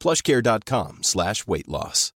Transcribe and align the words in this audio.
plushcare.com 0.00 1.02
slash 1.02 1.46
weight 1.46 1.68
loss. 1.68 2.12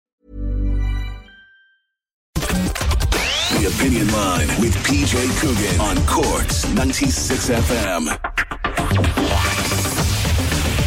The 2.35 3.67
Opinion 3.73 4.11
Line 4.13 4.49
with 4.61 4.75
PJ 4.85 5.15
Coogan 5.41 5.81
on 5.81 6.05
Cork's 6.07 6.67
96 6.75 7.51
FM. 7.51 9.34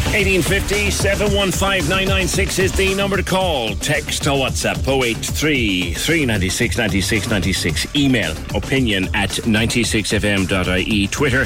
1850 0.08 0.90
715 0.90 1.86
996 1.86 2.58
is 2.58 2.72
the 2.72 2.94
number 2.94 3.18
to 3.18 3.22
call. 3.22 3.74
Text 3.74 4.26
or 4.26 4.38
WhatsApp 4.38 4.78
083 4.88 5.92
396 5.92 6.78
96 6.78 7.28
96. 7.28 7.94
Email 7.94 8.32
opinion 8.54 9.04
at 9.14 9.28
96fm.ie. 9.28 11.06
Twitter 11.08 11.42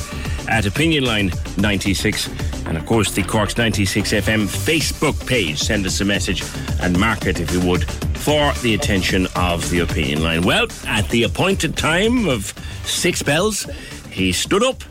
at 0.49 0.65
opinionline96. 0.65 2.67
And 2.69 2.79
of 2.79 2.87
course, 2.87 3.13
the 3.13 3.25
Corks 3.25 3.59
96 3.59 4.13
FM 4.13 4.47
Facebook 4.47 5.27
page. 5.27 5.59
Send 5.59 5.85
us 5.85 6.01
a 6.01 6.05
message 6.05 6.45
and 6.81 6.97
mark 6.99 7.27
it, 7.27 7.41
if 7.41 7.53
you 7.53 7.61
would, 7.69 7.91
for 8.17 8.53
the 8.63 8.75
attention 8.75 9.27
of 9.35 9.69
the 9.71 9.81
opinion 9.81 10.23
line. 10.23 10.43
Well, 10.43 10.69
at 10.87 11.09
the 11.09 11.25
appointed 11.25 11.77
time 11.77 12.29
of 12.29 12.55
six 12.85 13.25
bells, 13.25 13.65
he 14.09 14.31
stood 14.31 14.63
up 14.63 14.85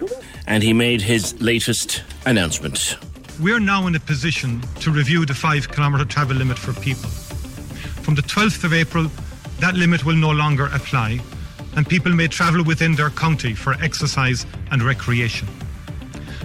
and 0.45 0.61
he 0.61 0.73
made 0.73 1.01
his 1.01 1.41
latest 1.41 2.03
announcement. 2.25 2.97
We're 3.39 3.59
now 3.59 3.87
in 3.87 3.95
a 3.95 3.99
position 3.99 4.61
to 4.81 4.91
review 4.91 5.25
the 5.25 5.33
five 5.33 5.69
kilometre 5.71 6.05
travel 6.05 6.37
limit 6.37 6.59
for 6.59 6.73
people. 6.73 7.09
From 8.03 8.15
the 8.15 8.21
12th 8.21 8.63
of 8.63 8.73
April, 8.73 9.09
that 9.59 9.75
limit 9.75 10.05
will 10.05 10.15
no 10.15 10.31
longer 10.31 10.65
apply, 10.73 11.19
and 11.75 11.87
people 11.87 12.13
may 12.13 12.27
travel 12.27 12.63
within 12.63 12.95
their 12.95 13.09
county 13.09 13.53
for 13.53 13.73
exercise 13.81 14.45
and 14.71 14.83
recreation. 14.83 15.47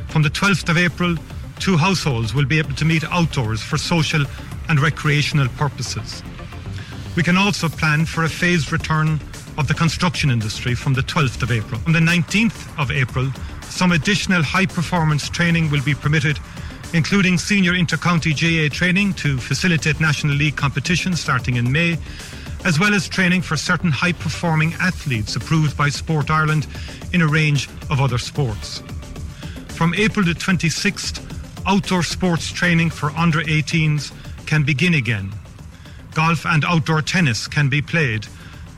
From 0.09 0.23
the 0.23 0.31
12th 0.31 0.69
of 0.71 0.79
April, 0.79 1.17
two 1.59 1.77
households 1.77 2.35
will 2.35 2.47
be 2.47 2.59
able 2.59 2.75
to 2.75 2.85
meet 2.85 3.05
outdoors 3.05 3.61
for 3.61 3.77
social 3.77 4.25
and 4.69 4.81
recreational 4.81 5.49
purposes. 5.57 6.23
We 7.17 7.23
can 7.23 7.37
also 7.37 7.69
plan 7.69 8.07
for 8.07 8.25
a 8.25 8.29
phased 8.29 8.73
return 8.73 9.21
of 9.59 9.69
the 9.69 9.75
construction 9.75 10.31
industry 10.31 10.75
from 10.75 10.95
the 10.95 11.03
12th 11.03 11.43
of 11.43 11.51
April. 11.51 11.81
On 11.87 11.93
the 11.93 12.01
19th 12.01 12.79
of 12.79 12.91
April, 12.91 13.31
some 13.63 13.93
additional 13.93 14.43
high 14.43 14.67
performance 14.67 15.29
training 15.29 15.71
will 15.71 15.83
be 15.83 15.95
permitted, 15.95 16.39
including 16.93 17.39
senior 17.39 17.73
intercounty 17.73 18.33
GAA 18.33 18.75
training 18.75 19.13
to 19.15 19.39
facilitate 19.39 20.01
National 20.01 20.35
League 20.35 20.57
competitions 20.57 21.21
starting 21.21 21.57
in 21.57 21.71
May, 21.71 21.99
as 22.65 22.81
well 22.81 22.95
as 22.95 23.09
training 23.09 23.43
for 23.43 23.57
certain 23.57 23.91
high 23.91 24.13
performing 24.13 24.75
athletes 24.75 25.37
approved 25.37 25.77
by 25.77 25.89
Sport 25.89 26.31
Ireland 26.31 26.67
in 27.13 27.23
a 27.23 27.27
range 27.27 27.69
of 27.91 28.01
other 28.01 28.19
sports. 28.19 28.83
From 29.69 29.95
April 29.95 30.25
the 30.25 30.33
26th, 30.33 31.23
outdoor 31.67 32.03
sports 32.03 32.51
training 32.51 32.91
for 32.91 33.11
under 33.11 33.41
18s 33.41 34.13
can 34.47 34.63
begin 34.63 34.95
again. 34.95 35.33
Golf 36.15 36.47
and 36.47 36.65
outdoor 36.65 37.03
tennis 37.03 37.47
can 37.47 37.69
be 37.69 37.83
played, 37.83 38.27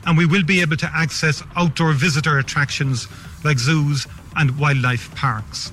and 0.05 0.17
we 0.17 0.25
will 0.25 0.43
be 0.43 0.61
able 0.61 0.77
to 0.77 0.91
access 0.93 1.41
outdoor 1.55 1.93
visitor 1.93 2.37
attractions 2.37 3.07
like 3.43 3.57
zoos 3.57 4.07
and 4.35 4.57
wildlife 4.59 5.13
parks. 5.15 5.71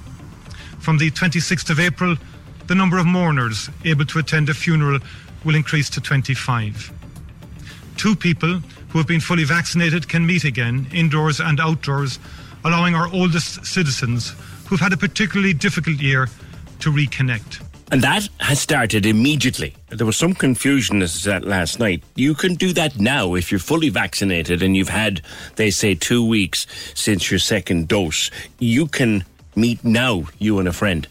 From 0.87 0.99
the 0.99 1.11
26th 1.11 1.69
of 1.71 1.81
April, 1.81 2.15
the 2.69 2.75
number 2.77 2.97
of 2.97 3.07
mourners 3.07 3.69
able 3.85 4.05
to 4.05 4.21
attend 4.21 4.49
a 4.51 4.55
funeral 4.55 5.01
will 5.45 5.57
increase 5.57 5.91
to 5.91 6.01
25. 6.01 6.93
Two 7.97 8.15
people 8.15 8.61
who 8.91 8.99
have 8.99 9.09
been 9.09 9.19
fully 9.19 9.43
vaccinated 9.43 10.09
can 10.09 10.25
meet 10.25 10.45
again, 10.45 10.87
indoors 10.95 11.41
and 11.41 11.59
outdoors, 11.59 12.21
allowing 12.65 12.95
our 12.95 13.13
oldest 13.13 13.67
citizens 13.67 14.37
who've 14.67 14.79
had 14.79 14.93
a 14.93 14.97
particularly 14.97 15.53
difficult 15.53 15.97
year 15.97 16.29
to 16.79 16.93
reconnect. 16.93 17.67
And 17.91 18.01
that 18.03 18.29
has 18.39 18.61
started 18.61 19.07
immediately. 19.07 19.75
There 19.89 20.07
was 20.07 20.17
some 20.17 20.35
confusion 20.35 21.03
as 21.03 21.25
that 21.25 21.45
last 21.45 21.81
night. 21.81 22.05
You 22.15 22.37
can 22.37 22.55
do 22.55 22.73
that 22.75 22.97
now 22.97 23.35
if 23.35 23.51
you're 23.51 23.59
fully 23.59 23.89
vaccinated 23.89 24.63
and 24.63 24.77
you've 24.77 24.91
had, 24.91 25.21
they 25.57 25.71
say, 25.71 25.97
two 25.97 26.25
weeks 26.25 26.65
since 26.95 27.29
your 27.29 27.41
second 27.41 27.89
dose. 27.89 28.31
You 28.61 28.87
can 28.87 29.25
meet 29.57 29.85
now, 29.85 30.25
you 30.39 30.59
and 30.59 30.69
a 30.69 30.73
friend. 30.73 31.09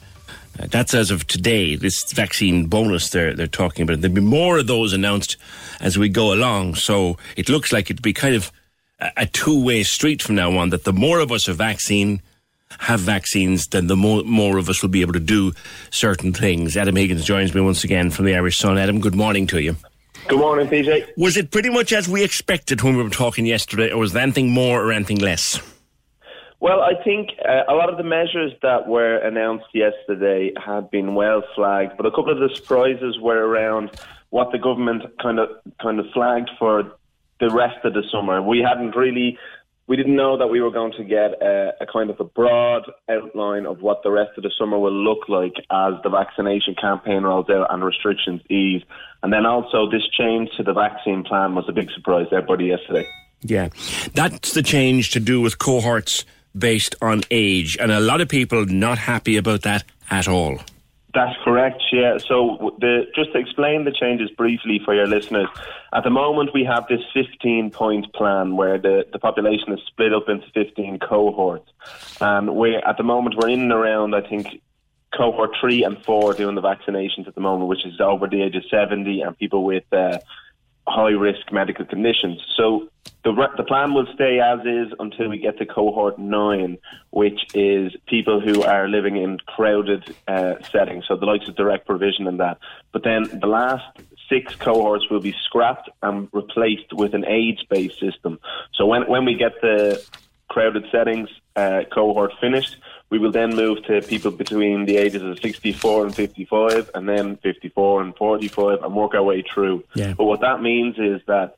Uh, 0.59 0.67
that's 0.69 0.93
as 0.93 1.11
of 1.11 1.27
today, 1.27 1.75
this 1.75 2.11
vaccine 2.13 2.67
bonus 2.67 3.09
they're, 3.09 3.33
they're 3.33 3.47
talking 3.47 3.83
about. 3.83 4.01
There'll 4.01 4.15
be 4.15 4.21
more 4.21 4.59
of 4.59 4.67
those 4.67 4.93
announced 4.93 5.37
as 5.81 5.97
we 5.97 6.07
go 6.07 6.33
along. 6.33 6.75
So 6.75 7.17
it 7.35 7.49
looks 7.49 7.73
like 7.73 7.89
it'd 7.89 8.01
be 8.01 8.13
kind 8.13 8.35
of 8.35 8.51
a, 8.99 9.11
a 9.17 9.25
two 9.25 9.63
way 9.63 9.83
street 9.83 10.21
from 10.21 10.35
now 10.35 10.57
on 10.57 10.69
that 10.69 10.83
the 10.83 10.93
more 10.93 11.19
of 11.19 11.31
us 11.31 11.49
are 11.49 11.53
vaccine, 11.53 12.21
have 12.79 13.01
vaccines, 13.01 13.67
then 13.67 13.87
the 13.87 13.95
more, 13.95 14.23
more 14.23 14.57
of 14.57 14.69
us 14.69 14.81
will 14.81 14.89
be 14.89 15.01
able 15.01 15.13
to 15.13 15.19
do 15.19 15.51
certain 15.89 16.31
things. 16.33 16.77
Adam 16.77 16.95
Higgins 16.95 17.25
joins 17.25 17.53
me 17.53 17.61
once 17.61 17.83
again 17.83 18.09
from 18.09 18.25
the 18.25 18.35
Irish 18.35 18.57
Sun. 18.57 18.77
Adam, 18.77 19.01
good 19.01 19.15
morning 19.15 19.47
to 19.47 19.61
you. 19.61 19.75
Good 20.27 20.39
morning, 20.39 20.67
PJ. 20.67 21.17
Was 21.17 21.37
it 21.37 21.51
pretty 21.51 21.69
much 21.69 21.93
as 21.93 22.09
we 22.09 22.23
expected 22.23 22.81
when 22.81 22.97
we 22.97 23.03
were 23.03 23.09
talking 23.09 23.45
yesterday, 23.45 23.91
or 23.91 23.99
was 23.99 24.13
there 24.13 24.23
anything 24.23 24.49
more 24.49 24.83
or 24.83 24.91
anything 24.91 25.19
less? 25.19 25.59
Well, 26.59 26.81
I 26.81 27.01
think 27.03 27.29
uh, 27.47 27.71
a 27.71 27.75
lot 27.75 27.89
of 27.89 27.97
the 27.97 28.03
measures 28.03 28.53
that 28.61 28.87
were 28.87 29.17
announced 29.17 29.67
yesterday 29.73 30.53
had 30.63 30.89
been 30.89 31.13
well 31.13 31.43
flagged, 31.53 31.97
but 31.97 32.05
a 32.05 32.11
couple 32.11 32.31
of 32.31 32.39
the 32.39 32.55
surprises 32.55 33.17
were 33.19 33.45
around 33.45 33.91
what 34.29 34.51
the 34.51 34.57
government 34.57 35.03
kind 35.21 35.39
of 35.39 35.49
kind 35.81 35.99
of 35.99 36.05
flagged 36.13 36.49
for 36.57 36.95
the 37.39 37.49
rest 37.49 37.83
of 37.83 37.93
the 37.93 38.03
summer. 38.11 38.41
We 38.41 38.59
hadn't 38.59 38.95
really 38.95 39.37
we 39.87 39.95
didn't 39.95 40.15
know 40.15 40.37
that 40.37 40.47
we 40.47 40.61
were 40.61 40.71
going 40.71 40.93
to 40.93 41.03
get 41.03 41.41
a, 41.41 41.73
a, 41.81 41.85
kind 41.85 42.09
of 42.09 42.19
a 42.19 42.23
broad 42.23 42.83
outline 43.09 43.67
of 43.67 43.81
what 43.81 44.01
the 44.03 44.09
rest 44.09 44.31
of 44.35 44.43
the 44.43 44.51
summer 44.57 44.79
will 44.79 44.91
look 44.91 45.29
like 45.29 45.53
as 45.69 45.93
the 46.03 46.09
vaccination 46.09 46.73
campaign 46.73 47.21
rolls 47.21 47.49
out 47.49 47.67
and 47.69 47.83
restrictions 47.83 48.41
ease. 48.49 48.81
And 49.21 49.31
then 49.31 49.45
also 49.45 49.89
this 49.89 50.01
change 50.17 50.49
to 50.57 50.63
the 50.63 50.73
vaccine 50.73 51.23
plan 51.23 51.53
was 51.53 51.65
a 51.67 51.71
big 51.71 51.91
surprise 51.91 52.27
to 52.29 52.37
everybody 52.37 52.65
yesterday. 52.65 53.07
Yeah, 53.41 53.69
that's 54.13 54.53
the 54.53 54.63
change 54.63 55.11
to 55.11 55.19
do 55.19 55.39
with 55.39 55.59
cohorts 55.59 56.25
based 56.57 56.95
on 57.01 57.21
age, 57.31 57.77
and 57.79 57.91
a 57.91 57.99
lot 57.99 58.21
of 58.21 58.29
people 58.29 58.65
not 58.65 58.97
happy 58.97 59.37
about 59.37 59.63
that 59.63 59.83
at 60.09 60.27
all. 60.27 60.59
That's 61.13 61.35
correct, 61.45 61.81
yeah. 61.93 62.17
So, 62.17 62.75
the, 62.79 63.05
just 63.15 63.31
to 63.31 63.39
explain 63.39 63.85
the 63.85 63.91
changes 63.91 64.29
briefly 64.31 64.81
for 64.83 64.93
your 64.93 65.07
listeners, 65.07 65.47
at 65.93 66.03
the 66.03 66.09
moment 66.09 66.49
we 66.53 66.65
have 66.65 66.87
this 66.89 66.99
15 67.13 67.71
point 67.71 68.11
plan 68.13 68.57
where 68.57 68.77
the, 68.77 69.05
the 69.13 69.19
population 69.19 69.71
is 69.71 69.79
split 69.87 70.13
up 70.13 70.27
into 70.27 70.45
15 70.53 70.99
cohorts. 70.99 71.71
And 72.19 72.53
we 72.55 72.75
at 72.75 72.97
the 72.97 73.03
moment 73.03 73.35
we're 73.37 73.49
in 73.49 73.61
and 73.61 73.71
around, 73.71 74.13
I 74.13 74.27
think, 74.27 74.61
cohort 75.15 75.51
three 75.59 75.83
and 75.83 76.03
four 76.03 76.33
doing 76.33 76.55
the 76.55 76.61
vaccinations 76.61 77.29
at 77.29 77.35
the 77.35 77.41
moment, 77.41 77.69
which 77.69 77.85
is 77.85 78.01
over 78.01 78.27
the 78.27 78.41
age 78.41 78.55
of 78.55 78.65
70 78.69 79.21
and 79.21 79.37
people 79.37 79.63
with 79.63 79.85
uh, 79.93 80.19
high 80.87 81.11
risk 81.11 81.51
medical 81.51 81.85
conditions. 81.85 82.41
So 82.55 82.89
the 83.23 83.33
the 83.57 83.63
plan 83.63 83.93
will 83.93 84.07
stay 84.13 84.39
as 84.39 84.59
is 84.65 84.93
until 84.99 85.29
we 85.29 85.39
get 85.39 85.57
to 85.57 85.65
cohort 85.65 86.19
nine, 86.19 86.77
which 87.09 87.47
is 87.53 87.93
people 88.07 88.39
who 88.39 88.63
are 88.63 88.87
living 88.87 89.17
in 89.17 89.39
crowded 89.39 90.15
uh, 90.27 90.55
settings. 90.71 91.05
So 91.07 91.15
the 91.15 91.25
likes 91.25 91.47
of 91.47 91.55
direct 91.55 91.87
provision 91.87 92.27
and 92.27 92.39
that. 92.39 92.59
But 92.91 93.03
then 93.03 93.23
the 93.39 93.47
last 93.47 93.85
six 94.29 94.55
cohorts 94.55 95.09
will 95.09 95.19
be 95.19 95.35
scrapped 95.43 95.89
and 96.03 96.29
replaced 96.31 96.93
with 96.93 97.13
an 97.13 97.25
age 97.25 97.65
based 97.69 97.99
system. 97.99 98.39
So 98.73 98.85
when 98.85 99.03
when 99.07 99.25
we 99.25 99.33
get 99.33 99.59
the 99.61 100.03
crowded 100.47 100.85
settings 100.91 101.29
uh, 101.55 101.81
cohort 101.91 102.31
finished, 102.39 102.77
We 103.15 103.19
will 103.19 103.31
then 103.31 103.55
move 103.55 103.81
to 103.85 104.01
people 104.01 104.29
between 104.29 104.83
the 104.83 104.97
ages 104.97 105.21
of 105.21 105.39
64 105.39 106.07
and 106.07 106.13
55, 106.13 106.91
and 106.93 107.07
then 107.07 107.37
54 107.37 108.01
and 108.01 108.13
45, 108.13 108.83
and 108.83 108.93
work 108.93 109.13
our 109.13 109.23
way 109.23 109.41
through. 109.41 109.85
Yeah. 109.93 110.15
But 110.17 110.25
what 110.25 110.41
that 110.41 110.61
means 110.61 110.97
is 110.99 111.21
that 111.27 111.55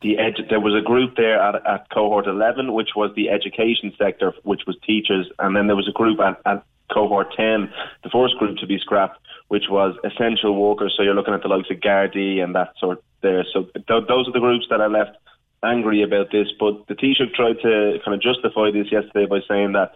the 0.00 0.14
edu- 0.14 0.48
there 0.48 0.60
was 0.60 0.80
a 0.80 0.80
group 0.80 1.16
there 1.16 1.42
at, 1.42 1.56
at 1.66 1.90
cohort 1.90 2.28
11, 2.28 2.72
which 2.72 2.90
was 2.94 3.12
the 3.16 3.30
education 3.30 3.92
sector, 3.98 4.32
which 4.44 4.60
was 4.64 4.76
teachers, 4.86 5.26
and 5.40 5.56
then 5.56 5.66
there 5.66 5.74
was 5.74 5.88
a 5.88 5.92
group 5.92 6.20
at, 6.20 6.40
at 6.46 6.62
cohort 6.94 7.34
10, 7.36 7.68
the 8.04 8.10
first 8.10 8.36
group 8.36 8.56
to 8.58 8.66
be 8.68 8.78
scrapped, 8.78 9.18
which 9.48 9.64
was 9.68 9.96
essential 10.04 10.54
workers. 10.54 10.94
So 10.96 11.02
you're 11.02 11.16
looking 11.16 11.34
at 11.34 11.42
the 11.42 11.48
likes 11.48 11.68
of 11.68 11.78
Gardaí 11.78 12.44
and 12.44 12.54
that 12.54 12.74
sort 12.78 13.02
there. 13.22 13.44
So 13.52 13.64
th- 13.64 13.86
those 13.88 14.28
are 14.28 14.32
the 14.32 14.38
groups 14.38 14.66
that 14.70 14.80
are 14.80 14.88
left 14.88 15.16
angry 15.64 16.02
about 16.02 16.30
this. 16.30 16.46
But 16.60 16.86
the 16.86 16.94
Taoiseach 16.94 17.34
tried 17.34 17.58
to 17.62 17.98
kind 18.04 18.14
of 18.14 18.22
justify 18.22 18.70
this 18.70 18.92
yesterday 18.92 19.26
by 19.26 19.40
saying 19.48 19.72
that 19.72 19.94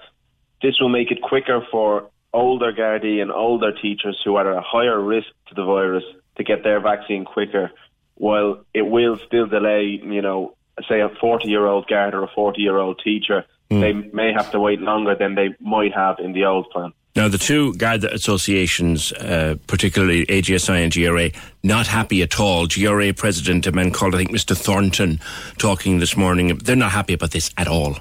this 0.65 0.81
will 0.81 0.89
make 0.89 1.11
it 1.11 1.21
quicker 1.21 1.61
for 1.71 2.09
older 2.33 2.73
Gardaí 2.73 3.21
and 3.21 3.31
older 3.31 3.71
teachers 3.71 4.21
who 4.25 4.37
are 4.37 4.51
at 4.51 4.59
a 4.59 4.63
higher 4.63 5.01
risk 5.01 5.29
to 5.49 5.55
the 5.55 5.65
virus 5.65 6.05
to 6.37 6.43
get 6.43 6.65
their 6.65 6.81
vaccine 6.81 7.25
quicker, 7.25 7.71
while 8.15 8.65
it 8.73 8.83
will 8.83 9.19
still 9.27 9.47
delay, 9.47 10.01
you 10.03 10.23
know, 10.23 10.57
say 10.89 11.01
a 11.01 11.11
40 11.21 11.49
year 11.49 11.67
old 11.67 11.87
guard 11.87 12.15
or 12.15 12.25
a 12.25 12.31
40 12.35 12.61
year 12.61 12.79
old 12.79 13.01
teacher. 13.05 13.45
They 13.71 13.93
may 13.93 14.33
have 14.33 14.53
to 14.53 14.61
wait 14.61 14.81
longer 14.81 15.17
than 15.17 15.35
they 15.35 15.49
might 15.59 15.93
have 15.95 16.21
in 16.21 16.33
the 16.33 16.45
old 16.45 16.71
plan. 16.71 16.93
Now, 17.17 17.29
the 17.29 17.39
two 17.39 17.75
Garda 17.75 18.13
associations, 18.13 19.13
uh, 19.13 19.57
particularly 19.67 20.27
AGSI 20.27 20.83
and 20.85 20.93
GRA, 20.93 21.31
not 21.63 21.87
happy 21.89 22.23
at 22.23 22.39
all. 22.39 22.67
GRA 22.67 23.13
president, 23.13 23.67
a 23.67 23.73
man 23.73 23.91
called, 23.91 24.15
I 24.15 24.19
think, 24.19 24.31
Mr. 24.31 24.57
Thornton, 24.57 25.19
talking 25.59 25.99
this 25.99 26.17
morning, 26.17 26.59
they're 26.59 26.77
not 26.77 26.93
happy 26.93 27.15
about 27.15 27.33
this 27.33 27.53
at 27.57 27.69
all. 27.69 27.99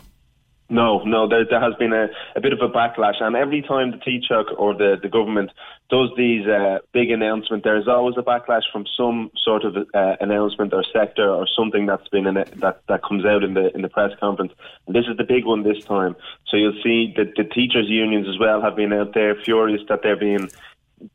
No, 0.74 1.04
no, 1.04 1.30
there, 1.30 1.46
there 1.48 1.62
has 1.62 1.76
been 1.76 1.94
a, 1.94 2.08
a 2.36 2.42
bit 2.42 2.52
of 2.52 2.60
a 2.60 2.68
backlash, 2.68 3.22
and 3.22 3.36
every 3.36 3.62
time 3.62 3.92
the 3.92 3.98
Taoiseach 3.98 4.58
or 4.58 4.74
the, 4.74 4.98
the 5.00 5.08
government 5.08 5.52
does 5.92 6.10
these 6.18 6.48
uh, 6.48 6.80
big 6.92 7.12
announcements, 7.12 7.64
there's 7.64 7.88
always 7.88 8.16
a 8.18 8.24
backlash 8.24 8.64
from 8.72 8.86
some 8.98 9.30
sort 9.44 9.66
of 9.66 9.78
uh, 9.94 10.16
announcement 10.20 10.74
or 10.74 10.84
sector 10.92 11.30
or 11.30 11.46
something 11.46 11.86
that's 11.86 12.08
been 12.08 12.26
in 12.26 12.38
it, 12.38 12.60
that 12.60 12.82
that 12.88 13.04
comes 13.04 13.24
out 13.24 13.44
in 13.44 13.54
the 13.54 13.72
in 13.76 13.84
the 13.84 13.90
press 13.90 14.14
conference. 14.20 14.52
And 14.88 14.96
this 14.96 15.06
is 15.08 15.16
the 15.16 15.24
big 15.24 15.46
one 15.46 15.62
this 15.62 15.86
time. 15.86 16.16
So 16.48 16.58
you'll 16.58 16.82
see 16.84 17.14
that 17.18 17.36
the 17.38 17.44
teachers' 17.44 17.88
unions 17.88 18.28
as 18.28 18.40
well 18.40 18.60
have 18.62 18.76
been 18.76 18.94
out 18.94 19.14
there 19.14 19.36
furious 19.36 19.82
that 19.90 20.02
they're 20.02 20.16
being 20.16 20.50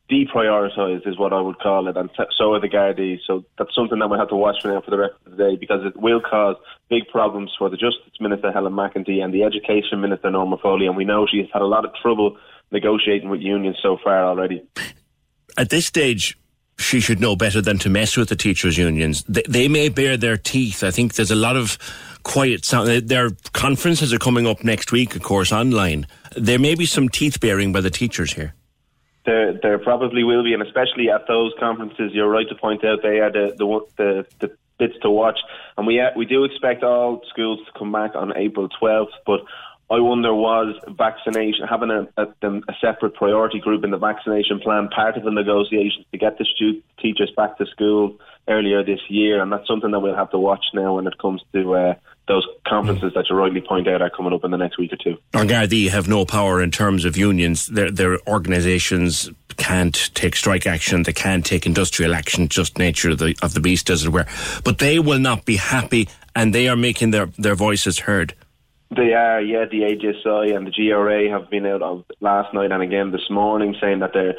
deprioritised 0.09 1.07
is 1.07 1.17
what 1.17 1.33
I 1.33 1.41
would 1.41 1.59
call 1.59 1.87
it, 1.87 1.97
and 1.97 2.09
so 2.37 2.53
are 2.53 2.59
the 2.59 2.69
Gardaí. 2.69 3.19
So 3.25 3.45
that's 3.57 3.73
something 3.73 3.99
that 3.99 4.09
we 4.09 4.17
have 4.17 4.29
to 4.29 4.35
watch 4.35 4.61
for 4.61 4.69
now 4.69 4.81
for 4.81 4.91
the 4.91 4.97
rest 4.97 5.13
of 5.25 5.31
the 5.31 5.37
day 5.37 5.55
because 5.55 5.85
it 5.85 5.97
will 5.97 6.21
cause 6.21 6.55
big 6.89 7.07
problems 7.07 7.53
for 7.57 7.69
the 7.69 7.77
Justice 7.77 8.19
Minister 8.19 8.51
Helen 8.51 8.73
McEntee 8.73 9.23
and 9.23 9.33
the 9.33 9.43
Education 9.43 10.01
Minister 10.01 10.29
Norma 10.29 10.57
Foley, 10.57 10.85
and 10.85 10.95
we 10.95 11.05
know 11.05 11.27
she 11.29 11.39
has 11.39 11.47
had 11.53 11.61
a 11.61 11.67
lot 11.67 11.85
of 11.85 11.91
trouble 12.01 12.37
negotiating 12.71 13.29
with 13.29 13.41
unions 13.41 13.77
so 13.81 13.97
far 14.03 14.25
already. 14.25 14.63
At 15.57 15.69
this 15.69 15.85
stage, 15.85 16.37
she 16.77 16.99
should 16.99 17.19
know 17.19 17.35
better 17.35 17.61
than 17.61 17.77
to 17.79 17.89
mess 17.89 18.15
with 18.15 18.29
the 18.29 18.35
teachers' 18.35 18.77
unions. 18.77 19.23
They, 19.27 19.43
they 19.47 19.67
may 19.67 19.89
bare 19.89 20.17
their 20.17 20.37
teeth. 20.37 20.83
I 20.83 20.91
think 20.91 21.15
there's 21.15 21.31
a 21.31 21.35
lot 21.35 21.57
of 21.57 21.77
quiet 22.23 22.63
sound. 22.63 22.89
Uh, 22.89 23.01
their 23.03 23.31
conferences 23.53 24.13
are 24.13 24.19
coming 24.19 24.47
up 24.47 24.63
next 24.63 24.91
week, 24.91 25.15
of 25.15 25.21
course, 25.21 25.51
online. 25.51 26.07
There 26.37 26.59
may 26.59 26.75
be 26.75 26.85
some 26.85 27.09
teeth 27.09 27.39
baring 27.39 27.73
by 27.73 27.81
the 27.81 27.89
teachers 27.89 28.33
here. 28.33 28.53
There, 29.29 29.53
there 29.61 29.77
probably 29.77 30.23
will 30.23 30.43
be, 30.43 30.53
and 30.53 30.63
especially 30.63 31.11
at 31.11 31.27
those 31.27 31.51
conferences, 31.59 32.13
you're 32.15 32.27
right 32.27 32.49
to 32.49 32.55
point 32.55 32.83
out 32.83 33.03
they 33.03 33.19
are 33.19 33.31
the 33.31 33.53
the 33.59 33.67
the, 33.97 34.25
the 34.39 34.57
bits 34.79 34.95
to 35.03 35.11
watch. 35.11 35.37
And 35.77 35.85
we 35.85 35.99
uh, 35.99 36.09
we 36.17 36.25
do 36.25 36.45
expect 36.45 36.81
all 36.83 37.21
schools 37.29 37.59
to 37.67 37.71
come 37.77 37.91
back 37.91 38.15
on 38.15 38.35
April 38.35 38.67
12th, 38.81 39.13
but 39.27 39.41
I 39.91 39.99
wonder 39.99 40.33
was 40.33 40.75
vaccination 40.97 41.67
having 41.67 41.91
a, 41.91 42.07
a, 42.17 42.27
a, 42.47 42.73
separate 42.81 43.13
priority 43.13 43.59
group 43.59 43.83
in 43.83 43.91
the 43.91 43.97
vaccination 43.99 44.59
plan 44.61 44.87
part 44.87 45.15
of 45.15 45.23
the 45.23 45.31
negotiations 45.31 46.05
to 46.11 46.17
get 46.17 46.39
the 46.39 46.45
stu- 46.45 46.81
teachers 46.99 47.31
back 47.37 47.59
to 47.59 47.67
school 47.67 48.19
earlier 48.47 48.83
this 48.83 49.01
year, 49.09 49.41
and 49.41 49.51
that's 49.51 49.67
something 49.67 49.91
that 49.91 49.99
we'll 49.99 50.15
have 50.15 50.31
to 50.31 50.39
watch 50.39 50.65
now 50.73 50.95
when 50.95 51.05
it 51.05 51.19
comes 51.19 51.43
to 51.53 51.75
uh, 51.75 51.93
those 52.29 52.47
conferences 52.65 53.11
that 53.15 53.25
you 53.29 53.35
rightly 53.35 53.59
point 53.59 53.87
out 53.89 54.01
are 54.01 54.09
coming 54.09 54.31
up 54.31 54.45
in 54.45 54.51
the 54.51 54.57
next 54.57 54.77
week 54.77 54.93
or 54.93 54.95
two. 54.95 55.17
Gardaí 55.33 55.89
have 55.89 56.07
no 56.07 56.23
power 56.23 56.61
in 56.61 56.71
terms 56.71 57.03
of 57.03 57.17
unions. 57.17 57.67
Their, 57.67 57.91
their 57.91 58.19
organisations 58.27 59.29
can't 59.57 60.09
take 60.13 60.35
strike 60.35 60.65
action. 60.65 61.03
They 61.03 61.11
can't 61.11 61.45
take 61.45 61.65
industrial 61.65 62.13
action. 62.13 62.47
Just 62.47 62.77
nature 62.77 63.09
of 63.09 63.17
the 63.17 63.35
of 63.41 63.53
the 63.53 63.59
beast, 63.59 63.89
as 63.89 64.05
it 64.05 64.09
were. 64.09 64.27
But 64.63 64.77
they 64.77 64.99
will 64.99 65.19
not 65.19 65.43
be 65.43 65.57
happy, 65.57 66.07
and 66.35 66.55
they 66.55 66.69
are 66.69 66.77
making 66.77 67.11
their 67.11 67.25
their 67.37 67.55
voices 67.55 67.99
heard. 67.99 68.33
They 68.95 69.13
are, 69.13 69.39
yeah. 69.41 69.65
The 69.65 69.81
AGSI 69.81 70.55
and 70.55 70.65
the 70.65 70.71
GRA 70.71 71.29
have 71.29 71.49
been 71.49 71.65
out 71.67 72.05
last 72.21 72.53
night 72.55 72.71
and 72.71 72.81
again 72.81 73.11
this 73.11 73.29
morning 73.29 73.75
saying 73.79 73.99
that 73.99 74.13
they're 74.13 74.35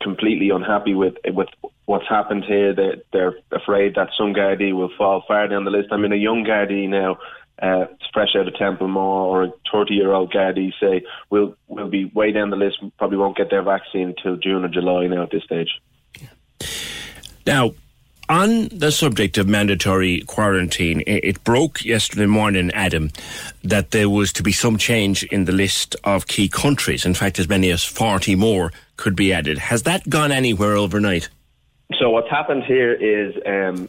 completely 0.00 0.50
unhappy 0.50 0.94
with 0.94 1.14
with 1.26 1.48
what's 1.86 2.08
happened 2.08 2.44
here. 2.44 2.74
They, 2.74 3.02
they're 3.12 3.34
afraid 3.52 3.94
that 3.96 4.10
some 4.16 4.32
Gardaí 4.32 4.74
will 4.74 4.90
fall 4.96 5.24
far 5.26 5.48
down 5.48 5.64
the 5.64 5.70
list. 5.70 5.88
I 5.92 5.96
mean, 5.96 6.12
a 6.12 6.16
young 6.16 6.44
Gardaí 6.44 6.88
now, 6.88 7.18
uh, 7.60 7.86
fresh 8.12 8.34
out 8.36 8.48
of 8.48 8.54
Templemore, 8.54 9.26
or 9.26 9.42
a 9.44 9.52
30 9.72 9.94
year 9.94 10.12
old 10.12 10.32
Gardaí, 10.32 10.72
say, 10.80 11.02
will 11.30 11.56
will 11.68 11.88
be 11.88 12.06
way 12.06 12.32
down 12.32 12.50
the 12.50 12.56
list, 12.56 12.78
probably 12.98 13.18
won't 13.18 13.36
get 13.36 13.50
their 13.50 13.62
vaccine 13.62 14.14
until 14.16 14.36
June 14.36 14.64
or 14.64 14.68
July 14.68 15.06
now 15.06 15.24
at 15.24 15.30
this 15.30 15.44
stage. 15.44 15.80
Now, 17.46 17.72
on 18.30 18.68
the 18.68 18.92
subject 18.92 19.38
of 19.38 19.48
mandatory 19.48 20.20
quarantine, 20.20 21.02
it 21.04 21.42
broke 21.42 21.84
yesterday 21.84 22.26
morning, 22.26 22.70
Adam, 22.70 23.10
that 23.64 23.90
there 23.90 24.08
was 24.08 24.32
to 24.34 24.44
be 24.44 24.52
some 24.52 24.78
change 24.78 25.24
in 25.24 25.46
the 25.46 25.52
list 25.52 25.96
of 26.04 26.28
key 26.28 26.48
countries. 26.48 27.04
In 27.04 27.12
fact, 27.12 27.40
as 27.40 27.48
many 27.48 27.70
as 27.70 27.84
40 27.84 28.36
more 28.36 28.72
could 28.96 29.16
be 29.16 29.32
added. 29.32 29.58
Has 29.58 29.82
that 29.82 30.08
gone 30.08 30.30
anywhere 30.30 30.76
overnight? 30.76 31.28
So, 31.98 32.08
what's 32.10 32.30
happened 32.30 32.62
here 32.62 32.92
is 32.92 33.34
um, 33.44 33.88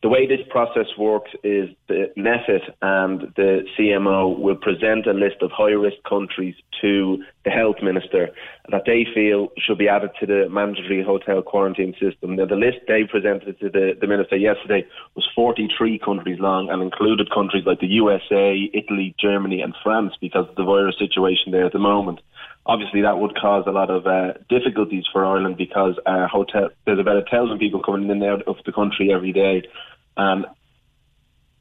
the 0.00 0.08
way 0.08 0.28
this 0.28 0.46
process 0.48 0.86
works 0.96 1.30
is 1.42 1.70
the 1.88 2.12
NPHET 2.16 2.70
and 2.82 3.32
the 3.34 3.66
CMO 3.76 4.38
will 4.38 4.54
present 4.54 5.06
a 5.06 5.12
list 5.12 5.42
of 5.42 5.50
high 5.50 5.72
risk 5.72 5.96
countries 6.08 6.54
to 6.80 7.24
the 7.44 7.50
health 7.50 7.76
minister 7.82 8.30
that 8.70 8.82
they 8.86 9.04
feel 9.12 9.48
should 9.58 9.78
be 9.78 9.88
added 9.88 10.10
to 10.20 10.26
the 10.26 10.48
mandatory 10.50 11.02
hotel 11.02 11.42
quarantine 11.42 11.94
system. 11.98 12.36
Now, 12.36 12.46
the 12.46 12.54
list 12.54 12.78
they 12.86 13.04
presented 13.10 13.58
to 13.58 13.70
the, 13.70 13.96
the 14.00 14.06
minister 14.06 14.36
yesterday 14.36 14.86
was 15.16 15.26
43 15.34 15.98
countries 15.98 16.38
long 16.38 16.70
and 16.70 16.80
included 16.80 17.32
countries 17.34 17.64
like 17.66 17.80
the 17.80 17.88
USA, 17.88 18.70
Italy, 18.72 19.16
Germany, 19.18 19.62
and 19.62 19.74
France 19.82 20.14
because 20.20 20.46
of 20.48 20.54
the 20.54 20.64
virus 20.64 20.96
situation 20.98 21.50
there 21.50 21.66
at 21.66 21.72
the 21.72 21.78
moment 21.80 22.20
obviously 22.68 23.00
that 23.00 23.18
would 23.18 23.34
cause 23.34 23.64
a 23.66 23.70
lot 23.70 23.90
of 23.90 24.06
uh, 24.06 24.34
difficulties 24.48 25.04
for 25.10 25.24
Ireland 25.24 25.56
because 25.56 25.94
our 26.06 26.28
hotel 26.28 26.68
there's 26.84 27.00
about 27.00 27.16
a 27.16 27.24
thousand 27.30 27.58
people 27.58 27.82
coming 27.82 28.04
in 28.04 28.10
and 28.10 28.22
out 28.22 28.42
of 28.46 28.56
the 28.66 28.72
country 28.72 29.10
every 29.12 29.32
day, 29.32 29.62
and 30.18 30.46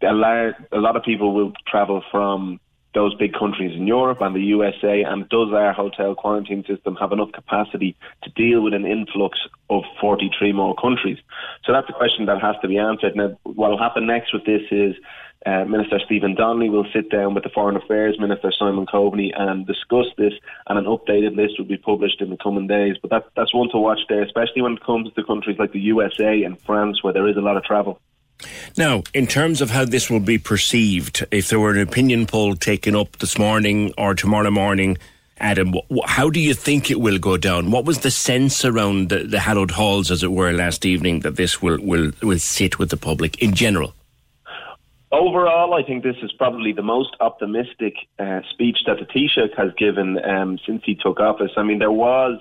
a 0.02 0.14
lot, 0.14 0.56
a 0.72 0.78
lot 0.78 0.96
of 0.96 1.04
people 1.04 1.34
will 1.34 1.54
travel 1.68 2.04
from 2.12 2.60
those 2.94 3.14
big 3.16 3.34
countries 3.34 3.76
in 3.76 3.86
Europe 3.86 4.22
and 4.22 4.36
the 4.36 4.42
USA. 4.42 5.04
And 5.04 5.30
does 5.30 5.54
our 5.54 5.72
hotel 5.72 6.16
quarantine 6.16 6.64
system 6.66 6.96
have 6.96 7.12
enough 7.12 7.32
capacity 7.32 7.96
to 8.24 8.30
deal 8.32 8.62
with 8.62 8.74
an 8.74 8.86
influx 8.86 9.38
of 9.70 9.84
43 10.02 10.54
more 10.54 10.76
countries? 10.76 11.20
So 11.64 11.74
that's 11.74 11.90
a 11.90 11.94
question 11.94 12.26
that 12.26 12.42
has 12.42 12.56
to 12.62 12.68
be 12.68 12.78
answered. 12.78 13.16
Now, 13.16 13.38
what 13.44 13.70
will 13.70 13.78
happen 13.78 14.08
next 14.08 14.34
with 14.34 14.46
this 14.46 14.64
is 14.72 14.96
uh, 15.46 15.66
Minister 15.66 16.00
Stephen 16.04 16.34
Donnelly 16.34 16.70
will 16.70 16.88
sit 16.92 17.12
down 17.12 17.36
with 17.36 17.44
the 17.44 17.52
Foreign 17.52 17.78
Affairs 17.78 18.20
Minister 18.20 18.52
Simon 18.52 18.88
Coveney 18.88 19.32
and 19.38 19.68
discuss 19.68 20.08
this, 20.18 20.34
and 20.66 20.80
an 20.80 20.86
updated 20.86 21.36
list 21.36 21.60
will 21.60 21.68
be 21.68 21.78
published 21.78 22.22
in 22.22 22.32
the 22.32 22.38
coming 22.38 22.66
days. 22.66 22.96
But 23.00 23.12
that, 23.12 23.26
that's 23.36 23.54
one 23.54 23.70
to 23.70 23.78
watch 23.78 24.00
there, 24.10 24.24
especially 24.24 24.64
when 24.64 24.74
it 24.74 24.84
comes 24.84 25.14
to 25.14 25.24
countries 25.24 25.60
like 25.60 25.72
the 25.72 25.80
USA 25.80 26.44
and 26.44 26.60
France, 26.62 27.04
where 27.04 27.14
there 27.14 27.28
is 27.28 27.38
a 27.38 27.42
lot 27.42 27.58
of 27.58 27.64
travel. 27.64 28.02
Now, 28.78 29.04
in 29.14 29.28
terms 29.28 29.62
of 29.62 29.72
how 29.72 29.86
this 29.86 30.10
will 30.10 30.20
be 30.20 30.38
perceived, 30.38 31.26
if 31.32 31.50
there 31.50 31.60
were 31.60 31.72
an 31.72 31.80
opinion 31.80 32.28
poll 32.28 32.56
taken 32.56 32.96
up 32.96 33.18
this 33.18 33.38
morning 33.38 33.94
or 33.98 34.14
tomorrow 34.14 34.52
morning, 34.52 34.98
Adam, 35.40 35.76
how 36.06 36.30
do 36.30 36.40
you 36.40 36.54
think 36.54 36.90
it 36.90 37.00
will 37.00 37.20
go 37.20 37.38
down? 37.38 37.72
What 37.72 37.86
was 37.86 38.00
the 38.00 38.12
sense 38.12 38.66
around 38.66 39.10
the, 39.10 39.20
the 39.20 39.40
hallowed 39.40 39.72
halls, 39.72 40.10
as 40.10 40.24
it 40.24 40.32
were, 40.32 40.52
last 40.52 40.86
evening 40.86 41.20
that 41.22 41.36
this 41.36 41.62
will, 41.62 41.80
will, 41.80 42.12
will 42.22 42.40
sit 42.40 42.80
with 42.80 42.90
the 42.90 42.98
public 42.98 43.42
in 43.42 43.54
general? 43.54 43.94
Overall, 45.12 45.74
I 45.74 45.84
think 45.84 46.04
this 46.04 46.18
is 46.22 46.32
probably 46.34 46.74
the 46.74 46.82
most 46.82 47.16
optimistic 47.20 47.96
uh, 48.20 48.42
speech 48.52 48.80
that 48.88 48.98
the 49.00 49.06
Taoiseach 49.06 49.56
has 49.56 49.72
given 49.78 50.24
um, 50.26 50.60
since 50.66 50.82
he 50.86 50.96
took 50.96 51.20
office. 51.20 51.52
I 51.56 51.64
mean, 51.64 51.80
there 51.80 51.92
was 51.92 52.40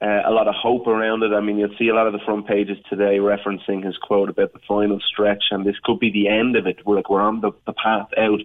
uh, 0.00 0.22
a 0.24 0.30
lot 0.30 0.46
of 0.46 0.54
hope 0.54 0.86
around 0.86 1.24
it. 1.24 1.32
I 1.32 1.40
mean, 1.40 1.58
you'll 1.58 1.76
see 1.76 1.88
a 1.88 1.94
lot 1.94 2.06
of 2.06 2.12
the 2.12 2.20
front 2.24 2.46
pages 2.46 2.78
today 2.88 3.18
referencing 3.18 3.84
his 3.84 3.96
quote 3.96 4.28
about 4.28 4.52
the 4.52 4.60
final 4.66 5.00
stretch, 5.00 5.44
and 5.50 5.66
this 5.66 5.76
could 5.82 5.98
be 5.98 6.10
the 6.10 6.28
end 6.28 6.56
of 6.56 6.66
it. 6.66 6.86
We're 6.86 6.96
like 6.96 7.10
we're 7.10 7.20
on 7.20 7.40
the, 7.40 7.50
the 7.66 7.72
path 7.72 8.08
out. 8.16 8.40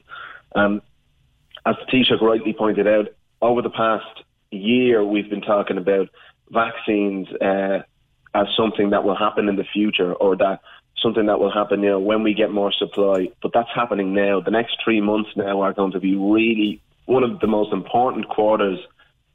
Um, 0.55 0.81
as 1.65 1.75
Taoiseach 1.91 2.22
rightly 2.22 2.53
pointed 2.53 2.88
out, 2.88 3.10
over 3.41 3.62
the 3.62 3.69
past 3.69 4.24
year, 4.51 5.03
we've 5.05 5.29
been 5.29 5.41
talking 5.41 5.77
about 5.77 6.10
vaccines 6.50 7.27
uh, 7.39 7.83
as 8.33 8.48
something 8.57 8.89
that 8.89 9.03
will 9.03 9.15
happen 9.15 9.48
in 9.48 9.55
the 9.55 9.63
future, 9.63 10.13
or 10.13 10.36
that 10.38 10.62
something 11.03 11.27
that 11.27 11.39
will 11.39 11.51
happen, 11.51 11.83
you 11.83 11.89
know, 11.89 12.00
when 12.00 12.24
we 12.24 12.33
get 12.33 12.51
more 12.51 12.72
supply. 12.72 13.29
But 13.43 13.51
that's 13.53 13.69
happening 13.75 14.13
now. 14.13 14.39
The 14.39 14.51
next 14.51 14.77
three 14.83 15.01
months 15.01 15.29
now 15.36 15.62
are 15.62 15.74
going 15.74 15.91
to 15.91 16.00
be 16.00 16.15
really 16.15 16.81
one 17.05 17.24
of 17.24 17.39
the 17.41 17.48
most 17.48 17.74
important 17.74 18.27
quarters 18.29 18.79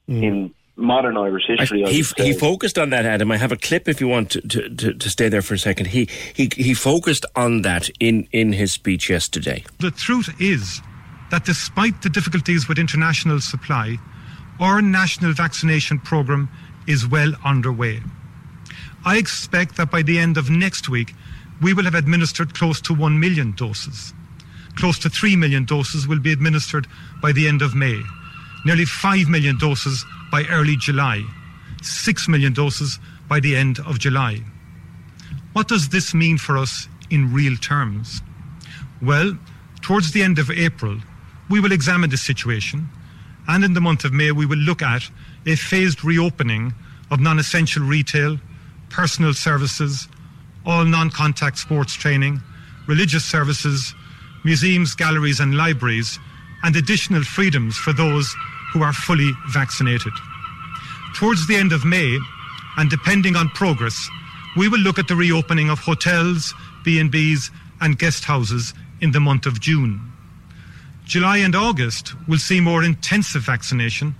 mm. 0.08 0.22
in 0.22 0.54
modern 0.78 1.16
Irish 1.16 1.44
history. 1.46 1.84
I, 1.84 1.90
he, 1.90 2.04
he 2.16 2.32
focused 2.32 2.78
on 2.78 2.90
that, 2.90 3.04
Adam. 3.04 3.30
I 3.30 3.36
have 3.36 3.52
a 3.52 3.56
clip 3.56 3.88
if 3.88 4.00
you 4.00 4.08
want 4.08 4.30
to, 4.30 4.40
to, 4.40 4.94
to, 4.94 5.10
stay 5.10 5.28
there 5.28 5.42
for 5.42 5.54
a 5.54 5.58
second. 5.58 5.88
He, 5.88 6.08
he, 6.34 6.48
he 6.56 6.72
focused 6.72 7.26
on 7.34 7.62
that 7.62 7.90
in, 8.00 8.28
in 8.32 8.52
his 8.52 8.72
speech 8.72 9.10
yesterday. 9.10 9.64
The 9.80 9.90
truth 9.90 10.30
is 10.40 10.80
that 11.30 11.44
despite 11.44 12.00
the 12.02 12.08
difficulties 12.08 12.68
with 12.68 12.78
international 12.78 13.40
supply, 13.40 13.96
our 14.60 14.80
national 14.80 15.32
vaccination 15.32 15.98
programme 15.98 16.48
is 16.86 17.06
well 17.06 17.32
underway. 17.44 18.00
I 19.04 19.18
expect 19.18 19.76
that 19.76 19.90
by 19.90 20.02
the 20.02 20.18
end 20.18 20.36
of 20.36 20.48
next 20.48 20.88
week, 20.88 21.12
we 21.60 21.74
will 21.74 21.84
have 21.84 21.94
administered 21.94 22.54
close 22.54 22.80
to 22.82 22.94
1 22.94 23.18
million 23.18 23.52
doses. 23.52 24.14
Close 24.76 24.98
to 25.00 25.08
3 25.08 25.34
million 25.36 25.64
doses 25.64 26.06
will 26.06 26.20
be 26.20 26.32
administered 26.32 26.86
by 27.20 27.32
the 27.32 27.48
end 27.48 27.62
of 27.62 27.74
May. 27.74 28.00
Nearly 28.64 28.84
5 28.84 29.28
million 29.28 29.58
doses 29.58 30.04
by 30.30 30.44
early 30.50 30.76
July, 30.76 31.22
6 31.82 32.28
million 32.28 32.52
doses 32.52 32.98
by 33.28 33.40
the 33.40 33.56
end 33.56 33.78
of 33.80 33.98
July. 33.98 34.42
What 35.52 35.68
does 35.68 35.88
this 35.88 36.14
mean 36.14 36.38
for 36.38 36.56
us 36.56 36.88
in 37.10 37.32
real 37.32 37.56
terms? 37.56 38.20
Well, 39.02 39.38
towards 39.80 40.12
the 40.12 40.22
end 40.22 40.38
of 40.38 40.50
April, 40.50 40.98
we 41.48 41.60
will 41.60 41.72
examine 41.72 42.10
the 42.10 42.16
situation, 42.16 42.88
and 43.46 43.64
in 43.64 43.72
the 43.72 43.80
month 43.80 44.04
of 44.04 44.12
May, 44.12 44.32
we 44.32 44.46
will 44.46 44.58
look 44.58 44.82
at 44.82 45.08
a 45.46 45.56
phased 45.56 46.04
reopening 46.04 46.74
of 47.10 47.20
non 47.20 47.38
essential 47.38 47.82
retail, 47.82 48.38
personal 48.90 49.32
services, 49.32 50.08
all 50.66 50.84
non 50.84 51.10
contact 51.10 51.58
sports 51.58 51.94
training, 51.94 52.42
religious 52.86 53.24
services, 53.24 53.94
museums, 54.44 54.94
galleries, 54.94 55.40
and 55.40 55.56
libraries, 55.56 56.18
and 56.62 56.76
additional 56.76 57.22
freedoms 57.22 57.76
for 57.76 57.92
those 57.92 58.34
who 58.72 58.82
are 58.82 58.92
fully 58.92 59.30
vaccinated. 59.48 60.12
Towards 61.14 61.46
the 61.46 61.56
end 61.56 61.72
of 61.72 61.84
May, 61.84 62.18
and 62.76 62.90
depending 62.90 63.36
on 63.36 63.48
progress, 63.50 64.08
we 64.56 64.68
will 64.68 64.80
look 64.80 64.98
at 64.98 65.08
the 65.08 65.16
reopening 65.16 65.70
of 65.70 65.78
hotels, 65.78 66.54
B&Bs 66.84 67.50
and 67.80 67.98
guest 67.98 68.24
houses 68.24 68.74
in 69.00 69.12
the 69.12 69.20
month 69.20 69.46
of 69.46 69.60
June. 69.60 70.00
July 71.04 71.38
and 71.38 71.54
August 71.54 72.14
will 72.28 72.38
see 72.38 72.60
more 72.60 72.84
intensive 72.84 73.42
vaccination 73.42 74.14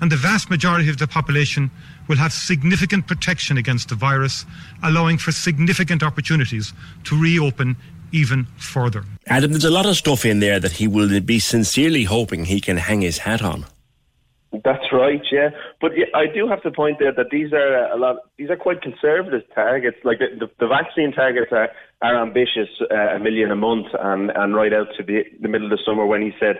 and 0.00 0.12
the 0.12 0.16
vast 0.16 0.50
majority 0.50 0.90
of 0.90 0.98
the 0.98 1.06
population 1.06 1.70
will 2.08 2.16
have 2.16 2.32
significant 2.32 3.06
protection 3.06 3.56
against 3.56 3.88
the 3.88 3.94
virus, 3.94 4.44
allowing 4.82 5.18
for 5.18 5.32
significant 5.32 6.02
opportunities 6.02 6.72
to 7.04 7.20
reopen 7.20 7.76
even 8.12 8.46
further. 8.56 9.04
Adam, 9.26 9.50
there's 9.50 9.64
a 9.64 9.70
lot 9.70 9.86
of 9.86 9.96
stuff 9.96 10.24
in 10.24 10.40
there 10.40 10.60
that 10.60 10.72
he 10.72 10.86
will 10.86 11.20
be 11.20 11.38
sincerely 11.38 12.04
hoping 12.04 12.44
he 12.44 12.60
can 12.60 12.76
hang 12.76 13.00
his 13.00 13.18
hat 13.18 13.42
on. 13.42 13.64
That's 14.64 14.92
right, 14.92 15.22
yeah. 15.32 15.50
But 15.80 15.92
I 16.14 16.26
do 16.32 16.48
have 16.48 16.62
to 16.62 16.70
point 16.70 17.02
out 17.02 17.16
that 17.16 17.30
these 17.30 17.52
are 17.52 17.92
a 17.92 17.96
lot. 17.96 18.16
These 18.38 18.50
are 18.50 18.56
quite 18.56 18.82
conservative 18.82 19.42
targets. 19.54 19.98
Like 20.04 20.18
the, 20.18 20.46
the, 20.46 20.50
the 20.60 20.68
vaccine 20.68 21.12
targets 21.12 21.52
are, 21.52 21.68
are 22.02 22.22
ambitious, 22.22 22.68
uh, 22.90 23.16
a 23.16 23.18
million 23.18 23.50
a 23.50 23.56
month, 23.56 23.86
and, 23.98 24.30
and 24.30 24.54
right 24.54 24.72
out 24.72 24.88
to 24.98 25.02
the, 25.02 25.24
the 25.40 25.48
middle 25.48 25.70
of 25.70 25.78
the 25.78 25.82
summer 25.84 26.06
when 26.06 26.22
he 26.22 26.32
said 26.38 26.56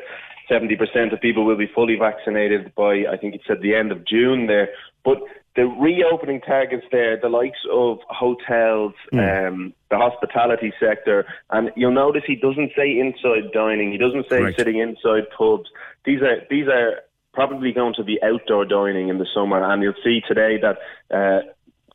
70% 0.51 1.13
of 1.13 1.21
people 1.21 1.45
will 1.45 1.57
be 1.57 1.71
fully 1.75 1.97
vaccinated 1.97 2.75
by, 2.75 3.05
I 3.11 3.17
think 3.21 3.35
he 3.35 3.41
said 3.47 3.59
the 3.63 3.75
end 3.75 3.93
of 3.93 4.07
June 4.07 4.47
there. 4.47 4.69
But 5.05 5.19
the 5.57 5.65
reopening 5.65 6.41
targets 6.43 6.85
there, 6.93 7.19
the 7.19 7.29
likes 7.29 7.59
of 7.73 7.99
hotels, 8.09 8.93
mm. 9.13 9.49
um, 9.49 9.73
the 9.91 9.97
hospitality 9.97 10.73
sector, 10.79 11.27
and 11.51 11.71
you'll 11.77 11.93
notice 11.93 12.23
he 12.27 12.37
doesn't 12.37 12.73
say 12.77 12.99
inside 12.99 13.53
dining, 13.53 13.91
he 13.91 13.99
doesn't 13.99 14.29
say 14.29 14.39
Correct. 14.39 14.59
sitting 14.59 14.79
inside 14.79 15.25
pubs. 15.37 15.71
These 16.05 16.21
are 16.21 16.43
these 16.51 16.69
are 16.69 17.01
probably 17.37 17.71
going 17.71 17.93
to 17.95 18.03
be 18.03 18.19
outdoor 18.23 18.65
dining 18.65 19.11
in 19.11 19.19
the 19.19 19.27
summer, 19.33 19.63
and 19.63 19.83
you'll 19.83 19.93
see 20.03 20.23
today 20.27 20.59
that 20.59 20.79
uh, 21.15 21.41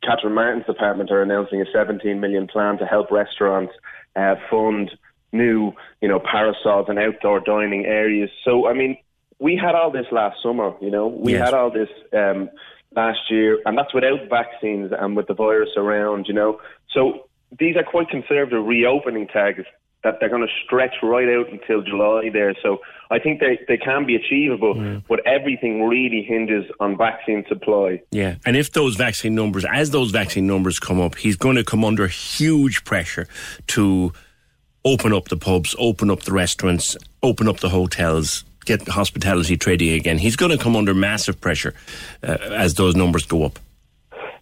Catherine 0.04 0.36
Martin's 0.36 0.68
department 0.68 1.10
are 1.12 1.24
announcing 1.24 1.60
a 1.62 1.66
17 1.74 2.20
million 2.20 2.48
plan 2.48 2.78
to 2.78 2.86
help 2.86 3.10
restaurants 3.10 3.74
uh, 4.16 4.36
fund 4.52 4.92
new, 5.34 5.74
you 6.00 6.08
know, 6.08 6.20
parasols 6.20 6.86
and 6.90 7.00
outdoor 7.00 7.40
dining 7.40 7.86
areas. 7.86 8.30
So, 8.46 8.68
I 8.68 8.74
mean, 8.74 8.98
we 9.40 9.56
had 9.56 9.74
all 9.74 9.90
this 9.90 10.06
last 10.12 10.38
summer, 10.44 10.74
you 10.80 10.92
know, 10.92 11.08
we 11.08 11.34
yes. 11.34 11.46
had 11.46 11.54
all 11.56 11.72
this 11.72 11.90
um, 12.14 12.52
last 12.96 13.20
year, 13.32 13.60
and 13.66 13.76
that's 13.76 13.96
without 13.96 14.30
vaccines 14.30 14.92
and 14.98 15.18
with 15.18 15.26
the 15.26 15.34
virus 15.34 15.72
around, 15.76 16.28
you 16.28 16.36
know. 16.36 16.62
So 16.92 17.28
these 17.58 17.76
are 17.78 17.84
quite 17.84 18.10
conservative 18.10 18.64
reopening 18.64 19.28
targets 19.28 19.70
that 20.04 20.20
they're 20.20 20.30
going 20.30 20.46
to 20.46 20.54
stretch 20.66 20.96
right 21.04 21.30
out 21.30 21.50
until 21.52 21.82
July 21.82 22.30
there. 22.32 22.56
So 22.64 22.80
I 23.12 23.20
think 23.20 23.40
they, 23.40 23.60
they 23.68 23.78
can 23.78 24.06
be 24.06 24.16
achievable, 24.16 24.76
mm. 24.76 25.04
but 25.08 25.26
everything 25.28 25.84
really 25.84 26.24
hinges 26.24 26.66
on 26.80 26.98
vaccine 26.98 27.46
supply. 27.48 28.02
Yeah, 28.12 28.36
and 28.46 28.56
if 28.56 28.72
those 28.72 28.96
vaccine 28.96 29.36
numbers, 29.36 29.66
as 29.66 29.92
those 29.92 30.12
vaccine 30.12 30.48
numbers 30.48 30.80
come 30.80 31.00
up, 31.00 31.16
he's 31.16 31.36
going 31.36 31.56
to 31.56 31.64
come 31.64 31.86
under 31.86 32.08
huge 32.08 32.84
pressure 32.84 33.28
to 33.68 34.14
open 34.84 35.14
up 35.14 35.28
the 35.28 35.38
pubs, 35.38 35.76
open 35.78 36.10
up 36.10 36.22
the 36.22 36.32
restaurants, 36.32 36.98
open 37.22 37.48
up 37.48 37.60
the 37.60 37.70
hotels, 37.70 38.44
get 38.66 38.88
hospitality 38.88 39.58
trading 39.58 39.94
again. 39.94 40.18
He's 40.18 40.36
going 40.36 40.52
to 40.52 40.58
come 40.58 40.76
under 40.76 40.94
massive 40.94 41.40
pressure 41.40 41.74
uh, 42.24 42.38
as 42.52 42.76
those 42.76 42.96
numbers 42.96 43.26
go 43.26 43.44
up. 43.44 43.60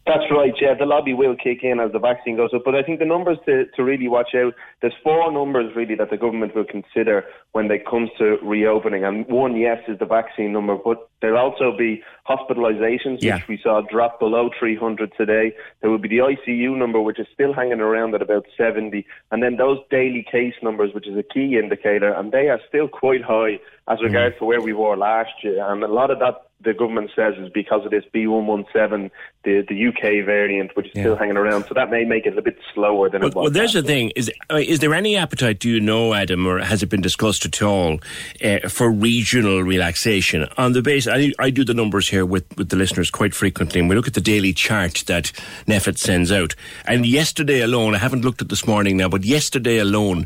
That's 0.10 0.26
right, 0.32 0.54
yeah. 0.60 0.74
The 0.74 0.88
lobby 0.88 1.14
will 1.14 1.36
kick 1.36 1.60
in 1.62 1.80
as 1.80 1.92
the 1.92 2.00
vaccine 2.00 2.36
goes 2.36 2.50
up. 2.52 2.64
But 2.66 2.74
I 2.74 2.82
think 2.82 2.98
the 2.98 3.06
numbers 3.06 3.38
to, 3.46 3.66
to 3.76 3.84
really 3.84 4.08
watch 4.08 4.34
out, 4.34 4.56
there's 4.82 4.96
four 5.04 5.32
numbers 5.32 5.76
really 5.76 5.94
that 5.94 6.10
the 6.10 6.18
government 6.18 6.56
will 6.56 6.66
consider 6.66 7.26
when 7.52 7.70
it 7.70 7.86
comes 7.86 8.10
to 8.18 8.40
reopening. 8.42 9.04
And 9.04 9.28
one, 9.28 9.56
yes, 9.56 9.78
is 9.88 10.00
the 10.00 10.08
vaccine 10.08 10.52
number, 10.52 10.76
but 10.84 11.08
there'll 11.22 11.38
also 11.38 11.78
be 11.78 12.02
hospitalizations, 12.28 13.20
yeah. 13.22 13.36
which 13.36 13.48
we 13.48 13.60
saw 13.62 13.82
drop 13.82 14.20
below 14.20 14.50
300 14.58 15.12
today. 15.16 15.54
There 15.82 15.92
will 15.92 16.00
be 16.00 16.10
the 16.10 16.18
ICU 16.18 16.76
number, 16.76 17.00
which 17.00 17.20
is 17.20 17.28
still 17.32 17.54
hanging 17.54 17.80
around 17.80 18.16
at 18.16 18.24
about 18.24 18.48
70. 18.58 19.06
And 19.30 19.44
then 19.44 19.58
those 19.58 19.78
daily 19.92 20.26
case 20.32 20.56
numbers, 20.64 20.92
which 20.96 21.08
is 21.08 21.18
a 21.18 21.24
key 21.24 21.60
indicator, 21.62 22.12
and 22.12 22.32
they 22.32 22.50
are 22.50 22.60
still 22.68 22.88
quite 22.88 23.24
high 23.24 23.60
as 23.88 24.02
regards 24.02 24.38
mm. 24.38 24.40
to 24.40 24.46
where 24.46 24.62
we 24.62 24.74
were 24.74 24.98
last 24.98 25.44
year. 25.44 25.72
And 25.72 25.84
a 25.84 25.88
lot 25.88 26.10
of 26.10 26.18
that 26.18 26.49
the 26.62 26.74
government 26.74 27.10
says 27.16 27.36
is 27.38 27.50
because 27.54 27.86
of 27.86 27.92
this 27.92 28.04
B117, 28.14 29.12
the, 29.44 29.66
the 29.68 29.88
UK 29.88 30.26
variant, 30.26 30.76
which 30.76 30.88
is 30.88 30.92
yeah. 30.94 31.04
still 31.04 31.16
hanging 31.16 31.38
around. 31.38 31.66
So 31.66 31.74
that 31.74 31.90
may 31.90 32.04
make 32.04 32.26
it 32.26 32.38
a 32.38 32.42
bit 32.42 32.58
slower 32.74 33.10
than 33.10 33.22
well, 33.22 33.30
it 33.30 33.36
was. 33.36 33.44
Well, 33.44 33.52
there's 33.52 33.74
the 33.74 33.84
thing. 33.84 34.12
Is, 34.16 34.30
is 34.52 34.80
there 34.80 34.94
any 34.94 35.16
appetite, 35.16 35.60
do 35.60 35.70
you 35.70 35.80
know, 35.80 36.14
Adam, 36.14 36.46
or 36.46 36.60
has 36.60 36.84
it 36.84 36.90
been 36.90 37.02
discussed 37.02 37.46
at 37.46 37.62
all, 37.62 38.00
uh, 38.44 38.68
for 38.68 38.92
regional 38.92 39.64
relaxation? 39.64 40.48
On 40.58 40.74
the 40.74 40.82
base, 40.82 41.08
I, 41.08 41.32
I 41.40 41.50
do 41.50 41.64
the 41.64 41.74
numbers 41.74 42.10
here 42.10 42.26
with, 42.26 42.46
with 42.58 42.70
the 42.70 42.76
listeners 42.76 43.10
quite 43.10 43.34
frequently, 43.34 43.80
and 43.80 43.90
we 43.90 43.96
look 43.96 44.08
at 44.08 44.14
the 44.14 44.22
daily 44.22 44.52
chart 44.52 45.04
that 45.08 45.32
NPHET 45.68 45.98
sends 45.98 46.32
out. 46.32 46.56
And 46.86 47.06
yesterday 47.06 47.62
alone, 47.62 47.96
I 47.96 48.00
haven't 48.00 48.26
looked 48.26 48.42
at 48.42 48.50
this 48.50 48.68
morning 48.68 48.98
now, 48.98 49.08
but 49.08 49.24
yesterday 49.24 49.78
alone, 49.78 50.26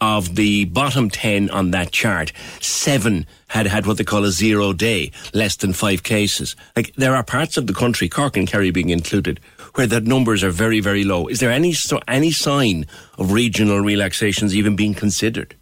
of 0.00 0.36
the 0.36 0.64
bottom 0.66 1.10
10 1.10 1.50
on 1.50 1.70
that 1.70 1.92
chart, 1.92 2.32
seven 2.60 3.26
had 3.48 3.66
had 3.66 3.86
what 3.86 3.96
they 3.98 4.04
call 4.04 4.24
a 4.24 4.30
zero 4.30 4.72
day, 4.72 5.12
less 5.32 5.56
than 5.56 5.72
five 5.72 6.02
cases. 6.02 6.56
Like 6.76 6.94
there 6.94 7.14
are 7.14 7.22
parts 7.22 7.56
of 7.56 7.66
the 7.66 7.74
country, 7.74 8.08
Cork 8.08 8.36
and 8.36 8.48
Kerry 8.48 8.70
being 8.70 8.90
included, 8.90 9.40
where 9.74 9.86
the 9.86 10.00
numbers 10.00 10.42
are 10.42 10.50
very, 10.50 10.80
very 10.80 11.04
low. 11.04 11.28
Is 11.28 11.40
there 11.40 11.50
any 11.50 11.72
so, 11.72 12.00
any 12.08 12.30
sign 12.30 12.86
of 13.18 13.32
regional 13.32 13.80
relaxations 13.80 14.54
even 14.54 14.76
being 14.76 14.94
considered? 14.94 15.54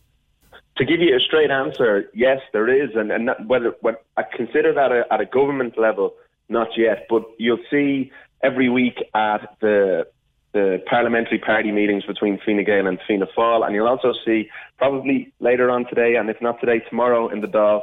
To 0.78 0.84
give 0.84 1.00
you 1.00 1.14
a 1.14 1.20
straight 1.20 1.50
answer, 1.50 2.10
yes, 2.14 2.40
there 2.52 2.68
is, 2.68 2.90
and, 2.94 3.12
and 3.12 3.30
whether, 3.46 3.74
whether 3.82 3.98
I 4.16 4.22
consider 4.22 4.72
that 4.72 4.90
a, 4.90 5.04
at 5.12 5.20
a 5.20 5.26
government 5.26 5.78
level, 5.78 6.14
not 6.48 6.68
yet, 6.76 7.06
but 7.10 7.24
you'll 7.38 7.58
see 7.70 8.10
every 8.42 8.68
week 8.68 8.96
at 9.14 9.56
the 9.60 10.06
the 10.52 10.82
parliamentary 10.88 11.38
party 11.38 11.72
meetings 11.72 12.04
between 12.04 12.38
Fine 12.44 12.64
Gael 12.64 12.86
and 12.86 12.98
Fianna 13.06 13.26
Fáil, 13.36 13.64
and 13.64 13.74
you'll 13.74 13.88
also 13.88 14.12
see 14.24 14.48
probably 14.78 15.32
later 15.40 15.70
on 15.70 15.86
today, 15.86 16.16
and 16.16 16.28
if 16.28 16.40
not 16.40 16.60
today, 16.60 16.80
tomorrow 16.88 17.28
in 17.28 17.40
the 17.40 17.46
Dáil, 17.46 17.82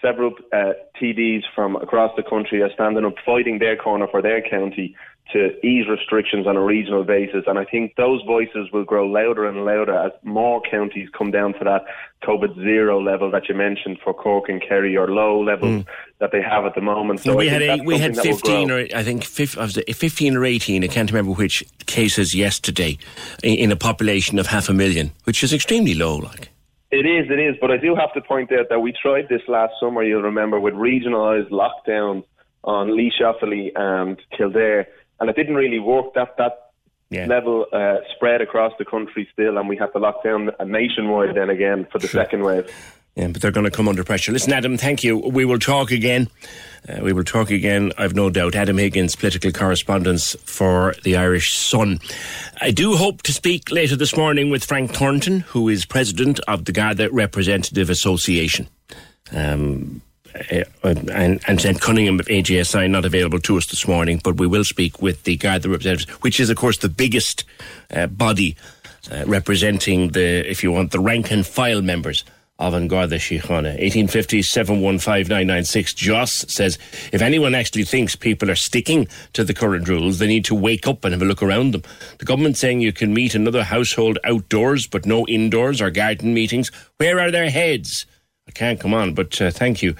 several 0.00 0.32
uh, 0.52 0.72
TDs 1.00 1.42
from 1.54 1.76
across 1.76 2.12
the 2.16 2.22
country 2.22 2.62
are 2.62 2.72
standing 2.72 3.04
up 3.04 3.14
fighting 3.24 3.58
their 3.58 3.76
corner 3.76 4.06
for 4.10 4.22
their 4.22 4.42
county 4.42 4.94
to 5.32 5.66
ease 5.66 5.86
restrictions 5.88 6.46
on 6.46 6.56
a 6.56 6.62
regional 6.62 7.02
basis. 7.02 7.44
And 7.46 7.58
I 7.58 7.64
think 7.64 7.96
those 7.96 8.22
voices 8.22 8.70
will 8.72 8.84
grow 8.84 9.06
louder 9.06 9.46
and 9.46 9.64
louder 9.64 9.94
as 9.94 10.12
more 10.22 10.62
counties 10.70 11.08
come 11.16 11.30
down 11.30 11.52
to 11.54 11.64
that 11.64 11.84
COVID 12.22 12.54
zero 12.54 13.02
level 13.02 13.30
that 13.32 13.48
you 13.48 13.54
mentioned 13.54 13.98
for 14.02 14.14
Cork 14.14 14.48
and 14.48 14.62
Kerry 14.62 14.96
or 14.96 15.08
low 15.08 15.42
levels 15.42 15.82
mm. 15.82 15.86
that 16.20 16.30
they 16.30 16.40
have 16.40 16.64
at 16.64 16.74
the 16.74 16.80
moment. 16.80 17.20
So 17.20 17.36
we 17.36 17.48
had 17.48 17.62
a, 17.62 17.82
we 17.82 17.98
had 17.98 18.16
15 18.16 18.70
or 18.70 18.86
I 18.94 19.02
think 19.02 19.24
15 19.24 20.36
or 20.36 20.44
18, 20.44 20.84
I 20.84 20.86
can't 20.86 21.10
remember 21.10 21.32
which 21.32 21.64
cases 21.86 22.34
yesterday 22.34 22.98
in 23.42 23.72
a 23.72 23.76
population 23.76 24.38
of 24.38 24.46
half 24.46 24.68
a 24.68 24.72
million, 24.72 25.10
which 25.24 25.42
is 25.42 25.52
extremely 25.52 25.94
low 25.94 26.16
like. 26.16 26.50
It 26.92 27.04
is, 27.04 27.30
it 27.30 27.40
is, 27.40 27.56
but 27.60 27.72
I 27.72 27.78
do 27.78 27.96
have 27.96 28.12
to 28.14 28.20
point 28.20 28.52
out 28.52 28.68
that 28.70 28.78
we 28.78 28.92
tried 28.92 29.28
this 29.28 29.42
last 29.48 29.74
summer, 29.80 30.04
you'll 30.04 30.22
remember, 30.22 30.60
with 30.60 30.74
regionalised 30.74 31.50
lockdowns 31.50 32.24
on 32.62 32.88
Offaly 32.88 33.72
and 33.74 34.20
Kildare 34.36 34.86
and 35.20 35.30
it 35.30 35.36
didn't 35.36 35.54
really 35.54 35.78
work. 35.78 36.14
That 36.14 36.36
that 36.38 36.72
yeah. 37.10 37.26
level 37.26 37.66
uh, 37.72 37.96
spread 38.14 38.40
across 38.40 38.72
the 38.78 38.84
country 38.84 39.28
still, 39.32 39.58
and 39.58 39.68
we 39.68 39.76
had 39.76 39.92
to 39.92 39.98
lock 39.98 40.22
down 40.24 40.50
nationwide 40.64 41.34
then 41.34 41.50
again 41.50 41.86
for 41.90 41.98
the 41.98 42.08
sure. 42.08 42.22
second 42.22 42.42
wave. 42.42 42.70
Yeah, 43.16 43.28
but 43.28 43.40
they're 43.40 43.50
going 43.50 43.64
to 43.64 43.70
come 43.70 43.88
under 43.88 44.04
pressure. 44.04 44.30
Listen, 44.30 44.52
Adam, 44.52 44.76
thank 44.76 45.02
you. 45.02 45.16
We 45.16 45.46
will 45.46 45.58
talk 45.58 45.90
again. 45.90 46.28
Uh, 46.86 47.00
we 47.02 47.14
will 47.14 47.24
talk 47.24 47.50
again, 47.50 47.92
I've 47.96 48.14
no 48.14 48.28
doubt. 48.28 48.54
Adam 48.54 48.76
Higgins, 48.76 49.16
political 49.16 49.52
correspondent 49.52 50.20
for 50.44 50.94
the 51.02 51.16
Irish 51.16 51.56
Sun. 51.56 52.00
I 52.60 52.70
do 52.70 52.94
hope 52.94 53.22
to 53.22 53.32
speak 53.32 53.70
later 53.70 53.96
this 53.96 54.18
morning 54.18 54.50
with 54.50 54.64
Frank 54.64 54.92
Thornton, 54.92 55.40
who 55.40 55.70
is 55.70 55.86
president 55.86 56.40
of 56.40 56.66
the 56.66 56.72
Garda 56.72 57.10
Representative 57.10 57.88
Association. 57.88 58.68
Um, 59.32 60.02
and, 60.82 61.42
and 61.46 61.60
St 61.60 61.80
Cunningham 61.80 62.20
of 62.20 62.26
AGSI 62.26 62.90
not 62.90 63.04
available 63.04 63.38
to 63.40 63.56
us 63.56 63.66
this 63.66 63.86
morning, 63.86 64.20
but 64.22 64.36
we 64.36 64.46
will 64.46 64.64
speak 64.64 65.00
with 65.02 65.22
the 65.24 65.36
Garda 65.36 65.68
representatives, 65.68 66.10
which 66.22 66.40
is, 66.40 66.50
of 66.50 66.56
course, 66.56 66.78
the 66.78 66.88
biggest 66.88 67.44
uh, 67.90 68.06
body 68.06 68.56
uh, 69.10 69.24
representing 69.26 70.08
the, 70.10 70.48
if 70.50 70.62
you 70.62 70.72
want, 70.72 70.90
the 70.90 71.00
rank 71.00 71.30
and 71.30 71.46
file 71.46 71.82
members 71.82 72.24
of 72.58 72.74
An 72.74 72.88
Garda 72.88 73.16
Síochána. 73.16 73.76
1850 73.78 74.42
715 74.42 75.94
Joss 75.94 76.44
says, 76.48 76.78
if 77.12 77.20
anyone 77.20 77.54
actually 77.54 77.84
thinks 77.84 78.16
people 78.16 78.50
are 78.50 78.56
sticking 78.56 79.06
to 79.34 79.44
the 79.44 79.52
current 79.52 79.88
rules, 79.88 80.18
they 80.18 80.26
need 80.26 80.44
to 80.46 80.54
wake 80.54 80.86
up 80.86 81.04
and 81.04 81.12
have 81.12 81.22
a 81.22 81.26
look 81.26 81.42
around 81.42 81.72
them. 81.72 81.82
The 82.18 82.24
government 82.24 82.56
saying 82.56 82.80
you 82.80 82.92
can 82.92 83.12
meet 83.12 83.34
another 83.34 83.62
household 83.62 84.18
outdoors, 84.24 84.86
but 84.86 85.04
no 85.04 85.26
indoors 85.26 85.80
or 85.82 85.90
garden 85.90 86.32
meetings. 86.32 86.70
Where 86.96 87.20
are 87.20 87.30
their 87.30 87.50
heads? 87.50 88.06
Can't 88.56 88.80
come 88.80 88.94
on, 88.94 89.12
but 89.12 89.38
uh, 89.38 89.50
thank 89.50 89.82
you. 89.82 89.94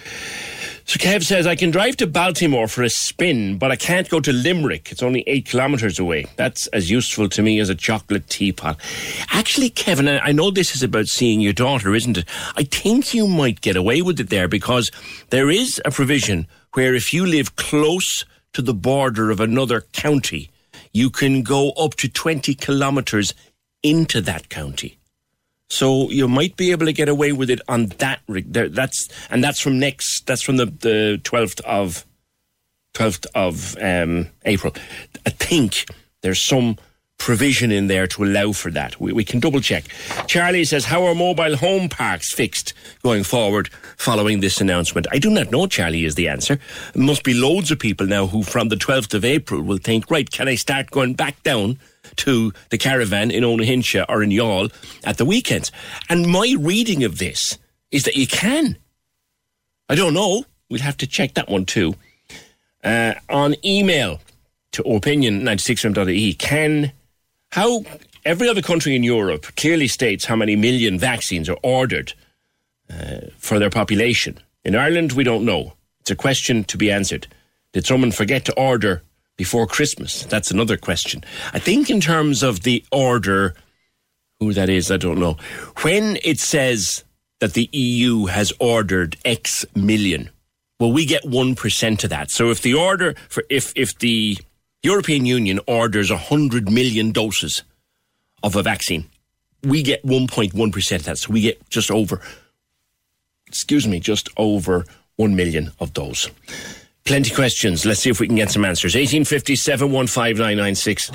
So 0.86 0.98
Kev 0.98 1.24
says, 1.24 1.46
I 1.46 1.56
can 1.56 1.70
drive 1.70 1.96
to 1.98 2.06
Baltimore 2.06 2.68
for 2.68 2.82
a 2.82 2.88
spin, 2.88 3.58
but 3.58 3.70
I 3.70 3.76
can't 3.76 4.08
go 4.08 4.18
to 4.20 4.32
Limerick. 4.32 4.90
It's 4.90 5.02
only 5.02 5.24
eight 5.26 5.44
kilometres 5.44 5.98
away. 5.98 6.24
That's 6.36 6.66
as 6.68 6.90
useful 6.90 7.28
to 7.28 7.42
me 7.42 7.60
as 7.60 7.68
a 7.68 7.74
chocolate 7.74 8.30
teapot. 8.30 8.78
Actually, 9.30 9.68
Kevin, 9.68 10.08
I 10.08 10.32
know 10.32 10.50
this 10.50 10.74
is 10.74 10.82
about 10.82 11.06
seeing 11.08 11.42
your 11.42 11.52
daughter, 11.52 11.94
isn't 11.94 12.16
it? 12.16 12.24
I 12.56 12.62
think 12.62 13.12
you 13.12 13.26
might 13.26 13.60
get 13.60 13.76
away 13.76 14.00
with 14.00 14.18
it 14.20 14.30
there 14.30 14.48
because 14.48 14.90
there 15.28 15.50
is 15.50 15.78
a 15.84 15.90
provision 15.90 16.46
where 16.72 16.94
if 16.94 17.12
you 17.12 17.26
live 17.26 17.56
close 17.56 18.24
to 18.54 18.62
the 18.62 18.72
border 18.72 19.30
of 19.30 19.38
another 19.38 19.82
county, 19.92 20.50
you 20.92 21.10
can 21.10 21.42
go 21.42 21.72
up 21.72 21.96
to 21.96 22.08
20 22.08 22.54
kilometres 22.54 23.34
into 23.82 24.22
that 24.22 24.48
county. 24.48 24.98
So 25.68 26.10
you 26.10 26.28
might 26.28 26.56
be 26.56 26.70
able 26.70 26.86
to 26.86 26.92
get 26.92 27.08
away 27.08 27.32
with 27.32 27.50
it 27.50 27.60
on 27.68 27.86
that. 27.98 28.20
That's 28.28 29.08
and 29.30 29.42
that's 29.42 29.60
from 29.60 29.78
next. 29.78 30.26
That's 30.26 30.42
from 30.42 30.56
the 30.56 31.20
twelfth 31.24 31.60
of 31.60 32.04
twelfth 32.94 33.26
of 33.34 33.76
um, 33.80 34.28
April. 34.44 34.72
I 35.26 35.30
think 35.30 35.86
there's 36.22 36.42
some 36.42 36.76
provision 37.18 37.72
in 37.72 37.86
there 37.86 38.06
to 38.06 38.24
allow 38.24 38.52
for 38.52 38.70
that. 38.70 39.00
We, 39.00 39.12
we 39.12 39.24
can 39.24 39.40
double 39.40 39.60
check. 39.60 39.84
Charlie 40.26 40.64
says, 40.64 40.84
How 40.84 41.04
are 41.04 41.14
mobile 41.14 41.56
home 41.56 41.88
parks 41.88 42.32
fixed 42.32 42.72
going 43.02 43.24
forward 43.24 43.68
following 43.96 44.40
this 44.40 44.60
announcement? 44.60 45.06
I 45.10 45.18
do 45.18 45.30
not 45.30 45.50
know, 45.50 45.66
Charlie, 45.66 46.04
is 46.04 46.14
the 46.14 46.28
answer. 46.28 46.58
There 46.94 47.02
must 47.02 47.24
be 47.24 47.34
loads 47.34 47.70
of 47.70 47.78
people 47.78 48.06
now 48.06 48.26
who, 48.26 48.42
from 48.42 48.68
the 48.68 48.76
12th 48.76 49.14
of 49.14 49.24
April, 49.24 49.62
will 49.62 49.78
think, 49.78 50.10
Right, 50.10 50.30
can 50.30 50.48
I 50.48 50.54
start 50.54 50.90
going 50.90 51.14
back 51.14 51.42
down 51.42 51.78
to 52.16 52.52
the 52.70 52.78
caravan 52.78 53.30
in 53.30 53.44
Owenahincha 53.44 54.06
or 54.08 54.22
in 54.22 54.30
Youghal 54.30 54.72
at 55.04 55.18
the 55.18 55.24
weekends. 55.24 55.70
And 56.08 56.26
my 56.26 56.54
reading 56.58 57.04
of 57.04 57.18
this 57.18 57.58
is 57.90 58.04
that 58.04 58.16
you 58.16 58.26
can. 58.26 58.76
I 59.88 59.94
don't 59.94 60.14
know. 60.14 60.44
We'll 60.68 60.80
have 60.80 60.96
to 60.98 61.06
check 61.06 61.34
that 61.34 61.48
one 61.48 61.64
too. 61.64 61.94
Uh, 62.82 63.14
on 63.28 63.54
email 63.64 64.20
to 64.72 64.82
opinion96fm.ie, 64.82 66.34
can 66.34 66.92
how 67.52 67.84
every 68.24 68.48
other 68.48 68.62
country 68.62 68.94
in 68.94 69.02
Europe 69.02 69.46
clearly 69.56 69.88
states 69.88 70.26
how 70.26 70.36
many 70.36 70.56
million 70.56 70.98
vaccines 70.98 71.48
are 71.48 71.58
ordered 71.62 72.12
uh, 72.90 73.20
for 73.38 73.58
their 73.58 73.70
population. 73.70 74.38
In 74.64 74.74
Ireland, 74.74 75.12
we 75.12 75.24
don't 75.24 75.44
know. 75.44 75.74
It's 76.00 76.10
a 76.10 76.16
question 76.16 76.64
to 76.64 76.76
be 76.76 76.90
answered. 76.90 77.26
Did 77.72 77.86
someone 77.86 78.10
forget 78.10 78.44
to 78.46 78.54
order 78.54 79.02
before 79.36 79.66
Christmas? 79.66 80.24
That's 80.24 80.50
another 80.50 80.76
question. 80.76 81.22
I 81.52 81.58
think 81.58 81.90
in 81.90 82.00
terms 82.00 82.42
of 82.42 82.62
the 82.62 82.84
order, 82.90 83.54
who 84.40 84.52
that 84.52 84.68
is, 84.68 84.90
I 84.90 84.96
don't 84.96 85.18
know. 85.18 85.36
When 85.82 86.18
it 86.24 86.38
says 86.38 87.04
that 87.40 87.54
the 87.54 87.68
EU 87.72 88.26
has 88.26 88.52
ordered 88.58 89.16
X 89.24 89.64
million, 89.74 90.30
well, 90.78 90.92
we 90.92 91.06
get 91.06 91.24
1% 91.24 92.04
of 92.04 92.10
that. 92.10 92.30
So 92.30 92.50
if 92.50 92.60
the 92.62 92.74
order 92.74 93.14
for, 93.28 93.44
if, 93.48 93.72
if 93.76 93.98
the 93.98 94.36
European 94.82 95.24
Union 95.24 95.60
orders 95.66 96.10
100 96.10 96.70
million 96.70 97.12
doses 97.12 97.62
of 98.42 98.56
a 98.56 98.62
vaccine, 98.62 99.06
we 99.62 99.82
get 99.82 100.04
1.1% 100.04 100.96
of 100.96 101.04
that. 101.04 101.18
So 101.18 101.32
we 101.32 101.40
get 101.40 101.68
just 101.70 101.90
over, 101.90 102.20
excuse 103.46 103.86
me, 103.86 104.00
just 104.00 104.28
over 104.36 104.84
1 105.16 105.34
million 105.34 105.72
of 105.80 105.94
those. 105.94 106.30
Plenty 107.06 107.32
questions. 107.32 107.86
Let's 107.86 108.00
see 108.00 108.10
if 108.10 108.18
we 108.18 108.26
can 108.26 108.34
get 108.34 108.50
some 108.50 108.64
answers. 108.64 108.96
1857 108.96 109.88
15996. 109.88 111.10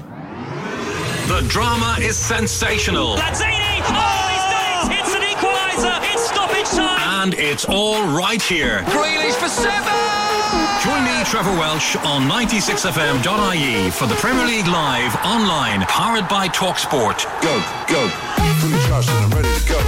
The 1.27 1.45
drama 1.49 1.97
is 1.99 2.17
sensational. 2.17 3.17
Lanzini! 3.17 3.81
Oh, 3.83 4.27
he's 4.31 4.47
done 4.51 4.91
it! 4.91 4.99
It's 4.99 5.13
an 5.13 5.21
equaliser! 5.21 6.13
It's 6.13 6.27
stoppage 6.27 6.69
time! 6.69 7.23
And 7.23 7.33
it's 7.33 7.65
all 7.65 8.01
right 8.17 8.41
here. 8.41 8.79
Grealish 8.87 9.35
for 9.35 9.49
seven! 9.49 10.10
Join 10.83 11.03
me, 11.03 11.23
Trevor 11.25 11.51
Welsh, 11.51 11.95
on 11.97 12.23
96fm.ie 12.23 13.91
for 13.91 14.07
the 14.07 14.15
Premier 14.15 14.47
League 14.47 14.65
Live 14.65 15.15
online, 15.17 15.81
powered 15.81 16.27
by 16.27 16.47
Talksport. 16.47 17.23
Go, 17.39 17.61
go. 17.87 18.09
From 18.59 18.71
the 18.71 18.83
trust 18.87 19.07
and 19.11 19.25
I'm 19.25 19.29
ready 19.29 19.59
to 19.59 19.69
go. 19.69 19.79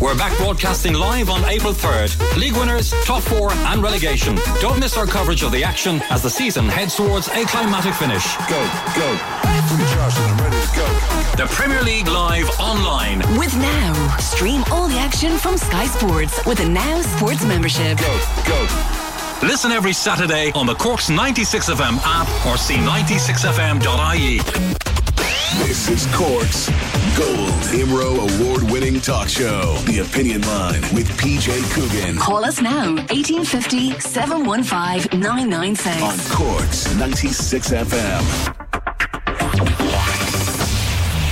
We're 0.00 0.16
back 0.16 0.34
broadcasting 0.38 0.94
live 0.94 1.28
on 1.28 1.44
April 1.44 1.74
3rd. 1.74 2.38
League 2.38 2.54
winners, 2.54 2.94
top 3.04 3.24
four, 3.24 3.52
and 3.52 3.82
relegation. 3.82 4.36
Don't 4.62 4.80
miss 4.80 4.96
our 4.96 5.06
coverage 5.06 5.42
of 5.42 5.52
the 5.52 5.62
action 5.62 6.00
as 6.08 6.22
the 6.22 6.30
season 6.30 6.66
heads 6.66 6.96
towards 6.96 7.28
a 7.28 7.44
climatic 7.44 7.92
finish. 7.92 8.24
Go, 8.48 8.58
go. 8.96 9.16
From 9.68 9.78
the 9.78 9.90
trust 9.92 10.18
and 10.18 10.30
I'm 10.32 10.38
ready 10.42 10.66
to 10.66 10.74
go. 10.74 11.44
The 11.44 11.46
Premier 11.52 11.82
League 11.82 12.08
Live 12.08 12.48
online. 12.58 13.18
With 13.38 13.54
Now. 13.58 14.16
Stream 14.16 14.64
all 14.70 14.88
the 14.88 14.98
action 14.98 15.36
from 15.36 15.58
Sky 15.58 15.84
Sports 15.84 16.42
with 16.46 16.60
a 16.60 16.66
Now 16.66 17.02
Sports 17.02 17.44
membership. 17.44 17.98
Go, 17.98 18.20
go. 18.46 18.97
Listen 19.42 19.70
every 19.70 19.92
Saturday 19.92 20.50
on 20.56 20.66
the 20.66 20.74
Corks 20.74 21.08
96FM 21.08 22.00
app 22.02 22.26
or 22.44 22.56
c96fm.ie. 22.56 24.38
This 25.64 25.88
is 25.88 26.06
Cork's 26.12 26.68
Gold 27.16 27.62
Imro 27.70 28.18
Award 28.18 28.68
winning 28.68 29.00
talk 29.00 29.28
show. 29.28 29.76
The 29.86 30.00
Opinion 30.00 30.42
Line 30.42 30.80
with 30.92 31.08
PJ 31.18 31.62
Coogan. 31.72 32.18
Call 32.18 32.44
us 32.44 32.60
now, 32.60 32.96
1850 32.96 34.00
715 34.00 35.20
996. 35.20 36.02
On 36.02 36.18
Cork's 36.36 36.92
96 36.96 37.70
FM. 37.70 38.54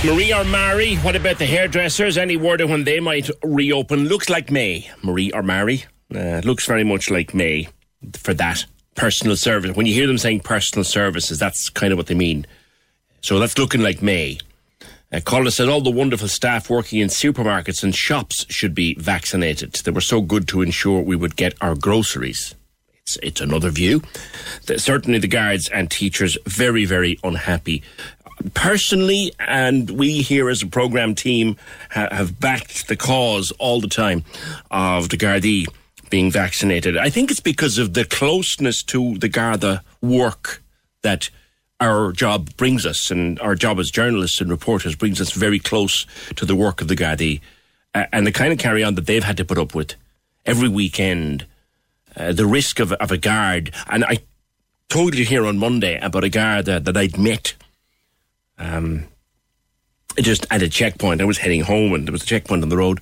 Marie 0.05 0.33
or 0.33 0.45
Mary, 0.45 0.95
what 0.97 1.17
about 1.17 1.39
the 1.39 1.45
hairdressers? 1.45 2.17
Any 2.17 2.37
word 2.37 2.61
of 2.61 2.69
when 2.69 2.85
they 2.85 3.01
might 3.01 3.29
reopen? 3.43 4.07
Looks 4.07 4.29
like 4.29 4.49
May. 4.49 4.89
Marie 5.03 5.31
or 5.33 5.43
Mary? 5.43 5.83
Uh, 6.15 6.39
looks 6.45 6.65
very 6.65 6.85
much 6.85 7.09
like 7.11 7.33
May 7.33 7.67
for 8.13 8.33
that 8.35 8.65
personal 8.95 9.35
service. 9.35 9.75
When 9.75 9.85
you 9.85 9.93
hear 9.93 10.07
them 10.07 10.17
saying 10.17 10.41
personal 10.41 10.83
services, 10.83 11.39
that's 11.39 11.69
kind 11.69 11.91
of 11.91 11.97
what 11.97 12.07
they 12.07 12.15
mean. 12.15 12.45
So 13.21 13.39
that's 13.39 13.57
looking 13.57 13.81
like 13.81 14.01
May. 14.01 14.39
Uh, 15.11 15.21
Calder 15.23 15.51
said 15.51 15.69
all 15.69 15.81
the 15.81 15.89
wonderful 15.89 16.27
staff 16.27 16.69
working 16.69 16.99
in 16.99 17.07
supermarkets 17.07 17.83
and 17.83 17.95
shops 17.95 18.45
should 18.49 18.75
be 18.75 18.93
vaccinated. 18.95 19.73
They 19.73 19.91
were 19.91 20.01
so 20.01 20.21
good 20.21 20.47
to 20.49 20.61
ensure 20.61 21.01
we 21.01 21.15
would 21.15 21.37
get 21.37 21.53
our 21.61 21.75
groceries. 21.75 22.55
It's, 23.03 23.17
it's 23.23 23.41
another 23.41 23.69
view. 23.69 24.01
The, 24.65 24.79
certainly 24.79 25.19
the 25.19 25.27
guards 25.29 25.69
and 25.69 25.89
teachers 25.89 26.37
very, 26.45 26.83
very 26.83 27.17
unhappy. 27.23 27.83
Personally, 28.53 29.31
and 29.39 29.89
we 29.91 30.21
here 30.21 30.49
as 30.49 30.61
a 30.61 30.67
programme 30.67 31.15
team 31.15 31.55
ha- 31.89 32.09
have 32.11 32.39
backed 32.39 32.87
the 32.87 32.97
cause 32.97 33.51
all 33.59 33.79
the 33.79 33.87
time 33.87 34.25
of 34.69 35.09
the 35.09 35.17
Gardaí 35.17 35.67
being 36.09 36.31
vaccinated. 36.31 36.97
I 36.97 37.09
think 37.09 37.31
it's 37.31 37.39
because 37.39 37.77
of 37.77 37.93
the 37.93 38.05
closeness 38.05 38.83
to 38.83 39.17
the 39.17 39.29
Garda 39.29 39.83
work 40.01 40.61
that 41.01 41.29
our 41.79 42.11
job 42.11 42.55
brings 42.57 42.85
us, 42.85 43.11
and 43.11 43.39
our 43.39 43.55
job 43.55 43.79
as 43.79 43.91
journalists 43.91 44.41
and 44.41 44.49
reporters 44.49 44.95
brings 44.95 45.21
us 45.21 45.31
very 45.31 45.59
close 45.59 46.05
to 46.35 46.45
the 46.45 46.55
work 46.55 46.81
of 46.81 46.87
the 46.87 46.95
Gardaí 46.95 47.41
and 47.93 48.25
the 48.25 48.31
kind 48.31 48.51
of 48.51 48.59
carry 48.59 48.83
on 48.83 48.95
that 48.95 49.05
they've 49.05 49.23
had 49.23 49.37
to 49.37 49.45
put 49.45 49.57
up 49.57 49.75
with 49.75 49.95
every 50.45 50.69
weekend. 50.69 51.45
Uh, 52.15 52.33
the 52.33 52.47
risk 52.47 52.79
of, 52.79 52.91
of 52.93 53.11
a 53.11 53.17
guard, 53.17 53.71
and 53.87 54.03
I 54.03 54.17
told 54.89 55.15
you 55.15 55.23
here 55.23 55.45
on 55.45 55.59
Monday 55.59 55.99
about 55.99 56.23
a 56.23 56.29
guard 56.29 56.67
uh, 56.67 56.79
that 56.79 56.97
I'd 56.97 57.17
met. 57.17 57.53
Um, 58.57 59.07
just 60.19 60.47
at 60.49 60.63
a 60.63 60.69
checkpoint. 60.69 61.21
I 61.21 61.25
was 61.25 61.37
heading 61.37 61.61
home, 61.61 61.93
and 61.93 62.07
there 62.07 62.11
was 62.11 62.23
a 62.23 62.25
checkpoint 62.25 62.63
on 62.63 62.69
the 62.69 62.77
road, 62.77 63.01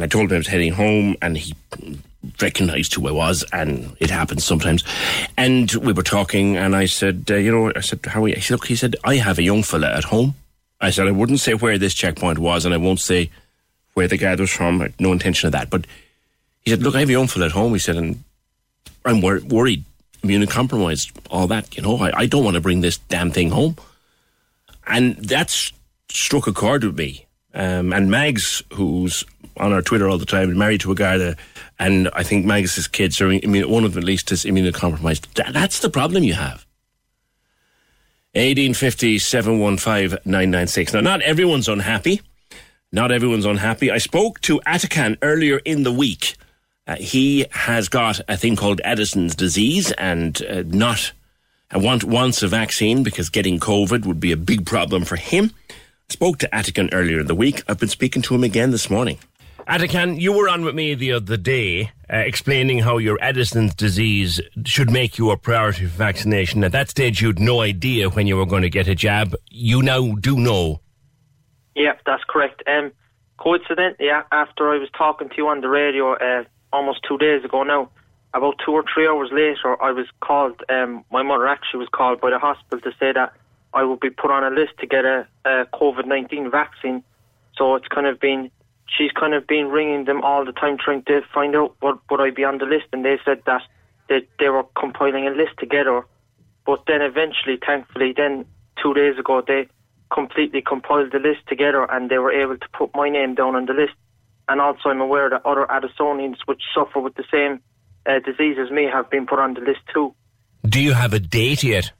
and 0.00 0.04
I 0.04 0.08
told 0.08 0.30
him 0.30 0.36
I 0.36 0.38
was 0.38 0.46
heading 0.46 0.72
home, 0.72 1.14
and 1.20 1.36
he 1.36 1.54
recognised 2.40 2.94
who 2.94 3.06
I 3.06 3.10
was, 3.10 3.44
and 3.52 3.94
it 4.00 4.08
happens 4.08 4.44
sometimes. 4.44 4.82
And 5.36 5.70
we 5.72 5.92
were 5.92 6.02
talking, 6.02 6.56
and 6.56 6.74
I 6.74 6.86
said, 6.86 7.26
uh, 7.30 7.34
you 7.34 7.52
know, 7.52 7.70
I 7.76 7.80
said, 7.80 8.00
how? 8.06 8.24
He 8.24 8.40
said, 8.40 8.54
look, 8.54 8.66
he 8.66 8.76
said, 8.76 8.96
I 9.04 9.16
have 9.16 9.38
a 9.38 9.42
young 9.42 9.62
fella 9.62 9.90
at 9.92 10.04
home. 10.04 10.36
I 10.80 10.88
said, 10.88 11.06
I 11.06 11.10
wouldn't 11.10 11.40
say 11.40 11.52
where 11.52 11.76
this 11.76 11.92
checkpoint 11.92 12.38
was, 12.38 12.64
and 12.64 12.72
I 12.72 12.78
won't 12.78 13.00
say 13.00 13.28
where 13.92 14.08
the 14.08 14.16
guy 14.16 14.34
was 14.36 14.50
from. 14.50 14.80
I 14.80 14.84
had 14.84 15.00
no 15.00 15.12
intention 15.12 15.48
of 15.48 15.52
that. 15.52 15.68
But 15.68 15.86
He 16.64 16.70
said, 16.70 16.82
"Look, 16.82 16.94
I 16.94 17.00
have 17.00 17.10
a 17.10 17.12
young 17.12 17.26
fella 17.26 17.46
at 17.46 17.52
home." 17.52 17.74
He 17.74 17.78
said, 17.78 17.96
"and 17.96 18.24
I'm 19.04 19.20
wor- 19.20 19.40
worried, 19.40 19.84
immunocompromised, 20.22 21.12
all 21.30 21.46
that. 21.48 21.76
You 21.76 21.82
know, 21.82 21.98
I, 21.98 22.20
I 22.20 22.26
don't 22.26 22.44
want 22.44 22.54
to 22.54 22.60
bring 22.62 22.80
this 22.80 22.96
damn 22.96 23.30
thing 23.30 23.50
home." 23.50 23.76
And 24.86 25.16
that's 25.16 25.72
struck 26.10 26.46
a 26.46 26.52
chord 26.52 26.84
with 26.84 26.96
me. 26.96 27.26
Um, 27.52 27.92
and 27.92 28.10
Mags, 28.10 28.62
who's 28.72 29.24
on 29.60 29.72
our 29.72 29.82
Twitter 29.82 30.08
all 30.08 30.18
the 30.18 30.26
time, 30.26 30.56
married 30.56 30.80
to 30.80 30.92
a 30.92 30.94
Garda, 30.94 31.36
and 31.78 32.08
I 32.14 32.22
think 32.22 32.44
Mags's 32.44 32.88
kids 32.88 33.20
are, 33.20 33.30
I 33.30 33.40
mean, 33.46 33.70
one 33.70 33.84
of 33.84 33.94
them 33.94 34.02
at 34.02 34.06
least 34.06 34.32
is 34.32 34.44
immunocompromised. 34.44 35.34
That, 35.34 35.52
that's 35.52 35.80
the 35.80 35.90
problem 35.90 36.24
you 36.24 36.34
have. 36.34 36.66
1850 38.34 39.18
715 39.18 40.18
996. 40.24 40.94
Now, 40.94 41.00
not 41.00 41.20
everyone's 41.22 41.68
unhappy. 41.68 42.22
Not 42.92 43.12
everyone's 43.12 43.44
unhappy. 43.44 43.90
I 43.90 43.98
spoke 43.98 44.40
to 44.42 44.60
Atakan 44.66 45.18
earlier 45.22 45.58
in 45.64 45.82
the 45.82 45.92
week. 45.92 46.36
Uh, 46.86 46.96
he 46.96 47.46
has 47.50 47.88
got 47.88 48.20
a 48.28 48.36
thing 48.36 48.56
called 48.56 48.80
Addison's 48.84 49.34
disease 49.34 49.92
and 49.92 50.42
uh, 50.42 50.62
not 50.66 51.12
uh, 51.74 51.78
want, 51.78 52.04
wants 52.04 52.42
a 52.42 52.48
vaccine 52.48 53.02
because 53.02 53.30
getting 53.30 53.60
COVID 53.60 54.06
would 54.06 54.20
be 54.20 54.32
a 54.32 54.36
big 54.36 54.66
problem 54.66 55.04
for 55.04 55.16
him. 55.16 55.52
I 55.70 55.74
spoke 56.12 56.38
to 56.38 56.48
Atakan 56.48 56.90
earlier 56.92 57.20
in 57.20 57.26
the 57.26 57.34
week. 57.34 57.62
I've 57.68 57.78
been 57.78 57.88
speaking 57.88 58.22
to 58.22 58.34
him 58.34 58.42
again 58.42 58.70
this 58.70 58.90
morning. 58.90 59.18
Atakan, 59.70 60.20
you 60.20 60.32
were 60.32 60.48
on 60.48 60.64
with 60.64 60.74
me 60.74 60.96
the 60.96 61.12
other 61.12 61.36
day 61.36 61.92
uh, 62.12 62.16
explaining 62.16 62.80
how 62.80 62.98
your 62.98 63.16
Addison's 63.22 63.72
disease 63.72 64.40
should 64.64 64.90
make 64.90 65.16
you 65.16 65.30
a 65.30 65.36
priority 65.36 65.86
for 65.86 65.96
vaccination. 65.96 66.64
At 66.64 66.72
that 66.72 66.88
stage, 66.88 67.22
you'd 67.22 67.38
no 67.38 67.60
idea 67.60 68.10
when 68.10 68.26
you 68.26 68.36
were 68.36 68.46
going 68.46 68.62
to 68.62 68.68
get 68.68 68.88
a 68.88 68.96
jab. 68.96 69.36
You 69.48 69.80
now 69.80 70.16
do 70.16 70.36
know. 70.36 70.80
Yeah, 71.76 71.92
that's 72.04 72.24
correct. 72.28 72.64
Um, 72.66 72.90
coincidentally, 73.38 74.08
after 74.10 74.70
I 74.70 74.78
was 74.78 74.88
talking 74.98 75.28
to 75.28 75.36
you 75.36 75.46
on 75.46 75.60
the 75.60 75.68
radio 75.68 76.14
uh, 76.14 76.42
almost 76.72 77.04
two 77.08 77.16
days 77.18 77.44
ago 77.44 77.62
now, 77.62 77.90
about 78.34 78.56
two 78.66 78.72
or 78.72 78.84
three 78.92 79.06
hours 79.06 79.30
later, 79.30 79.80
I 79.80 79.92
was 79.92 80.06
called. 80.20 80.64
Um, 80.68 81.04
my 81.12 81.22
mother 81.22 81.46
actually 81.46 81.78
was 81.78 81.88
called 81.92 82.20
by 82.20 82.30
the 82.30 82.40
hospital 82.40 82.80
to 82.80 82.90
say 82.98 83.12
that 83.12 83.34
I 83.72 83.84
would 83.84 84.00
be 84.00 84.10
put 84.10 84.32
on 84.32 84.42
a 84.42 84.50
list 84.50 84.72
to 84.80 84.88
get 84.88 85.04
a, 85.04 85.28
a 85.44 85.66
COVID 85.72 86.06
nineteen 86.06 86.50
vaccine. 86.50 87.04
So 87.56 87.76
it's 87.76 87.86
kind 87.86 88.08
of 88.08 88.18
been 88.18 88.50
she's 88.96 89.10
kind 89.12 89.34
of 89.34 89.46
been 89.46 89.68
ringing 89.68 90.04
them 90.04 90.22
all 90.22 90.44
the 90.44 90.52
time 90.52 90.76
trying 90.78 91.02
to 91.04 91.22
find 91.32 91.54
out 91.56 91.76
what 91.80 91.98
would 92.10 92.20
I 92.20 92.30
be 92.30 92.44
on 92.44 92.58
the 92.58 92.66
list, 92.66 92.86
and 92.92 93.04
they 93.04 93.18
said 93.24 93.42
that 93.46 93.62
they 94.08 94.26
they 94.38 94.48
were 94.48 94.64
compiling 94.78 95.26
a 95.26 95.30
list 95.30 95.52
together. 95.58 96.04
But 96.66 96.84
then 96.86 97.02
eventually, 97.02 97.58
thankfully, 97.64 98.12
then 98.16 98.44
two 98.82 98.94
days 98.94 99.18
ago 99.18 99.42
they 99.46 99.68
completely 100.12 100.62
compiled 100.62 101.12
the 101.12 101.18
list 101.18 101.46
together, 101.48 101.84
and 101.84 102.10
they 102.10 102.18
were 102.18 102.32
able 102.32 102.58
to 102.58 102.68
put 102.76 102.94
my 102.94 103.08
name 103.08 103.34
down 103.34 103.54
on 103.54 103.66
the 103.66 103.72
list. 103.72 103.94
And 104.48 104.60
also, 104.60 104.88
I'm 104.88 105.00
aware 105.00 105.30
that 105.30 105.46
other 105.46 105.66
Addisonians 105.70 106.38
which 106.46 106.62
suffer 106.74 106.98
with 106.98 107.14
the 107.14 107.24
same 107.30 107.60
uh, 108.06 108.18
disease 108.18 108.56
as 108.58 108.70
me 108.70 108.88
have 108.92 109.08
been 109.08 109.26
put 109.26 109.38
on 109.38 109.54
the 109.54 109.60
list 109.60 109.80
too. 109.94 110.14
Do 110.68 110.80
you 110.80 110.92
have 110.92 111.12
a 111.12 111.20
date 111.20 111.62
yet? 111.62 111.92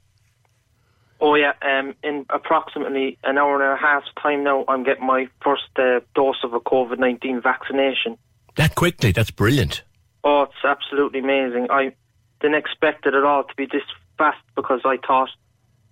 Oh 1.23 1.35
yeah, 1.35 1.53
um, 1.61 1.93
in 2.03 2.25
approximately 2.31 3.19
an 3.23 3.37
hour 3.37 3.61
and 3.61 3.77
a 3.77 3.79
half's 3.79 4.07
time 4.21 4.43
now, 4.43 4.65
I'm 4.67 4.83
getting 4.83 5.05
my 5.05 5.27
first 5.43 5.69
uh, 5.75 5.99
dose 6.15 6.43
of 6.43 6.53
a 6.53 6.59
COVID 6.59 6.97
nineteen 6.97 7.39
vaccination. 7.41 8.17
That 8.55 8.73
quickly? 8.73 9.11
That's 9.11 9.29
brilliant. 9.29 9.83
Oh, 10.23 10.43
it's 10.43 10.65
absolutely 10.65 11.19
amazing. 11.19 11.67
I 11.69 11.93
didn't 12.41 12.57
expect 12.57 13.05
it 13.05 13.13
at 13.13 13.23
all 13.23 13.43
to 13.43 13.55
be 13.55 13.65
this 13.65 13.83
fast 14.17 14.39
because 14.55 14.81
I 14.83 14.97
thought 14.97 15.29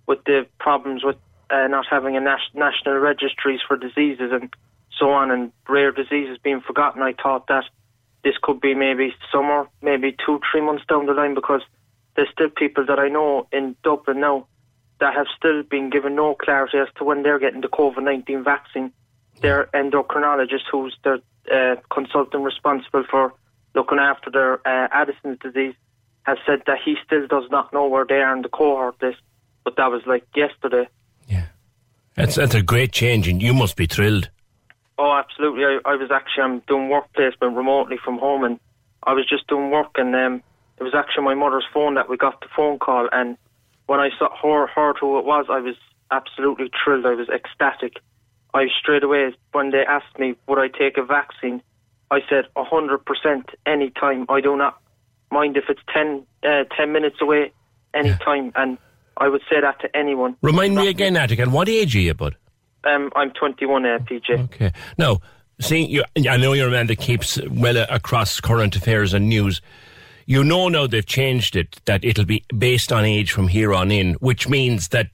with 0.06 0.22
the 0.24 0.46
problems 0.58 1.04
with 1.04 1.16
uh, 1.48 1.68
not 1.68 1.86
having 1.88 2.16
a 2.16 2.20
nas- 2.20 2.40
national 2.54 2.98
registries 2.98 3.60
for 3.66 3.76
diseases 3.76 4.32
and 4.32 4.52
so 4.98 5.10
on 5.10 5.30
and 5.30 5.52
rare 5.68 5.92
diseases 5.92 6.38
being 6.42 6.60
forgotten, 6.60 7.02
I 7.02 7.14
thought 7.14 7.46
that 7.46 7.64
this 8.24 8.34
could 8.42 8.60
be 8.60 8.74
maybe 8.74 9.14
summer, 9.32 9.68
maybe 9.80 10.14
two, 10.26 10.40
three 10.50 10.60
months 10.60 10.84
down 10.88 11.06
the 11.06 11.12
line 11.12 11.34
because 11.34 11.62
there's 12.16 12.28
still 12.32 12.50
people 12.50 12.84
that 12.86 12.98
I 12.98 13.08
know 13.08 13.46
in 13.52 13.76
Dublin 13.82 14.20
now 14.20 14.46
that 15.00 15.14
have 15.14 15.26
still 15.36 15.62
been 15.62 15.90
given 15.90 16.14
no 16.14 16.34
clarity 16.34 16.78
as 16.78 16.88
to 16.96 17.04
when 17.04 17.22
they're 17.22 17.38
getting 17.38 17.62
the 17.62 17.68
COVID 17.68 18.02
19 18.02 18.44
vaccine. 18.44 18.92
Their 19.40 19.68
endocrinologist, 19.74 20.64
who's 20.70 20.96
the 21.02 21.22
uh, 21.50 21.76
consultant 21.92 22.44
responsible 22.44 23.04
for 23.10 23.32
looking 23.74 23.98
after 23.98 24.30
their 24.30 24.54
uh, 24.66 24.88
Addison's 24.92 25.38
disease, 25.38 25.74
has 26.24 26.38
said 26.46 26.62
that 26.66 26.78
he 26.84 26.96
still 27.04 27.26
does 27.26 27.50
not 27.50 27.72
know 27.72 27.86
where 27.88 28.04
they 28.04 28.16
are 28.16 28.36
in 28.36 28.42
the 28.42 28.48
cohort 28.48 29.00
list. 29.00 29.18
But 29.64 29.76
that 29.76 29.90
was 29.90 30.02
like 30.06 30.24
yesterday. 30.34 30.88
Yeah. 31.26 31.46
That's, 32.14 32.34
that's 32.34 32.54
a 32.54 32.62
great 32.62 32.92
change, 32.92 33.28
and 33.28 33.42
you 33.42 33.54
must 33.54 33.76
be 33.76 33.86
thrilled. 33.86 34.30
Oh, 34.98 35.12
absolutely. 35.12 35.64
I, 35.64 35.78
I 35.86 35.94
was 35.96 36.10
actually 36.10 36.42
I'm 36.42 36.58
doing 36.60 36.90
work 36.90 37.10
placement 37.14 37.56
remotely 37.56 37.96
from 38.04 38.18
home, 38.18 38.44
and 38.44 38.60
I 39.02 39.14
was 39.14 39.26
just 39.26 39.46
doing 39.46 39.70
work, 39.70 39.92
and 39.96 40.14
um, 40.14 40.42
it 40.78 40.82
was 40.82 40.94
actually 40.94 41.24
my 41.24 41.34
mother's 41.34 41.64
phone 41.72 41.94
that 41.94 42.10
we 42.10 42.18
got 42.18 42.40
the 42.42 42.48
phone 42.54 42.78
call, 42.78 43.08
and 43.10 43.38
when 43.90 43.98
I 43.98 44.10
saw 44.16 44.28
her, 44.40 44.68
heard 44.68 44.98
who 45.00 45.18
it 45.18 45.24
was, 45.24 45.46
I 45.50 45.58
was 45.58 45.74
absolutely 46.12 46.70
thrilled. 46.84 47.06
I 47.06 47.14
was 47.14 47.28
ecstatic. 47.28 47.94
I 48.54 48.68
straight 48.80 49.02
away, 49.02 49.34
when 49.50 49.72
they 49.72 49.84
asked 49.84 50.16
me 50.16 50.36
would 50.46 50.60
I 50.60 50.68
take 50.68 50.96
a 50.96 51.02
vaccine, 51.02 51.60
I 52.08 52.20
said 52.28 52.44
a 52.54 52.62
hundred 52.62 53.04
percent 53.04 53.50
any 53.66 53.90
time. 53.90 54.26
I 54.28 54.40
do 54.42 54.56
not 54.56 54.80
mind 55.32 55.56
if 55.56 55.64
it's 55.68 55.80
10, 55.92 56.24
uh, 56.44 56.66
10 56.76 56.92
minutes 56.92 57.16
away, 57.20 57.52
any 57.92 58.14
time, 58.24 58.52
and 58.54 58.78
I 59.16 59.26
would 59.26 59.42
say 59.50 59.60
that 59.60 59.80
to 59.80 59.96
anyone. 59.96 60.36
Remind 60.40 60.76
me 60.76 60.86
again, 60.86 61.14
Atakan, 61.14 61.48
what 61.48 61.68
age 61.68 61.96
are 61.96 61.98
you, 61.98 62.14
bud? 62.14 62.36
Um, 62.84 63.10
I'm 63.16 63.32
21, 63.32 63.86
uh, 63.86 63.98
PJ. 63.98 64.44
Okay. 64.44 64.72
Now, 64.98 65.18
see, 65.60 65.84
you, 65.84 66.04
I 66.16 66.36
know 66.36 66.52
you're 66.52 66.68
a 66.68 66.70
man 66.70 66.86
that 66.86 67.00
keeps 67.00 67.40
well 67.48 67.76
across 67.76 68.38
current 68.38 68.76
affairs 68.76 69.14
and 69.14 69.28
news. 69.28 69.60
You 70.30 70.44
know 70.44 70.68
now 70.68 70.86
they've 70.86 71.04
changed 71.04 71.56
it, 71.56 71.80
that 71.86 72.04
it'll 72.04 72.24
be 72.24 72.44
based 72.56 72.92
on 72.92 73.04
age 73.04 73.32
from 73.32 73.48
here 73.48 73.74
on 73.74 73.90
in, 73.90 74.14
which 74.20 74.48
means 74.48 74.86
that 74.90 75.08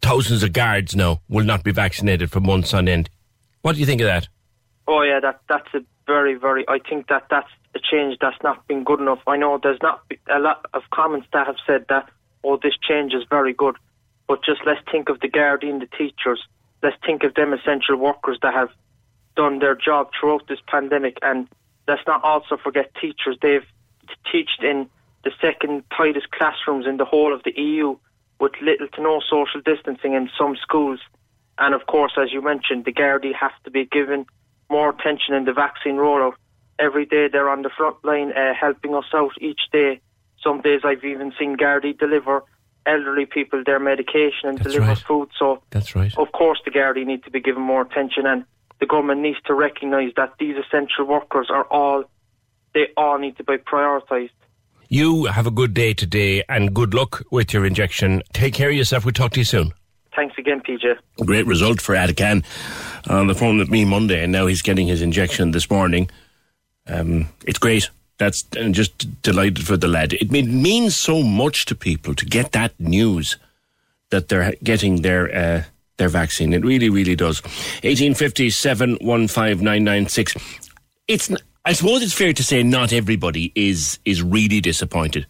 thousands 0.00 0.42
of 0.42 0.52
guards 0.52 0.96
now 0.96 1.20
will 1.28 1.44
not 1.44 1.62
be 1.62 1.70
vaccinated 1.70 2.28
for 2.28 2.40
months 2.40 2.74
on 2.74 2.88
end. 2.88 3.08
What 3.60 3.74
do 3.74 3.78
you 3.78 3.86
think 3.86 4.00
of 4.00 4.08
that? 4.08 4.26
Oh 4.88 5.02
yeah, 5.02 5.20
that 5.20 5.42
that's 5.48 5.72
a 5.74 5.84
very 6.08 6.34
very. 6.34 6.68
I 6.68 6.80
think 6.80 7.06
that 7.06 7.26
that's 7.30 7.52
a 7.76 7.78
change 7.78 8.18
that's 8.20 8.42
not 8.42 8.66
been 8.66 8.82
good 8.82 8.98
enough. 8.98 9.20
I 9.28 9.36
know 9.36 9.60
there's 9.62 9.80
not 9.80 10.02
a 10.28 10.40
lot 10.40 10.66
of 10.74 10.82
comments 10.92 11.28
that 11.32 11.46
have 11.46 11.58
said 11.64 11.86
that 11.88 12.10
oh 12.42 12.58
this 12.60 12.74
change 12.82 13.14
is 13.14 13.22
very 13.30 13.52
good, 13.52 13.76
but 14.26 14.44
just 14.44 14.62
let's 14.66 14.80
think 14.90 15.08
of 15.08 15.20
the 15.20 15.28
guardian, 15.28 15.78
the 15.78 15.86
teachers. 15.86 16.42
Let's 16.82 16.96
think 17.06 17.22
of 17.22 17.34
them 17.34 17.52
essential 17.52 17.94
workers 17.94 18.38
that 18.42 18.54
have 18.54 18.70
done 19.36 19.60
their 19.60 19.76
job 19.76 20.10
throughout 20.18 20.48
this 20.48 20.58
pandemic, 20.66 21.18
and 21.22 21.46
let's 21.86 22.02
not 22.08 22.24
also 22.24 22.56
forget 22.56 22.92
teachers. 23.00 23.38
They've 23.40 23.64
taught 24.30 24.64
in 24.64 24.88
the 25.24 25.30
second 25.40 25.84
tightest 25.96 26.30
classrooms 26.30 26.86
in 26.86 26.96
the 26.96 27.04
whole 27.04 27.32
of 27.32 27.42
the 27.44 27.52
EU 27.56 27.96
with 28.40 28.52
little 28.60 28.88
to 28.88 29.02
no 29.02 29.20
social 29.20 29.60
distancing 29.64 30.14
in 30.14 30.28
some 30.36 30.56
schools. 30.56 31.00
And 31.58 31.74
of 31.74 31.86
course, 31.86 32.12
as 32.20 32.32
you 32.32 32.42
mentioned, 32.42 32.84
the 32.84 32.92
Gardaí 32.92 33.34
have 33.34 33.52
to 33.64 33.70
be 33.70 33.84
given 33.84 34.26
more 34.68 34.90
attention 34.90 35.34
in 35.34 35.44
the 35.44 35.52
vaccine 35.52 35.96
rollout. 35.96 36.34
Every 36.78 37.06
day 37.06 37.28
they're 37.28 37.48
on 37.48 37.62
the 37.62 37.70
front 37.70 38.04
line 38.04 38.32
uh, 38.32 38.54
helping 38.58 38.94
us 38.94 39.04
out 39.14 39.32
each 39.40 39.60
day. 39.70 40.00
Some 40.42 40.60
days 40.60 40.80
I've 40.84 41.04
even 41.04 41.32
seen 41.38 41.56
Gardaí 41.56 41.96
deliver 41.96 42.42
elderly 42.84 43.26
people 43.26 43.62
their 43.64 43.78
medication 43.78 44.48
and 44.48 44.58
deliver 44.58 44.86
right. 44.86 44.98
food. 44.98 45.28
So 45.38 45.62
That's 45.70 45.94
right. 45.94 46.12
of 46.18 46.32
course 46.32 46.60
the 46.64 46.72
Gardaí 46.72 47.06
need 47.06 47.22
to 47.24 47.30
be 47.30 47.40
given 47.40 47.62
more 47.62 47.82
attention 47.82 48.26
and 48.26 48.44
the 48.80 48.86
government 48.86 49.20
needs 49.20 49.38
to 49.46 49.54
recognise 49.54 50.10
that 50.16 50.32
these 50.40 50.56
essential 50.56 51.04
workers 51.04 51.48
are 51.50 51.64
all, 51.64 52.02
they 52.74 52.88
all 52.96 53.18
need 53.18 53.36
to 53.36 53.44
be 53.44 53.56
prioritised. 53.56 54.30
You 54.88 55.24
have 55.24 55.46
a 55.46 55.50
good 55.50 55.72
day 55.72 55.94
today 55.94 56.44
and 56.48 56.74
good 56.74 56.92
luck 56.92 57.22
with 57.30 57.52
your 57.54 57.64
injection. 57.64 58.22
Take 58.32 58.54
care 58.54 58.68
of 58.68 58.74
yourself. 58.74 59.04
We'll 59.04 59.12
talk 59.12 59.32
to 59.32 59.40
you 59.40 59.44
soon. 59.44 59.72
Thanks 60.14 60.36
again, 60.36 60.60
PJ. 60.60 60.96
Great 61.24 61.46
result 61.46 61.80
for 61.80 61.94
Atakan 61.94 62.44
on 63.08 63.26
the 63.26 63.34
phone 63.34 63.56
with 63.56 63.70
me 63.70 63.86
Monday, 63.86 64.22
and 64.22 64.30
now 64.30 64.46
he's 64.46 64.60
getting 64.60 64.86
his 64.86 65.00
injection 65.00 65.52
this 65.52 65.70
morning. 65.70 66.10
Um, 66.86 67.28
it's 67.46 67.58
great. 67.58 67.88
That's 68.18 68.44
and 68.54 68.74
just 68.74 69.22
delighted 69.22 69.66
for 69.66 69.78
the 69.78 69.88
lad. 69.88 70.12
It 70.12 70.30
means 70.30 70.94
so 70.96 71.22
much 71.22 71.64
to 71.66 71.74
people 71.74 72.14
to 72.14 72.26
get 72.26 72.52
that 72.52 72.78
news 72.78 73.38
that 74.10 74.28
they're 74.28 74.52
getting 74.62 75.00
their 75.00 75.34
uh, 75.34 75.62
their 75.96 76.10
vaccine. 76.10 76.52
It 76.52 76.62
really, 76.64 76.90
really 76.90 77.16
does. 77.16 77.40
Eighteen 77.82 78.12
fifty 78.12 78.50
seven 78.50 78.98
one 79.00 79.28
five 79.28 79.62
nine 79.62 79.84
nine 79.84 80.08
six. 80.08 80.36
It's. 81.08 81.30
n- 81.30 81.38
I 81.64 81.74
suppose 81.74 82.02
it's 82.02 82.12
fair 82.12 82.32
to 82.32 82.42
say 82.42 82.62
not 82.62 82.92
everybody 82.92 83.52
is 83.54 84.00
is 84.04 84.20
really 84.22 84.60
disappointed 84.60 85.26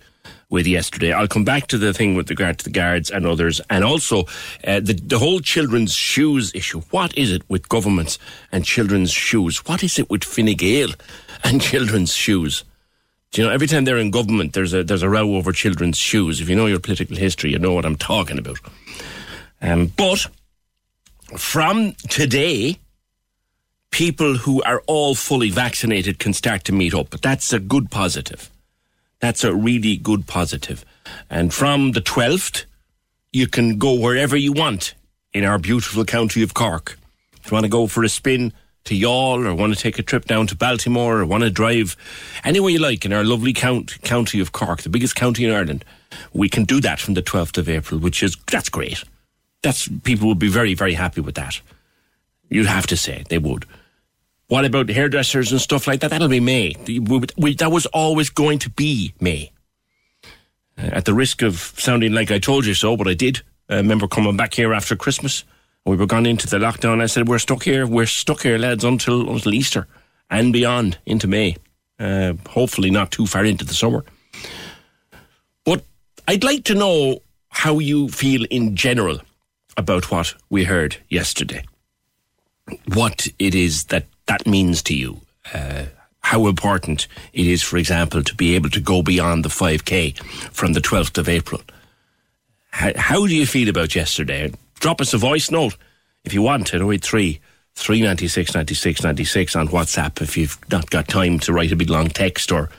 with 0.48 0.66
yesterday. 0.66 1.12
I'll 1.12 1.28
come 1.28 1.44
back 1.44 1.66
to 1.68 1.78
the 1.78 1.92
thing 1.92 2.14
with 2.14 2.30
regard 2.30 2.58
to 2.58 2.64
the 2.64 2.70
guards 2.70 3.10
and 3.10 3.26
others, 3.26 3.60
and 3.68 3.84
also 3.84 4.24
uh, 4.66 4.80
the 4.80 4.94
the 4.94 5.18
whole 5.18 5.40
children's 5.40 5.92
shoes 5.92 6.50
issue. 6.54 6.80
What 6.90 7.16
is 7.18 7.32
it 7.32 7.42
with 7.48 7.68
governments 7.68 8.18
and 8.50 8.64
children's 8.64 9.12
shoes? 9.12 9.58
What 9.66 9.82
is 9.82 9.98
it 9.98 10.08
with 10.08 10.24
Fine 10.24 10.54
Gael 10.54 10.90
and 11.44 11.60
children's 11.70 12.14
shoes? 12.14 12.64
Do 13.32 13.42
you 13.42 13.48
know 13.48 13.52
every 13.52 13.66
time 13.66 13.84
they're 13.84 13.98
in 13.98 14.10
government, 14.10 14.54
there's 14.54 14.72
a 14.72 14.82
there's 14.82 15.02
a 15.02 15.10
row 15.10 15.34
over 15.34 15.52
children's 15.52 15.98
shoes. 15.98 16.40
If 16.40 16.48
you 16.48 16.56
know 16.56 16.66
your 16.66 16.80
political 16.80 17.16
history, 17.16 17.50
you 17.50 17.58
know 17.58 17.74
what 17.74 17.84
I'm 17.84 17.96
talking 17.96 18.38
about. 18.38 18.58
Um, 19.60 19.92
but 19.96 20.26
from 21.36 21.92
today, 22.08 22.78
people 23.92 24.38
who 24.38 24.60
are 24.62 24.82
all 24.88 25.14
fully 25.14 25.50
vaccinated 25.50 26.18
can 26.18 26.32
start 26.32 26.64
to 26.64 26.72
meet 26.72 26.94
up. 26.94 27.10
But 27.10 27.22
that's 27.22 27.52
a 27.52 27.60
good 27.60 27.90
positive. 27.90 28.50
That's 29.20 29.44
a 29.44 29.54
really 29.54 29.96
good 29.96 30.26
positive. 30.26 30.84
And 31.30 31.54
from 31.54 31.92
the 31.92 32.00
12th, 32.00 32.64
you 33.32 33.46
can 33.46 33.78
go 33.78 33.94
wherever 33.94 34.36
you 34.36 34.52
want 34.52 34.94
in 35.32 35.44
our 35.44 35.58
beautiful 35.58 36.04
county 36.04 36.42
of 36.42 36.54
Cork. 36.54 36.98
If 37.44 37.50
you 37.50 37.54
want 37.54 37.64
to 37.64 37.70
go 37.70 37.86
for 37.86 38.02
a 38.02 38.08
spin 38.08 38.52
to 38.84 38.94
Youghal 38.94 39.46
or 39.46 39.54
want 39.54 39.74
to 39.74 39.80
take 39.80 39.98
a 39.98 40.02
trip 40.02 40.24
down 40.24 40.46
to 40.48 40.56
Baltimore 40.56 41.20
or 41.20 41.26
want 41.26 41.44
to 41.44 41.50
drive 41.50 41.96
anywhere 42.44 42.70
you 42.70 42.80
like 42.80 43.04
in 43.04 43.12
our 43.12 43.24
lovely 43.24 43.52
count, 43.52 44.02
county 44.02 44.40
of 44.40 44.52
Cork, 44.52 44.82
the 44.82 44.88
biggest 44.88 45.14
county 45.14 45.44
in 45.44 45.52
Ireland, 45.52 45.84
we 46.32 46.48
can 46.48 46.64
do 46.64 46.80
that 46.80 46.98
from 46.98 47.14
the 47.14 47.22
12th 47.22 47.58
of 47.58 47.68
April, 47.68 48.00
which 48.00 48.22
is, 48.22 48.36
that's 48.50 48.68
great. 48.68 49.04
That's, 49.62 49.88
people 50.02 50.28
would 50.28 50.38
be 50.38 50.48
very, 50.48 50.74
very 50.74 50.94
happy 50.94 51.20
with 51.20 51.36
that. 51.36 51.60
You'd 52.48 52.66
have 52.66 52.86
to 52.88 52.96
say, 52.96 53.24
they 53.28 53.38
would. 53.38 53.66
What 54.52 54.66
about 54.66 54.90
hairdressers 54.90 55.50
and 55.50 55.62
stuff 55.62 55.86
like 55.86 56.00
that? 56.00 56.10
That'll 56.10 56.28
be 56.28 56.38
May. 56.38 56.74
That 56.74 57.70
was 57.72 57.86
always 57.86 58.28
going 58.28 58.58
to 58.58 58.68
be 58.68 59.14
May. 59.18 59.50
Uh, 60.76 60.90
at 60.92 61.06
the 61.06 61.14
risk 61.14 61.40
of 61.40 61.72
sounding 61.78 62.12
like 62.12 62.30
I 62.30 62.38
told 62.38 62.66
you 62.66 62.74
so, 62.74 62.94
but 62.94 63.08
I 63.08 63.14
did. 63.14 63.40
I 63.70 63.76
remember 63.76 64.06
coming 64.06 64.36
back 64.36 64.52
here 64.52 64.74
after 64.74 64.94
Christmas. 64.94 65.44
We 65.86 65.96
were 65.96 66.04
gone 66.04 66.26
into 66.26 66.46
the 66.46 66.58
lockdown. 66.58 67.00
I 67.00 67.06
said, 67.06 67.28
"We're 67.28 67.38
stuck 67.38 67.62
here. 67.62 67.86
We're 67.86 68.04
stuck 68.04 68.42
here, 68.42 68.58
lads, 68.58 68.84
until 68.84 69.30
until 69.30 69.54
Easter 69.54 69.88
and 70.28 70.52
beyond 70.52 70.98
into 71.06 71.26
May. 71.26 71.56
Uh, 71.98 72.34
hopefully, 72.50 72.90
not 72.90 73.10
too 73.10 73.26
far 73.26 73.46
into 73.46 73.64
the 73.64 73.72
summer." 73.72 74.04
But 75.64 75.82
I'd 76.28 76.44
like 76.44 76.64
to 76.64 76.74
know 76.74 77.22
how 77.48 77.78
you 77.78 78.10
feel 78.10 78.44
in 78.50 78.76
general 78.76 79.18
about 79.78 80.10
what 80.10 80.34
we 80.50 80.64
heard 80.64 80.98
yesterday. 81.08 81.64
What 82.84 83.28
it 83.38 83.54
is 83.54 83.84
that 83.84 84.04
that 84.26 84.46
means 84.46 84.82
to 84.84 84.94
you. 84.94 85.20
Uh, 85.52 85.84
how 86.20 86.46
important 86.46 87.08
it 87.32 87.46
is, 87.46 87.62
for 87.62 87.76
example, 87.76 88.22
to 88.22 88.34
be 88.34 88.54
able 88.54 88.70
to 88.70 88.80
go 88.80 89.02
beyond 89.02 89.44
the 89.44 89.48
5K 89.48 90.18
from 90.52 90.72
the 90.72 90.80
12th 90.80 91.18
of 91.18 91.28
April. 91.28 91.60
How, 92.70 92.92
how 92.96 93.26
do 93.26 93.34
you 93.34 93.44
feel 93.44 93.68
about 93.68 93.94
yesterday? 93.94 94.52
Drop 94.80 95.00
us 95.00 95.12
a 95.12 95.18
voice 95.18 95.50
note 95.50 95.76
if 96.24 96.32
you 96.32 96.42
want 96.42 96.72
at 96.74 96.80
083 96.80 97.40
396 97.74 98.54
96 98.54 99.02
96 99.02 99.56
on 99.56 99.68
WhatsApp 99.68 100.20
if 100.20 100.36
you've 100.36 100.58
not 100.70 100.90
got 100.90 101.08
time 101.08 101.38
to 101.40 101.52
write 101.52 101.72
a 101.72 101.76
big 101.76 101.90
long 101.90 102.08
text 102.08 102.52
or 102.52 102.70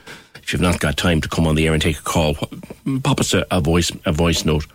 if 0.42 0.52
you've 0.52 0.62
not 0.62 0.80
got 0.80 0.96
time 0.96 1.20
to 1.20 1.28
come 1.28 1.46
on 1.46 1.54
the 1.54 1.66
air 1.66 1.72
and 1.72 1.82
take 1.82 1.98
a 1.98 2.02
call, 2.02 2.34
pop 3.02 3.20
us 3.20 3.34
a, 3.34 3.46
a 3.50 3.60
voice 3.60 3.90
a 4.04 4.12
voice 4.12 4.44
note 4.44 4.66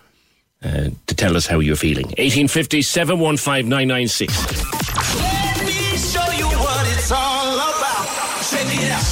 uh, 0.63 0.89
to 1.08 1.15
tell 1.15 1.38
us 1.38 1.47
how 1.47 1.60
you're 1.60 1.75
feeling. 1.75 2.05
1850 2.17 2.82
715 2.82 5.38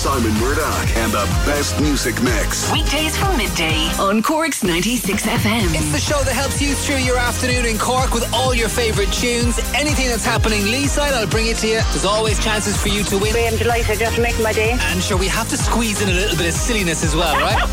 Simon 0.08 0.40
Murdoch 0.40 0.88
and 1.04 1.12
the 1.12 1.26
best 1.46 1.82
music 1.82 2.16
mix. 2.24 2.72
Weekdays 2.72 3.18
from 3.18 3.36
midday 3.36 3.92
on 4.00 4.24
Cork's 4.24 4.64
96 4.64 5.26
FM. 5.26 5.76
It's 5.76 5.92
the 5.92 6.00
show 6.00 6.24
that 6.24 6.32
helps 6.32 6.62
you 6.62 6.74
through 6.76 7.04
your 7.04 7.18
afternoon 7.18 7.66
in 7.66 7.78
Cork 7.78 8.14
with 8.14 8.24
all 8.34 8.56
your 8.56 8.70
favourite 8.70 9.12
tunes. 9.12 9.60
Anything 9.76 10.08
that's 10.08 10.24
happening 10.24 10.62
Leeside, 10.62 11.12
I'll 11.12 11.28
bring 11.28 11.48
it 11.48 11.58
to 11.58 11.68
you. 11.68 11.82
There's 11.92 12.06
always 12.06 12.42
chances 12.42 12.78
for 12.82 12.88
you 12.88 13.04
to 13.04 13.18
win. 13.18 13.36
I'm 13.36 13.58
delighted 13.58 14.00
just 14.00 14.16
to 14.16 14.22
make 14.22 14.40
my 14.40 14.54
day. 14.54 14.78
And 14.80 15.04
sure, 15.04 15.18
we 15.18 15.28
have 15.28 15.50
to 15.50 15.58
squeeze 15.58 16.02
in 16.02 16.08
a 16.08 16.14
little 16.14 16.38
bit 16.38 16.48
of 16.48 16.54
silliness 16.54 17.04
as 17.04 17.14
well, 17.14 17.36
right? 17.36 17.60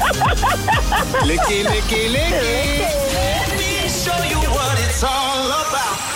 licky, 1.23 1.63
licky, 1.63 2.11
licky. 2.11 2.81
Let 3.15 3.49
me 3.55 3.87
show 3.87 4.19
you 4.27 4.43
what 4.51 4.77
it's 4.81 5.05
all 5.05 5.47
about. 5.47 6.14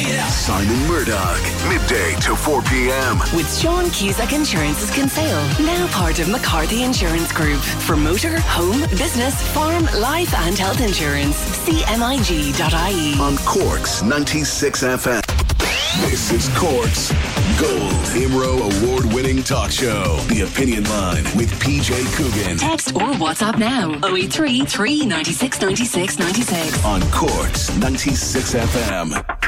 Check 0.00 0.12
it 0.12 0.18
out. 0.18 0.30
Simon 0.30 0.88
Murdoch, 0.88 1.42
midday 1.68 2.14
to 2.20 2.34
4 2.34 2.62
p.m. 2.62 3.18
With 3.36 3.54
Sean 3.60 3.90
Cusack 3.90 4.32
Insurance's 4.32 4.90
Kinsale, 4.90 5.42
now 5.64 5.86
part 5.88 6.18
of 6.20 6.28
McCarthy 6.28 6.84
Insurance 6.84 7.32
Group. 7.32 7.60
For 7.60 7.96
motor, 7.96 8.40
home, 8.40 8.80
business, 8.96 9.42
farm, 9.52 9.84
life 10.00 10.32
and 10.34 10.56
health 10.56 10.80
insurance. 10.80 11.36
CMIG.ie. 11.66 13.20
On 13.20 13.36
Cork's 13.44 14.02
96 14.02 14.82
FM. 14.84 15.22
This 16.08 16.32
is 16.32 16.48
Cork's 16.56 17.10
Gold 17.60 17.92
Imro 18.14 18.84
award 18.84 19.12
winning 19.12 19.42
talk 19.42 19.70
show. 19.70 20.16
The 20.28 20.42
Opinion 20.42 20.84
Line 20.84 21.24
with 21.36 21.50
PJ 21.60 22.06
Coogan. 22.14 22.56
Text 22.56 22.94
or 22.94 23.12
WhatsApp 23.18 23.58
now 23.58 23.90
083 24.06 24.64
396 24.64 25.60
96 25.60 26.18
96. 26.18 26.84
On 26.86 27.02
Cork's 27.10 27.76
96 27.76 28.54
FM. 28.54 29.39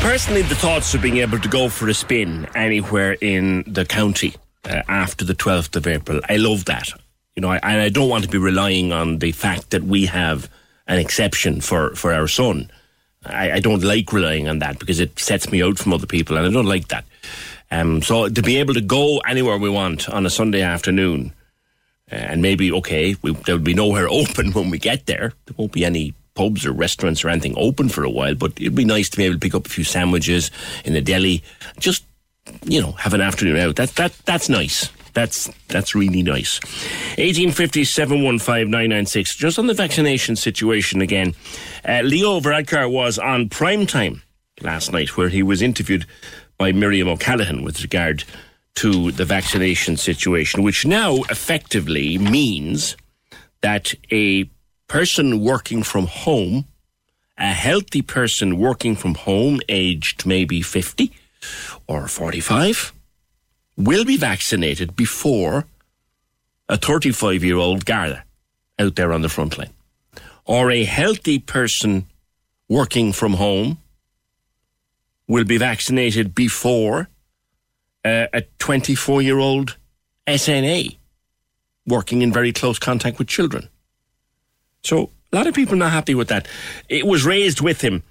Personally, 0.00 0.42
the 0.42 0.54
thoughts 0.54 0.94
of 0.94 1.02
being 1.02 1.16
able 1.16 1.38
to 1.40 1.48
go 1.48 1.68
for 1.68 1.88
a 1.88 1.94
spin 1.94 2.46
anywhere 2.54 3.16
in 3.20 3.64
the 3.66 3.84
county 3.84 4.34
uh, 4.64 4.82
after 4.88 5.24
the 5.24 5.34
12th 5.34 5.74
of 5.74 5.86
April, 5.86 6.20
I 6.28 6.36
love 6.36 6.64
that. 6.66 6.90
You 7.34 7.42
know, 7.42 7.50
I, 7.50 7.60
I 7.62 7.88
don't 7.88 8.08
want 8.08 8.24
to 8.24 8.30
be 8.30 8.38
relying 8.38 8.92
on 8.92 9.18
the 9.18 9.32
fact 9.32 9.70
that 9.70 9.82
we 9.82 10.06
have 10.06 10.48
an 10.86 10.98
exception 10.98 11.60
for, 11.60 11.94
for 11.96 12.12
our 12.12 12.28
son. 12.28 12.70
I, 13.24 13.52
I 13.52 13.60
don't 13.60 13.82
like 13.82 14.12
relying 14.12 14.48
on 14.48 14.60
that 14.60 14.78
because 14.78 15.00
it 15.00 15.18
sets 15.18 15.50
me 15.50 15.62
out 15.62 15.78
from 15.78 15.92
other 15.92 16.06
people, 16.06 16.36
and 16.36 16.46
I 16.46 16.50
don't 16.50 16.66
like 16.66 16.88
that. 16.88 17.04
Um, 17.70 18.00
so 18.00 18.28
to 18.28 18.42
be 18.42 18.58
able 18.58 18.74
to 18.74 18.80
go 18.80 19.18
anywhere 19.26 19.58
we 19.58 19.68
want 19.68 20.08
on 20.08 20.24
a 20.24 20.30
Sunday 20.30 20.62
afternoon, 20.62 21.32
uh, 22.10 22.14
and 22.14 22.42
maybe 22.42 22.70
okay, 22.70 23.16
we, 23.22 23.32
there'll 23.32 23.60
be 23.60 23.74
nowhere 23.74 24.08
open 24.10 24.52
when 24.52 24.70
we 24.70 24.78
get 24.78 25.06
there. 25.06 25.32
There 25.46 25.54
won't 25.56 25.72
be 25.72 25.84
any 25.84 26.14
pubs 26.36 26.64
or 26.64 26.72
restaurants 26.72 27.24
or 27.24 27.28
anything 27.28 27.54
open 27.56 27.88
for 27.88 28.04
a 28.04 28.10
while, 28.10 28.36
but 28.36 28.52
it'd 28.60 28.74
be 28.76 28.84
nice 28.84 29.08
to 29.10 29.16
be 29.16 29.24
able 29.24 29.34
to 29.34 29.40
pick 29.40 29.54
up 29.54 29.66
a 29.66 29.70
few 29.70 29.82
sandwiches 29.82 30.52
in 30.84 30.92
the 30.92 31.00
deli, 31.00 31.42
just 31.80 32.04
you 32.64 32.80
know, 32.80 32.92
have 32.92 33.14
an 33.14 33.20
afternoon 33.20 33.56
out. 33.56 33.76
That 33.76 33.90
that 33.96 34.12
that's 34.24 34.48
nice. 34.48 34.90
That's 35.14 35.50
that's 35.68 35.94
really 35.94 36.22
nice. 36.22 36.60
Eighteen 37.18 37.50
fifty 37.50 37.84
seven 37.84 38.22
one 38.22 38.38
five 38.38 38.68
nine 38.68 38.90
nine 38.90 39.06
six. 39.06 39.34
Just 39.34 39.58
on 39.58 39.66
the 39.66 39.74
vaccination 39.74 40.36
situation 40.36 41.00
again. 41.00 41.34
Uh, 41.84 42.02
Leo 42.02 42.38
Varadkar 42.38 42.90
was 42.90 43.18
on 43.18 43.48
prime 43.48 43.86
time 43.86 44.22
last 44.60 44.92
night, 44.92 45.16
where 45.16 45.28
he 45.28 45.42
was 45.42 45.62
interviewed 45.62 46.06
by 46.58 46.72
Miriam 46.72 47.08
O'Callaghan 47.08 47.64
with 47.64 47.82
regard 47.82 48.24
to 48.76 49.10
the 49.12 49.24
vaccination 49.24 49.96
situation, 49.96 50.62
which 50.62 50.84
now 50.84 51.16
effectively 51.30 52.18
means 52.18 52.96
that 53.62 53.94
a 54.12 54.48
person 54.88 55.40
working 55.40 55.82
from 55.82 56.06
home, 56.06 56.66
a 57.38 57.52
healthy 57.52 58.02
person 58.02 58.58
working 58.58 58.96
from 58.96 59.14
home, 59.14 59.60
aged 59.68 60.26
maybe 60.26 60.62
50 60.62 61.12
or 61.86 62.08
45, 62.08 62.92
will 63.76 64.04
be 64.04 64.16
vaccinated 64.16 64.96
before 64.96 65.66
a 66.68 66.76
35 66.76 67.44
year 67.44 67.56
old 67.56 67.84
Garda 67.84 68.24
out 68.78 68.96
there 68.96 69.12
on 69.12 69.22
the 69.22 69.28
front 69.28 69.58
line. 69.58 69.70
Or 70.44 70.70
a 70.70 70.84
healthy 70.84 71.38
person 71.38 72.06
working 72.68 73.12
from 73.12 73.34
home 73.34 73.78
will 75.28 75.44
be 75.44 75.58
vaccinated 75.58 76.34
before 76.34 77.08
uh, 78.04 78.26
a 78.32 78.42
24 78.58 79.22
year 79.22 79.38
old 79.38 79.76
SNA 80.26 80.96
working 81.86 82.22
in 82.22 82.32
very 82.32 82.52
close 82.52 82.78
contact 82.78 83.18
with 83.18 83.28
children. 83.28 83.68
So 84.86 85.10
a 85.32 85.36
lot 85.36 85.46
of 85.46 85.54
people 85.54 85.74
are 85.74 85.78
not 85.78 85.92
happy 85.92 86.14
with 86.14 86.28
that. 86.28 86.46
It 86.88 87.04
was 87.06 87.24
raised 87.26 87.60
with 87.60 87.80
him 87.80 88.02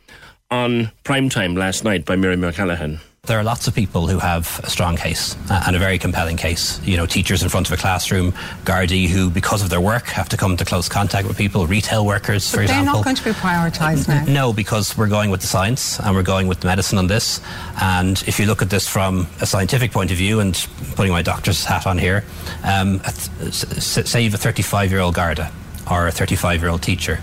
on 0.51 0.91
prime 1.03 1.29
time 1.29 1.55
last 1.55 1.83
night 1.83 2.05
by 2.05 2.15
Miriam 2.17 2.43
O'Callaghan. 2.43 2.99
There 3.23 3.39
are 3.39 3.43
lots 3.43 3.67
of 3.67 3.73
people 3.73 4.07
who 4.07 4.19
have 4.19 4.59
a 4.63 4.69
strong 4.69 4.95
case 4.97 5.35
uh, 5.49 5.63
and 5.65 5.75
a 5.75 5.79
very 5.79 5.97
compelling 5.97 6.37
case. 6.37 6.79
You 6.85 6.95
know, 6.97 7.07
teachers 7.07 7.41
in 7.41 7.49
front 7.49 7.65
of 7.65 7.73
a 7.73 7.77
classroom, 7.77 8.33
Gardaí 8.65 9.07
who, 9.07 9.31
because 9.31 9.63
of 9.63 9.69
their 9.71 9.81
work, 9.81 10.05
have 10.09 10.29
to 10.29 10.37
come 10.37 10.51
into 10.51 10.63
close 10.65 10.87
contact 10.87 11.27
with 11.27 11.35
people, 11.35 11.65
retail 11.65 12.05
workers, 12.05 12.45
but 12.51 12.51
for 12.51 12.57
they're 12.57 12.65
example. 12.65 12.93
not 12.97 13.03
going 13.03 13.15
to 13.15 13.23
be 13.23 13.31
prioritised 13.31 14.07
now. 14.07 14.25
No, 14.25 14.53
because 14.53 14.95
we're 14.95 15.07
going 15.07 15.31
with 15.31 15.41
the 15.41 15.47
science 15.47 15.99
and 16.01 16.13
we're 16.15 16.21
going 16.21 16.45
with 16.47 16.59
the 16.59 16.67
medicine 16.67 16.99
on 16.99 17.07
this. 17.07 17.41
And 17.81 18.21
if 18.27 18.37
you 18.39 18.45
look 18.45 18.61
at 18.61 18.69
this 18.69 18.87
from 18.87 19.25
a 19.41 19.47
scientific 19.47 19.91
point 19.91 20.11
of 20.11 20.17
view, 20.17 20.39
and 20.41 20.53
putting 20.95 21.11
my 21.11 21.23
doctor's 21.23 21.65
hat 21.65 21.87
on 21.87 21.97
here, 21.97 22.23
um, 22.63 22.97
a 23.05 23.11
th- 23.11 23.47
s- 23.47 24.07
say 24.11 24.21
you 24.21 24.29
have 24.29 24.39
a 24.39 24.43
35 24.43 24.91
year 24.91 24.99
old 24.99 25.15
Garda 25.15 25.51
or 25.89 26.07
a 26.07 26.11
35 26.11 26.61
year 26.61 26.69
old 26.69 26.81
teacher. 26.81 27.19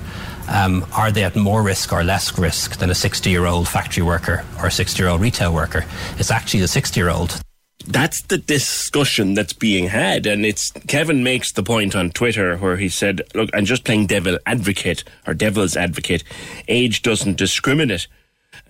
Um, 0.48 0.84
are 0.92 1.10
they 1.12 1.24
at 1.24 1.36
more 1.36 1.62
risk 1.62 1.92
or 1.92 2.02
less 2.04 2.36
risk 2.38 2.78
than 2.78 2.90
a 2.90 2.94
60 2.94 3.30
year 3.30 3.46
old 3.46 3.68
factory 3.68 4.02
worker 4.02 4.44
or 4.58 4.66
a 4.66 4.70
60 4.70 5.00
year 5.02 5.08
old 5.08 5.20
retail 5.20 5.54
worker? 5.54 5.84
It's 6.18 6.30
actually 6.30 6.60
the 6.60 6.68
60 6.68 6.98
year 7.00 7.10
old 7.10 7.40
That's 7.86 8.22
the 8.22 8.38
discussion 8.38 9.34
that's 9.34 9.52
being 9.52 9.88
had, 9.88 10.26
and 10.26 10.46
it's 10.46 10.70
Kevin 10.86 11.24
makes 11.24 11.52
the 11.52 11.62
point 11.64 11.96
on 11.96 12.10
Twitter 12.10 12.56
where 12.56 12.76
he 12.76 12.88
said, 12.88 13.22
"Look, 13.34 13.50
I'm 13.52 13.64
just 13.64 13.84
playing 13.84 14.06
devil 14.06 14.38
advocate 14.46 15.02
or 15.26 15.34
devil's 15.34 15.76
advocate. 15.76 16.22
Age 16.68 17.02
doesn't 17.02 17.38
discriminate. 17.38 18.06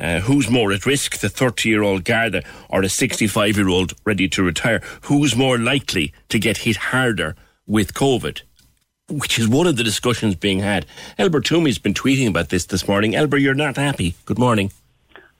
Uh, 0.00 0.20
who's 0.20 0.48
more 0.48 0.72
at 0.72 0.86
risk, 0.86 1.18
the 1.18 1.28
30 1.28 1.68
year 1.68 1.82
old 1.82 2.04
Garda 2.04 2.42
or 2.70 2.82
a 2.82 2.88
65 2.88 3.56
year 3.56 3.68
old 3.68 3.92
ready 4.04 4.28
to 4.28 4.42
retire? 4.42 4.80
Who's 5.02 5.36
more 5.36 5.58
likely 5.58 6.12
to 6.28 6.38
get 6.38 6.58
hit 6.58 6.76
harder 6.76 7.34
with 7.66 7.92
COVID?" 7.94 8.42
Which 9.12 9.38
is 9.38 9.46
one 9.48 9.66
of 9.66 9.76
the 9.76 9.84
discussions 9.84 10.34
being 10.34 10.60
had. 10.60 10.86
Elber 11.18 11.40
Toomey's 11.42 11.78
been 11.78 11.92
tweeting 11.94 12.28
about 12.28 12.48
this 12.48 12.64
this 12.66 12.88
morning. 12.88 13.14
Elber, 13.14 13.36
you're 13.36 13.54
not 13.54 13.76
happy. 13.76 14.14
Good 14.24 14.38
morning. 14.38 14.72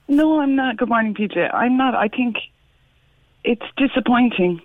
No, 0.07 0.39
I'm 0.41 0.55
not. 0.55 0.77
Good 0.77 0.89
morning, 0.89 1.15
PJ. 1.15 1.51
I'm 1.53 1.75
not. 1.75 1.95
I 1.95 2.07
think 2.07 2.35
it's 3.43 3.65
disappointing. 3.77 4.61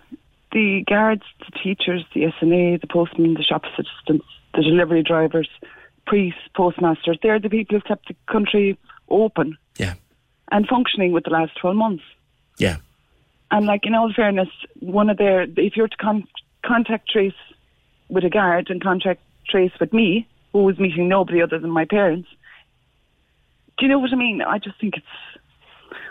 The 0.52 0.84
guards, 0.86 1.22
the 1.40 1.58
teachers, 1.58 2.04
the 2.14 2.22
SNA, 2.40 2.80
the 2.80 2.86
postmen, 2.86 3.34
the 3.34 3.42
shop 3.42 3.64
assistants, 3.64 4.26
the 4.54 4.62
delivery 4.62 5.02
drivers, 5.02 5.48
priests, 6.06 6.40
postmasters, 6.54 7.18
they're 7.22 7.38
the 7.38 7.50
people 7.50 7.76
who've 7.76 7.84
kept 7.84 8.08
the 8.08 8.16
country 8.30 8.78
open 9.10 9.56
Yeah. 9.78 9.94
and 10.50 10.66
functioning 10.66 11.12
with 11.12 11.24
the 11.24 11.30
last 11.30 11.52
12 11.60 11.76
months. 11.76 12.02
Yeah. 12.58 12.76
And 13.50 13.66
like 13.66 13.84
in 13.86 13.94
all 13.94 14.12
fairness, 14.12 14.48
one 14.80 15.08
of 15.10 15.16
their 15.18 15.42
if 15.42 15.76
you're 15.76 15.88
to 15.88 15.96
con- 15.98 16.26
contact 16.64 17.10
trace 17.10 17.32
with 18.08 18.24
a 18.24 18.30
guard 18.30 18.68
and 18.70 18.82
contact 18.82 19.20
trace 19.48 19.72
with 19.80 19.92
me, 19.92 20.26
who 20.52 20.62
was 20.64 20.78
meeting 20.78 21.08
nobody 21.08 21.42
other 21.42 21.58
than 21.58 21.70
my 21.70 21.84
parents, 21.84 22.28
do 23.78 23.86
you 23.86 23.88
know 23.92 23.98
what 23.98 24.12
I 24.12 24.16
mean? 24.16 24.42
I 24.42 24.58
just 24.58 24.80
think 24.80 24.96
it's. 24.96 25.06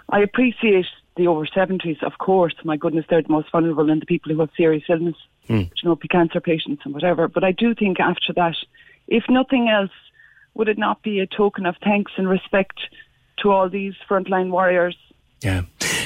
I 0.10 0.22
appreciate 0.22 0.86
the 1.18 1.28
over 1.28 1.46
seventies, 1.46 1.98
of 2.02 2.18
course. 2.18 2.54
My 2.64 2.78
goodness, 2.78 3.06
they're 3.10 3.22
the 3.22 3.30
most 3.30 3.52
vulnerable 3.52 3.90
and 3.90 4.02
the 4.02 4.06
people 4.06 4.32
who 4.32 4.40
have 4.40 4.50
serious 4.56 4.84
illness, 4.90 5.16
Hmm. 5.48 5.54
you 5.60 5.84
know, 5.84 5.96
be 5.96 6.08
cancer 6.08 6.40
patients 6.40 6.84
and 6.86 6.94
whatever. 6.94 7.28
But 7.28 7.44
I 7.44 7.52
do 7.52 7.74
think 7.76 8.00
after 8.00 8.32
that, 8.34 8.56
if 9.08 9.24
nothing 9.30 9.68
else, 9.70 9.92
would 10.54 10.70
it 10.70 10.78
not 10.78 11.02
be 11.04 11.20
a 11.20 11.28
token 11.28 11.66
of 11.66 11.76
thanks 11.84 12.12
and 12.18 12.28
respect 12.30 12.80
to 13.40 13.52
all 13.52 13.70
these 13.70 13.94
frontline 14.10 14.50
warriors 14.50 14.96
Yeah. 15.44 15.64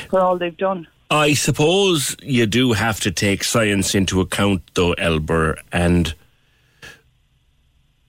for 0.09 0.19
all 0.19 0.37
they've 0.37 0.57
done? 0.57 0.87
I 1.11 1.33
suppose 1.33 2.15
you 2.23 2.45
do 2.45 2.71
have 2.71 3.01
to 3.01 3.11
take 3.11 3.43
science 3.43 3.93
into 3.93 4.21
account, 4.21 4.61
though, 4.75 4.95
Albert, 4.97 5.59
and 5.69 6.15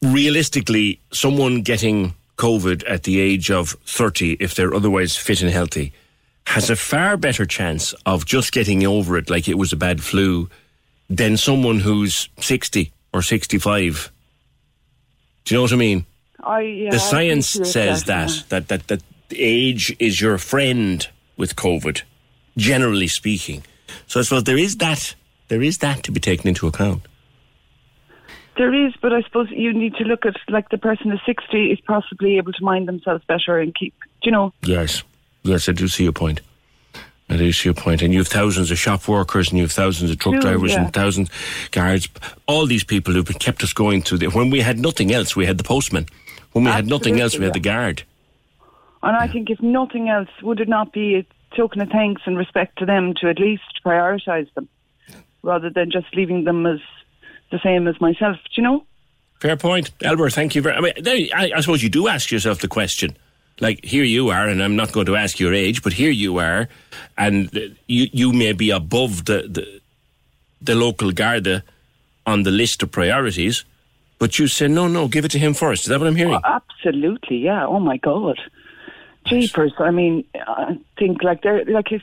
realistically, 0.00 1.00
someone 1.12 1.62
getting 1.62 2.14
COVID 2.36 2.84
at 2.88 3.02
the 3.02 3.20
age 3.20 3.50
of 3.50 3.70
30, 3.86 4.36
if 4.38 4.54
they're 4.54 4.72
otherwise 4.72 5.16
fit 5.16 5.42
and 5.42 5.50
healthy, 5.50 5.92
has 6.46 6.70
a 6.70 6.76
far 6.76 7.16
better 7.16 7.44
chance 7.44 7.92
of 8.06 8.24
just 8.24 8.52
getting 8.52 8.86
over 8.86 9.18
it 9.18 9.28
like 9.28 9.48
it 9.48 9.58
was 9.58 9.72
a 9.72 9.76
bad 9.76 10.00
flu 10.00 10.48
than 11.10 11.36
someone 11.36 11.80
who's 11.80 12.28
60 12.38 12.92
or 13.12 13.20
65. 13.20 14.12
Do 15.44 15.54
you 15.54 15.58
know 15.58 15.62
what 15.62 15.72
I 15.72 15.76
mean? 15.76 16.06
I 16.40 16.60
yeah, 16.60 16.90
the 16.90 17.00
science 17.00 17.48
says 17.48 18.04
that, 18.04 18.44
that, 18.48 18.68
that, 18.68 18.86
that 18.86 19.02
age 19.32 19.94
is 19.98 20.20
your 20.20 20.38
friend 20.38 21.08
with 21.36 21.56
COVID, 21.56 22.02
generally 22.56 23.08
speaking. 23.08 23.62
So 24.06 24.20
I 24.20 24.22
suppose 24.22 24.44
there 24.44 24.58
is 24.58 24.76
that. 24.76 25.14
There 25.48 25.62
is 25.62 25.78
that 25.78 26.02
to 26.04 26.12
be 26.12 26.20
taken 26.20 26.48
into 26.48 26.66
account. 26.66 27.02
There 28.56 28.74
is, 28.74 28.92
but 29.00 29.12
I 29.12 29.22
suppose 29.22 29.48
you 29.50 29.72
need 29.72 29.94
to 29.94 30.04
look 30.04 30.26
at 30.26 30.36
like 30.48 30.68
the 30.68 30.78
person 30.78 31.10
who's 31.10 31.20
sixty 31.24 31.70
is 31.70 31.80
possibly 31.80 32.36
able 32.36 32.52
to 32.52 32.64
mind 32.64 32.86
themselves 32.86 33.24
better 33.24 33.58
and 33.58 33.74
keep, 33.74 33.94
do 34.22 34.26
you 34.28 34.32
know, 34.32 34.52
Yes. 34.62 35.02
Yes, 35.42 35.68
I 35.68 35.72
do 35.72 35.88
see 35.88 36.04
your 36.04 36.12
point. 36.12 36.40
I 37.28 37.36
do 37.36 37.50
see 37.52 37.68
your 37.68 37.74
point. 37.74 38.02
And 38.02 38.12
you 38.12 38.20
have 38.20 38.28
thousands 38.28 38.70
of 38.70 38.78
shop 38.78 39.08
workers 39.08 39.48
and 39.48 39.58
you 39.58 39.64
have 39.64 39.72
thousands 39.72 40.10
of 40.10 40.18
truck 40.18 40.40
drivers 40.40 40.72
yeah. 40.72 40.84
and 40.84 40.92
thousands 40.92 41.30
guards. 41.70 42.08
All 42.46 42.66
these 42.66 42.84
people 42.84 43.14
who've 43.14 43.26
kept 43.38 43.62
us 43.62 43.72
going 43.72 44.02
through 44.02 44.18
the, 44.18 44.26
when 44.28 44.50
we 44.50 44.60
had 44.60 44.78
nothing 44.78 45.12
else, 45.12 45.34
we 45.34 45.46
had 45.46 45.58
the 45.58 45.64
postman. 45.64 46.06
When 46.52 46.64
we 46.64 46.70
had 46.70 46.86
nothing 46.86 47.20
else, 47.20 47.38
we 47.38 47.44
had 47.44 47.54
the 47.54 47.60
guard. 47.60 48.02
And 49.02 49.16
I 49.16 49.26
think 49.26 49.50
if 49.50 49.60
nothing 49.60 50.10
else, 50.10 50.28
would 50.42 50.60
it 50.60 50.68
not 50.68 50.92
be 50.92 51.26
token 51.56 51.80
of 51.80 51.88
thanks 51.88 52.22
and 52.26 52.36
respect 52.36 52.78
to 52.78 52.86
them 52.86 53.14
to 53.20 53.28
at 53.28 53.38
least 53.38 53.80
prioritise 53.84 54.52
them, 54.54 54.68
rather 55.42 55.70
than 55.70 55.90
just 55.90 56.14
leaving 56.14 56.44
them 56.44 56.66
as 56.66 56.80
the 57.50 57.60
same 57.62 57.88
as 57.88 58.00
myself? 58.00 58.36
Do 58.36 58.50
you 58.56 58.62
know? 58.62 58.84
Fair 59.40 59.56
point, 59.56 59.90
Albert. 60.04 60.30
Thank 60.30 60.54
you 60.54 60.62
very. 60.62 60.76
I 60.76 60.80
mean, 60.80 61.28
I, 61.34 61.52
I 61.56 61.60
suppose 61.60 61.82
you 61.82 61.88
do 61.88 62.08
ask 62.08 62.30
yourself 62.30 62.60
the 62.60 62.68
question. 62.68 63.16
Like 63.60 63.84
here 63.84 64.04
you 64.04 64.30
are, 64.30 64.48
and 64.48 64.62
I'm 64.62 64.76
not 64.76 64.92
going 64.92 65.06
to 65.06 65.16
ask 65.16 65.38
your 65.38 65.52
age, 65.52 65.82
but 65.82 65.92
here 65.92 66.10
you 66.10 66.38
are, 66.38 66.68
and 67.18 67.54
uh, 67.56 67.60
you 67.86 68.08
you 68.12 68.32
may 68.32 68.52
be 68.52 68.70
above 68.70 69.26
the 69.26 69.46
the, 69.48 69.80
the 70.62 70.74
local 70.74 71.12
Garda 71.12 71.62
on 72.24 72.44
the 72.44 72.50
list 72.50 72.82
of 72.82 72.90
priorities, 72.90 73.64
but 74.18 74.38
you 74.38 74.46
say 74.46 74.68
no, 74.68 74.88
no, 74.88 75.06
give 75.06 75.24
it 75.24 75.32
to 75.32 75.38
him 75.38 75.54
first. 75.54 75.82
Is 75.82 75.88
that 75.88 75.98
what 75.98 76.06
I'm 76.06 76.16
hearing? 76.16 76.40
Absolutely, 76.44 77.38
yeah. 77.38 77.66
Oh 77.66 77.80
my 77.80 77.98
God, 77.98 78.38
jeepers! 79.40 79.72
I 79.78 79.90
mean, 79.90 80.24
I 80.34 80.78
think 80.98 81.22
like 81.22 81.42
they're 81.42 81.64
like 81.64 81.92
if 81.92 82.02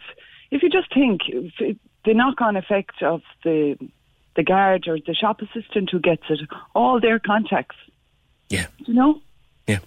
if 0.52 0.64
you 0.64 0.70
just 0.70 0.94
think 0.94 1.22
if 1.28 1.78
the 2.06 2.14
knock-on 2.14 2.56
effect 2.56 3.02
of 3.02 3.22
the 3.44 3.78
the 4.36 4.44
guard 4.44 4.88
or 4.88 4.98
the 5.06 5.14
shop 5.14 5.42
assistant 5.42 5.90
who 5.92 6.00
gets 6.00 6.24
it, 6.30 6.40
all 6.74 7.00
their 7.00 7.20
contacts. 7.20 7.76
Yeah. 8.50 8.68
You 8.86 8.94
know. 8.94 9.22
Yeah. 9.68 9.80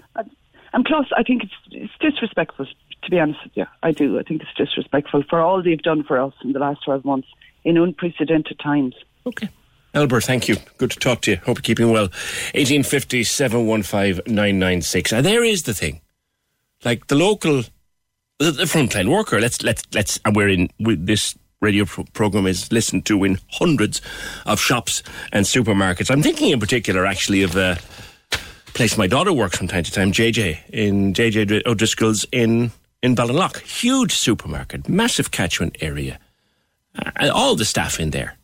And 0.74 0.84
plus, 0.84 1.06
I 1.16 1.22
think 1.22 1.42
it's 1.44 1.52
it's 1.70 1.92
disrespectful. 2.00 2.66
To 2.66 3.10
be 3.10 3.18
honest 3.18 3.40
with 3.42 3.56
you, 3.56 3.66
I 3.82 3.90
do. 3.90 4.18
I 4.18 4.22
think 4.22 4.42
it's 4.42 4.54
disrespectful 4.54 5.24
for 5.28 5.40
all 5.40 5.62
they've 5.62 5.82
done 5.82 6.04
for 6.04 6.20
us 6.20 6.34
in 6.44 6.52
the 6.52 6.60
last 6.60 6.84
twelve 6.84 7.04
months 7.04 7.28
in 7.64 7.76
unprecedented 7.76 8.58
times. 8.58 8.94
Okay. 9.26 9.48
Albert, 9.94 10.24
thank 10.24 10.48
you. 10.48 10.56
Good 10.78 10.92
to 10.92 10.98
talk 10.98 11.20
to 11.22 11.32
you. 11.32 11.36
Hope 11.38 11.58
you're 11.58 11.62
keeping 11.62 11.92
well. 11.92 12.04
1850 12.54 13.24
715 13.24 14.22
996. 14.26 15.12
And 15.12 15.26
there 15.26 15.44
is 15.44 15.64
the 15.64 15.74
thing. 15.74 16.00
Like 16.84 17.06
the 17.06 17.14
local, 17.14 17.62
the, 18.38 18.50
the 18.50 18.64
frontline 18.64 19.10
worker, 19.10 19.40
let's, 19.40 19.62
let's, 19.62 19.84
let's, 19.94 20.20
and 20.24 20.34
we're 20.34 20.48
in, 20.48 20.68
we, 20.78 20.96
this 20.96 21.36
radio 21.60 21.84
pro- 21.84 22.04
program 22.12 22.46
is 22.46 22.70
listened 22.72 23.06
to 23.06 23.24
in 23.24 23.38
hundreds 23.52 24.02
of 24.46 24.60
shops 24.60 25.02
and 25.32 25.46
supermarkets. 25.46 26.10
I'm 26.10 26.22
thinking 26.22 26.50
in 26.50 26.60
particular, 26.60 27.06
actually, 27.06 27.42
of 27.42 27.56
a 27.56 27.78
place 28.74 28.98
my 28.98 29.06
daughter 29.06 29.32
works 29.32 29.58
from 29.58 29.68
time 29.68 29.84
to 29.84 29.92
time, 29.92 30.12
JJ, 30.12 30.70
in 30.70 31.14
JJ 31.14 31.64
O'Driscoll's 31.66 32.26
in, 32.32 32.72
in 33.02 33.14
Ballinlough. 33.14 33.60
Huge 33.60 34.12
supermarket, 34.12 34.88
massive 34.88 35.30
catchment 35.30 35.76
area. 35.80 36.18
Uh, 36.98 37.30
all 37.32 37.54
the 37.54 37.64
staff 37.64 37.98
in 37.98 38.10
there. 38.10 38.36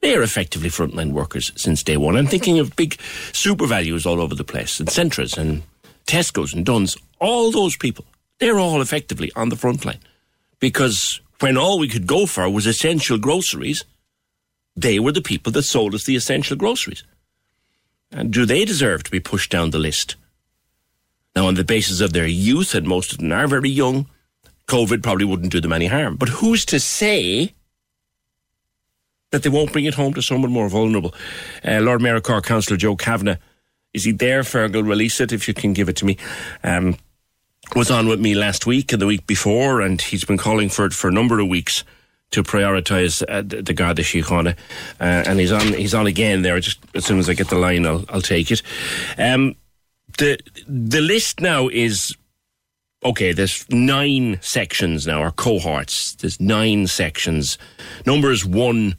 They 0.00 0.14
are 0.16 0.22
effectively 0.22 0.70
frontline 0.70 1.12
workers 1.12 1.52
since 1.56 1.82
day 1.82 1.98
one. 1.98 2.16
I'm 2.16 2.26
thinking 2.26 2.58
of 2.58 2.74
big 2.74 2.96
SuperValus 3.32 4.06
all 4.06 4.20
over 4.20 4.34
the 4.34 4.44
place, 4.44 4.80
and 4.80 4.88
Centras 4.88 5.36
and 5.36 5.62
Tesco's 6.10 6.52
and 6.52 6.66
Dunnes. 6.66 6.96
All 7.20 7.50
those 7.50 7.76
people, 7.76 8.04
they're 8.38 8.58
all 8.58 8.82
effectively 8.82 9.30
on 9.36 9.48
the 9.48 9.56
front 9.56 9.84
line. 9.84 10.00
Because 10.58 11.20
when 11.40 11.56
all 11.56 11.78
we 11.78 11.88
could 11.88 12.06
go 12.06 12.26
for 12.26 12.50
was 12.50 12.66
essential 12.66 13.16
groceries, 13.18 13.84
they 14.76 14.98
were 14.98 15.12
the 15.12 15.22
people 15.22 15.52
that 15.52 15.62
sold 15.62 15.94
us 15.94 16.04
the 16.04 16.16
essential 16.16 16.56
groceries. 16.56 17.04
And 18.10 18.32
do 18.32 18.44
they 18.44 18.64
deserve 18.64 19.04
to 19.04 19.10
be 19.10 19.20
pushed 19.20 19.50
down 19.50 19.70
the 19.70 19.78
list? 19.78 20.16
Now, 21.36 21.46
on 21.46 21.54
the 21.54 21.64
basis 21.64 22.00
of 22.00 22.12
their 22.12 22.26
youth, 22.26 22.74
and 22.74 22.86
most 22.86 23.12
of 23.12 23.18
them 23.18 23.32
are 23.32 23.46
very 23.46 23.70
young, 23.70 24.08
COVID 24.66 25.02
probably 25.02 25.24
wouldn't 25.24 25.52
do 25.52 25.60
them 25.60 25.72
any 25.72 25.86
harm. 25.86 26.16
But 26.16 26.28
who's 26.28 26.64
to 26.66 26.80
say 26.80 27.54
that 29.30 29.44
they 29.44 29.48
won't 29.48 29.72
bring 29.72 29.84
it 29.84 29.94
home 29.94 30.14
to 30.14 30.22
someone 30.22 30.50
more 30.50 30.68
vulnerable? 30.68 31.14
Uh, 31.64 31.80
Lord 31.80 32.02
Mayor 32.02 32.16
of 32.16 32.24
Cork, 32.24 32.44
Councillor 32.46 32.76
Joe 32.76 32.96
Kavanagh, 32.96 33.38
is 33.92 34.04
he 34.04 34.12
there, 34.12 34.42
Fergal? 34.42 34.86
Release 34.86 35.20
it 35.20 35.32
if 35.32 35.48
you 35.48 35.54
can 35.54 35.72
give 35.72 35.88
it 35.88 35.96
to 35.96 36.04
me. 36.04 36.16
Um, 36.62 36.96
was 37.74 37.90
on 37.90 38.08
with 38.08 38.20
me 38.20 38.34
last 38.34 38.66
week 38.66 38.92
and 38.92 39.00
the 39.00 39.06
week 39.06 39.26
before, 39.26 39.80
and 39.80 40.00
he's 40.00 40.24
been 40.24 40.38
calling 40.38 40.68
for 40.68 40.86
it 40.86 40.92
for 40.92 41.08
a 41.08 41.12
number 41.12 41.38
of 41.38 41.48
weeks 41.48 41.84
to 42.30 42.42
prioritise 42.42 43.22
uh, 43.28 43.42
the 43.42 43.72
Garda 43.74 44.02
Síochána. 44.02 44.56
Uh, 45.00 45.24
and 45.26 45.40
he's 45.40 45.52
on 45.52 45.72
he's 45.74 45.94
on 45.94 46.06
again 46.06 46.42
there. 46.42 46.58
Just 46.60 46.78
as 46.94 47.04
soon 47.04 47.18
as 47.18 47.28
I 47.28 47.34
get 47.34 47.48
the 47.48 47.58
line, 47.58 47.86
I'll 47.86 48.04
I'll 48.08 48.22
take 48.22 48.50
it. 48.50 48.62
Um, 49.18 49.56
the 50.18 50.38
the 50.66 51.00
list 51.00 51.40
now 51.40 51.68
is 51.68 52.16
okay. 53.04 53.32
There's 53.32 53.68
nine 53.70 54.38
sections 54.42 55.06
now, 55.06 55.22
or 55.22 55.30
cohorts. 55.30 56.14
There's 56.14 56.40
nine 56.40 56.86
sections. 56.86 57.58
Numbers 58.06 58.44
one 58.44 58.96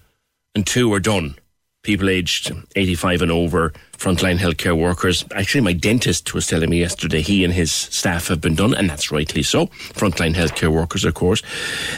and 0.55 0.65
two 0.67 0.93
are 0.93 0.99
done. 0.99 1.35
People 1.83 2.09
aged 2.09 2.51
85 2.75 3.23
and 3.23 3.31
over, 3.31 3.73
frontline 3.97 4.37
healthcare 4.37 4.77
workers. 4.77 5.25
Actually, 5.33 5.61
my 5.61 5.73
dentist 5.73 6.31
was 6.31 6.45
telling 6.45 6.69
me 6.69 6.79
yesterday 6.79 7.21
he 7.21 7.43
and 7.43 7.51
his 7.51 7.71
staff 7.71 8.27
have 8.27 8.39
been 8.39 8.53
done, 8.53 8.75
and 8.75 8.87
that's 8.87 9.11
rightly 9.11 9.41
so. 9.41 9.65
Frontline 9.65 10.35
healthcare 10.35 10.71
workers, 10.71 11.05
of 11.05 11.15
course. 11.15 11.41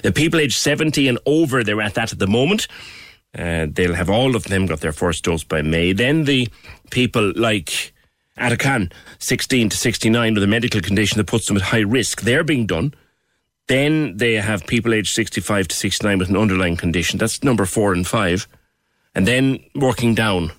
The 0.02 0.14
people 0.14 0.40
aged 0.40 0.58
70 0.58 1.10
and 1.10 1.20
over, 1.26 1.66
they're 1.66 1.82
at 1.82 1.96
that 1.96 2.14
at 2.14 2.20
the 2.20 2.28
moment. 2.28 2.68
Uh, 3.38 3.68
they'll 3.70 3.96
have 3.96 4.10
all 4.10 4.38
of 4.38 4.46
them 4.46 4.68
got 4.68 4.80
their 4.80 4.94
first 4.94 5.26
dose 5.26 5.44
by 5.44 5.62
May. 5.62 5.92
Then 5.92 6.24
the 6.24 6.48
people 6.90 7.34
like 7.36 7.94
Atacan, 8.38 8.94
16 9.20 9.68
to 9.68 9.76
69, 9.76 10.34
with 10.34 10.44
a 10.44 10.48
medical 10.48 10.80
condition 10.80 11.18
that 11.18 11.28
puts 11.28 11.48
them 11.48 11.58
at 11.58 11.64
high 11.64 11.80
risk, 11.80 12.22
they're 12.22 12.46
being 12.46 12.68
done. 12.68 12.94
Then 13.68 14.16
they 14.16 14.36
have 14.36 14.66
people 14.66 14.94
aged 14.94 15.14
65 15.14 15.68
to 15.68 15.76
69 15.76 16.20
with 16.20 16.30
an 16.30 16.38
underlying 16.38 16.78
condition. 16.78 17.20
That's 17.20 17.44
number 17.44 17.66
four 17.66 17.92
and 17.92 18.08
five. 18.08 18.48
And 19.16 19.28
then 19.28 19.60
working 19.76 20.16
down, 20.16 20.52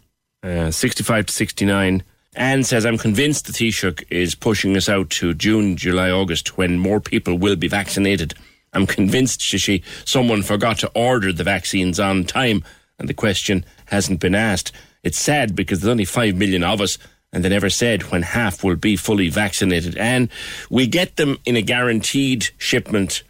uh, 0.43 0.71
65 0.71 1.27
to 1.27 1.33
69. 1.33 2.03
Anne 2.37 2.65
says, 2.65 2.85
I'm 2.85 2.99
convinced 2.99 3.47
the 3.47 3.53
Taoiseach 3.53 4.05
is 4.11 4.35
pushing 4.35 4.77
us 4.77 4.89
out 4.89 5.11
to 5.11 5.35
June, 5.35 5.77
July, 5.77 6.11
August 6.11 6.59
when 6.59 6.79
more 6.79 7.01
people 7.01 7.39
will 7.39 7.57
be 7.57 7.69
vaccinated. 7.69 8.35
I'm 8.73 8.87
convinced, 8.87 9.41
Shishi, 9.41 9.83
someone 10.05 10.43
forgot 10.43 10.79
to 10.81 10.91
order 10.95 11.33
the 11.33 11.45
vaccines 11.45 12.01
on 12.01 12.25
time 12.25 12.65
and 12.99 13.09
the 13.09 13.15
question 13.15 13.65
hasn't 13.87 14.21
been 14.21 14.35
asked. 14.35 14.73
It's 15.03 15.19
sad 15.19 15.55
because 15.55 15.81
there's 15.81 15.91
only 15.91 16.05
5 16.05 16.35
million 16.37 16.65
of 16.65 16.81
us 16.81 16.99
And 17.35 17.45
they 17.45 17.49
never 17.49 17.69
said 17.69 18.13
when 18.13 18.23
half 18.23 18.63
will 18.63 18.77
be 18.77 18.97
fully 18.97 19.29
vaccinated. 19.29 19.97
And 19.99 20.29
we 20.71 20.87
get 20.87 21.17
them 21.17 21.37
in 21.45 21.57
a 21.57 21.63
guaranteed 21.63 22.51
shipment 22.59 23.25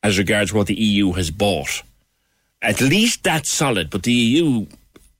as 0.00 0.16
regards 0.16 0.52
what 0.52 0.68
the 0.68 0.76
EU 0.76 1.12
has 1.12 1.32
bought. 1.32 1.82
At 2.60 2.80
least 2.80 3.22
that's 3.22 3.52
solid, 3.52 3.88
but 3.90 4.02
the 4.02 4.12
EU 4.12 4.66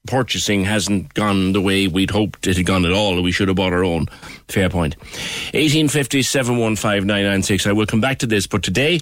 purchasing 0.06 0.64
hasn't 0.64 1.14
gone 1.14 1.52
the 1.52 1.60
way 1.60 1.86
we'd 1.86 2.10
hoped 2.10 2.46
it 2.46 2.56
had 2.56 2.66
gone 2.66 2.84
at 2.84 2.92
all. 2.92 3.22
We 3.22 3.30
should 3.30 3.48
have 3.48 3.56
bought 3.56 3.72
our 3.72 3.84
own. 3.84 4.06
Fair 4.48 4.68
point. 4.68 4.96
1850 4.96 6.22
715 6.22 7.06
996. 7.06 7.66
I 7.66 7.72
will 7.72 7.86
come 7.86 8.00
back 8.00 8.18
to 8.18 8.26
this, 8.26 8.46
but 8.46 8.62
today 8.62 9.00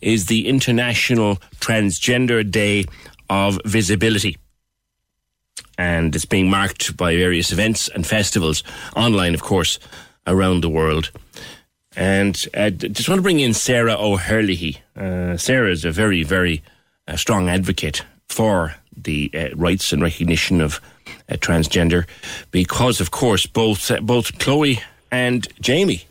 is 0.00 0.26
the 0.26 0.48
International 0.48 1.36
Transgender 1.60 2.48
Day 2.48 2.84
of 3.28 3.58
Visibility. 3.64 4.36
And 5.78 6.14
it's 6.14 6.26
being 6.26 6.50
marked 6.50 6.96
by 6.96 7.16
various 7.16 7.52
events 7.52 7.88
and 7.88 8.06
festivals, 8.06 8.62
online, 8.96 9.32
of 9.32 9.42
course, 9.42 9.78
around 10.26 10.62
the 10.62 10.68
world. 10.68 11.10
And 11.96 12.36
I 12.54 12.66
uh, 12.66 12.70
just 12.70 13.08
want 13.08 13.18
to 13.18 13.22
bring 13.22 13.40
in 13.40 13.54
Sarah 13.54 13.96
O'Herlihy. 13.96 14.82
Uh, 14.94 15.36
Sarah 15.36 15.70
is 15.70 15.84
a 15.84 15.90
very, 15.90 16.22
very 16.22 16.62
uh, 17.10 17.16
strong 17.16 17.48
advocate 17.48 18.02
for 18.28 18.74
the 18.96 19.30
uh, 19.34 19.48
rights 19.56 19.92
and 19.92 20.02
recognition 20.02 20.60
of 20.60 20.80
uh, 21.28 21.34
transgender, 21.34 22.06
because, 22.50 23.00
of 23.00 23.10
course, 23.10 23.46
both 23.46 23.90
uh, 23.90 24.00
both 24.00 24.38
Chloe 24.38 24.80
and 25.10 25.48
Jamie 25.60 26.04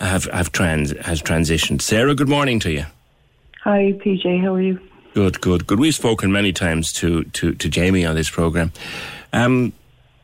have 0.00 0.24
have 0.24 0.52
trans 0.52 0.96
has 0.98 1.20
transitioned. 1.22 1.82
Sarah, 1.82 2.14
good 2.14 2.28
morning 2.28 2.60
to 2.60 2.70
you. 2.70 2.86
Hi, 3.64 3.92
PJ. 3.98 4.40
How 4.40 4.54
are 4.54 4.62
you? 4.62 4.80
Good, 5.14 5.40
good, 5.40 5.66
good. 5.66 5.80
We've 5.80 5.94
spoken 5.94 6.30
many 6.30 6.52
times 6.52 6.92
to 6.94 7.24
to, 7.24 7.54
to 7.54 7.68
Jamie 7.68 8.06
on 8.06 8.14
this 8.14 8.30
program, 8.30 8.72
um, 9.32 9.72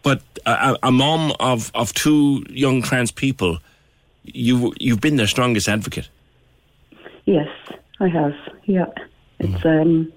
but 0.03 0.23
a, 0.47 0.77
a 0.85 0.93
mom 0.93 1.33
of 1.41 1.73
of 1.75 1.93
two 1.95 2.45
young 2.49 2.83
trans 2.83 3.11
people, 3.11 3.59
you 4.23 4.73
you've 4.79 5.01
been 5.01 5.17
their 5.17 5.27
strongest 5.27 5.69
advocate. 5.69 6.09
Yes, 7.25 7.49
I 8.01 8.09
have. 8.09 8.35
Yeah, 8.67 8.87
it's 9.39 9.65
um, 9.65 10.13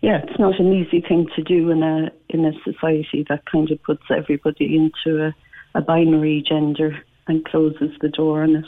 yeah, 0.00 0.20
it's 0.22 0.38
not 0.38 0.60
an 0.60 0.72
easy 0.72 1.00
thing 1.00 1.28
to 1.34 1.42
do 1.42 1.70
in 1.70 1.82
a 1.82 2.10
in 2.28 2.44
a 2.44 2.52
society 2.62 3.24
that 3.28 3.46
kind 3.46 3.70
of 3.70 3.82
puts 3.82 4.02
everybody 4.10 4.76
into 4.76 5.24
a, 5.24 5.34
a 5.74 5.80
binary 5.80 6.44
gender 6.46 7.02
and 7.26 7.44
closes 7.46 7.90
the 8.00 8.08
door 8.08 8.42
on 8.42 8.56
it. 8.56 8.66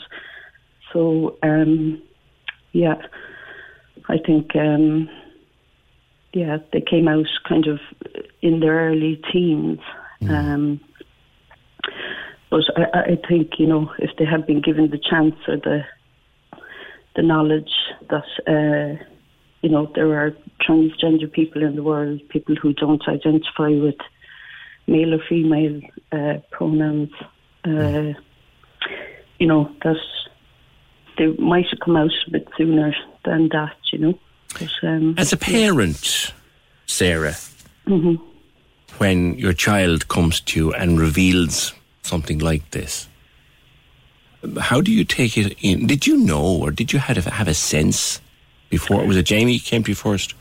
So 0.91 1.37
um, 1.43 2.01
yeah, 2.71 2.95
I 4.09 4.17
think 4.25 4.55
um, 4.55 5.09
yeah 6.33 6.57
they 6.73 6.81
came 6.81 7.07
out 7.07 7.27
kind 7.47 7.67
of 7.67 7.79
in 8.41 8.59
their 8.59 8.89
early 8.89 9.21
teens. 9.31 9.79
Mm. 10.21 10.29
Um, 10.31 10.79
but 12.49 12.63
I, 12.75 13.11
I 13.11 13.27
think 13.27 13.59
you 13.59 13.67
know 13.67 13.91
if 13.99 14.09
they 14.17 14.25
had 14.25 14.47
been 14.47 14.61
given 14.61 14.89
the 14.89 14.97
chance 14.97 15.35
or 15.47 15.57
the 15.57 15.83
the 17.15 17.21
knowledge 17.21 17.73
that 18.09 18.23
uh, 18.47 19.03
you 19.61 19.69
know 19.69 19.91
there 19.95 20.17
are 20.19 20.31
transgender 20.61 21.31
people 21.31 21.63
in 21.63 21.75
the 21.75 21.83
world, 21.83 22.21
people 22.29 22.55
who 22.55 22.73
don't 22.73 23.07
identify 23.07 23.69
with 23.69 23.97
male 24.87 25.13
or 25.13 25.19
female 25.27 25.81
uh, 26.11 26.39
pronouns. 26.51 27.11
Uh, 27.65 28.13
you 29.39 29.47
know, 29.47 29.69
that 29.83 29.97
they 31.17 31.27
might 31.37 31.67
have 31.69 31.79
come 31.79 31.95
out 31.95 32.11
a 32.27 32.31
bit 32.31 32.47
sooner 32.57 32.95
than 33.25 33.49
that, 33.49 33.75
you 33.91 33.99
know. 33.99 34.19
But, 34.53 34.71
um, 34.83 35.15
As 35.17 35.33
a 35.33 35.37
parent. 35.37 36.33
Sarah, 36.85 37.35
mm-hmm. 37.85 38.15
when 38.97 39.37
your 39.37 39.53
child 39.53 40.07
comes 40.07 40.39
to 40.41 40.59
you 40.59 40.73
and 40.73 40.99
reveals 40.99 41.73
something 42.01 42.39
like 42.39 42.71
this, 42.71 43.09
how 44.57 44.79
do 44.79 44.91
you 44.91 45.03
take 45.03 45.37
it 45.37 45.57
in? 45.61 45.85
Did 45.85 46.07
you 46.07 46.17
know, 46.17 46.43
or 46.43 46.71
did 46.71 46.93
you 46.93 46.99
have, 46.99 47.17
have 47.25 47.47
a 47.49 47.53
sense 47.53 48.21
before? 48.69 49.05
Was 49.05 49.17
it 49.17 49.23
Jamie 49.23 49.59
came 49.59 49.83
to 49.83 49.91
you 49.91 49.95
first? 49.95 50.33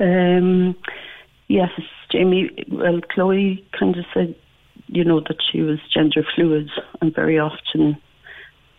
Um, 0.00 0.76
yes, 1.48 1.70
Jamie. 2.10 2.64
Well, 2.70 3.00
Chloe 3.10 3.66
kind 3.78 3.96
of 3.96 4.04
said, 4.12 4.34
you 4.88 5.04
know, 5.04 5.20
that 5.20 5.38
she 5.50 5.62
was 5.62 5.78
gender 5.92 6.24
fluid, 6.34 6.70
and 7.00 7.14
very 7.14 7.38
often 7.38 7.96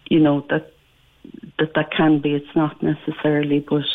you 0.10 0.20
know 0.20 0.46
that 0.50 0.72
that 1.60 1.74
that 1.76 1.92
can 1.92 2.20
be. 2.20 2.34
It's 2.34 2.56
not 2.56 2.82
necessarily, 2.82 3.60
but 3.60 3.86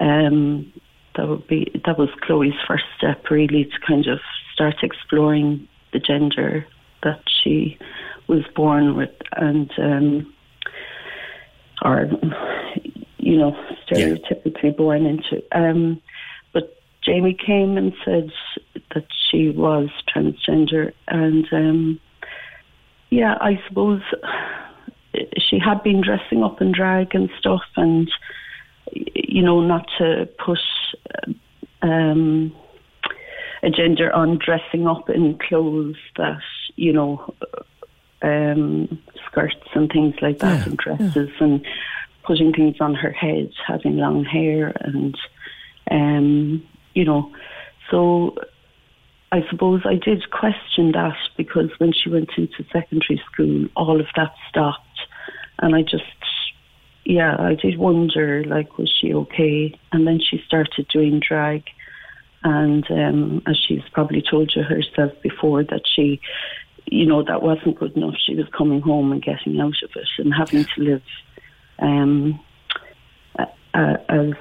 um, 0.00 0.72
that 1.16 1.28
would 1.28 1.46
be 1.46 1.70
that 1.84 1.98
was 1.98 2.08
Chloe's 2.22 2.54
first 2.66 2.84
step, 2.96 3.30
really, 3.30 3.64
to 3.64 3.78
kind 3.86 4.06
of 4.06 4.20
start 4.52 4.76
exploring 4.82 5.68
the 5.92 5.98
gender 5.98 6.66
that 7.02 7.20
she 7.42 7.78
was 8.28 8.44
born 8.54 8.96
with, 8.96 9.14
and 9.32 9.70
um, 9.78 10.34
or 11.82 12.08
you 13.26 13.36
know 13.36 13.56
stereotypically 13.84 14.62
yeah. 14.62 14.70
born 14.70 15.04
into. 15.04 15.42
Um, 15.50 16.00
but 16.52 16.80
Jamie 17.02 17.34
came 17.34 17.76
and 17.76 17.92
said 18.04 18.30
that 18.94 19.06
she 19.28 19.50
was 19.50 19.88
transgender, 20.14 20.92
and 21.08 21.44
um, 21.52 22.00
yeah, 23.10 23.34
I 23.40 23.60
suppose 23.66 24.02
she 25.38 25.58
had 25.58 25.82
been 25.82 26.02
dressing 26.02 26.44
up 26.44 26.60
in 26.60 26.70
drag 26.70 27.16
and 27.16 27.28
stuff, 27.36 27.64
and 27.74 28.08
you 28.92 29.42
know, 29.42 29.60
not 29.60 29.88
to 29.98 30.28
push 30.38 30.60
um, 31.82 32.54
a 33.64 33.70
gender 33.70 34.12
on 34.12 34.38
dressing 34.38 34.86
up 34.86 35.10
in 35.10 35.36
clothes 35.38 35.96
that 36.16 36.42
you 36.76 36.92
know, 36.92 37.34
um, 38.22 39.02
skirts 39.26 39.66
and 39.74 39.90
things 39.90 40.14
like 40.22 40.38
that, 40.38 40.58
yeah, 40.58 40.64
and 40.64 40.76
dresses, 40.76 41.30
yeah. 41.40 41.44
and 41.44 41.66
putting 42.26 42.52
things 42.52 42.76
on 42.80 42.94
her 42.94 43.10
head, 43.12 43.50
having 43.66 43.96
long 43.96 44.24
hair, 44.24 44.72
and 44.80 45.16
um, 45.90 46.66
you 46.94 47.04
know, 47.04 47.32
so 47.90 48.36
I 49.32 49.42
suppose 49.50 49.82
I 49.84 49.96
did 49.96 50.30
question 50.30 50.92
that 50.92 51.16
because 51.36 51.70
when 51.78 51.92
she 51.92 52.08
went 52.08 52.30
into 52.36 52.64
secondary 52.72 53.20
school, 53.32 53.66
all 53.76 54.00
of 54.00 54.06
that 54.16 54.32
stopped. 54.48 54.82
And 55.58 55.74
I 55.74 55.82
just, 55.82 56.04
yeah, 57.04 57.36
I 57.38 57.54
did 57.54 57.78
wonder, 57.78 58.44
like, 58.44 58.78
was 58.78 58.90
she 58.90 59.12
okay? 59.12 59.78
And 59.92 60.06
then 60.06 60.20
she 60.20 60.42
started 60.46 60.86
doing 60.92 61.20
drag. 61.26 61.64
And 62.44 62.88
um, 62.90 63.42
as 63.46 63.58
she's 63.58 63.82
probably 63.92 64.22
told 64.22 64.52
you 64.54 64.62
herself 64.62 65.12
before, 65.22 65.64
that 65.64 65.82
she, 65.94 66.20
you 66.86 67.04
know, 67.04 67.24
that 67.24 67.42
wasn't 67.42 67.78
good 67.78 67.96
enough. 67.96 68.14
She 68.24 68.36
was 68.36 68.46
coming 68.56 68.80
home 68.80 69.10
and 69.10 69.22
getting 69.22 69.58
out 69.60 69.82
of 69.82 69.90
it 69.96 70.08
and 70.18 70.32
having 70.32 70.64
to 70.64 70.80
live 70.80 71.02
um, 71.78 72.40
uh, 73.38 73.96
as 74.08 74.32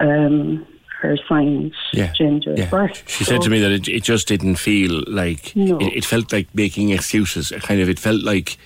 um, 0.00 0.66
her 1.00 1.12
assigned 1.14 1.74
yeah. 1.92 2.12
gender 2.12 2.54
yeah. 2.56 2.70
birth. 2.70 3.02
She 3.06 3.24
so, 3.24 3.32
said 3.32 3.42
to 3.42 3.50
me 3.50 3.60
that 3.60 3.70
it, 3.70 3.88
it 3.88 4.02
just 4.02 4.28
didn't 4.28 4.56
feel 4.56 5.02
like, 5.06 5.54
no. 5.56 5.78
it, 5.78 5.98
it 5.98 6.04
felt 6.04 6.32
like 6.32 6.54
making 6.54 6.90
excuses. 6.90 7.52
Kind 7.62 7.80
of, 7.80 7.88
it 7.88 7.98
felt 7.98 8.22
like 8.22 8.58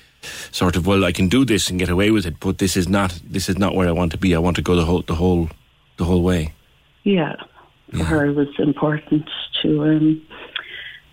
sort 0.51 0.76
of 0.76 0.87
well 0.87 1.05
I 1.05 1.12
can 1.12 1.29
do 1.29 1.45
this 1.45 1.70
and 1.70 1.79
get 1.79 1.89
away 1.89 2.11
with 2.11 2.26
it, 2.26 2.41
but 2.41 2.59
this 2.59 2.76
is 2.76 2.89
not 2.89 3.20
this 3.24 3.49
is 3.49 3.59
not 3.59 3.74
where 3.74 3.89
I 3.89 3.93
want 3.93 4.12
to 4.12 4.18
be. 4.18 4.35
I 4.35 4.39
want 4.39 4.57
to 4.57 4.62
go 4.62 4.74
the 4.74 4.85
whole 4.85 5.03
the 5.03 5.14
whole 5.14 5.49
the 5.97 6.05
whole 6.05 6.22
way. 6.22 6.53
Yeah, 7.05 7.37
for 7.91 7.97
yeah. 7.99 8.05
her 8.05 8.26
it 8.26 8.35
was 8.35 8.49
important 8.59 9.29
to 9.62 9.85
um, 9.85 10.22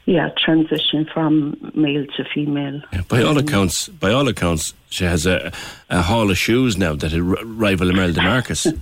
yeah 0.06 0.30
transition 0.38 1.06
from 1.14 1.72
male 1.74 2.06
to 2.18 2.26
female. 2.34 2.82
Yeah, 2.94 3.02
by 3.08 3.24
all 3.24 3.38
accounts, 3.38 3.90
by 3.90 4.12
all 4.12 4.28
accounts, 4.28 4.74
she 4.90 5.04
has 5.04 5.26
a 5.26 5.52
a 5.90 6.02
haul 6.02 6.32
of 6.32 6.38
shoes 6.38 6.78
now 6.78 6.96
that 6.96 7.14
rival 7.46 7.90
Imelda 7.90 8.22
Marcos. 8.22 8.62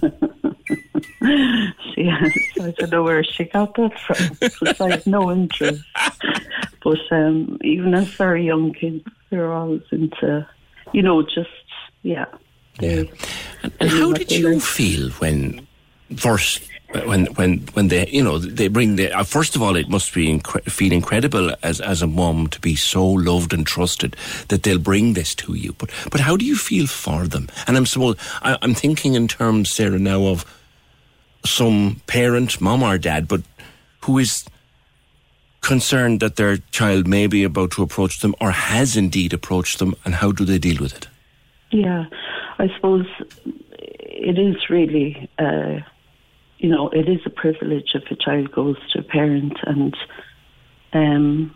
she 1.93 2.05
has. 2.05 2.33
I 2.61 2.73
don't 2.77 2.91
know 2.91 3.03
where 3.03 3.23
she 3.23 3.45
got 3.45 3.75
that 3.75 3.97
from 3.99 4.37
because 4.39 4.81
I 4.81 4.91
have 4.91 5.07
no 5.07 5.31
interest. 5.31 5.83
But 6.83 6.99
um, 7.11 7.57
even 7.63 7.93
as 7.93 8.07
very 8.09 8.45
young 8.45 8.73
kids, 8.73 9.05
they're 9.29 9.51
always 9.51 9.83
into, 9.91 10.45
you 10.91 11.01
know, 11.01 11.21
just 11.23 11.49
yeah. 12.01 12.25
Yeah. 12.79 13.03
And, 13.63 13.73
and 13.79 13.89
how 13.89 14.13
did 14.13 14.31
you 14.31 14.59
feel 14.59 15.09
when 15.11 15.65
first 16.17 16.61
when 17.05 17.25
when 17.35 17.59
when 17.73 17.87
they 17.87 18.07
you 18.07 18.23
know 18.23 18.37
they 18.37 18.67
bring 18.67 18.95
the 18.95 19.11
uh, 19.11 19.23
first 19.23 19.55
of 19.55 19.61
all 19.61 19.75
it 19.75 19.89
must 19.89 20.13
be 20.13 20.27
incre- 20.27 20.63
feel 20.71 20.93
incredible 20.93 21.53
as 21.63 21.81
as 21.81 22.01
a 22.01 22.07
mom 22.07 22.47
to 22.47 22.59
be 22.59 22.75
so 22.75 23.05
loved 23.05 23.53
and 23.53 23.65
trusted 23.65 24.15
that 24.49 24.63
they'll 24.63 24.79
bring 24.79 25.13
this 25.13 25.33
to 25.35 25.53
you 25.53 25.73
but 25.73 25.89
but 26.11 26.21
how 26.21 26.37
do 26.37 26.45
you 26.45 26.55
feel 26.55 26.87
for 26.87 27.27
them 27.27 27.47
and 27.67 27.77
I'm 27.77 27.85
so 27.85 28.15
I, 28.41 28.57
I'm 28.61 28.73
thinking 28.73 29.15
in 29.15 29.27
terms 29.27 29.71
Sarah 29.71 29.99
now 29.99 30.25
of 30.27 30.45
some 31.45 32.01
parent 32.07 32.61
mom 32.61 32.83
or 32.83 32.97
dad 32.97 33.27
but 33.27 33.41
who 34.01 34.17
is 34.17 34.45
concerned 35.63 36.19
that 36.19 36.35
their 36.35 36.57
child 36.71 37.07
may 37.07 37.25
be 37.25 37.43
about 37.43 37.71
to 37.71 37.81
approach 37.81 38.19
them 38.19 38.35
or 38.39 38.51
has 38.51 38.95
indeed 38.95 39.33
approached 39.33 39.79
them, 39.79 39.95
and 40.05 40.15
how 40.15 40.31
do 40.31 40.45
they 40.45 40.59
deal 40.59 40.79
with 40.79 40.95
it? 40.95 41.07
Yeah, 41.71 42.05
I 42.59 42.67
suppose 42.75 43.07
it 43.45 44.37
is 44.37 44.69
really, 44.69 45.29
uh, 45.39 45.79
you 46.63 46.69
know, 46.69 46.87
it 46.89 47.09
is 47.09 47.19
a 47.25 47.29
privilege 47.29 47.91
if 47.93 48.09
a 48.09 48.15
child 48.15 48.49
goes 48.53 48.77
to 48.93 48.99
a 48.99 49.03
parent, 49.03 49.57
and 49.63 49.93
um, 50.93 51.53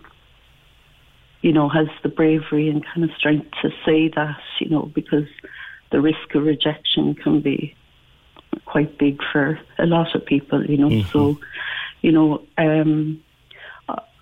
you 1.42 1.54
know, 1.54 1.70
has 1.70 1.88
the 2.04 2.10
bravery 2.10 2.70
and 2.70 2.86
kind 2.86 3.06
of 3.06 3.16
strength 3.18 3.48
to 3.62 3.70
say 3.86 4.10
that, 4.10 4.42
you 4.60 4.70
know, 4.70 4.92
because 4.94 5.30
the 5.92 6.02
risk 6.02 6.36
of 6.36 6.44
rejection 6.44 7.16
can 7.16 7.40
be 7.40 7.74
quite 8.66 8.98
big 8.98 9.22
for 9.32 9.58
a 9.80 9.86
lot 9.86 10.14
of 10.14 10.26
people, 10.26 10.66
you 10.66 10.76
know. 10.76 10.90
Mm-hmm. 10.90 11.10
So, 11.12 11.40
you 12.02 12.12
know, 12.12 12.44
um, 12.58 13.24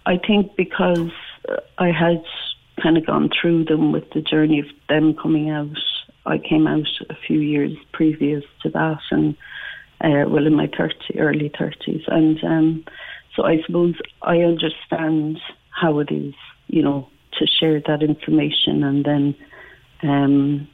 I 0.05 0.19
think 0.19 0.55
because 0.55 1.09
I 1.79 1.87
had 1.89 2.23
kind 2.79 2.95
of 2.95 3.07
gone 3.07 3.31
through 3.41 3.65
them 3.65 3.91
with 3.91 4.11
the 4.11 4.21
journey 4.21 4.59
of 4.59 4.67
them 4.87 5.15
coming 5.15 5.49
out, 5.49 5.79
I 6.27 6.37
came 6.37 6.67
out 6.67 6.85
a 7.09 7.15
few 7.15 7.39
years 7.39 7.75
previous 7.91 8.43
to 8.61 8.69
that, 8.69 9.01
and 9.09 9.35
uh, 10.01 10.25
well, 10.27 10.45
in 10.45 10.53
my 10.53 10.69
30, 10.77 11.19
early 11.19 11.49
30s. 11.49 12.03
And 12.07 12.43
um, 12.43 12.85
so 13.35 13.45
I 13.45 13.61
suppose 13.65 13.95
I 14.21 14.39
understand 14.39 15.39
how 15.69 15.99
it 15.99 16.11
is, 16.11 16.33
you 16.67 16.81
know, 16.81 17.09
to 17.39 17.47
share 17.47 17.81
that 17.87 18.03
information 18.03 18.83
and 18.83 19.05
then. 19.05 19.35
Um, 20.03 20.67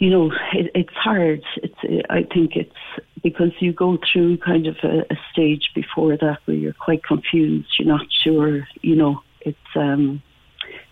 you 0.00 0.08
know, 0.08 0.32
it, 0.54 0.70
it's 0.74 0.94
hard. 0.94 1.42
It's. 1.56 2.06
I 2.08 2.22
think 2.22 2.56
it's 2.56 2.74
because 3.22 3.52
you 3.60 3.72
go 3.72 3.98
through 4.10 4.38
kind 4.38 4.66
of 4.66 4.76
a, 4.82 5.00
a 5.10 5.16
stage 5.30 5.70
before 5.74 6.16
that 6.16 6.38
where 6.46 6.56
you're 6.56 6.72
quite 6.72 7.04
confused. 7.04 7.68
You're 7.78 7.88
not 7.88 8.06
sure. 8.10 8.66
You 8.80 8.96
know, 8.96 9.22
it's. 9.42 9.58
um 9.76 10.22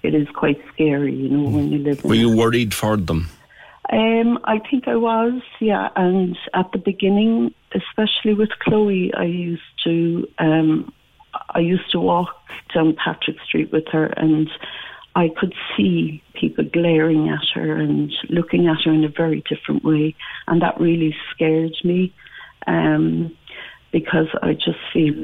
It 0.02 0.14
is 0.14 0.28
quite 0.34 0.60
scary. 0.72 1.14
You 1.14 1.30
know, 1.30 1.48
when 1.48 1.72
you 1.72 1.78
live. 1.78 2.04
In 2.04 2.08
Were 2.08 2.14
you 2.14 2.30
worried 2.36 2.74
for 2.74 2.96
them? 2.98 3.28
Um, 3.90 4.38
I 4.44 4.58
think 4.70 4.86
I 4.86 4.96
was, 4.96 5.40
yeah. 5.60 5.88
And 5.96 6.36
at 6.54 6.70
the 6.72 6.78
beginning, 6.78 7.54
especially 7.72 8.34
with 8.34 8.50
Chloe, 8.60 9.12
I 9.14 9.24
used 9.24 9.62
to, 9.84 10.28
um, 10.38 10.92
I 11.50 11.60
used 11.60 11.90
to 11.92 12.00
walk 12.00 12.36
down 12.74 12.96
Patrick 13.02 13.36
Street 13.46 13.72
with 13.72 13.86
her, 13.92 14.06
and 14.06 14.48
I 15.14 15.30
could 15.36 15.54
see 15.76 16.22
people 16.34 16.64
glaring 16.64 17.28
at 17.28 17.46
her 17.54 17.76
and 17.76 18.12
looking 18.28 18.66
at 18.66 18.82
her 18.84 18.92
in 18.92 19.04
a 19.04 19.08
very 19.08 19.42
different 19.48 19.84
way, 19.84 20.14
and 20.46 20.62
that 20.62 20.80
really 20.80 21.14
scared 21.34 21.76
me, 21.82 22.12
um, 22.66 23.36
because 23.90 24.28
I 24.42 24.52
just 24.52 24.78
feel 24.92 25.14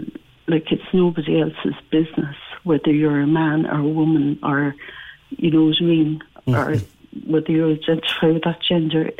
like 0.46 0.70
it's 0.72 0.82
nobody 0.92 1.40
else's 1.40 1.80
business 1.90 2.36
whether 2.64 2.90
you're 2.90 3.20
a 3.20 3.26
man 3.26 3.66
or 3.66 3.78
a 3.78 3.86
woman 3.86 4.38
or, 4.42 4.74
you 5.30 5.50
know 5.50 5.66
what 5.66 5.76
I 5.80 5.84
mean, 5.84 6.22
or 6.46 6.76
whether 7.26 7.50
you 7.50 7.72
identify 7.72 8.26
with 8.26 8.44
that 8.44 8.60
gender, 8.62 9.10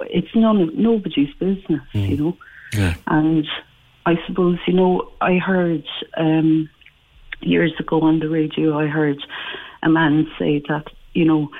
it's 0.00 0.34
none 0.34 0.70
nobody's 0.80 1.34
business, 1.34 1.82
you 1.92 2.16
know. 2.16 2.36
Yeah. 2.72 2.94
And 3.06 3.46
I 4.06 4.16
suppose 4.26 4.58
you 4.66 4.74
know 4.74 5.10
I 5.20 5.36
heard 5.36 5.84
um, 6.16 6.68
years 7.40 7.72
ago 7.78 8.00
on 8.00 8.20
the 8.20 8.28
radio. 8.28 8.78
I 8.78 8.86
heard 8.86 9.18
a 9.82 9.88
man 9.88 10.26
say 10.38 10.62
that 10.68 10.86
you 11.14 11.24
know 11.24 11.50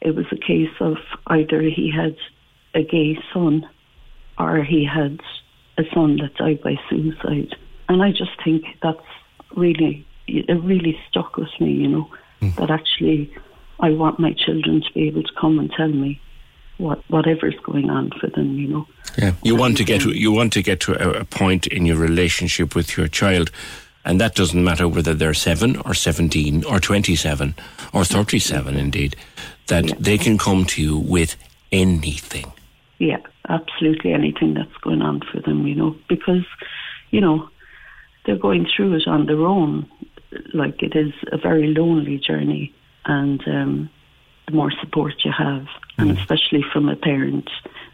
it 0.00 0.14
was 0.14 0.26
a 0.30 0.36
case 0.36 0.74
of 0.80 0.96
either 1.28 1.62
he 1.62 1.90
had 1.90 2.16
a 2.74 2.82
gay 2.82 3.18
son 3.32 3.68
or 4.38 4.62
he 4.62 4.84
had 4.84 5.20
a 5.78 5.82
son 5.92 6.16
that 6.18 6.34
died 6.34 6.62
by 6.62 6.76
suicide, 6.88 7.54
and 7.88 8.02
I 8.02 8.10
just 8.10 8.42
think 8.44 8.64
that's 8.82 8.98
really 9.56 10.06
it 10.26 10.62
really 10.62 10.98
stuck 11.08 11.36
with 11.36 11.48
me. 11.60 11.72
You 11.72 11.88
know 11.88 12.10
that 12.58 12.70
actually 12.70 13.32
I 13.80 13.90
want 13.90 14.18
my 14.18 14.32
children 14.32 14.82
to 14.82 14.92
be 14.92 15.08
able 15.08 15.22
to 15.22 15.32
come 15.40 15.58
and 15.58 15.70
tell 15.72 15.88
me 15.88 16.20
what 16.78 17.02
whatever's 17.08 17.54
going 17.62 17.90
on 17.90 18.10
for 18.20 18.28
them, 18.28 18.58
you 18.58 18.68
know. 18.68 18.86
Yeah, 19.16 19.32
you 19.42 19.54
want 19.54 19.76
to 19.76 19.84
get 19.84 20.00
to, 20.02 20.10
you 20.10 20.32
want 20.32 20.52
to 20.54 20.62
get 20.62 20.80
to 20.80 20.92
a, 20.92 21.20
a 21.20 21.24
point 21.24 21.66
in 21.66 21.86
your 21.86 21.96
relationship 21.96 22.74
with 22.74 22.96
your 22.96 23.08
child, 23.08 23.50
and 24.04 24.20
that 24.20 24.34
doesn't 24.34 24.62
matter 24.62 24.88
whether 24.88 25.14
they're 25.14 25.34
seven 25.34 25.76
or 25.78 25.94
seventeen 25.94 26.64
or 26.64 26.80
twenty-seven 26.80 27.54
or 27.92 28.04
thirty-seven. 28.04 28.76
Indeed, 28.76 29.16
that 29.68 29.92
they 30.00 30.18
can 30.18 30.36
come 30.36 30.64
to 30.66 30.82
you 30.82 30.98
with 30.98 31.36
anything. 31.70 32.52
Yeah, 32.98 33.18
absolutely 33.48 34.12
anything 34.12 34.54
that's 34.54 34.76
going 34.82 35.02
on 35.02 35.20
for 35.30 35.40
them, 35.40 35.66
you 35.66 35.74
know, 35.74 35.96
because, 36.08 36.44
you 37.10 37.20
know, 37.20 37.48
they're 38.24 38.36
going 38.36 38.66
through 38.74 38.94
it 38.94 39.06
on 39.06 39.26
their 39.26 39.42
own. 39.42 39.88
Like 40.52 40.82
it 40.82 40.96
is 40.96 41.12
a 41.30 41.38
very 41.38 41.68
lonely 41.74 42.18
journey, 42.18 42.74
and 43.06 43.46
um, 43.48 43.90
the 44.46 44.54
more 44.54 44.72
support 44.80 45.14
you 45.24 45.32
have, 45.36 45.66
and 45.98 46.10
especially 46.18 46.64
from 46.72 46.88
a 46.88 46.96
parent 46.96 47.48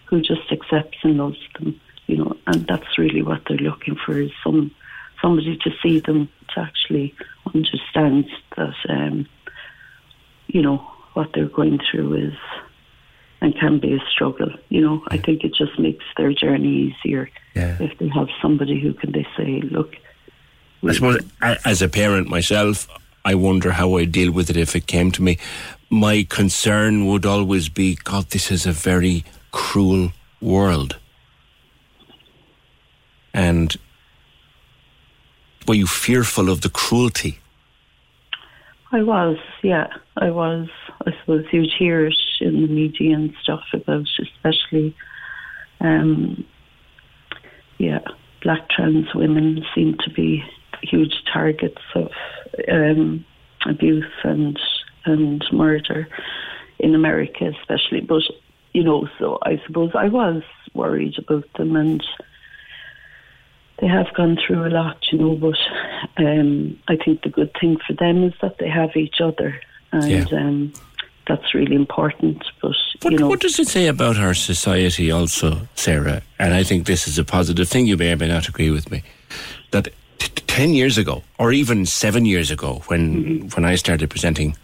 who 0.06 0.20
just 0.20 0.50
accepts 0.50 0.98
and 1.02 1.16
loves 1.16 1.38
them, 1.58 1.80
you 2.06 2.16
know, 2.16 2.36
and 2.46 2.66
that's 2.66 2.98
really 2.98 3.22
what 3.22 3.42
they're 3.48 3.58
looking 3.58 3.96
for 4.04 4.18
is 4.20 4.30
some 4.42 4.70
somebody 5.22 5.56
to 5.58 5.70
see 5.82 6.00
them 6.00 6.28
to 6.54 6.61
actually 6.61 7.14
understand 7.54 8.26
that, 8.56 8.74
um, 8.88 9.26
you 10.48 10.62
know, 10.62 10.78
what 11.14 11.30
they're 11.34 11.44
going 11.46 11.78
through 11.90 12.14
is 12.14 12.34
and 13.42 13.54
can 13.58 13.78
be 13.78 13.94
a 13.94 14.00
struggle. 14.11 14.50
You 14.68 14.80
know, 14.82 15.02
I 15.08 15.16
think 15.16 15.44
it 15.44 15.54
just 15.54 15.78
makes 15.78 16.04
their 16.16 16.32
journey 16.32 16.94
easier 17.04 17.30
Yeah. 17.54 17.76
if 17.80 17.96
they 17.98 18.08
have 18.08 18.28
somebody 18.42 18.80
who 18.80 18.92
can 18.94 19.12
they 19.12 19.26
say, 19.36 19.61
look, 19.62 19.94
I 20.86 20.92
suppose, 20.92 21.20
as 21.42 21.82
a 21.82 21.88
parent 21.88 22.28
myself, 22.28 22.88
I 23.24 23.34
wonder 23.34 23.72
how 23.72 23.96
I'd 23.96 24.12
deal 24.12 24.32
with 24.32 24.50
it 24.50 24.56
if 24.56 24.74
it 24.74 24.86
came 24.86 25.10
to 25.12 25.22
me. 25.22 25.38
My 25.90 26.26
concern 26.28 27.06
would 27.06 27.26
always 27.26 27.68
be, 27.68 27.96
God, 27.96 28.30
this 28.30 28.50
is 28.50 28.66
a 28.66 28.72
very 28.72 29.24
cruel 29.50 30.12
world. 30.40 30.96
And 33.34 33.76
were 35.66 35.74
you 35.74 35.86
fearful 35.86 36.48
of 36.48 36.62
the 36.62 36.70
cruelty? 36.70 37.40
I 38.92 39.02
was, 39.02 39.36
yeah, 39.62 39.86
I 40.16 40.30
was. 40.30 40.68
I 41.06 41.12
suppose 41.20 41.44
you'd 41.52 41.72
hear 41.78 42.06
it 42.06 42.14
in 42.40 42.62
the 42.62 42.68
media 42.68 43.14
and 43.14 43.34
stuff 43.42 43.64
about, 43.72 44.06
especially, 44.20 44.96
um, 45.80 46.44
yeah, 47.78 48.00
black 48.42 48.68
trans 48.68 49.14
women 49.14 49.64
seem 49.74 49.96
to 50.04 50.10
be 50.10 50.42
huge 50.83 51.14
targets 51.33 51.81
of 51.95 52.11
um, 52.70 53.24
abuse 53.66 54.12
and 54.24 54.59
and 55.05 55.45
murder 55.53 56.09
in 56.78 56.95
America, 56.95 57.53
especially. 57.61 58.01
But 58.01 58.22
you 58.72 58.85
know, 58.85 59.09
so 59.18 59.39
I 59.43 59.61
suppose 59.66 59.91
I 59.95 60.09
was 60.09 60.43
worried 60.74 61.18
about 61.18 61.51
them, 61.55 61.76
and 61.76 62.03
they 63.81 63.87
have 63.87 64.12
gone 64.14 64.39
through 64.45 64.66
a 64.66 64.70
lot, 64.70 64.99
you 65.11 65.18
know. 65.18 65.35
But 65.35 65.59
um, 66.16 66.78
I 66.89 66.97
think 66.97 67.22
the 67.22 67.31
good 67.31 67.53
thing 67.61 67.78
for 67.87 67.95
them 67.95 68.24
is 68.24 68.35
that 68.43 68.59
they 68.59 68.68
have 68.68 68.97
each 68.97 69.20
other, 69.20 69.61
and 69.93 70.33
um, 70.33 70.72
that's 71.26 71.55
really 71.55 71.76
important. 71.76 72.45
But 72.61 72.76
What, 73.03 73.12
you 73.12 73.18
know, 73.18 73.28
what 73.28 73.41
does 73.41 73.59
it 73.59 73.68
say 73.68 73.87
about 73.87 74.18
our 74.18 74.35
society, 74.35 75.11
also, 75.11 75.68
Sarah? 75.74 76.22
And 76.39 76.55
I 76.55 76.62
think 76.62 76.87
this 76.87 77.07
is 77.07 77.18
a 77.18 77.24
positive 77.24 77.68
thing. 77.68 77.87
You 77.87 77.97
may 77.97 78.12
or 78.12 78.16
may 78.16 78.28
not 78.28 78.49
agree 78.49 78.70
with 78.70 78.91
me. 78.91 79.03
That 79.70 79.89
ten 80.46 80.74
years 80.74 80.98
ago, 80.98 81.22
or 81.38 81.52
even 81.52 81.86
seven 81.86 82.24
years 82.26 82.50
ago, 82.50 82.82
when 82.88 83.48
when 83.54 83.64
I 83.64 83.76
started 83.76 84.10
presenting 84.10 84.56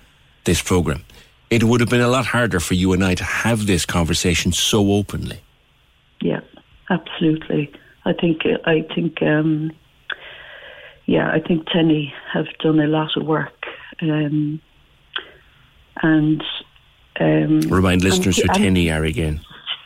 this 0.44 0.62
program, 0.62 1.04
it 1.50 1.64
would 1.64 1.80
have 1.80 1.90
been 1.90 2.00
a 2.00 2.09
lot 2.09 2.26
harder 2.26 2.61
for 2.61 2.74
you 2.74 2.92
and 2.92 3.02
I 3.04 3.14
to 3.14 3.24
have 3.24 3.66
this 3.66 3.84
conversation 3.86 4.52
so 4.52 4.92
openly. 4.92 5.40
Yeah, 6.22 6.40
absolutely. 6.90 7.70
I 8.04 8.12
think 8.12 8.42
I 8.64 8.84
think 8.94 9.22
um, 9.22 9.70
yeah, 11.07 11.30
I 11.30 11.40
think 11.40 11.66
TENI 11.68 12.12
have 12.32 12.46
done 12.61 12.80
a 12.80 12.86
lot 12.86 13.16
of 13.16 13.26
work, 13.26 13.66
um, 14.02 14.61
and 16.02 16.42
um, 17.20 17.61
Remind 17.61 18.02
listeners 18.02 18.36
who 18.36 18.48
and, 18.48 18.59
TENI 18.76 18.90
are 18.90 19.04
again. 19.04 19.40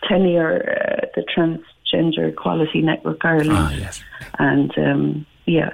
TENI 0.08 0.36
are 0.36 0.56
uh, 0.56 1.06
the 1.14 1.24
Transgender 1.34 2.28
Equality 2.28 2.82
Network 2.82 3.24
Ireland, 3.24 3.52
Ah, 3.52 3.72
yes. 3.72 4.02
and 4.38 4.76
um, 4.78 5.26
yeah. 5.51 5.70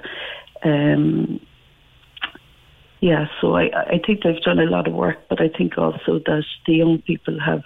Um, 0.63 1.39
yeah, 2.99 3.27
so 3.39 3.55
I, 3.55 3.65
I 3.95 3.99
think 4.05 4.23
they've 4.23 4.41
done 4.41 4.59
a 4.59 4.63
lot 4.63 4.87
of 4.87 4.93
work, 4.93 5.17
but 5.29 5.39
I 5.39 5.49
think 5.49 5.77
also 5.77 6.19
that 6.25 6.43
the 6.65 6.73
young 6.73 7.01
people 7.03 7.39
have, 7.39 7.63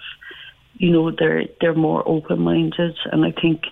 you 0.74 0.90
know, 0.90 1.10
they're 1.10 1.44
they're 1.60 1.74
more 1.74 2.06
open 2.06 2.40
minded, 2.40 2.96
and 3.10 3.24
I 3.24 3.32
think 3.40 3.62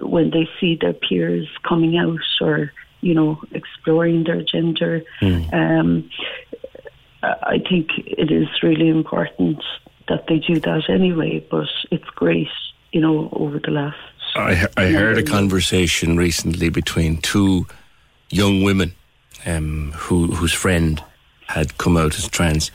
when 0.00 0.30
they 0.30 0.48
see 0.58 0.78
their 0.80 0.94
peers 0.94 1.46
coming 1.68 1.98
out 1.98 2.20
or 2.40 2.72
you 3.02 3.14
know 3.14 3.38
exploring 3.52 4.24
their 4.24 4.42
gender, 4.42 5.02
um, 5.52 6.08
I 7.22 7.34
I 7.42 7.58
think 7.68 7.88
it 7.98 8.30
is 8.30 8.48
really 8.62 8.88
important 8.88 9.62
that 10.08 10.24
they 10.28 10.38
do 10.38 10.58
that 10.60 10.88
anyway. 10.88 11.46
But 11.50 11.68
it's 11.90 12.08
great, 12.14 12.48
you 12.92 13.00
know, 13.00 13.28
over 13.32 13.58
the 13.58 13.70
last. 13.70 13.98
I, 14.36 14.66
I 14.76 14.86
heard 14.86 15.18
a 15.18 15.22
conversation 15.22 16.16
recently 16.16 16.68
between 16.68 17.18
two 17.18 17.66
young 18.30 18.62
women 18.62 18.94
um, 19.46 19.92
who, 19.92 20.26
whose 20.28 20.52
friend 20.52 21.02
had 21.46 21.78
come 21.78 21.96
out 21.96 22.16
as 22.18 22.28
trans. 22.28 22.70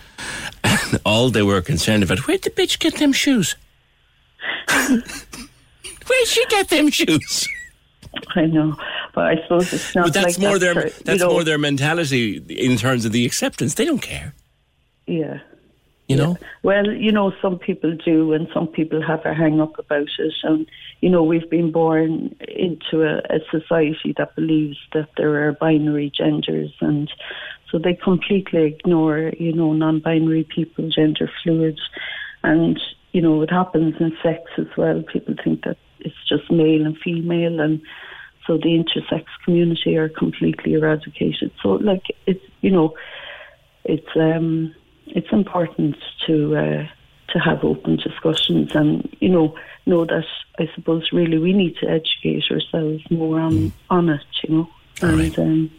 And 0.63 0.99
all 1.05 1.29
they 1.29 1.41
were 1.43 1.61
concerned 1.61 2.03
about, 2.03 2.27
where'd 2.27 2.43
the 2.43 2.49
bitch 2.49 2.79
get 2.79 2.97
them 2.97 3.11
shoes? 3.13 3.55
Where'd 6.07 6.27
she 6.27 6.45
get 6.47 6.69
them 6.69 6.89
shoes? 6.89 7.47
I 8.35 8.45
know, 8.45 8.75
But 9.13 9.25
I 9.25 9.35
suppose 9.43 9.71
it's 9.73 9.93
not. 9.93 10.05
But 10.05 10.13
that's 10.13 10.39
like 10.39 10.47
more 10.47 10.57
that 10.59 10.73
their 10.73 10.89
for- 10.89 11.03
that's 11.03 11.19
know, 11.21 11.29
more 11.29 11.43
their 11.43 11.57
mentality 11.59 12.37
in 12.49 12.77
terms 12.77 13.05
of 13.05 13.11
the 13.11 13.25
acceptance. 13.25 13.75
They 13.75 13.85
don't 13.85 14.01
care, 14.01 14.33
Yeah. 15.05 15.39
You 16.09 16.15
know. 16.15 16.37
Well, 16.63 16.91
you 16.91 17.11
know, 17.11 17.31
some 17.41 17.59
people 17.59 17.95
do, 18.03 18.33
and 18.33 18.47
some 18.53 18.67
people 18.67 19.01
have 19.01 19.25
a 19.25 19.33
hang 19.33 19.61
up 19.61 19.77
about 19.77 20.09
it. 20.17 20.33
And, 20.43 20.65
you 21.01 21.09
know, 21.09 21.23
we've 21.23 21.49
been 21.49 21.71
born 21.71 22.35
into 22.47 23.03
a, 23.03 23.19
a 23.29 23.39
society 23.51 24.13
that 24.17 24.35
believes 24.35 24.77
that 24.93 25.09
there 25.17 25.47
are 25.47 25.53
binary 25.53 26.11
genders, 26.13 26.73
and 26.81 27.09
so 27.71 27.77
they 27.77 27.93
completely 27.93 28.63
ignore, 28.65 29.31
you 29.39 29.53
know, 29.53 29.71
non 29.71 29.99
binary 29.99 30.43
people, 30.43 30.89
gender 30.89 31.31
fluid. 31.43 31.79
And, 32.43 32.79
you 33.11 33.21
know, 33.21 33.41
it 33.43 33.51
happens 33.51 33.95
in 33.99 34.11
sex 34.23 34.41
as 34.57 34.67
well. 34.75 35.03
People 35.13 35.35
think 35.43 35.63
that 35.63 35.77
it's 35.99 36.15
just 36.27 36.49
male 36.49 36.85
and 36.85 36.97
female, 36.97 37.59
and 37.59 37.81
so 38.47 38.57
the 38.57 38.83
intersex 38.83 39.25
community 39.45 39.95
are 39.95 40.09
completely 40.09 40.73
eradicated. 40.73 41.51
So, 41.61 41.73
like, 41.73 42.05
it's, 42.25 42.43
you 42.61 42.71
know, 42.71 42.95
it's 43.85 44.15
um 44.15 44.73
it's 45.09 45.31
important 45.31 45.97
to 46.27 46.55
uh, 46.55 46.87
to 47.29 47.39
have 47.39 47.63
open 47.63 47.97
discussions 47.97 48.75
and 48.75 49.07
you 49.19 49.29
know 49.29 49.55
know 49.85 50.05
that 50.05 50.25
I 50.59 50.69
suppose 50.75 51.11
really 51.11 51.37
we 51.37 51.53
need 51.53 51.77
to 51.77 51.87
educate 51.89 52.43
ourselves 52.51 53.03
more 53.09 53.39
on 53.39 53.71
on 53.89 54.09
it 54.09 54.21
you 54.43 54.55
know 54.55 54.69
and 55.01 55.39
um, 55.39 55.71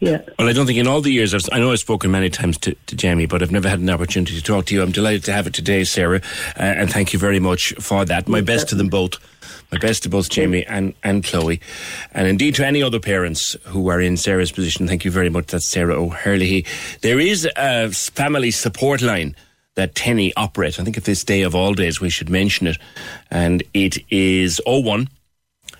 yeah 0.00 0.20
Well, 0.38 0.48
I 0.48 0.52
don't 0.52 0.66
think 0.66 0.78
in 0.78 0.86
all 0.86 1.00
the 1.00 1.12
years, 1.12 1.34
I've, 1.34 1.48
I 1.52 1.58
know 1.58 1.72
I've 1.72 1.78
spoken 1.78 2.10
many 2.10 2.30
times 2.30 2.58
to, 2.58 2.74
to 2.74 2.96
Jamie, 2.96 3.26
but 3.26 3.42
I've 3.42 3.50
never 3.52 3.68
had 3.68 3.80
an 3.80 3.90
opportunity 3.90 4.34
to 4.34 4.42
talk 4.42 4.66
to 4.66 4.74
you. 4.74 4.82
I'm 4.82 4.92
delighted 4.92 5.24
to 5.24 5.32
have 5.32 5.46
it 5.46 5.54
today, 5.54 5.84
Sarah, 5.84 6.20
uh, 6.56 6.62
and 6.62 6.90
thank 6.90 7.12
you 7.12 7.18
very 7.18 7.40
much 7.40 7.72
for 7.80 8.04
that. 8.04 8.28
My 8.28 8.40
best 8.40 8.68
to 8.70 8.74
them 8.74 8.88
both. 8.88 9.18
My 9.70 9.78
best 9.78 10.02
to 10.04 10.08
both 10.08 10.30
Jamie 10.30 10.64
and, 10.64 10.94
and 11.02 11.22
Chloe. 11.22 11.60
And 12.12 12.26
indeed 12.26 12.54
to 12.54 12.66
any 12.66 12.82
other 12.82 12.98
parents 13.00 13.54
who 13.66 13.88
are 13.88 14.00
in 14.00 14.16
Sarah's 14.16 14.50
position, 14.50 14.88
thank 14.88 15.04
you 15.04 15.10
very 15.10 15.28
much. 15.28 15.48
That's 15.48 15.68
Sarah 15.68 15.94
O'Hurley. 15.94 16.64
There 17.02 17.20
is 17.20 17.46
a 17.56 17.90
family 17.90 18.50
support 18.50 19.02
line 19.02 19.36
that 19.74 19.94
TENI 19.94 20.32
operates. 20.36 20.80
I 20.80 20.84
think 20.84 20.96
at 20.96 21.04
this 21.04 21.22
day 21.22 21.42
of 21.42 21.54
all 21.54 21.74
days, 21.74 22.00
we 22.00 22.10
should 22.10 22.30
mention 22.30 22.66
it. 22.66 22.78
And 23.30 23.62
it 23.74 23.98
is 24.10 24.60
01 24.66 25.08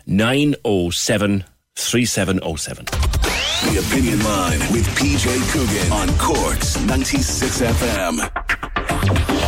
907 0.07 1.45
3707. 1.77 2.85
The 3.65 3.79
Opinion 3.79 4.23
Line 4.23 4.61
with 4.73 4.87
PJ 4.97 5.53
Coogan 5.53 5.93
on 5.93 6.17
Cork's 6.19 6.79
96 6.81 7.61
FM. 7.63 9.48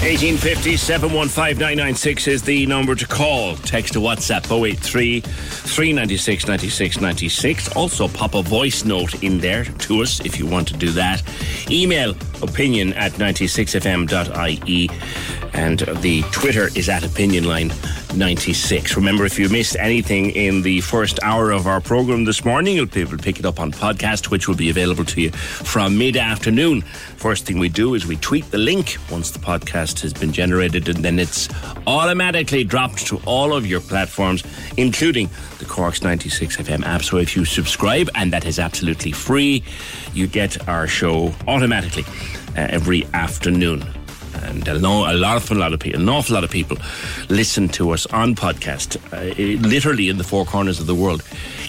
1850 0.00 0.78
715 0.78 1.58
996 1.58 2.26
is 2.26 2.42
the 2.42 2.64
number 2.64 2.94
to 2.94 3.06
call. 3.06 3.54
Text 3.56 3.92
to 3.92 3.98
WhatsApp 3.98 4.50
083 4.50 5.20
396 5.20 6.46
96 6.46 7.00
96. 7.02 7.76
Also, 7.76 8.08
pop 8.08 8.34
a 8.34 8.40
voice 8.40 8.86
note 8.86 9.22
in 9.22 9.36
there 9.40 9.64
to 9.64 10.00
us 10.00 10.24
if 10.24 10.38
you 10.38 10.46
want 10.46 10.66
to 10.68 10.74
do 10.74 10.90
that. 10.92 11.22
Email 11.70 12.12
opinion 12.42 12.94
at 12.94 13.12
96fm.ie. 13.12 14.88
And 15.52 15.80
the 16.00 16.22
Twitter 16.30 16.68
is 16.76 16.88
at 16.88 17.04
Opinion 17.04 17.44
Line 17.44 17.72
96. 18.14 18.96
Remember, 18.96 19.24
if 19.24 19.38
you 19.38 19.48
missed 19.48 19.76
anything 19.78 20.30
in 20.30 20.62
the 20.62 20.80
first 20.80 21.20
hour 21.22 21.50
of 21.50 21.66
our 21.66 21.80
program 21.80 22.24
this 22.24 22.44
morning, 22.44 22.76
you'll 22.76 22.86
be 22.86 23.00
able 23.00 23.16
to 23.16 23.22
pick 23.22 23.38
it 23.38 23.46
up 23.46 23.60
on 23.60 23.72
podcast, 23.72 24.30
which 24.30 24.48
will 24.48 24.56
be 24.56 24.70
available 24.70 25.04
to 25.04 25.20
you 25.20 25.30
from 25.30 25.98
mid 25.98 26.16
afternoon. 26.16 26.82
First 26.82 27.46
thing 27.46 27.58
we 27.58 27.68
do 27.68 27.94
is 27.94 28.06
we 28.06 28.16
tweet 28.16 28.50
the 28.50 28.58
link 28.58 28.96
once 29.10 29.30
the 29.30 29.38
podcast 29.38 30.00
has 30.00 30.12
been 30.12 30.32
generated, 30.32 30.88
and 30.88 31.04
then 31.04 31.18
it's 31.18 31.48
automatically 31.86 32.64
dropped 32.64 33.06
to 33.08 33.20
all 33.26 33.52
of 33.52 33.66
your 33.66 33.80
platforms, 33.80 34.44
including 34.76 35.28
the 35.58 35.64
Cork's 35.64 36.02
96 36.02 36.56
FM 36.56 36.84
app. 36.84 37.02
So 37.02 37.18
if 37.18 37.36
you 37.36 37.44
subscribe, 37.44 38.08
and 38.14 38.32
that 38.32 38.44
is 38.44 38.58
absolutely 38.58 39.12
free, 39.12 39.62
you 40.14 40.26
get 40.26 40.68
our 40.68 40.86
show 40.86 41.34
automatically 41.46 42.04
uh, 42.56 42.66
every 42.70 43.06
afternoon 43.12 43.84
and 44.42 44.66
a, 44.68 44.74
lo- 44.74 45.10
a 45.10 45.14
lot 45.14 45.36
of 45.36 45.50
a 45.50 45.54
lot 45.54 45.72
of 45.72 45.80
people, 45.80 46.00
an 46.00 46.08
awful 46.08 46.34
lot 46.34 46.44
of 46.44 46.50
people, 46.50 46.76
listen 47.28 47.68
to 47.68 47.90
us 47.90 48.06
on 48.06 48.34
podcast, 48.34 48.96
uh, 49.12 49.66
literally 49.68 50.08
in 50.08 50.18
the 50.18 50.24
four 50.24 50.44
corners 50.44 50.80
of 50.80 50.86
the 50.86 50.94
world. 50.94 51.22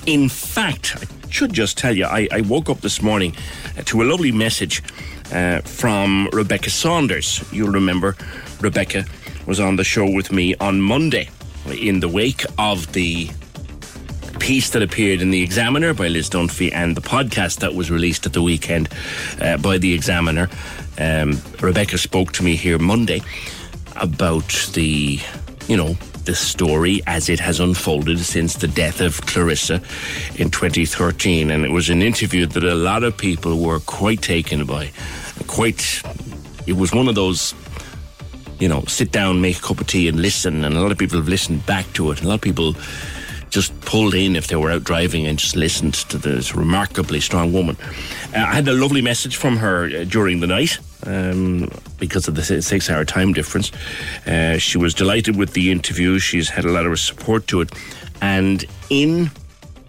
In 0.06 0.30
fact, 0.30 0.96
I 1.00 1.30
should 1.32 1.54
just 1.54 1.78
tell 1.78 1.96
you, 1.96 2.06
I, 2.06 2.28
I 2.32 2.42
woke 2.42 2.70
up 2.70 2.82
this 2.82 3.02
morning 3.02 3.36
uh, 3.78 3.82
to 3.86 4.02
a 4.02 4.06
lovely 4.06 4.32
message 4.32 4.84
uh, 5.32 5.62
from 5.62 6.28
Rebecca 6.34 6.70
Saunders. 6.70 7.44
You'll 7.52 7.72
remember 7.72 8.16
Rebecca 8.60 9.06
was 9.46 9.60
on 9.60 9.76
the 9.76 9.84
show 9.84 10.10
with 10.10 10.32
me 10.32 10.56
on 10.56 10.82
Monday 10.82 11.30
in 11.80 12.00
the 12.00 12.10
wake 12.10 12.44
of 12.58 12.92
the 12.94 13.30
piece 14.40 14.72
that 14.72 14.82
appeared 14.82 15.22
in 15.22 15.30
the 15.30 15.44
Examiner 15.44 15.94
by 15.94 16.08
Liz 16.08 16.30
Dunphy 16.30 16.74
and 16.74 16.98
the 16.98 17.02
podcast 17.02 17.60
that 17.60 17.76
was 17.76 17.92
released 17.92 18.26
at 18.26 18.34
the 18.34 18.42
weekend 18.42 18.90
uh, 19.40 19.58
by 19.58 19.78
the 19.78 19.94
Examiner. 19.94 20.50
Um, 20.98 21.42
Rebecca 21.60 21.98
spoke 21.98 22.32
to 22.34 22.44
me 22.44 22.56
here 22.56 22.78
Monday 22.78 23.22
about 23.96 24.70
the, 24.74 25.20
you 25.68 25.78
know, 25.78 25.94
the 26.26 26.36
story 26.36 27.02
as 27.08 27.30
it 27.30 27.40
has 27.40 27.60
unfolded 27.60 28.20
since 28.20 28.56
the 28.56 28.68
death 28.68 29.02
of 29.02 29.22
Clarissa 29.26 29.76
in 30.36 30.52
2013, 30.52 31.50
and 31.50 31.66
it 31.66 31.72
was 31.72 31.90
an 31.90 32.02
interview 32.02 32.46
that 32.46 32.64
a 32.64 32.76
lot 32.76 33.04
of 33.04 33.18
people 33.18 33.60
were 33.60 33.80
quite 33.80 34.22
taken 34.22 34.66
by. 34.66 34.92
Quite, 35.48 36.04
it 36.68 36.74
was 36.74 36.94
one 36.94 37.08
of 37.08 37.16
those 37.16 37.54
you 38.62 38.68
know, 38.68 38.84
sit 38.86 39.12
down, 39.12 39.42
make 39.42 39.58
a 39.58 39.62
cup 39.62 39.82
of 39.82 39.88
tea, 39.88 40.08
and 40.08 40.22
listen. 40.22 40.64
And 40.64 40.78
a 40.78 40.80
lot 40.80 40.92
of 40.92 40.98
people 40.98 41.18
have 41.18 41.28
listened 41.28 41.66
back 41.66 41.92
to 41.94 42.12
it. 42.12 42.22
A 42.22 42.28
lot 42.28 42.36
of 42.36 42.42
people 42.42 42.76
just 43.52 43.80
pulled 43.82 44.16
in 44.16 44.36
if 44.36 44.48
they 44.48 44.56
were 44.56 44.72
out 44.72 44.84
driving 44.84 45.28
and 45.28 45.38
just 45.38 45.56
listened 45.56 45.94
to 45.94 46.18
this 46.18 46.56
remarkably 46.56 47.20
strong 47.20 47.54
woman. 47.54 47.78
Uh, 48.34 48.40
I 48.40 48.56
had 48.56 48.68
a 48.68 48.74
lovely 48.74 49.02
message 49.02 49.36
from 49.36 49.58
her 49.58 49.86
uh, 49.86 50.04
during 50.06 50.40
the 50.40 50.48
night. 50.48 50.80
Um, 51.04 51.68
because 51.98 52.28
of 52.28 52.36
the 52.36 52.44
six 52.44 52.88
hour 52.88 53.04
time 53.06 53.34
difference. 53.34 53.72
Uh, 54.28 54.60
she 54.60 54.78
was 54.78 54.94
delighted 54.94 55.36
with 55.36 55.54
the 55.54 55.72
interview. 55.72 56.20
She's 56.20 56.48
had 56.48 56.64
a 56.64 56.72
lot 56.72 56.86
of 56.86 57.00
support 57.00 57.48
to 57.48 57.62
it. 57.62 57.74
And 58.22 58.64
in 58.92 59.32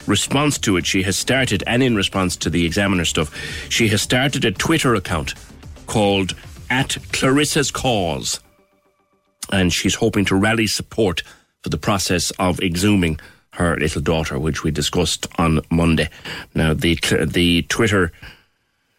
response 0.06 0.56
to 0.60 0.78
it, 0.78 0.86
she 0.86 1.02
has 1.02 1.18
started, 1.18 1.62
and 1.66 1.82
in 1.82 1.96
response 1.96 2.34
to 2.36 2.48
the 2.48 2.64
examiner 2.64 3.04
stuff, 3.04 3.34
she 3.68 3.88
has 3.88 4.00
started 4.00 4.46
a 4.46 4.52
Twitter 4.52 4.94
account 4.94 5.34
called 5.86 6.34
at 6.70 6.96
Clarissa's 7.12 7.70
Cause 7.70 8.40
and 9.52 9.72
she's 9.72 9.94
hoping 9.94 10.24
to 10.24 10.34
rally 10.34 10.66
support 10.66 11.22
for 11.62 11.68
the 11.68 11.78
process 11.78 12.30
of 12.38 12.60
exhuming 12.60 13.20
her 13.52 13.76
little 13.76 14.02
daughter, 14.02 14.38
which 14.38 14.64
we 14.64 14.70
discussed 14.70 15.26
on 15.38 15.60
Monday. 15.70 16.08
Now, 16.54 16.74
the 16.74 16.98
the 17.26 17.62
Twitter 17.62 18.12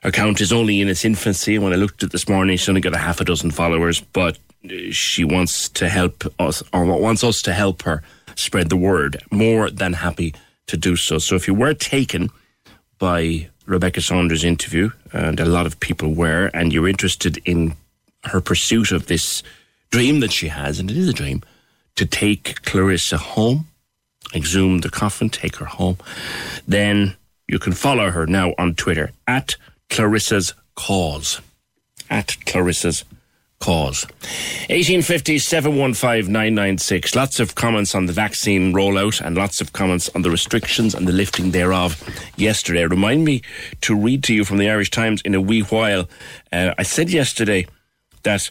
account 0.03 0.41
is 0.41 0.51
only 0.51 0.81
in 0.81 0.89
its 0.89 1.05
infancy. 1.05 1.57
When 1.57 1.73
I 1.73 1.77
looked 1.77 2.03
at 2.03 2.11
this 2.11 2.29
morning, 2.29 2.57
she's 2.57 2.69
only 2.69 2.81
got 2.81 2.93
a 2.93 2.99
half 2.99 3.21
a 3.21 3.25
dozen 3.25 3.51
followers, 3.51 4.01
but 4.01 4.37
uh, 4.65 4.91
she 4.91 5.23
wants 5.23 5.69
to 5.69 5.89
help 5.89 6.23
us, 6.39 6.61
or 6.71 6.85
wants 6.85 7.23
us 7.23 7.41
to 7.43 7.53
help 7.53 7.81
her 7.83 8.03
spread 8.35 8.69
the 8.69 8.77
word. 8.77 9.21
More 9.31 9.69
than 9.69 9.93
happy 9.93 10.33
to 10.67 10.77
do 10.77 10.95
so. 10.95 11.17
So, 11.17 11.35
if 11.35 11.47
you 11.47 11.53
were 11.53 11.73
taken 11.73 12.29
by 12.99 13.49
Rebecca 13.65 14.01
Saunders' 14.01 14.43
interview, 14.43 14.91
and 15.11 15.39
a 15.39 15.45
lot 15.45 15.65
of 15.65 15.79
people 15.79 16.13
were, 16.13 16.51
and 16.53 16.71
you're 16.71 16.87
interested 16.87 17.39
in 17.45 17.75
her 18.25 18.39
pursuit 18.39 18.91
of 18.91 19.07
this 19.07 19.41
dream 19.89 20.19
that 20.19 20.31
she 20.31 20.49
has, 20.49 20.79
and 20.79 20.91
it 20.91 20.97
is 20.97 21.09
a 21.09 21.13
dream, 21.13 21.41
to 21.95 22.05
take 22.05 22.61
Clarissa 22.63 23.17
home, 23.17 23.67
exhume 24.33 24.79
the 24.79 24.89
coffin, 24.89 25.29
take 25.29 25.57
her 25.57 25.65
home, 25.65 25.97
then 26.67 27.15
you 27.47 27.59
can 27.59 27.73
follow 27.73 28.09
her 28.09 28.25
now 28.25 28.53
on 28.57 28.75
Twitter 28.75 29.11
at 29.27 29.55
Clarissa's 29.89 30.53
Cause. 30.75 31.41
At 32.09 32.37
Clarissa's 32.45 33.05
Cause. 33.59 34.05
1850 34.67 35.37
715 35.37 36.31
996. 36.31 37.15
Lots 37.15 37.39
of 37.39 37.55
comments 37.55 37.95
on 37.95 38.07
the 38.07 38.13
vaccine 38.13 38.73
rollout 38.73 39.21
and 39.21 39.37
lots 39.37 39.61
of 39.61 39.71
comments 39.71 40.09
on 40.15 40.21
the 40.21 40.31
restrictions 40.31 40.93
and 40.93 41.07
the 41.07 41.13
lifting 41.13 41.51
thereof 41.51 42.03
yesterday. 42.35 42.85
Remind 42.85 43.23
me 43.23 43.41
to 43.81 43.95
read 43.95 44.23
to 44.25 44.33
you 44.33 44.43
from 44.43 44.57
the 44.57 44.69
Irish 44.69 44.89
Times 44.91 45.21
in 45.21 45.33
a 45.33 45.41
wee 45.41 45.61
while. 45.61 46.09
Uh, 46.51 46.73
I 46.77 46.83
said 46.83 47.09
yesterday 47.09 47.67
that 48.23 48.49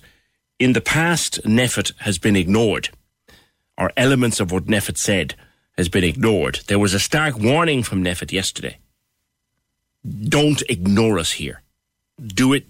in 0.59 0.73
the 0.73 0.81
past, 0.81 1.43
NPHET 1.43 1.93
has 2.01 2.19
been 2.19 2.37
ignored, 2.37 2.91
or 3.77 3.91
elements 3.97 4.39
of 4.39 4.53
what 4.53 4.67
NPHET 4.67 4.97
said 4.97 5.35
has 5.77 5.89
been 5.89 6.05
ignored. 6.05 6.61
There 6.67 6.79
was 6.79 6.95
a 6.95 7.01
stark 7.01 7.39
warning 7.39 7.83
from 7.83 8.05
NPHET 8.05 8.33
yesterday. 8.33 8.79
Don't 10.07 10.63
ignore 10.69 11.19
us 11.19 11.33
here. 11.33 11.63
Do 12.25 12.53
it 12.53 12.67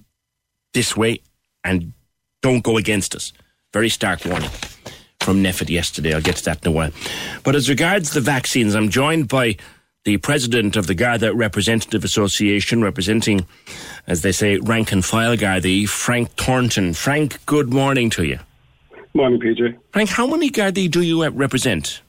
this 0.73 0.97
way 0.97 1.21
and 1.65 1.93
don't 2.41 2.63
go 2.63 2.77
against 2.77 3.15
us. 3.15 3.33
Very 3.73 3.89
stark 3.89 4.25
warning 4.25 4.51
from 5.21 5.43
NPHET 5.43 5.71
yesterday. 5.71 6.15
I'll 6.15 6.21
get 6.21 6.37
to 6.37 6.45
that 6.47 6.65
in 6.65 6.73
a 6.73 6.75
while. 6.75 6.91
But 7.45 7.55
as 7.55 7.69
regards 7.69 8.13
the 8.13 8.21
vaccines, 8.21 8.75
I'm 8.75 8.89
joined 8.89 9.29
by 9.29 9.57
the 10.05 10.17
president 10.17 10.77
of 10.77 10.89
the 10.89 10.95
Garda 10.95 11.33
Representative 11.33 12.03
Association, 12.03 12.83
representing, 12.83 13.47
as 14.07 14.23
they 14.23 14.33
say, 14.33 14.57
rank 14.59 14.91
and 14.91 15.05
file 15.05 15.37
Gardaí, 15.37 15.89
Frank 15.89 16.31
Thornton. 16.31 16.93
Frank, 16.93 17.45
good 17.47 17.73
morning 17.73 18.11
to 18.11 18.25
you. 18.25 18.41
Morning, 19.15 19.41
PJ. 19.41 19.79
Frank, 19.93 20.11
how 20.11 20.27
many 20.27 20.51
Gardaí 20.51 20.91
do 20.91 21.03
you 21.03 21.29
represent? 21.29 22.03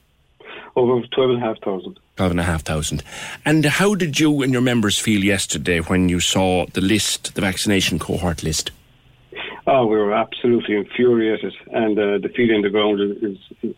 Over 0.76 1.06
12,500. 1.06 1.98
12,500. 2.16 3.02
And 3.44 3.64
how 3.64 3.94
did 3.94 4.18
you 4.18 4.42
and 4.42 4.52
your 4.52 4.62
members 4.62 4.98
feel 4.98 5.22
yesterday 5.22 5.80
when 5.80 6.08
you 6.08 6.20
saw 6.20 6.66
the 6.72 6.80
list, 6.80 7.34
the 7.34 7.40
vaccination 7.40 7.98
cohort 7.98 8.42
list? 8.42 8.70
Oh, 9.66 9.86
we 9.86 9.96
were 9.96 10.12
absolutely 10.12 10.76
infuriated, 10.76 11.54
and 11.72 11.98
uh, 11.98 12.18
the 12.18 12.28
feeling 12.36 12.56
on 12.56 12.62
the 12.62 12.70
ground 12.70 13.00
is, 13.00 13.38
is 13.62 13.74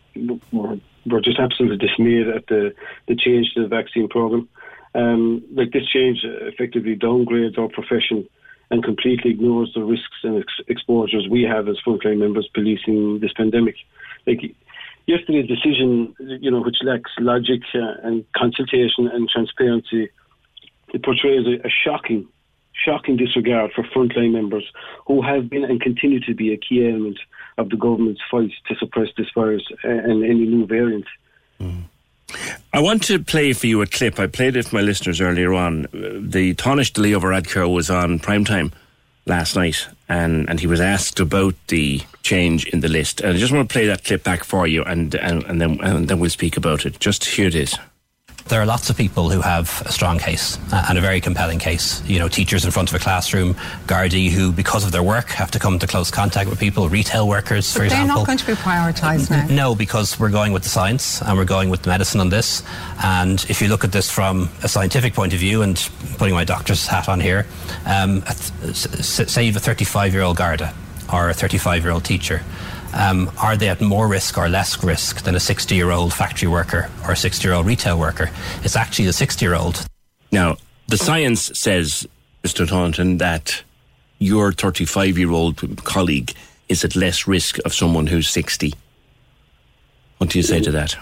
we're, 0.53 0.80
we're, 1.07 1.20
just 1.20 1.38
absolutely 1.38 1.76
dismayed 1.76 2.26
at 2.26 2.49
the, 2.49 2.74
the 3.07 3.14
change 3.14 3.53
to 3.55 3.62
the 3.62 3.68
vaccine 3.68 4.09
program. 4.09 4.49
Um, 4.97 5.44
like 5.55 5.72
this 5.72 5.86
change 5.86 6.20
effectively 6.24 6.97
downgrades 6.97 7.57
our 7.57 7.68
profession 7.68 8.28
and 8.70 8.82
completely 8.82 9.30
ignores 9.30 9.72
the 9.74 9.82
risks 9.84 10.24
and 10.24 10.38
ex- 10.38 10.68
exposures 10.68 11.28
we 11.30 11.42
have 11.42 11.68
as 11.68 11.76
frontline 11.86 12.18
members 12.18 12.49
policing 12.53 13.20
this 13.20 13.32
pandemic. 13.34 13.76
Like 14.26 14.57
yesterday's 15.07 15.48
decision, 15.48 16.14
you 16.18 16.50
know, 16.50 16.61
which 16.61 16.76
lacks 16.82 17.11
logic 17.18 17.62
uh, 17.74 17.94
and 18.02 18.24
consultation 18.34 19.09
and 19.09 19.28
transparency, 19.28 20.11
it 20.92 21.02
portrays 21.02 21.46
a, 21.46 21.66
a 21.66 21.70
shocking, 21.70 22.28
shocking 22.84 23.16
disregard 23.16 23.72
for 23.72 23.84
frontline 23.84 24.32
members 24.32 24.64
who 25.07 25.22
have 25.22 25.48
been 25.48 25.64
and 25.64 25.80
continue 25.80 26.20
to 26.20 26.34
be 26.34 26.52
a 26.52 26.57
key 26.57 26.86
element 26.86 27.18
of 27.59 27.70
the 27.70 27.76
government's 27.76 28.20
fight 28.30 28.50
to 28.68 28.74
suppress 28.76 29.09
this 29.16 29.28
virus 29.34 29.62
and 29.82 30.24
any 30.24 30.44
new 30.46 30.66
variant. 30.66 31.07
Mm. 31.61 31.84
I 32.72 32.80
want 32.80 33.04
to 33.04 33.22
play 33.22 33.52
for 33.52 33.66
you 33.66 33.80
a 33.82 33.86
clip. 33.86 34.18
I 34.18 34.26
played 34.26 34.57
it 34.57 34.66
for 34.66 34.76
my 34.76 34.82
listeners 34.82 35.20
earlier 35.20 35.54
on. 35.54 35.82
The 35.92 36.52
de 36.52 37.00
Leo 37.00 37.20
Varadkar 37.20 37.72
was 37.72 37.88
on 37.88 38.18
primetime 38.18 38.72
last 39.26 39.57
night 39.57 39.88
and, 40.09 40.48
and 40.48 40.61
he 40.61 40.66
was 40.66 40.80
asked 40.80 41.20
about 41.20 41.54
the 41.68 42.00
change 42.22 42.66
in 42.66 42.80
the 42.80 42.88
list. 42.88 43.20
And 43.20 43.34
I 43.34 43.38
just 43.38 43.52
want 43.52 43.68
to 43.68 43.72
play 43.72 43.86
that 43.86 44.04
clip 44.04 44.22
back 44.22 44.44
for 44.44 44.66
you 44.66 44.82
and, 44.84 45.14
and, 45.14 45.44
and, 45.44 45.61
then, 45.61 45.80
and 45.80 46.09
then 46.09 46.18
we'll 46.18 46.30
speak 46.30 46.57
about 46.57 46.86
it. 46.86 47.00
Just 47.00 47.24
here 47.24 47.48
it 47.48 47.54
is 47.54 47.76
there 48.49 48.61
are 48.61 48.66
lots 48.66 48.90
of 48.90 48.97
people 48.97 49.30
who 49.30 49.40
have 49.40 49.82
a 49.86 49.92
strong 49.92 50.18
case 50.18 50.59
uh, 50.72 50.86
and 50.88 50.99
a 50.99 51.01
very 51.01 51.20
compelling 51.20 51.59
case. 51.59 52.03
You 52.07 52.18
know, 52.18 52.28
teachers 52.28 52.64
in 52.64 52.70
front 52.70 52.88
of 52.88 52.94
a 52.94 52.99
classroom, 52.99 53.55
Gardaí 53.86 54.30
who, 54.30 54.53
because 54.53 54.84
of 54.84 54.92
their 54.92 55.03
work, 55.03 55.30
have 55.30 55.51
to 55.53 55.59
come 55.59 55.74
into 55.74 55.86
close 55.86 56.11
contact 56.11 56.49
with 56.49 56.59
people, 56.59 56.88
retail 56.88 57.28
workers, 57.28 57.72
but 57.72 57.78
for 57.80 57.84
example. 57.84 58.07
They're 58.07 58.16
not 58.16 58.26
going 58.26 58.38
to 58.38 58.47
be 58.47 58.53
prioritised 58.53 59.30
now. 59.30 59.47
No, 59.49 59.74
because 59.74 60.18
we're 60.18 60.30
going 60.30 60.53
with 60.53 60.62
the 60.62 60.68
science 60.68 61.20
and 61.22 61.36
we're 61.36 61.44
going 61.44 61.70
with 61.70 61.82
the 61.82 61.88
medicine 61.88 62.20
on 62.20 62.28
this. 62.28 62.62
And 63.03 63.44
if 63.49 63.61
you 63.61 63.68
look 63.68 63.84
at 63.84 63.92
this 63.92 64.11
from 64.11 64.49
a 64.62 64.68
scientific 64.68 65.14
point 65.14 65.32
of 65.32 65.40
view, 65.40 65.62
and 65.62 65.76
putting 66.18 66.34
my 66.34 66.44
doctor's 66.44 66.86
hat 66.86 67.09
on 67.09 67.20
here, 67.20 67.47
um, 67.86 68.22
say 68.72 69.44
you 69.44 69.53
have 69.53 69.57
a 69.57 69.64
35 69.64 70.12
year 70.12 70.22
old 70.22 70.36
Garda 70.36 70.72
or 71.12 71.30
a 71.30 71.34
35 71.34 71.82
year 71.82 71.92
old 71.92 72.05
teacher 72.05 72.42
um, 72.97 73.30
are 73.38 73.57
they 73.57 73.68
at 73.68 73.80
more 73.80 74.09
risk 74.09 74.38
or 74.38 74.49
less 74.49 74.82
risk 74.82 75.24
than 75.24 75.34
a 75.34 75.40
60 75.40 75.74
year 75.74 75.90
old 75.90 76.12
factory 76.12 76.49
worker 76.49 76.90
or 77.05 77.12
a 77.12 77.16
60 77.16 77.47
year 77.47 77.55
old 77.55 77.66
retail 77.66 77.99
worker? 77.99 78.30
It's 78.62 78.76
actually 78.76 79.07
the 79.07 79.12
60 79.12 79.44
year 79.44 79.55
old. 79.55 79.86
Now, 80.32 80.57
the 80.88 80.97
science 80.97 81.51
says, 81.55 82.07
Mr. 82.42 82.68
Thornton, 82.68 83.18
that 83.18 83.62
your 84.18 84.53
35 84.53 85.18
year 85.18 85.30
old 85.30 85.84
colleague 85.84 86.32
is 86.68 86.84
at 86.84 86.97
less 86.97 87.26
risk 87.26 87.59
of 87.64 87.74
someone 87.74 88.07
who's 88.07 88.28
60. 88.30 88.72
What 90.18 90.30
do 90.30 90.38
you 90.38 90.42
say 90.42 90.61
to 90.61 90.70
that? 90.72 90.97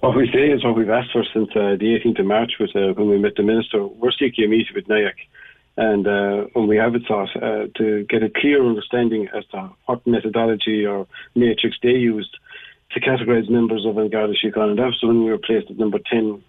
What 0.00 0.14
we 0.14 0.30
say 0.30 0.50
is 0.50 0.62
what 0.62 0.76
we've 0.76 0.90
asked 0.90 1.12
for 1.12 1.24
since 1.32 1.48
uh, 1.56 1.76
the 1.80 1.98
18th 2.04 2.20
of 2.20 2.26
March 2.26 2.52
with, 2.60 2.76
uh, 2.76 2.92
when 2.92 3.08
we 3.08 3.16
met 3.16 3.36
the 3.36 3.42
Minister. 3.42 3.86
We're 3.86 4.12
seeking 4.12 4.44
a 4.44 4.48
meeting 4.48 4.74
with 4.74 4.86
NIAC 4.86 5.14
and 5.76 6.06
uh, 6.06 6.44
when 6.52 6.68
we 6.68 6.76
have 6.76 6.94
it 6.94 7.02
sought 7.06 7.34
uh, 7.36 7.66
to 7.76 8.04
get 8.08 8.22
a 8.22 8.30
clear 8.30 8.64
understanding 8.64 9.28
as 9.36 9.44
to 9.46 9.70
what 9.86 10.06
methodology 10.06 10.86
or 10.86 11.06
matrix 11.34 11.76
they 11.82 11.90
used 11.90 12.36
to 12.92 13.00
categorise 13.00 13.50
members 13.50 13.84
of 13.84 13.98
An 13.98 14.08
Garda 14.08 14.34
Síochána. 14.34 14.70
And 14.70 14.78
that's 14.78 15.02
when 15.02 15.24
we 15.24 15.30
were 15.30 15.38
placed 15.38 15.70
at 15.70 15.78
number 15.78 15.98
10 15.98 16.42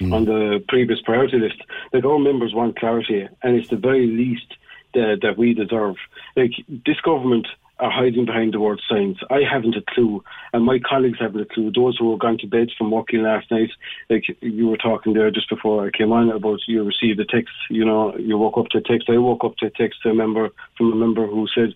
mm. 0.00 0.12
on 0.12 0.24
the 0.24 0.64
previous 0.68 1.00
priority 1.02 1.38
list. 1.38 1.62
Like 1.92 2.04
our 2.04 2.18
members 2.18 2.52
want 2.52 2.78
clarity, 2.78 3.28
and 3.42 3.56
it's 3.56 3.68
the 3.68 3.76
very 3.76 4.06
least 4.06 4.54
that, 4.94 5.20
that 5.22 5.38
we 5.38 5.54
deserve. 5.54 5.96
Like 6.36 6.52
this 6.68 7.00
government 7.00 7.46
are 7.80 7.90
hiding 7.90 8.24
behind 8.24 8.54
the 8.54 8.60
word 8.60 8.80
science. 8.88 9.18
I 9.30 9.40
haven't 9.50 9.76
a 9.76 9.82
clue, 9.82 10.22
and 10.52 10.64
my 10.64 10.78
colleagues 10.78 11.18
haven't 11.18 11.40
a 11.40 11.44
clue. 11.44 11.72
Those 11.72 11.98
who 11.98 12.10
were 12.10 12.16
gone 12.16 12.38
to 12.38 12.46
bed 12.46 12.68
from 12.78 12.90
working 12.90 13.22
last 13.22 13.50
night, 13.50 13.70
like 14.08 14.24
you 14.40 14.68
were 14.68 14.76
talking 14.76 15.12
there 15.12 15.30
just 15.30 15.48
before 15.48 15.84
I 15.84 15.90
came 15.90 16.12
on 16.12 16.30
about 16.30 16.60
you 16.68 16.84
received 16.84 17.18
a 17.18 17.24
text, 17.24 17.54
you 17.70 17.84
know, 17.84 18.16
you 18.16 18.38
woke 18.38 18.58
up 18.58 18.68
to 18.68 18.78
a 18.78 18.82
text. 18.82 19.10
I 19.10 19.18
woke 19.18 19.44
up 19.44 19.56
to 19.56 19.66
a 19.66 19.70
text 19.70 20.02
to 20.02 20.10
a 20.10 20.14
member 20.14 20.50
from 20.78 20.92
a 20.92 20.96
member 20.96 21.26
who 21.26 21.48
said, 21.52 21.74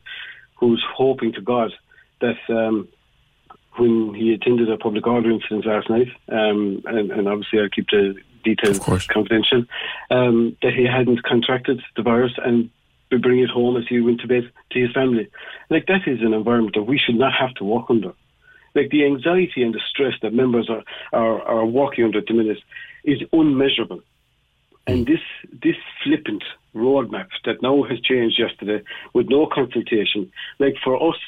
who's 0.57 0.85
hoping 0.95 1.33
to 1.33 1.41
God 1.41 1.73
that 2.21 2.39
um, 2.49 2.89
when 3.77 4.15
he 4.15 4.33
attended 4.33 4.71
a 4.71 4.77
public 4.77 5.07
order 5.07 5.31
incident 5.31 5.67
last 5.67 5.91
night, 5.91 6.09
um, 6.29 6.83
and, 6.87 7.11
and 7.11 7.29
obviously 7.29 7.61
I'll 7.61 7.69
keep 7.69 7.89
the 7.91 8.15
details 8.45 8.79
confidential, 8.79 9.65
um, 10.11 10.57
that 10.63 10.75
he 10.75 10.85
hadn't 10.85 11.23
contracted 11.25 11.83
the 11.97 12.03
virus 12.03 12.33
and 12.45 12.71
we 13.11 13.19
bring 13.19 13.41
it 13.41 13.51
home 13.51 13.77
as 13.77 13.85
he 13.89 14.01
went 14.01 14.21
to 14.21 14.29
bed 14.29 14.51
to 14.71 14.81
his 14.81 14.93
family. 14.93 15.29
Like 15.71 15.87
that 15.87 16.07
is 16.07 16.21
an 16.21 16.35
environment 16.35 16.75
that 16.75 16.83
we 16.83 16.99
should 16.99 17.17
not 17.17 17.33
have 17.33 17.55
to 17.55 17.65
work 17.65 17.87
under. 17.89 18.13
Like 18.75 18.91
the 18.91 19.05
anxiety 19.05 19.63
and 19.63 19.75
the 19.75 19.81
stress 19.89 20.15
that 20.23 20.33
members 20.33 20.69
are, 20.69 20.85
are, 21.13 21.43
are 21.43 21.67
working 21.67 22.05
under 22.05 22.19
at 22.19 22.27
the 22.27 22.35
minute 22.35 22.59
is 23.05 23.21
unmeasurable. 23.33 24.01
And 24.87 25.07
this 25.07 25.21
this 25.63 25.77
flippant 26.03 26.43
roadmap 26.75 27.29
that 27.45 27.61
now 27.61 27.83
has 27.83 28.01
changed 28.01 28.39
yesterday 28.39 28.83
with 29.13 29.29
no 29.29 29.47
consultation, 29.47 30.33
like 30.59 30.77
for 30.83 30.97
us 31.11 31.19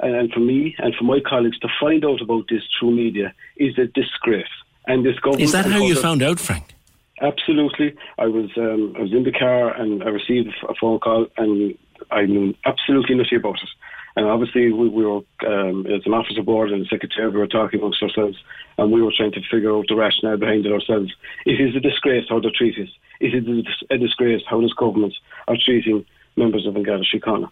and 0.00 0.32
for 0.32 0.40
me 0.40 0.76
and 0.78 0.94
for 0.94 1.04
my 1.04 1.18
colleagues 1.20 1.58
to 1.60 1.68
find 1.80 2.04
out 2.04 2.20
about 2.20 2.44
this 2.48 2.62
through 2.78 2.92
media 2.92 3.34
is 3.56 3.76
a 3.76 3.86
disgrace. 3.86 4.46
And 4.86 5.04
this 5.04 5.18
government 5.18 5.42
is 5.42 5.52
that 5.52 5.66
how 5.66 5.78
you 5.78 5.96
found 5.96 6.22
out, 6.22 6.38
Frank? 6.38 6.77
Absolutely. 7.20 7.94
I 8.18 8.26
was 8.26 8.50
um, 8.56 8.94
I 8.96 9.02
was 9.02 9.12
in 9.12 9.24
the 9.24 9.32
car 9.32 9.70
and 9.74 10.02
I 10.02 10.08
received 10.08 10.48
a 10.68 10.74
phone 10.80 11.00
call 11.00 11.26
and 11.36 11.76
I 12.10 12.22
knew 12.26 12.54
absolutely 12.64 13.16
nothing 13.16 13.38
about 13.38 13.62
it. 13.62 13.68
And 14.16 14.26
obviously, 14.26 14.72
we, 14.72 14.88
we 14.88 15.04
were, 15.04 15.20
um, 15.46 15.86
as 15.86 16.02
an 16.04 16.12
officer 16.12 16.42
board 16.42 16.72
and 16.72 16.84
a 16.84 16.88
secretary, 16.88 17.28
we 17.28 17.38
were 17.38 17.46
talking 17.46 17.78
amongst 17.78 18.02
ourselves 18.02 18.36
and 18.76 18.90
we 18.90 19.02
were 19.02 19.12
trying 19.16 19.32
to 19.32 19.40
figure 19.48 19.76
out 19.76 19.86
the 19.88 19.94
rationale 19.94 20.36
behind 20.36 20.66
it 20.66 20.72
ourselves. 20.72 21.12
It 21.46 21.60
is 21.60 21.76
a 21.76 21.80
disgrace 21.80 22.24
how 22.28 22.40
they 22.40 22.50
treat 22.50 22.78
us. 22.78 22.88
It 23.20 23.34
is 23.34 23.66
a 23.90 23.98
disgrace 23.98 24.42
how 24.48 24.60
this 24.60 24.72
government 24.72 25.14
are 25.46 25.56
treating 25.64 26.04
members 26.36 26.66
of 26.66 26.74
An 26.74 26.82
Garda 26.82 27.04
Síochána. 27.04 27.48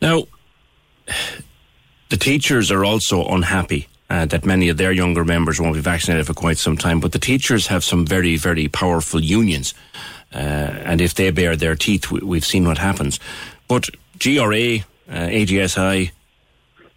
Now, 0.00 0.24
the 2.08 2.16
teachers 2.16 2.70
are 2.70 2.84
also 2.84 3.24
unhappy 3.26 3.88
uh, 4.10 4.26
that 4.26 4.44
many 4.44 4.68
of 4.68 4.76
their 4.76 4.92
younger 4.92 5.24
members 5.24 5.60
won't 5.60 5.74
be 5.74 5.80
vaccinated 5.80 6.26
for 6.26 6.34
quite 6.34 6.58
some 6.58 6.76
time. 6.76 7.00
But 7.00 7.12
the 7.12 7.18
teachers 7.18 7.66
have 7.68 7.82
some 7.82 8.06
very, 8.06 8.36
very 8.36 8.68
powerful 8.68 9.20
unions. 9.22 9.74
Uh, 10.32 10.38
and 10.38 11.00
if 11.00 11.14
they 11.14 11.30
bare 11.30 11.56
their 11.56 11.76
teeth, 11.76 12.10
we, 12.10 12.36
have 12.36 12.44
seen 12.44 12.66
what 12.66 12.78
happens. 12.78 13.20
But 13.68 13.88
GRA, 14.18 14.78
uh, 15.08 15.28
AGSI, 15.28 16.10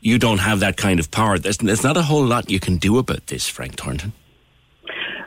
you 0.02 0.20
don't 0.20 0.40
have 0.40 0.60
that 0.60 0.78
kind 0.78 1.00
of 1.00 1.12
power. 1.12 1.38
There's, 1.38 1.58
there's 1.58 1.84
not 1.84 1.98
a 1.98 2.04
whole 2.04 2.26
lot 2.26 2.50
you 2.50 2.60
can 2.60 2.78
do 2.78 2.98
about 2.98 3.28
this, 3.28 3.48
Frank 3.48 3.76
Thornton. 3.76 4.14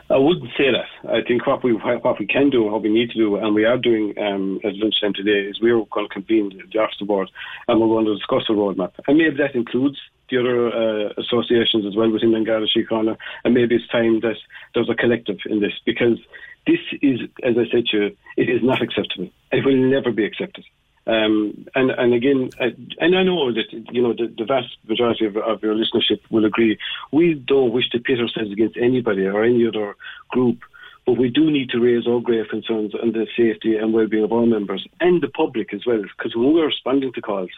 I 0.09 0.17
wouldn't 0.17 0.51
say 0.57 0.65
that. 0.71 1.09
I 1.09 1.21
think 1.25 1.47
what 1.47 1.63
we 1.63 1.71
what 1.71 2.19
we 2.19 2.27
can 2.27 2.49
do, 2.49 2.63
what 2.63 2.81
we 2.81 2.89
need 2.89 3.11
to 3.11 3.17
do, 3.17 3.37
and 3.37 3.55
we 3.55 3.63
are 3.63 3.77
doing 3.77 4.13
um, 4.19 4.59
at 4.65 4.75
lunchtime 4.75 5.13
today, 5.13 5.47
is 5.49 5.61
we're 5.61 5.85
going 5.85 6.07
to 6.07 6.13
convene 6.13 6.61
the 6.71 6.79
officer 6.79 7.05
board 7.05 7.31
and 7.69 7.79
we're 7.79 7.87
going 7.87 8.05
to 8.05 8.15
discuss 8.15 8.43
a 8.49 8.51
roadmap. 8.51 8.91
And 9.07 9.17
maybe 9.17 9.37
that 9.37 9.55
includes 9.55 9.97
the 10.31 10.39
other 10.39 10.67
uh, 10.67 11.13
associations 11.17 11.85
as 11.85 11.95
well 11.95 12.09
within 12.09 12.33
An 12.33 12.43
Garda 12.43 12.65
Síochána, 12.67 13.17
and 13.43 13.53
maybe 13.53 13.75
it's 13.75 13.87
time 13.89 14.21
that 14.21 14.37
there's 14.73 14.89
a 14.89 14.95
collective 14.95 15.37
in 15.45 15.59
this 15.59 15.73
because 15.85 16.17
this 16.65 16.79
is, 17.01 17.19
as 17.43 17.55
I 17.57 17.69
said 17.71 17.85
to 17.87 17.97
you, 17.97 18.17
it 18.37 18.49
is 18.49 18.63
not 18.63 18.81
acceptable. 18.81 19.29
It 19.51 19.65
will 19.65 19.75
never 19.75 20.11
be 20.11 20.25
accepted. 20.25 20.65
Um, 21.07 21.65
and 21.73 21.89
and 21.89 22.13
again, 22.13 22.51
uh, 22.59 22.69
and 22.99 23.17
I 23.17 23.23
know 23.23 23.51
that 23.51 23.73
you 23.91 24.03
know 24.03 24.13
the, 24.13 24.31
the 24.37 24.45
vast 24.45 24.77
majority 24.87 25.25
of, 25.25 25.35
of, 25.35 25.63
your 25.63 25.73
listenership 25.73 26.19
will 26.29 26.45
agree. 26.45 26.77
We 27.11 27.33
don't 27.33 27.71
wish 27.71 27.89
to 27.89 27.99
pit 27.99 28.19
ourselves 28.19 28.51
against 28.51 28.77
anybody 28.77 29.25
or 29.25 29.43
any 29.43 29.67
other 29.67 29.95
group, 30.29 30.59
but 31.07 31.17
we 31.17 31.29
do 31.29 31.49
need 31.49 31.71
to 31.71 31.79
raise 31.79 32.05
our 32.05 32.19
grave 32.19 32.49
concerns 32.51 32.93
on 32.93 33.13
the 33.13 33.25
safety 33.35 33.77
and 33.77 33.93
well-being 33.93 34.23
of 34.23 34.31
our 34.31 34.45
members 34.45 34.87
and 34.99 35.21
the 35.23 35.27
public 35.27 35.73
as 35.73 35.87
well. 35.87 36.03
Because 36.03 36.35
when 36.35 36.53
we're 36.53 36.67
responding 36.67 37.11
to 37.13 37.21
calls, 37.21 37.49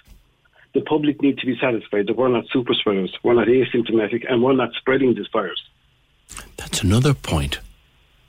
the 0.73 0.81
public 0.81 1.21
need 1.21 1.37
to 1.37 1.45
be 1.45 1.57
satisfied 1.59 2.07
that 2.07 2.17
we're 2.17 2.27
not 2.27 2.45
super 2.51 2.73
spreaders, 2.73 3.15
we're 3.23 3.35
not 3.35 3.47
asymptomatic, 3.47 4.25
and 4.29 4.41
we're 4.41 4.53
not 4.53 4.73
spreading 4.73 5.13
this 5.13 5.27
virus. 5.31 5.61
That's 6.57 6.81
another 6.81 7.13
point. 7.13 7.59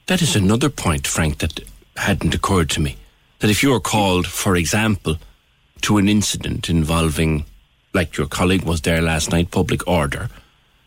That 0.07 0.20
is 0.20 0.36
another 0.36 0.68
point, 0.68 1.07
Frank, 1.07 1.38
that 1.38 1.61
hadn't 1.97 2.34
occurred 2.34 2.70
to 2.70 2.80
me. 2.80 2.97
That 3.38 3.51
if 3.51 3.62
you 3.62 3.72
are 3.74 3.80
called, 3.80 4.26
for 4.26 4.57
example, 4.57 5.16
to 5.82 5.97
an 5.99 6.09
incident 6.09 6.68
involving, 6.68 7.47
like 7.95 8.16
your 8.16 8.26
colleague 8.26 8.64
was 8.64 8.82
there 8.82 9.01
last 9.01 9.32
night, 9.32 9.51
public 9.51 9.86
order, 9.88 10.28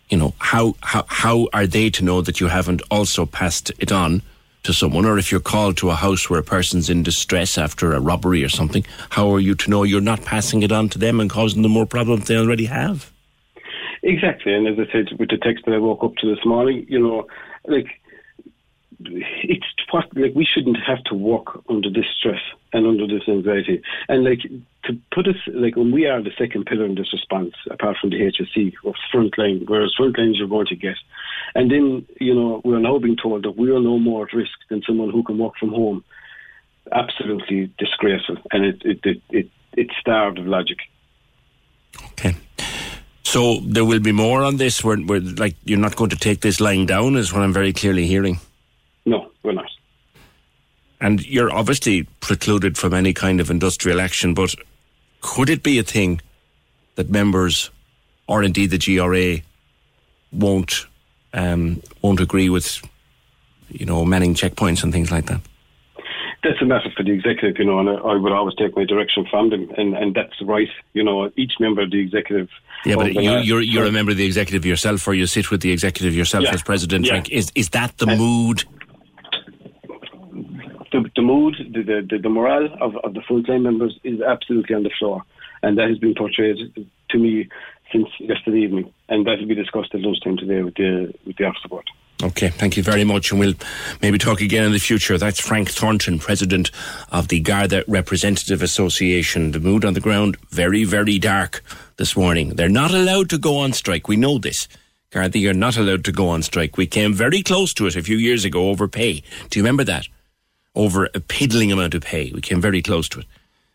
you 0.09 0.17
know, 0.17 0.33
how, 0.39 0.75
how, 0.81 1.05
how 1.07 1.47
are 1.53 1.67
they 1.67 1.89
to 1.89 2.03
know 2.03 2.21
that 2.21 2.39
you 2.39 2.47
haven't 2.47 2.81
also 2.91 3.25
passed 3.25 3.71
it 3.79 3.91
on 3.91 4.21
to 4.67 4.73
someone, 4.73 5.05
or 5.05 5.17
if 5.17 5.31
you're 5.31 5.39
called 5.39 5.77
to 5.77 5.89
a 5.89 5.95
house 5.95 6.29
where 6.29 6.39
a 6.39 6.43
person's 6.43 6.89
in 6.89 7.01
distress 7.01 7.57
after 7.57 7.93
a 7.93 7.99
robbery 7.99 8.43
or 8.43 8.49
something, 8.49 8.85
how 9.09 9.33
are 9.33 9.39
you 9.39 9.55
to 9.55 9.69
know 9.69 9.83
you're 9.83 10.01
not 10.01 10.23
passing 10.23 10.61
it 10.61 10.71
on 10.71 10.89
to 10.89 10.99
them 10.99 11.19
and 11.19 11.29
causing 11.29 11.61
them 11.61 11.71
more 11.71 11.85
problems 11.85 12.27
they 12.27 12.37
already 12.37 12.65
have? 12.65 13.11
Exactly, 14.03 14.53
and 14.53 14.67
as 14.67 14.77
I 14.77 14.91
said 14.91 15.17
with 15.17 15.29
the 15.29 15.37
text 15.37 15.65
that 15.65 15.73
I 15.73 15.77
woke 15.79 16.03
up 16.03 16.15
to 16.17 16.35
this 16.35 16.45
morning, 16.45 16.85
you 16.89 16.99
know, 16.99 17.27
like 17.65 17.87
it's 18.99 19.65
what 19.91 20.05
like 20.15 20.33
we 20.35 20.45
shouldn't 20.45 20.77
have 20.85 21.03
to 21.05 21.13
walk 21.13 21.63
under 21.69 21.89
this 21.89 22.05
stress 22.17 22.41
and 22.73 22.85
under 22.85 23.07
this 23.07 23.27
anxiety, 23.27 23.81
and 24.09 24.23
like 24.23 24.41
to 24.83 24.97
put 25.13 25.27
us 25.27 25.35
like 25.53 25.75
when 25.75 25.91
we 25.91 26.07
are 26.07 26.21
the 26.21 26.31
second 26.37 26.65
pillar 26.65 26.85
in 26.85 26.95
this 26.95 27.13
response, 27.13 27.53
apart 27.71 27.97
from 28.01 28.09
the 28.09 28.17
HSE, 28.17 28.73
or 28.83 28.93
frontline, 29.13 29.67
whereas 29.67 29.95
frontlines 29.97 30.37
you're 30.37 30.47
going 30.47 30.67
to 30.67 30.75
get, 30.75 30.97
and 31.55 31.71
then 31.71 32.05
you 32.19 32.35
know 32.35 32.61
we're 32.63 32.79
now 32.79 32.99
being 32.99 33.17
told 33.21 33.43
that 33.43 33.57
we 33.57 33.71
are 33.71 33.79
no 33.79 33.99
more 33.99 34.27
at 34.27 34.33
risk 34.33 34.57
than 34.69 34.81
someone 34.85 35.09
who 35.09 35.23
can 35.23 35.37
work 35.37 35.53
from 35.59 35.69
home. 35.69 36.03
Absolutely 36.91 37.71
disgraceful, 37.77 38.37
and 38.51 38.65
it 38.65 38.81
it 38.83 38.99
it, 39.03 39.21
it 39.29 39.49
it's 39.73 39.93
starved 39.99 40.39
of 40.39 40.47
logic. 40.47 40.77
Okay. 42.11 42.35
So 43.23 43.59
there 43.59 43.83
will 43.83 43.99
be 43.99 44.13
more 44.13 44.41
on 44.41 44.55
this. 44.57 44.83
Where, 44.83 44.97
where, 44.97 45.19
like, 45.19 45.55
you're 45.65 45.77
not 45.77 45.95
going 45.97 46.09
to 46.11 46.15
take 46.15 46.39
this 46.41 46.61
lying 46.61 46.85
down, 46.85 47.17
is 47.17 47.33
what 47.33 47.43
I'm 47.43 47.51
very 47.51 47.73
clearly 47.73 48.07
hearing. 48.07 48.39
No, 49.05 49.31
we're 49.43 49.51
not. 49.51 49.69
And 51.01 51.25
you're 51.25 51.53
obviously 51.53 52.03
precluded 52.21 52.77
from 52.77 52.93
any 52.93 53.13
kind 53.13 53.39
of 53.39 53.51
industrial 53.51 53.99
action. 53.99 54.33
But 54.33 54.55
could 55.21 55.49
it 55.49 55.61
be 55.61 55.77
a 55.77 55.83
thing 55.83 56.21
that 56.95 57.09
members, 57.09 57.69
or 58.27 58.43
indeed 58.43 58.71
the 58.71 58.77
GRA, 58.77 59.43
won't 60.31 60.85
um, 61.37 61.81
won't 62.01 62.19
agree 62.19 62.49
with, 62.49 62.81
you 63.69 63.85
know, 63.85 64.03
manning 64.03 64.33
checkpoints 64.33 64.83
and 64.83 64.91
things 64.91 65.11
like 65.11 65.27
that? 65.27 65.41
that's 66.43 66.61
a 66.61 66.65
matter 66.65 66.89
for 66.95 67.03
the 67.03 67.11
executive, 67.11 67.57
you 67.57 67.65
know, 67.65 67.79
and 67.79 67.89
I, 67.89 67.93
I 67.93 68.15
would 68.15 68.31
always 68.31 68.55
take 68.55 68.75
my 68.75 68.85
direction 68.85 69.25
from 69.29 69.49
them, 69.49 69.69
and, 69.77 69.95
and 69.95 70.15
that's 70.15 70.41
right. 70.41 70.69
You 70.93 71.03
know, 71.03 71.31
each 71.35 71.53
member 71.59 71.81
of 71.81 71.91
the 71.91 71.99
executive. 71.99 72.49
Yeah, 72.85 72.95
but 72.95 73.13
you, 73.13 73.31
are 73.31 73.39
you're, 73.39 73.61
you're 73.61 73.85
a 73.85 73.91
member 73.91 74.11
of 74.11 74.17
the 74.17 74.25
executive 74.25 74.65
yourself, 74.65 75.07
or 75.07 75.13
you 75.13 75.25
sit 75.25 75.51
with 75.51 75.61
the 75.61 75.71
executive 75.71 76.15
yourself 76.15 76.45
Yeah. 76.45 76.53
as 76.53 76.63
president. 76.63 77.05
Yeah. 77.05 77.13
Frank. 77.13 77.31
Is 77.31 77.51
is 77.55 77.69
that 77.69 77.97
the 77.97 78.07
mood? 78.07 78.63
the, 80.91 81.09
the 81.15 81.21
mood, 81.21 81.55
the, 81.73 82.05
the, 82.09 82.17
the, 82.17 82.29
morale 82.29 82.69
of, 82.79 82.95
of 83.03 83.13
the 83.13 83.21
full-time 83.27 83.63
members 83.63 83.99
is 84.03 84.21
absolutely 84.21 84.73
on 84.73 84.83
the 84.83 84.91
floor. 84.97 85.21
And 85.61 85.77
that 85.77 85.89
has 85.89 85.97
been 85.97 86.15
portrayed 86.15 86.57
to 87.09 87.17
me 87.17 87.49
since 87.91 88.07
yesterday 88.19 88.59
evening. 88.59 88.93
And 89.09 89.25
that 89.25 89.39
will 89.39 89.47
be 89.47 89.55
discussed 89.55 89.93
at 89.93 90.01
lunchtime 90.01 90.37
today 90.37 90.61
with 90.61 90.75
the, 90.75 91.13
with 91.25 91.37
the 91.37 91.45
officer 91.45 91.67
board. 91.67 91.85
Okay, 92.23 92.49
thank 92.49 92.75
you 92.75 92.81
very 92.81 93.03
much, 93.03 93.29
and 93.29 93.39
we'll 93.39 93.53
maybe 94.01 94.17
talk 94.17 94.41
again 94.41 94.63
in 94.63 94.71
the 94.71 94.79
future. 94.79 95.19
That's 95.19 95.39
Frank 95.39 95.69
Thornton, 95.69 96.17
president 96.17 96.71
of 97.11 97.27
the 97.27 97.39
Garda 97.39 97.83
Representative 97.87 98.63
Association. 98.63 99.51
The 99.51 99.59
mood 99.59 99.85
on 99.85 99.93
the 99.93 99.99
ground 99.99 100.35
very, 100.49 100.83
very 100.83 101.19
dark 101.19 101.63
this 101.97 102.17
morning. 102.17 102.55
They're 102.55 102.69
not 102.69 102.91
allowed 102.91 103.29
to 103.29 103.37
go 103.37 103.57
on 103.57 103.71
strike. 103.73 104.07
We 104.07 104.15
know 104.15 104.39
this. 104.39 104.67
Garda, 105.11 105.37
you're 105.37 105.53
not 105.53 105.77
allowed 105.77 106.03
to 106.05 106.11
go 106.11 106.27
on 106.29 106.41
strike. 106.41 106.75
We 106.75 106.87
came 106.87 107.13
very 107.13 107.43
close 107.43 107.71
to 107.75 107.85
it 107.85 107.95
a 107.95 108.01
few 108.01 108.17
years 108.17 108.45
ago 108.45 108.69
over 108.69 108.87
pay. 108.87 109.21
Do 109.51 109.59
you 109.59 109.63
remember 109.63 109.83
that? 109.83 110.07
Over 110.73 111.09
a 111.13 111.19
piddling 111.19 111.71
amount 111.71 111.93
of 111.93 112.01
pay. 112.01 112.31
We 112.31 112.41
came 112.41 112.61
very 112.61 112.81
close 112.81 113.07
to 113.09 113.19
it. 113.19 113.25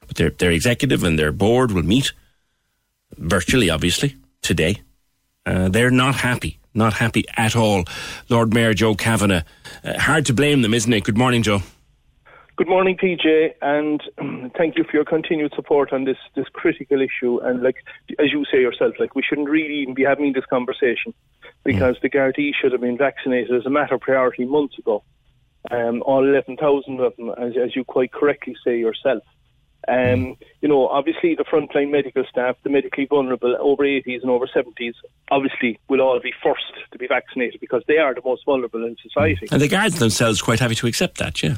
But 0.08 0.16
their 0.16 0.30
their 0.30 0.50
executive 0.50 1.04
and 1.04 1.16
their 1.16 1.32
board 1.32 1.70
will 1.70 1.84
meet 1.84 2.12
virtually, 3.16 3.70
obviously, 3.70 4.16
today. 4.42 4.80
Uh, 5.44 5.68
they're 5.68 5.90
not 5.90 6.14
happy, 6.14 6.58
not 6.74 6.94
happy 6.94 7.24
at 7.36 7.56
all. 7.56 7.84
Lord 8.28 8.54
Mayor 8.54 8.74
Joe 8.74 8.94
Kavanagh, 8.94 9.42
uh, 9.84 9.98
hard 9.98 10.26
to 10.26 10.32
blame 10.32 10.62
them, 10.62 10.74
isn't 10.74 10.92
it? 10.92 11.04
Good 11.04 11.18
morning, 11.18 11.42
Joe. 11.42 11.60
Good 12.56 12.68
morning, 12.68 12.96
PJ, 12.96 13.54
and 13.62 14.02
thank 14.56 14.76
you 14.76 14.84
for 14.84 14.92
your 14.92 15.06
continued 15.06 15.52
support 15.56 15.92
on 15.92 16.04
this 16.04 16.18
this 16.36 16.46
critical 16.52 17.00
issue. 17.00 17.38
And 17.38 17.62
like 17.62 17.76
as 18.18 18.30
you 18.30 18.44
say 18.52 18.60
yourself, 18.60 18.94
like 19.00 19.14
we 19.14 19.22
shouldn't 19.22 19.48
really 19.48 19.76
even 19.76 19.94
be 19.94 20.04
having 20.04 20.32
this 20.34 20.44
conversation 20.44 21.14
because 21.64 21.96
the 22.02 22.10
Gardaí 22.10 22.52
should 22.54 22.72
have 22.72 22.82
been 22.82 22.98
vaccinated 22.98 23.56
as 23.56 23.64
a 23.64 23.70
matter 23.70 23.94
of 23.94 24.02
priority 24.02 24.44
months 24.44 24.78
ago. 24.78 25.02
Um, 25.70 26.02
all 26.02 26.28
11,000 26.28 27.00
of 27.00 27.16
them, 27.16 27.30
as, 27.30 27.54
as 27.56 27.74
you 27.74 27.84
quite 27.84 28.12
correctly 28.12 28.54
say 28.64 28.78
yourself. 28.78 29.22
Um, 29.88 30.36
you 30.60 30.68
know, 30.68 30.88
obviously 30.88 31.34
the 31.34 31.44
frontline 31.44 31.90
medical 31.90 32.24
staff, 32.30 32.56
the 32.62 32.70
medically 32.70 33.06
vulnerable, 33.06 33.56
over 33.60 33.82
80s 33.82 34.22
and 34.22 34.30
over 34.30 34.46
70s, 34.46 34.94
obviously 35.30 35.78
will 35.88 36.00
all 36.00 36.20
be 36.20 36.32
first 36.42 36.62
to 36.92 36.98
be 36.98 37.06
vaccinated 37.06 37.60
because 37.60 37.82
they 37.88 37.98
are 37.98 38.14
the 38.14 38.22
most 38.24 38.44
vulnerable 38.44 38.84
in 38.84 38.96
society. 39.02 39.48
And 39.50 39.60
the 39.60 39.68
guards 39.68 39.98
themselves 39.98 40.40
quite 40.40 40.60
happy 40.60 40.76
to 40.76 40.86
accept 40.86 41.18
that, 41.18 41.42
yeah. 41.42 41.56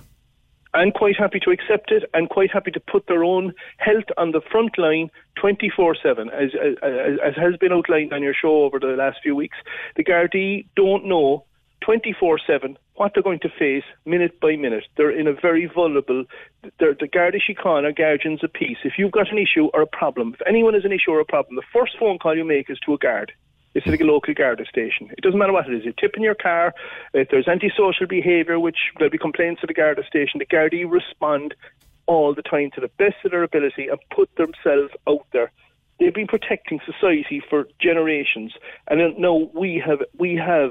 and 0.72 0.94
quite 0.94 1.16
happy 1.18 1.38
to 1.40 1.50
accept 1.50 1.90
it 1.90 2.04
and 2.14 2.30
quite 2.30 2.50
happy 2.50 2.70
to 2.70 2.80
put 2.80 3.06
their 3.06 3.24
own 3.24 3.52
health 3.76 4.04
on 4.16 4.32
the 4.32 4.40
front 4.50 4.78
line 4.78 5.10
24-7 5.42 6.32
as, 6.32 6.50
as, 6.82 7.18
as 7.22 7.34
has 7.36 7.56
been 7.60 7.72
outlined 7.72 8.12
on 8.12 8.22
your 8.22 8.34
show 8.34 8.64
over 8.64 8.78
the 8.78 8.96
last 8.96 9.18
few 9.22 9.36
weeks. 9.36 9.58
The 9.96 10.04
Gardaí 10.04 10.66
don't 10.76 11.04
know 11.04 11.44
24-7 11.86 12.76
what 12.96 13.12
they're 13.14 13.22
going 13.22 13.40
to 13.40 13.48
face 13.48 13.84
minute 14.04 14.40
by 14.40 14.56
minute. 14.56 14.84
They're 14.96 15.10
in 15.10 15.26
a 15.26 15.32
very 15.32 15.66
vulnerable, 15.66 16.24
they're, 16.78 16.94
the 16.94 17.08
Garda 17.08 17.38
Síochána 17.38 17.96
guardians 17.96 18.44
of 18.44 18.52
peace. 18.52 18.78
If 18.84 18.94
you've 18.98 19.12
got 19.12 19.32
an 19.32 19.38
issue 19.38 19.66
or 19.74 19.82
a 19.82 19.86
problem, 19.86 20.34
if 20.34 20.46
anyone 20.46 20.74
has 20.74 20.84
an 20.84 20.92
issue 20.92 21.10
or 21.10 21.20
a 21.20 21.24
problem, 21.24 21.56
the 21.56 21.62
first 21.72 21.98
phone 21.98 22.18
call 22.18 22.36
you 22.36 22.44
make 22.44 22.70
is 22.70 22.78
to 22.80 22.94
a 22.94 22.98
guard. 22.98 23.32
It's 23.74 23.86
at 23.88 24.00
a 24.00 24.04
local 24.04 24.34
Garda 24.34 24.64
station. 24.66 25.10
It 25.10 25.22
doesn't 25.22 25.38
matter 25.38 25.52
what 25.52 25.68
it 25.68 25.74
is. 25.74 25.84
You 25.84 25.92
tip 25.98 26.16
in 26.16 26.22
your 26.22 26.36
car. 26.36 26.72
If 27.12 27.30
there's 27.30 27.48
antisocial 27.48 28.06
behaviour, 28.06 28.60
which 28.60 28.78
there'll 28.96 29.10
be 29.10 29.18
complaints 29.18 29.62
at 29.64 29.66
the 29.66 29.74
Garda 29.74 30.06
station, 30.06 30.38
the 30.38 30.46
Gardaí 30.46 30.88
respond 30.88 31.54
all 32.06 32.34
the 32.34 32.42
time 32.42 32.70
to 32.74 32.80
the 32.80 32.90
best 32.98 33.16
of 33.24 33.32
their 33.32 33.42
ability 33.42 33.88
and 33.88 33.98
put 34.10 34.30
themselves 34.36 34.92
out 35.08 35.26
there. 35.32 35.50
They've 35.98 36.14
been 36.14 36.28
protecting 36.28 36.80
society 36.86 37.42
for 37.50 37.66
generations, 37.80 38.52
and 38.86 39.18
now 39.18 39.50
we 39.52 39.82
have 39.84 40.02
we 40.16 40.36
have 40.36 40.70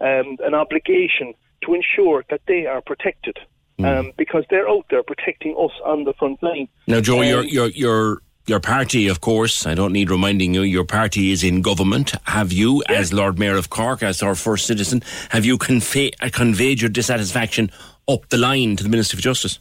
um, 0.00 0.36
an 0.40 0.54
obligation 0.54 1.34
to 1.64 1.74
ensure 1.74 2.24
that 2.30 2.40
they 2.46 2.66
are 2.66 2.80
protected 2.80 3.38
um, 3.84 4.12
because 4.16 4.44
they're 4.50 4.68
out 4.68 4.86
there 4.90 5.02
protecting 5.02 5.54
us 5.58 5.72
on 5.84 6.04
the 6.04 6.12
front 6.14 6.42
line. 6.42 6.68
Now, 6.86 7.00
Joe, 7.00 7.22
your 7.22 7.40
Um, 7.40 7.46
your 7.48 7.68
your 7.68 8.22
your 8.46 8.60
party, 8.60 9.08
of 9.08 9.20
course, 9.20 9.66
I 9.66 9.74
don't 9.74 9.92
need 9.92 10.10
reminding 10.10 10.54
you, 10.54 10.62
your 10.62 10.84
party 10.84 11.32
is 11.32 11.44
in 11.44 11.60
government. 11.60 12.14
Have 12.24 12.50
you, 12.50 12.82
as 12.88 13.12
Lord 13.12 13.38
Mayor 13.38 13.56
of 13.56 13.68
Cork, 13.68 14.02
as 14.02 14.22
our 14.22 14.34
first 14.34 14.66
citizen, 14.66 15.02
have 15.30 15.44
you 15.44 15.58
convey, 15.58 16.10
uh, 16.20 16.30
conveyed 16.32 16.80
your 16.80 16.88
dissatisfaction 16.88 17.70
up 18.08 18.26
the 18.30 18.38
line 18.38 18.74
to 18.76 18.82
the 18.82 18.88
Minister 18.88 19.16
for 19.16 19.22
Justice? 19.22 19.58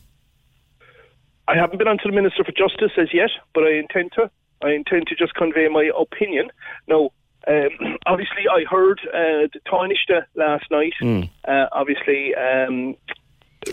I 1.50 1.56
haven't 1.56 1.78
been 1.78 1.88
on 1.88 1.98
to 1.98 2.08
the 2.10 2.16
Minister 2.16 2.44
for 2.44 2.54
Justice 2.54 2.92
as 2.98 3.14
yet, 3.14 3.30
but 3.54 3.64
I 3.64 3.78
intend 3.78 4.14
to. 4.14 4.32
I 4.64 4.72
intend 4.72 5.08
to 5.08 5.16
just 5.16 5.36
convey 5.36 5.68
my 5.68 5.92
opinion. 6.00 6.50
Now, 6.88 7.12
um, 7.48 7.98
obviously, 8.06 8.44
I 8.52 8.64
heard 8.70 9.00
uh, 9.08 9.48
the 9.54 9.60
Tánaiste 9.68 10.24
last 10.36 10.66
night. 10.72 10.94
Mm. 11.02 11.30
Uh, 11.48 11.66
obviously, 11.72 12.34
um, 12.36 12.96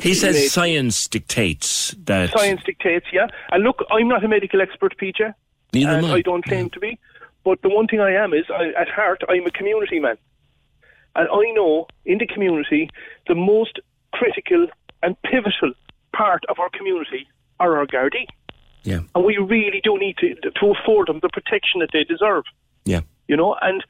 He 0.00 0.14
says 0.14 0.34
made- 0.34 0.48
science 0.48 1.08
dictates 1.08 1.94
that. 2.04 2.30
science 2.36 2.62
dictates, 2.64 3.06
yeah. 3.12 3.26
And 3.50 3.64
look, 3.64 3.84
I'm 3.90 4.08
not 4.08 4.24
a 4.24 4.28
medical 4.28 4.60
expert, 4.60 4.96
PJ. 4.98 5.32
Neither 5.72 5.90
am 5.90 6.04
and 6.04 6.12
I. 6.12 6.16
I 6.16 6.22
don't 6.22 6.44
claim 6.44 6.70
to 6.70 6.80
be. 6.80 6.98
But 7.44 7.60
the 7.62 7.68
one 7.68 7.86
thing 7.86 8.00
I 8.00 8.12
am 8.12 8.32
is, 8.32 8.44
I, 8.50 8.68
at 8.80 8.88
heart, 8.88 9.22
I'm 9.28 9.44
a 9.46 9.50
community 9.50 10.00
man. 10.00 10.16
And 11.16 11.28
I 11.28 11.50
know 11.52 11.86
in 12.06 12.18
the 12.18 12.26
community, 12.26 12.88
the 13.28 13.34
most 13.34 13.78
critical 14.12 14.66
and 15.02 15.20
pivotal 15.22 15.72
part 16.16 16.44
of 16.48 16.58
our 16.58 16.70
community 16.70 17.28
are 17.60 17.76
our 17.76 17.86
Gardaí. 17.86 18.26
Yeah. 18.82 19.00
And 19.14 19.24
we 19.24 19.36
really 19.38 19.80
do 19.82 19.98
need 19.98 20.16
to, 20.18 20.34
to 20.34 20.72
afford 20.72 21.08
them 21.08 21.20
the 21.22 21.28
protection 21.28 21.80
that 21.80 21.90
they 21.92 22.04
deserve. 22.04 22.44
You 23.28 23.36
know, 23.36 23.56
and 23.62 23.82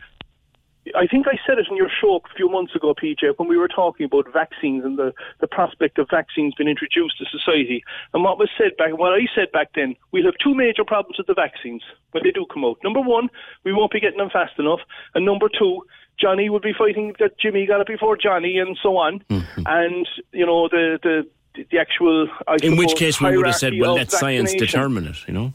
I 0.94 1.06
think 1.06 1.26
I 1.26 1.38
said 1.46 1.58
it 1.58 1.66
in 1.70 1.76
your 1.76 1.88
show 1.88 2.16
a 2.16 2.34
few 2.36 2.48
months 2.50 2.74
ago, 2.74 2.94
PJ, 2.94 3.38
when 3.38 3.48
we 3.48 3.56
were 3.56 3.68
talking 3.68 4.04
about 4.04 4.30
vaccines 4.32 4.84
and 4.84 4.98
the, 4.98 5.14
the 5.40 5.46
prospect 5.46 5.98
of 5.98 6.08
vaccines 6.10 6.54
being 6.56 6.68
introduced 6.68 7.16
to 7.18 7.24
society. 7.24 7.82
And 8.12 8.22
what 8.22 8.38
was 8.38 8.50
said 8.58 8.76
back, 8.76 8.98
what 8.98 9.14
I 9.14 9.26
said 9.34 9.50
back 9.50 9.70
then, 9.74 9.96
we'll 10.12 10.26
have 10.26 10.34
two 10.42 10.54
major 10.54 10.84
problems 10.84 11.16
with 11.16 11.26
the 11.26 11.34
vaccines 11.34 11.82
when 12.10 12.22
they 12.22 12.30
do 12.30 12.44
come 12.52 12.64
out. 12.64 12.78
Number 12.84 13.00
one, 13.00 13.30
we 13.64 13.72
won't 13.72 13.92
be 13.92 14.00
getting 14.00 14.18
them 14.18 14.30
fast 14.30 14.58
enough. 14.58 14.80
And 15.14 15.24
number 15.24 15.48
two, 15.48 15.86
Johnny 16.20 16.50
would 16.50 16.62
be 16.62 16.74
fighting 16.76 17.14
that 17.18 17.38
Jimmy 17.38 17.66
got 17.66 17.80
it 17.80 17.86
before 17.86 18.16
Johnny 18.16 18.58
and 18.58 18.78
so 18.82 18.98
on. 18.98 19.24
And, 19.66 20.06
you 20.32 20.44
know, 20.44 20.68
the, 20.68 20.98
the, 21.02 21.64
the 21.70 21.78
actual, 21.78 22.28
I 22.46 22.58
In 22.62 22.76
which 22.76 22.94
case 22.94 23.20
we 23.22 23.34
would 23.36 23.46
have 23.46 23.56
said, 23.56 23.72
well, 23.78 23.94
let 23.94 24.12
science 24.12 24.52
determine 24.54 25.06
it, 25.06 25.16
you 25.26 25.32
know? 25.32 25.52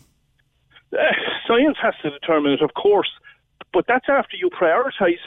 Uh, 0.92 0.98
science 1.48 1.78
has 1.80 1.94
to 2.02 2.10
determine 2.10 2.54
it, 2.54 2.62
of 2.64 2.74
course, 2.74 3.10
but 3.74 3.86
that's 3.88 4.08
after 4.10 4.36
you 4.36 4.50
prioritise, 4.50 5.20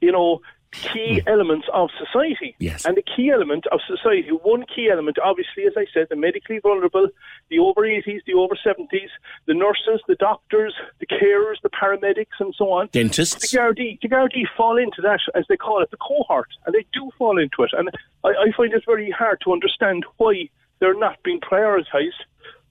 you 0.00 0.12
know, 0.12 0.40
key 0.72 1.20
mm. 1.20 1.30
elements 1.30 1.66
of 1.72 1.90
society. 1.98 2.56
Yes. 2.58 2.84
And 2.84 2.96
the 2.96 3.02
key 3.02 3.30
element 3.30 3.66
of 3.70 3.80
society, 3.86 4.28
one 4.30 4.64
key 4.74 4.88
element, 4.90 5.18
obviously, 5.22 5.64
as 5.64 5.74
I 5.76 5.86
said, 5.92 6.06
the 6.08 6.16
medically 6.16 6.58
vulnerable, 6.58 7.08
the 7.50 7.58
over 7.58 7.82
80s, 7.82 8.20
the 8.26 8.34
over 8.34 8.54
70s, 8.54 9.10
the 9.46 9.54
nurses, 9.54 10.00
the 10.08 10.14
doctors, 10.16 10.74
the 10.98 11.06
carers, 11.06 11.56
the 11.62 11.70
paramedics, 11.70 12.40
and 12.40 12.54
so 12.56 12.72
on. 12.72 12.88
Dentists. 12.90 13.50
The 13.50 13.58
Gardaí, 13.58 14.00
the 14.00 14.08
Gardaí 14.08 14.44
fall 14.56 14.78
into 14.78 15.02
that, 15.02 15.20
as 15.34 15.44
they 15.48 15.56
call 15.56 15.82
it, 15.82 15.90
the 15.90 15.98
cohort, 15.98 16.48
and 16.66 16.74
they 16.74 16.86
do 16.92 17.10
fall 17.18 17.38
into 17.38 17.62
it. 17.62 17.70
And 17.72 17.90
I, 18.24 18.28
I 18.28 18.52
find 18.56 18.72
it 18.72 18.82
very 18.86 19.10
hard 19.10 19.40
to 19.44 19.52
understand 19.52 20.04
why 20.16 20.48
they're 20.80 20.98
not 20.98 21.22
being 21.22 21.40
prioritised 21.40 22.22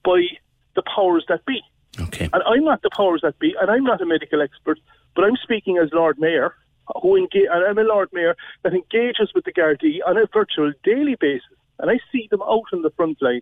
by 0.03 0.21
the 0.75 0.83
powers 0.83 1.25
that 1.29 1.45
be. 1.45 1.61
Okay. 1.99 2.29
And 2.31 2.41
I'm 2.43 2.63
not 2.63 2.81
the 2.81 2.89
powers 2.95 3.21
that 3.21 3.37
be, 3.39 3.53
and 3.59 3.69
I'm 3.69 3.83
not 3.83 4.01
a 4.01 4.05
medical 4.05 4.41
expert, 4.41 4.79
But 5.15 5.25
I'm 5.25 5.35
speaking 5.43 5.77
as 5.77 5.89
Lord 5.91 6.19
Mayor, 6.19 6.55
who 7.01 7.15
engage, 7.15 7.47
and 7.51 7.65
I'm 7.65 7.77
a 7.77 7.83
Lord 7.83 8.09
Mayor 8.13 8.35
that 8.63 8.73
engages 8.73 9.31
with 9.33 9.45
the 9.45 9.53
Gardaí 9.53 9.99
on 10.05 10.17
a 10.17 10.25
virtual 10.33 10.71
daily 10.83 11.15
basis, 11.19 11.47
and 11.79 11.89
I 11.89 11.99
see 12.11 12.27
them 12.29 12.41
out 12.41 12.65
on 12.73 12.81
the 12.81 12.91
front 12.91 13.21
line 13.21 13.41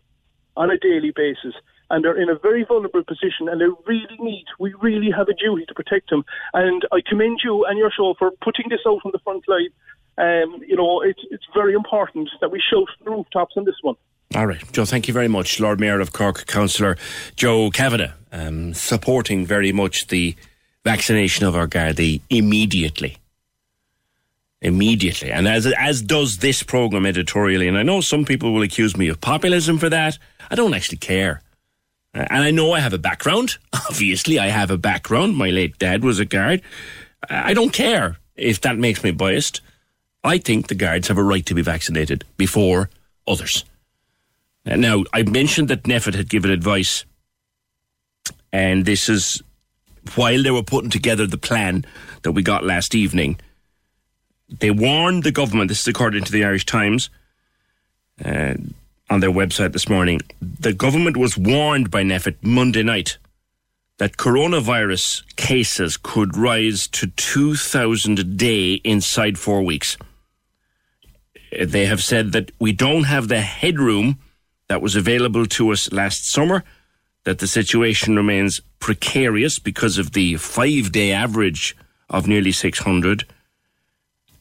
on 0.57 0.72
a 0.72 0.78
daily 0.78 1.11
basis. 1.15 1.53
And 1.91 2.05
they're 2.05 2.22
in 2.22 2.30
a 2.30 2.38
very 2.38 2.63
vulnerable 2.63 3.03
position, 3.03 3.49
and 3.49 3.59
they 3.59 3.65
really 3.88 4.17
need, 4.20 4.45
we 4.59 4.74
really 4.76 5.09
have 5.09 5.28
a 5.28 5.34
duty 5.34 5.65
to 5.65 5.74
protect 5.74 6.11
them. 6.11 6.24
And 6.53 6.86
I 6.91 7.01
commend 7.03 7.39
you 7.43 7.65
and 7.65 7.80
your 7.80 7.89
show 7.89 8.13
for 8.20 8.30
putting 8.43 8.70
this 8.70 8.82
out 8.86 9.01
on 9.03 9.11
the 9.11 9.20
front 9.20 9.43
line. 9.47 9.70
Um, 10.20 10.61
you 10.67 10.76
know, 10.76 11.01
it's, 11.01 11.22
it's 11.32 11.45
very 11.53 11.74
important 11.74 12.30
that 12.41 12.51
we 12.51 12.61
shout 12.61 12.88
from 12.95 13.05
the 13.05 13.11
rooftops 13.11 13.55
on 13.57 13.65
this 13.65 13.78
one. 13.82 13.95
All 14.36 14.45
right, 14.45 14.61
Joe, 14.72 14.86
thank 14.86 15.07
you 15.07 15.13
very 15.15 15.28
much. 15.28 15.59
Lord 15.59 15.80
Mayor 15.80 15.99
of 15.99 16.13
Cork, 16.13 16.45
Councillor 16.45 16.97
Joe 17.36 17.72
Kavanagh, 17.72 18.11
um, 18.32 18.76
supporting 18.76 19.43
very 19.43 19.72
much 19.72 20.09
the 20.09 20.36
vaccination 20.90 21.46
of 21.46 21.56
our 21.56 21.68
Gardaí 21.68 22.22
immediately. 22.32 23.18
Immediately. 24.62 25.32
And 25.32 25.48
as, 25.48 25.68
as 25.68 26.02
does 26.02 26.40
this 26.40 26.64
programme 26.64 27.06
editorially. 27.06 27.68
And 27.68 27.78
I 27.78 27.84
know 27.84 28.02
some 28.02 28.26
people 28.26 28.54
will 28.54 28.64
accuse 28.64 28.98
me 28.98 29.08
of 29.08 29.22
populism 29.22 29.78
for 29.78 29.90
that. 29.90 30.18
I 30.50 30.56
don't 30.56 30.74
actually 30.74 30.98
care. 30.98 31.42
Uh, 32.16 32.26
and 32.32 32.44
I 32.44 32.50
know 32.50 32.74
I 32.74 32.80
have 32.80 32.94
a 32.94 32.98
background. 32.98 33.58
Obviously, 33.74 34.40
I 34.40 34.48
have 34.48 34.72
a 34.72 34.78
background. 34.78 35.38
My 35.38 35.52
late 35.52 35.78
dad 35.78 36.04
was 36.04 36.18
a 36.20 36.26
guard. 36.26 36.64
I 37.30 37.54
don't 37.54 37.72
care 37.72 38.18
if 38.36 38.62
that 38.62 38.78
makes 38.78 39.04
me 39.04 39.12
biased. 39.12 39.62
I 40.24 40.40
think 40.40 40.68
the 40.68 40.76
guards 40.76 41.08
have 41.08 41.20
a 41.20 41.24
right 41.24 41.46
to 41.46 41.54
be 41.54 41.62
vaccinated 41.62 42.26
before 42.36 42.90
others. 43.28 43.64
Now, 44.66 45.04
I 45.14 45.22
mentioned 45.24 45.68
that 45.70 45.84
NPHET 45.84 46.16
had 46.16 46.30
given 46.30 46.52
advice, 46.52 47.06
and 48.52 48.86
this 48.86 49.08
is 49.08 49.42
while 50.16 50.41
they 50.41 50.52
were 50.52 50.64
putting 50.64 50.89
together 50.89 51.28
the 51.28 51.38
plan 51.38 51.86
that 52.24 52.32
we 52.32 52.41
got 52.41 52.64
last 52.64 52.95
evening. 52.95 53.39
They 54.50 54.72
warned 54.72 55.24
the 55.24 55.32
government, 55.32 55.70
this 55.70 55.82
is 55.82 55.88
according 55.88 56.24
to 56.24 56.32
the 56.32 56.43
Irish 56.43 56.66
Times 56.66 57.10
uh, 58.24 58.56
on 59.10 59.20
their 59.20 59.32
website 59.32 59.74
this 59.74 59.89
morning. 59.89 60.22
The 60.41 60.74
government 60.74 61.18
was 61.18 61.38
warned 61.38 61.91
by 61.91 62.04
NPHET 62.04 62.38
Monday 62.41 62.84
night 62.84 63.18
that 64.00 64.18
coronavirus 64.18 65.24
cases 65.36 65.97
could 65.97 66.36
rise 66.36 66.88
to 66.88 67.08
2,000 67.08 68.20
a 68.20 68.24
day 68.24 68.74
inside 68.76 69.38
four 69.38 69.62
weeks. 69.62 69.97
They 71.52 71.86
have 71.86 72.02
said 72.02 72.32
that 72.32 72.52
we 72.60 72.72
don't 72.72 73.04
have 73.04 73.28
the 73.28 73.41
headroom 73.41 74.20
that 74.68 74.82
was 74.82 74.95
available 74.95 75.45
to 75.47 75.72
us 75.72 75.91
last 75.91 76.30
summer, 76.30 76.64
that 77.26 77.39
the 77.39 77.47
situation 77.47 78.15
remains 78.15 78.61
precarious 78.80 79.59
because 79.59 79.97
of 79.97 80.13
the 80.13 80.36
five 80.36 80.91
day 80.91 81.11
average 81.11 81.76
of 82.09 82.28
nearly 82.28 82.51
600, 82.51 83.26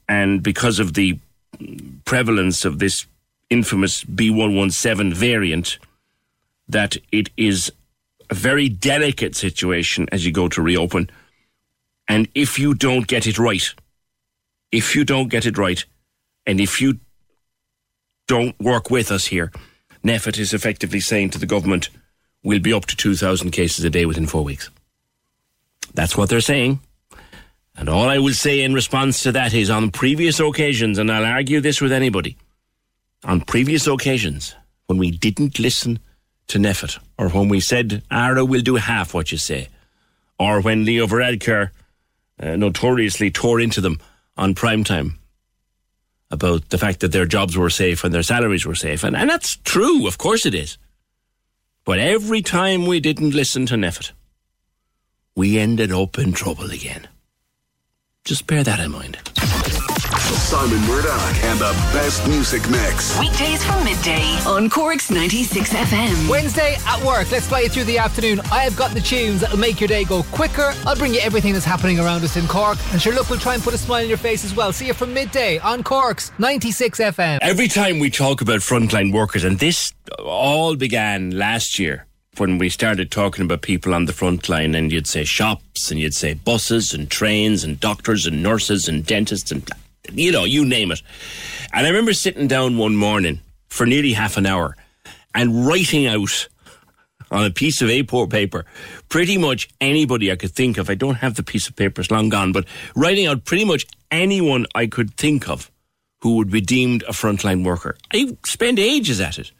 and 0.08 0.42
because 0.42 0.78
of 0.78 0.94
the 0.94 1.18
prevalence 2.04 2.64
of 2.64 2.78
this 2.78 3.06
infamous 3.50 4.04
B117 4.04 5.12
variant, 5.12 5.78
that 6.68 6.96
it 7.12 7.30
is 7.36 7.72
a 8.30 8.34
very 8.34 8.68
delicate 8.68 9.34
situation 9.34 10.06
as 10.12 10.24
you 10.24 10.32
go 10.32 10.48
to 10.48 10.62
reopen. 10.62 11.10
And 12.06 12.28
if 12.34 12.58
you 12.58 12.74
don't 12.74 13.06
get 13.06 13.26
it 13.26 13.38
right, 13.38 13.66
if 14.70 14.94
you 14.94 15.04
don't 15.04 15.28
get 15.28 15.46
it 15.46 15.58
right, 15.58 15.84
and 16.46 16.60
if 16.60 16.80
you 16.80 16.98
don't 18.26 18.58
work 18.60 18.90
with 18.90 19.10
us 19.10 19.26
here, 19.26 19.50
NPHET 20.04 20.38
is 20.38 20.54
effectively 20.54 21.00
saying 21.00 21.30
to 21.30 21.38
the 21.38 21.46
government, 21.46 21.88
we'll 22.42 22.60
be 22.60 22.72
up 22.72 22.86
to 22.86 22.96
2,000 22.96 23.50
cases 23.50 23.84
a 23.84 23.90
day 23.90 24.06
within 24.06 24.26
four 24.26 24.44
weeks. 24.44 24.70
That's 25.94 26.16
what 26.16 26.28
they're 26.28 26.40
saying. 26.40 26.80
And 27.76 27.88
all 27.88 28.08
I 28.08 28.18
will 28.18 28.34
say 28.34 28.62
in 28.62 28.74
response 28.74 29.22
to 29.22 29.32
that 29.32 29.54
is 29.54 29.70
on 29.70 29.90
previous 29.90 30.40
occasions, 30.40 30.98
and 30.98 31.10
I'll 31.10 31.24
argue 31.24 31.60
this 31.60 31.80
with 31.80 31.92
anybody, 31.92 32.36
on 33.24 33.40
previous 33.40 33.86
occasions, 33.86 34.54
when 34.86 34.98
we 34.98 35.10
didn't 35.10 35.58
listen 35.58 36.00
to 36.48 36.58
NPHET, 36.58 36.98
or 37.18 37.28
when 37.28 37.48
we 37.48 37.60
said, 37.60 38.02
Ara 38.10 38.44
will 38.44 38.62
do 38.62 38.76
half 38.76 39.14
what 39.14 39.30
you 39.30 39.38
say, 39.38 39.68
or 40.38 40.60
when 40.60 40.84
Leo 40.84 41.06
Varadkar 41.06 41.70
uh, 42.40 42.56
notoriously 42.56 43.30
tore 43.30 43.60
into 43.60 43.80
them 43.80 44.00
on 44.36 44.54
prime 44.54 44.82
time 44.82 45.18
about 46.30 46.68
the 46.70 46.78
fact 46.78 47.00
that 47.00 47.12
their 47.12 47.26
jobs 47.26 47.56
were 47.56 47.70
safe 47.70 48.04
and 48.04 48.12
their 48.12 48.22
salaries 48.22 48.66
were 48.66 48.74
safe. 48.74 49.04
And, 49.04 49.16
and 49.16 49.30
that's 49.30 49.56
true, 49.56 50.06
of 50.06 50.18
course 50.18 50.46
it 50.46 50.54
is. 50.54 50.78
But 51.88 52.00
every 52.00 52.42
time 52.42 52.84
we 52.84 53.00
didn't 53.00 53.30
listen 53.34 53.64
to 53.64 53.74
NPHET, 53.74 54.12
we 55.34 55.58
ended 55.58 55.90
up 55.90 56.18
in 56.18 56.34
trouble 56.34 56.70
again. 56.70 57.08
Just 58.26 58.46
bear 58.46 58.62
that 58.62 58.78
in 58.78 58.90
mind. 58.90 59.16
Simon 60.48 60.80
Murdoch 60.88 61.44
and 61.44 61.58
the 61.58 61.72
best 61.92 62.26
music 62.26 62.70
mix. 62.70 63.18
Weekdays 63.18 63.62
from 63.62 63.84
midday 63.84 64.24
on 64.46 64.70
Cork's 64.70 65.10
96 65.10 65.74
FM. 65.74 66.26
Wednesday 66.26 66.78
at 66.86 67.04
work. 67.04 67.30
Let's 67.30 67.46
play 67.46 67.64
it 67.64 67.72
through 67.72 67.84
the 67.84 67.98
afternoon. 67.98 68.40
I 68.50 68.60
have 68.60 68.74
got 68.74 68.92
the 68.92 69.00
tunes 69.02 69.42
that'll 69.42 69.58
make 69.58 69.78
your 69.78 69.88
day 69.88 70.04
go 70.04 70.22
quicker. 70.32 70.72
I'll 70.86 70.96
bring 70.96 71.12
you 71.12 71.20
everything 71.20 71.52
that's 71.52 71.66
happening 71.66 72.00
around 72.00 72.24
us 72.24 72.38
in 72.38 72.46
Cork. 72.46 72.78
And 72.92 73.02
sure, 73.02 73.12
look, 73.12 73.28
we'll 73.28 73.38
try 73.38 73.56
and 73.56 73.62
put 73.62 73.74
a 73.74 73.76
smile 73.76 74.04
on 74.04 74.08
your 74.08 74.16
face 74.16 74.42
as 74.42 74.54
well. 74.54 74.72
See 74.72 74.86
you 74.86 74.94
from 74.94 75.12
midday 75.12 75.58
on 75.58 75.82
Cork's 75.82 76.32
96 76.38 76.98
FM. 76.98 77.40
Every 77.42 77.68
time 77.68 77.98
we 77.98 78.08
talk 78.08 78.40
about 78.40 78.60
frontline 78.60 79.12
workers, 79.12 79.44
and 79.44 79.58
this 79.58 79.92
all 80.18 80.76
began 80.76 81.30
last 81.32 81.78
year 81.78 82.06
when 82.38 82.56
we 82.56 82.70
started 82.70 83.10
talking 83.10 83.44
about 83.44 83.60
people 83.60 83.92
on 83.92 84.06
the 84.06 84.14
front 84.14 84.48
line, 84.48 84.74
and 84.74 84.92
you'd 84.92 85.06
say 85.06 85.24
shops, 85.24 85.90
and 85.90 86.00
you'd 86.00 86.14
say 86.14 86.32
buses, 86.32 86.94
and 86.94 87.10
trains, 87.10 87.64
and 87.64 87.78
doctors, 87.78 88.24
and 88.24 88.42
nurses, 88.42 88.88
and 88.88 89.04
dentists, 89.04 89.52
and 89.52 89.70
you 90.12 90.32
know, 90.32 90.44
you 90.44 90.64
name 90.64 90.90
it. 90.90 91.02
And 91.72 91.86
I 91.86 91.90
remember 91.90 92.12
sitting 92.12 92.48
down 92.48 92.78
one 92.78 92.96
morning 92.96 93.40
for 93.68 93.86
nearly 93.86 94.12
half 94.12 94.36
an 94.36 94.46
hour 94.46 94.76
and 95.34 95.66
writing 95.66 96.06
out 96.06 96.48
on 97.30 97.44
a 97.44 97.50
piece 97.50 97.82
of 97.82 97.88
A4 97.88 98.30
paper 98.30 98.64
pretty 99.08 99.36
much 99.36 99.68
anybody 99.80 100.32
I 100.32 100.36
could 100.36 100.52
think 100.52 100.78
of. 100.78 100.88
I 100.88 100.94
don't 100.94 101.16
have 101.16 101.34
the 101.34 101.42
piece 101.42 101.68
of 101.68 101.76
paper, 101.76 102.00
it's 102.00 102.10
long 102.10 102.28
gone, 102.28 102.52
but 102.52 102.66
writing 102.94 103.26
out 103.26 103.44
pretty 103.44 103.64
much 103.64 103.86
anyone 104.10 104.66
I 104.74 104.86
could 104.86 105.14
think 105.14 105.48
of 105.48 105.70
who 106.20 106.36
would 106.36 106.50
be 106.50 106.60
deemed 106.60 107.02
a 107.04 107.12
frontline 107.12 107.64
worker. 107.64 107.96
I 108.12 108.36
spent 108.44 108.78
ages 108.78 109.20
at 109.20 109.38
it. 109.38 109.52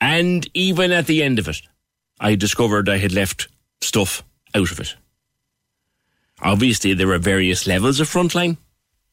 And 0.00 0.48
even 0.54 0.92
at 0.92 1.06
the 1.06 1.22
end 1.22 1.38
of 1.38 1.48
it, 1.48 1.62
I 2.20 2.34
discovered 2.34 2.88
I 2.88 2.98
had 2.98 3.12
left 3.12 3.48
stuff 3.80 4.22
out 4.54 4.70
of 4.70 4.80
it. 4.80 4.94
Obviously, 6.40 6.94
there 6.94 7.10
are 7.12 7.18
various 7.18 7.66
levels 7.66 7.98
of 7.98 8.08
frontline, 8.08 8.58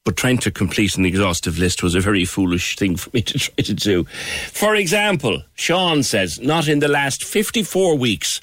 but 0.05 0.15
trying 0.15 0.37
to 0.37 0.51
complete 0.51 0.95
an 0.97 1.05
exhaustive 1.05 1.57
list 1.57 1.83
was 1.83 1.95
a 1.95 1.99
very 1.99 2.23
foolish 2.23 2.77
thing 2.77 2.95
for 2.95 3.09
me 3.11 3.21
to 3.23 3.37
try 3.37 3.63
to 3.63 3.73
do. 3.73 4.05
For 4.53 4.75
example, 4.75 5.43
Sean 5.55 6.03
says, 6.03 6.39
Not 6.39 6.67
in 6.69 6.79
the 6.79 6.87
last 6.87 7.23
54 7.23 7.97
weeks 7.97 8.39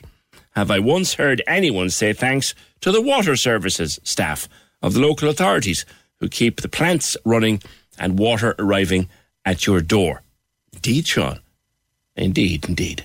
have 0.51 0.71
I 0.71 0.81
once 0.81 1.15
heard 1.15 1.43
anyone 1.47 1.89
say 1.89 2.13
thanks 2.13 2.55
to 2.83 2.93
the 2.93 3.01
water 3.01 3.37
services 3.37 3.99
staff 4.03 4.49
of 4.83 4.93
the 4.93 5.01
local 5.01 5.29
authorities 5.29 5.87
who 6.21 6.29
keep 6.29 6.61
the 6.61 6.69
plants 6.69 7.17
running 7.25 7.63
and 7.99 8.19
water 8.19 8.55
arriving 8.59 9.09
at 9.45 9.67
your 9.67 9.81
door. 9.81 10.23
Indeed, 10.73 11.07
Sean. 11.07 11.41
Indeed, 12.17 12.69
indeed. 12.69 13.05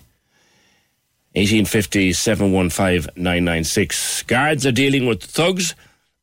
1850 1.33 2.13
715 2.13 3.13
996. 3.15 4.23
Guards 4.23 4.65
are 4.65 4.71
dealing 4.71 5.05
with 5.05 5.23
thugs, 5.23 5.75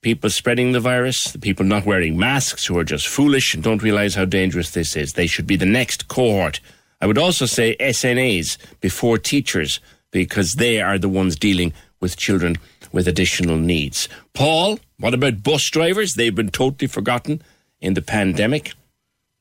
people 0.05 0.29
spreading 0.29 0.73
the 0.73 0.81
virus, 0.81 1.33
the 1.33 1.39
people 1.39 1.65
not 1.65 1.87
wearing 1.87 2.17
masks 2.17 2.67
who 2.67 2.79
are 2.79 2.85
just 2.85 3.09
foolish 3.09 3.55
and 3.55 3.65
don't 3.65 3.83
realise 3.83 4.15
how 4.15 4.27
dangerous 4.27 4.71
this 4.71 4.95
is. 4.95 5.15
They 5.15 5.27
should 5.27 5.47
be 5.47 5.57
the 5.57 5.65
next 5.65 6.09
cohort. 6.09 6.61
I 7.01 7.07
would 7.07 7.17
also 7.17 7.47
say 7.47 7.75
SNAs 7.81 8.59
before 8.81 9.17
teachers 9.17 9.81
because 10.11 10.53
they 10.53 10.81
are 10.81 10.99
the 10.99 11.09
ones 11.09 11.37
dealing 11.37 11.73
with 12.01 12.19
children 12.19 12.57
with 12.93 13.09
additional 13.09 13.57
needs. 13.57 14.09
Paul, 14.35 14.79
what 14.99 15.15
about 15.15 15.43
bus 15.43 15.69
drivers? 15.71 16.15
They've 16.15 16.35
been 16.35 16.51
totally 16.51 16.87
forgotten 16.87 17.43
in 17.81 17.95
the 17.95 18.03
pandemic. 18.03 18.75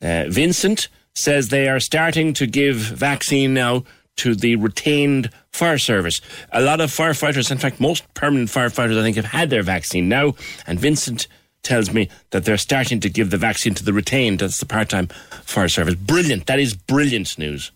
Uh, 0.02 0.26
Vincent 0.30 0.88
says 1.14 1.50
they 1.50 1.68
are 1.68 1.82
starting 1.82 2.34
to 2.34 2.48
give 2.48 2.78
vaccine 2.78 3.54
now 3.54 3.84
to 4.18 4.36
the 4.36 4.56
retained 4.56 5.30
fire 5.52 5.78
service. 5.78 6.22
A 6.52 6.62
lot 6.62 6.82
of 6.82 6.90
firefighters, 6.92 7.52
in 7.52 7.58
fact, 7.58 7.80
most 7.80 8.12
permanent 8.14 8.50
firefighters, 8.50 8.98
I 8.98 9.02
think, 9.02 9.16
have 9.16 9.26
had 9.26 9.50
their 9.50 9.64
vaccine 9.64 10.10
now. 10.10 10.36
And 10.68 10.80
Vincent 10.80 11.28
tells 11.64 11.94
me 11.94 12.10
that 12.32 12.46
they're 12.46 12.58
starting 12.58 13.00
to 13.00 13.10
give 13.10 13.30
the 13.30 13.38
vaccine 13.38 13.74
to 13.74 13.84
the 13.84 13.94
retained, 13.94 14.40
that's 14.40 14.60
the 14.60 14.66
part 14.66 14.90
time 14.90 15.08
fire 15.44 15.70
service. 15.70 15.96
Brilliant. 15.96 16.46
That 16.46 16.60
is 16.60 16.74
brilliant 16.74 17.38
news. 17.38 17.72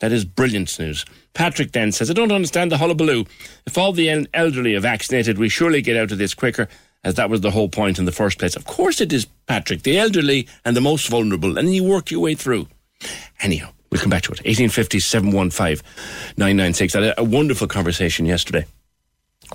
That 0.00 0.12
is 0.12 0.24
brilliant 0.24 0.78
news. 0.78 1.04
Patrick 1.32 1.72
then 1.72 1.92
says, 1.92 2.10
I 2.10 2.12
don't 2.12 2.32
understand 2.32 2.70
the 2.70 2.78
hullabaloo. 2.78 3.24
If 3.66 3.78
all 3.78 3.92
the 3.92 4.26
elderly 4.34 4.74
are 4.74 4.80
vaccinated, 4.80 5.38
we 5.38 5.48
surely 5.48 5.80
get 5.80 5.96
out 5.96 6.12
of 6.12 6.18
this 6.18 6.34
quicker, 6.34 6.68
as 7.04 7.14
that 7.14 7.30
was 7.30 7.40
the 7.40 7.52
whole 7.52 7.68
point 7.68 7.98
in 7.98 8.04
the 8.04 8.12
first 8.12 8.38
place. 8.38 8.56
Of 8.56 8.64
course 8.64 9.00
it 9.00 9.12
is, 9.12 9.26
Patrick. 9.46 9.82
The 9.82 9.98
elderly 9.98 10.48
and 10.64 10.76
the 10.76 10.80
most 10.80 11.08
vulnerable, 11.08 11.56
and 11.56 11.74
you 11.74 11.84
work 11.84 12.10
your 12.10 12.20
way 12.20 12.34
through. 12.34 12.68
Anyhow, 13.40 13.70
we'll 13.92 14.00
come 14.00 14.10
back 14.10 14.22
to 14.22 14.32
it. 14.32 14.38
1850 14.40 14.98
715 14.98 15.84
996. 16.36 16.96
I 16.96 17.02
had 17.02 17.14
a 17.18 17.24
wonderful 17.24 17.68
conversation 17.68 18.24
yesterday 18.26 18.64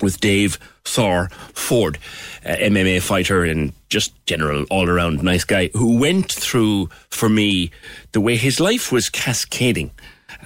with 0.00 0.20
Dave 0.20 0.58
Thor 0.84 1.28
Ford, 1.54 1.98
MMA 2.44 3.02
fighter 3.02 3.44
and 3.44 3.72
just 3.88 4.14
general 4.26 4.64
all 4.70 4.88
around 4.88 5.22
nice 5.22 5.44
guy, 5.44 5.70
who 5.74 5.98
went 5.98 6.30
through 6.30 6.88
for 7.10 7.28
me 7.28 7.72
the 8.12 8.20
way 8.20 8.36
his 8.36 8.60
life 8.60 8.92
was 8.92 9.10
cascading. 9.10 9.90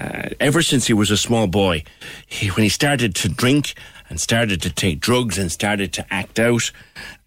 Uh, 0.01 0.31
ever 0.41 0.63
since 0.63 0.87
he 0.87 0.95
was 0.95 1.11
a 1.11 1.17
small 1.19 1.47
boy, 1.47 1.85
he, 2.27 2.49
when 2.49 2.63
he 2.63 2.71
started 2.71 3.15
to 3.15 3.29
drink 3.29 3.75
and 4.09 4.19
started 4.19 4.63
to 4.63 4.71
take 4.71 5.01
drugs 5.01 5.37
and 5.37 5.53
started 5.53 5.93
to 5.93 6.07
act 6.13 6.39
out, 6.39 6.73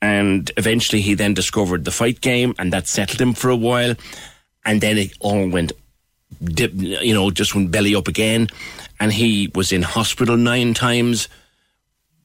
and 0.02 0.52
eventually 0.58 1.02
he 1.02 1.14
then 1.14 1.34
discovered 1.34 1.86
the 1.86 1.92
fight 1.92 2.22
game, 2.22 2.56
and 2.58 2.74
that 2.74 2.88
settled 2.88 3.22
him 3.22 3.34
for 3.34 3.50
a 3.50 3.56
while, 3.56 3.94
and 4.66 4.82
then 4.82 4.98
it 4.98 5.14
all 5.20 5.48
went, 5.48 5.72
dip, 6.44 6.72
you 6.74 7.14
know, 7.14 7.32
just 7.32 7.56
went 7.56 7.72
belly 7.72 7.96
up 7.96 8.08
again, 8.08 8.48
and 9.00 9.14
he 9.14 9.52
was 9.56 9.72
in 9.72 9.82
hospital 9.82 10.38
nine 10.38 10.74
times 10.74 11.28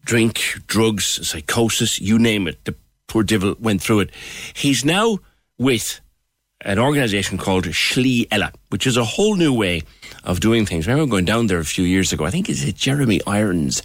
drink, 0.05 0.41
drugs, 0.67 1.27
psychosis, 1.29 2.01
you 2.01 2.19
name 2.19 2.49
it. 2.49 2.65
The 2.65 2.75
poor 3.07 3.23
devil 3.23 3.55
went 3.61 3.83
through 3.83 4.01
it. 4.01 4.11
He's 4.55 4.85
now 4.85 5.19
with 5.59 6.01
an 6.63 6.79
organisation 6.79 7.39
called 7.39 7.65
Slí 7.65 8.27
Eile, 8.29 8.53
which 8.71 8.87
is 8.87 8.97
a 8.97 9.05
whole 9.05 9.37
new 9.37 9.53
way 9.53 9.83
of 10.25 10.41
doing 10.41 10.67
things. 10.67 10.87
I 10.87 10.93
remember 10.93 11.11
going 11.11 11.25
down 11.25 11.47
there 11.47 11.59
a 11.59 11.65
few 11.65 11.85
years 11.85 12.13
ago. 12.13 12.25
I 12.25 12.31
think 12.31 12.49
it's 12.49 12.65
Jeremy 12.73 13.21
Irons 13.27 13.83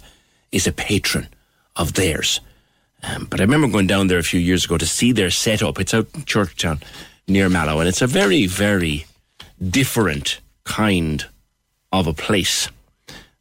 is 0.52 0.66
a 0.66 0.72
patron 0.72 1.28
of 1.76 1.94
theirs. 1.94 2.40
Um, 3.02 3.26
but 3.26 3.40
I 3.40 3.44
remember 3.44 3.68
going 3.68 3.86
down 3.86 4.08
there 4.08 4.18
a 4.18 4.24
few 4.24 4.40
years 4.40 4.64
ago 4.64 4.78
to 4.78 4.86
see 4.86 5.12
their 5.12 5.30
setup. 5.30 5.78
It's 5.78 5.94
out 5.94 6.08
in 6.14 6.22
Churchtown 6.24 6.82
near 7.28 7.48
Mallow, 7.48 7.78
and 7.80 7.88
it's 7.88 8.02
a 8.02 8.06
very, 8.06 8.46
very 8.46 9.06
different 9.62 10.40
kind 10.64 11.24
of 11.92 12.06
a 12.06 12.12
place. 12.12 12.68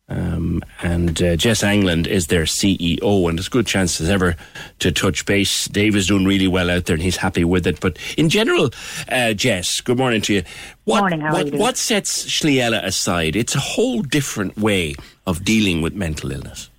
Um, 0.08 0.62
and 0.84 1.20
uh, 1.22 1.36
Jess 1.36 1.64
Angland 1.64 2.06
is 2.06 2.28
their 2.28 2.44
CEO, 2.44 3.28
and 3.28 3.40
there's 3.40 3.50
good 3.50 3.66
chance 3.66 4.00
as 4.00 4.08
ever 4.08 4.36
to 4.80 4.92
touch 4.92 5.26
base. 5.26 5.66
Dave 5.68 5.96
is 5.96 6.08
doing 6.08 6.26
really 6.26 6.48
well 6.48 6.70
out 6.70 6.86
there, 6.86 6.94
and 6.94 7.02
he's 7.02 7.18
happy 7.18 7.44
with 7.44 7.66
it. 7.66 7.80
But 7.80 7.98
in 8.16 8.30
general, 8.30 8.70
uh, 9.10 9.34
Jess, 9.34 9.82
good 9.82 9.98
morning 9.98 10.22
to 10.22 10.34
you. 10.36 10.44
What, 10.84 11.00
morning, 11.00 11.22
how 11.22 11.34
what, 11.34 11.48
are 11.48 11.50
you 11.50 11.58
what 11.58 11.78
sets 11.78 12.24
Eile 12.42 12.84
aside? 12.84 13.36
It's 13.36 13.56
a 13.56 13.60
whole 13.60 14.04
different 14.04 14.58
way 14.58 14.94
of 15.26 15.44
dealing 15.44 15.82
with 15.82 15.96
mental 15.96 16.32
illness. 16.32 16.70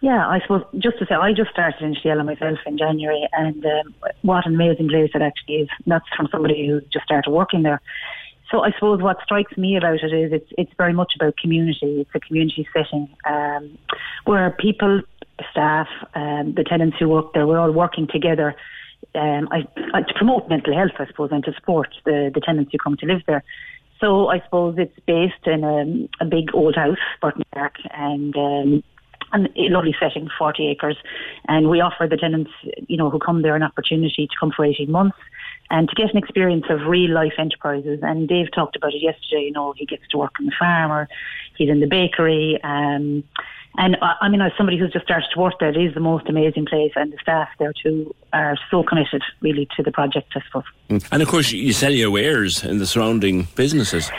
Yeah, 0.00 0.26
I 0.26 0.40
suppose 0.40 0.64
just 0.78 0.98
to 0.98 1.06
say, 1.06 1.14
I 1.14 1.32
just 1.32 1.50
started 1.50 1.80
in 1.82 1.94
Slí 1.94 2.06
Eile 2.06 2.24
myself 2.24 2.58
in 2.64 2.78
January, 2.78 3.28
and 3.34 3.64
um, 3.66 3.94
what 4.22 4.46
an 4.46 4.54
amazing 4.54 4.88
place 4.88 5.10
it 5.14 5.20
actually 5.20 5.56
is. 5.56 5.68
That's 5.86 6.08
from 6.16 6.28
somebody 6.32 6.66
who 6.66 6.80
just 6.92 7.04
started 7.04 7.30
working 7.30 7.62
there. 7.62 7.82
So 8.52 8.60
I 8.60 8.70
suppose 8.72 9.00
what 9.00 9.16
strikes 9.24 9.56
me 9.56 9.76
about 9.76 10.04
it 10.04 10.12
is 10.12 10.30
it's 10.30 10.50
it's 10.58 10.72
very 10.76 10.92
much 10.92 11.14
about 11.16 11.38
community. 11.38 12.02
It's 12.02 12.10
a 12.14 12.20
community 12.20 12.68
setting 12.70 13.08
um, 13.24 13.78
where 14.26 14.50
people, 14.50 15.00
staff, 15.50 15.88
um, 16.14 16.52
the 16.54 16.62
tenants 16.62 16.98
who 17.00 17.08
work 17.08 17.32
there, 17.32 17.46
we're 17.46 17.58
all 17.58 17.72
working 17.72 18.06
together. 18.06 18.54
Um, 19.14 19.48
I, 19.50 19.66
I, 19.94 20.02
to 20.02 20.14
promote 20.14 20.50
mental 20.50 20.74
health, 20.74 20.92
I 20.98 21.06
suppose, 21.06 21.30
and 21.32 21.42
to 21.44 21.54
support 21.54 21.88
the, 22.04 22.30
the 22.32 22.40
tenants 22.40 22.72
who 22.72 22.78
come 22.78 22.96
to 22.98 23.06
live 23.06 23.22
there. 23.26 23.42
So 24.00 24.28
I 24.28 24.40
suppose 24.40 24.76
it's 24.78 24.98
based 25.06 25.46
in 25.46 25.64
a, 25.64 26.22
a 26.22 26.26
big 26.26 26.54
old 26.54 26.76
house, 26.76 26.98
Burton 27.22 27.44
Park, 27.54 27.76
and 27.90 28.36
um, 28.36 28.84
and 29.32 29.46
a 29.56 29.70
lovely 29.70 29.96
setting, 29.98 30.28
40 30.38 30.68
acres. 30.68 30.98
And 31.48 31.70
we 31.70 31.80
offer 31.80 32.06
the 32.06 32.18
tenants, 32.18 32.50
you 32.86 32.98
know, 32.98 33.08
who 33.08 33.18
come 33.18 33.40
there 33.40 33.56
an 33.56 33.62
opportunity 33.62 34.26
to 34.26 34.36
come 34.38 34.52
for 34.54 34.62
18 34.62 34.90
months 34.90 35.16
and 35.70 35.88
to 35.88 35.94
get 35.94 36.10
an 36.10 36.18
experience 36.18 36.66
of 36.68 36.86
real 36.86 37.12
life 37.12 37.34
enterprises. 37.38 38.00
And 38.02 38.28
Dave 38.28 38.52
talked 38.52 38.76
about 38.76 38.94
it 38.94 39.02
yesterday, 39.02 39.44
you 39.44 39.52
know, 39.52 39.72
he 39.76 39.86
gets 39.86 40.06
to 40.10 40.18
work 40.18 40.32
on 40.38 40.46
the 40.46 40.52
farm 40.58 40.90
or 40.90 41.08
he's 41.56 41.70
in 41.70 41.80
the 41.80 41.86
bakery. 41.86 42.58
Um, 42.62 43.24
and 43.76 43.96
I 44.02 44.16
I 44.22 44.28
mean, 44.28 44.40
as 44.40 44.52
somebody 44.56 44.78
who's 44.78 44.92
just 44.92 45.04
started 45.04 45.28
to 45.32 45.40
work 45.40 45.54
there, 45.58 45.70
it 45.70 45.76
is 45.76 45.94
the 45.94 46.00
most 46.00 46.28
amazing 46.28 46.66
place, 46.66 46.92
and 46.94 47.12
the 47.12 47.16
staff 47.22 47.48
there 47.58 47.72
too 47.72 48.14
are 48.32 48.56
so 48.70 48.82
committed, 48.82 49.22
really, 49.40 49.66
to 49.76 49.82
the 49.82 49.90
project. 49.90 50.32
I 50.36 50.42
suppose. 50.46 50.64
And 51.10 51.22
of 51.22 51.28
course, 51.28 51.52
you 51.52 51.72
sell 51.72 51.92
your 51.92 52.10
wares 52.10 52.62
in 52.64 52.78
the 52.78 52.86
surrounding 52.86 53.48
businesses. 53.54 54.10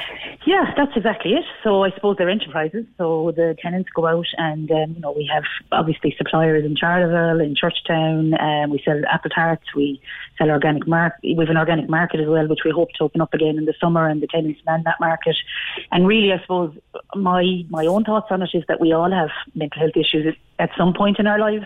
Yeah, 0.53 0.71
that's 0.77 0.95
exactly 0.95 1.31
it. 1.31 1.45
So 1.63 1.83
I 1.83 1.89
suppose 1.95 2.17
they're 2.19 2.29
enterprises. 2.29 2.85
So 2.99 3.33
the 3.35 3.57
tenants 3.59 3.89
go 3.89 4.05
out 4.05 4.27
and, 4.37 4.69
um, 4.69 4.93
you 4.93 4.99
know, 4.99 5.11
we 5.11 5.27
have 5.33 5.45
obviously 5.71 6.13
suppliers 6.15 6.63
in 6.63 6.75
Charleville, 6.75 7.43
in 7.43 7.55
Churchtown. 7.55 8.39
Um, 8.39 8.69
we 8.69 8.79
sell 8.85 9.01
apple 9.09 9.31
tarts. 9.31 9.63
We 9.75 9.99
sell 10.37 10.51
organic 10.51 10.85
market. 10.87 11.21
We 11.23 11.43
have 11.43 11.49
an 11.49 11.57
organic 11.57 11.89
market 11.89 12.19
as 12.19 12.27
well, 12.27 12.47
which 12.47 12.59
we 12.63 12.69
hope 12.69 12.89
to 12.99 13.03
open 13.03 13.19
up 13.19 13.33
again 13.33 13.57
in 13.57 13.65
the 13.65 13.73
summer 13.81 14.07
and 14.07 14.21
the 14.21 14.27
tenants 14.27 14.61
man 14.63 14.83
that 14.85 14.99
market. 14.99 15.35
And 15.91 16.05
really, 16.05 16.31
I 16.31 16.39
suppose 16.41 16.77
my, 17.15 17.65
my 17.69 17.87
own 17.87 18.03
thoughts 18.03 18.27
on 18.29 18.43
it 18.43 18.51
is 18.53 18.63
that 18.67 18.79
we 18.79 18.93
all 18.93 19.09
have 19.09 19.29
mental 19.55 19.81
health 19.81 19.97
issues 19.97 20.35
at 20.59 20.69
some 20.77 20.93
point 20.93 21.17
in 21.17 21.25
our 21.25 21.39
lives. 21.39 21.65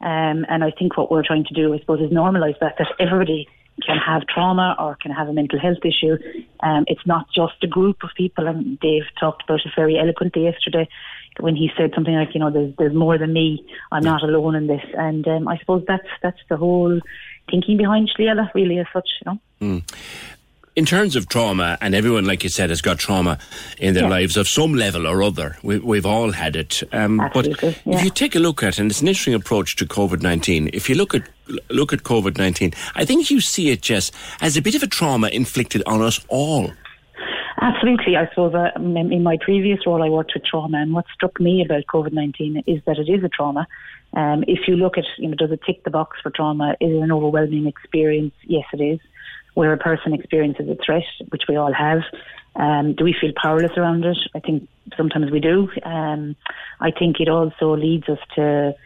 Um, 0.00 0.46
and 0.48 0.62
I 0.62 0.70
think 0.70 0.96
what 0.96 1.10
we're 1.10 1.26
trying 1.26 1.44
to 1.46 1.54
do, 1.54 1.74
I 1.74 1.80
suppose, 1.80 2.00
is 2.02 2.12
normalise 2.12 2.60
that, 2.60 2.76
that 2.78 2.86
everybody 3.00 3.48
can 3.86 3.98
have 3.98 4.26
trauma 4.26 4.76
or 4.78 4.96
can 4.96 5.10
have 5.10 5.28
a 5.28 5.32
mental 5.32 5.58
health 5.58 5.84
issue. 5.84 6.16
Um, 6.60 6.84
it's 6.86 7.06
not 7.06 7.26
just 7.34 7.54
a 7.62 7.66
group 7.66 8.02
of 8.02 8.10
people, 8.16 8.46
and 8.46 8.78
Dave 8.80 9.04
talked 9.18 9.42
about 9.44 9.60
it 9.64 9.72
very 9.76 9.98
eloquently 9.98 10.44
yesterday 10.44 10.88
when 11.40 11.54
he 11.54 11.70
said 11.76 11.92
something 11.94 12.14
like, 12.14 12.34
you 12.34 12.40
know, 12.40 12.50
there's, 12.50 12.74
there's 12.78 12.94
more 12.94 13.16
than 13.18 13.32
me. 13.32 13.64
I'm 13.92 14.02
not 14.02 14.22
alone 14.22 14.54
in 14.54 14.66
this. 14.66 14.82
And 14.94 15.26
um, 15.28 15.48
I 15.48 15.58
suppose 15.58 15.84
that's 15.86 16.08
that's 16.22 16.40
the 16.48 16.56
whole 16.56 17.00
thinking 17.50 17.76
behind 17.76 18.10
Eile, 18.18 18.52
really, 18.54 18.78
as 18.78 18.86
such, 18.92 19.08
you 19.24 19.32
know. 19.32 19.40
Mm. 19.60 20.37
In 20.78 20.84
terms 20.86 21.16
of 21.16 21.28
trauma, 21.28 21.76
and 21.80 21.92
everyone, 21.92 22.24
like 22.24 22.44
you 22.44 22.48
said, 22.50 22.70
has 22.70 22.80
got 22.80 23.00
trauma 23.00 23.38
in 23.78 23.94
their 23.94 24.04
Yeah. 24.04 24.10
lives 24.18 24.36
of 24.36 24.46
some 24.46 24.74
level 24.74 25.08
or 25.08 25.24
other. 25.24 25.56
We, 25.64 25.78
we've 25.80 26.06
all 26.06 26.30
had 26.30 26.54
it. 26.54 26.84
Um, 26.92 27.16
but 27.34 27.48
Absolutely, 27.48 27.74
if 27.94 28.04
you 28.04 28.10
take 28.10 28.36
a 28.36 28.38
look 28.38 28.62
at, 28.62 28.78
and 28.78 28.88
it's 28.88 29.00
an 29.02 29.08
interesting 29.08 29.34
approach 29.34 29.74
to 29.76 29.86
COVID 29.86 30.22
nineteen. 30.22 30.70
If 30.72 30.88
you 30.88 30.94
look 30.94 31.16
at 31.16 31.22
look 31.68 31.92
at 31.92 32.04
COVID 32.04 32.38
nineteen, 32.38 32.70
I 32.94 33.04
think 33.04 33.28
you 33.28 33.40
see 33.40 33.70
it, 33.70 33.82
Jess, 33.82 34.12
as 34.40 34.56
a 34.56 34.62
bit 34.62 34.76
of 34.76 34.84
a 34.84 34.86
trauma 34.86 35.26
inflicted 35.40 35.82
on 35.84 36.00
us 36.00 36.24
all. 36.28 36.70
Absolutely. 37.60 38.16
I 38.16 38.28
suppose 38.28 38.54
uh, 38.54 38.70
in 38.76 39.12
in 39.12 39.22
my 39.24 39.36
previous 39.40 39.80
role, 39.84 40.02
I 40.04 40.08
worked 40.08 40.32
with 40.34 40.44
trauma, 40.44 40.78
and 40.78 40.92
what 40.94 41.06
struck 41.12 41.40
me 41.40 41.64
about 41.66 41.86
COVID 41.92 42.12
19 42.12 42.62
is 42.68 42.80
that 42.86 42.98
it 42.98 43.08
is 43.08 43.24
a 43.24 43.28
trauma. 43.28 43.66
Um, 44.14 44.44
if 44.46 44.60
you 44.68 44.76
look 44.76 44.96
at, 44.96 45.04
you 45.18 45.28
know, 45.28 45.34
does 45.34 45.50
it 45.50 45.60
tick 45.66 45.82
the 45.82 45.90
box 45.90 46.18
for 46.22 46.30
trauma? 46.30 46.76
Is 46.80 46.92
it 46.92 47.02
an 47.02 47.10
overwhelming 47.10 47.66
experience? 47.66 48.32
Yes, 48.44 48.64
it 48.72 48.80
is. 48.80 49.00
Where 49.58 49.72
a 49.72 49.76
person 49.76 50.14
experiences 50.14 50.68
a 50.68 50.76
threat, 50.84 51.02
which 51.30 51.42
we 51.48 51.56
all 51.56 51.72
have. 51.72 52.02
Um, 52.54 52.94
do 52.94 53.02
we 53.02 53.12
feel 53.20 53.32
powerless 53.42 53.76
around 53.76 54.04
it? 54.04 54.16
I 54.32 54.38
think 54.38 54.68
sometimes 54.96 55.32
we 55.32 55.40
do. 55.40 55.68
Um, 55.82 56.36
I 56.80 56.92
think 56.92 57.18
it 57.18 57.28
also 57.28 57.76
leads 57.76 58.08
us 58.08 58.20
to 58.36 58.76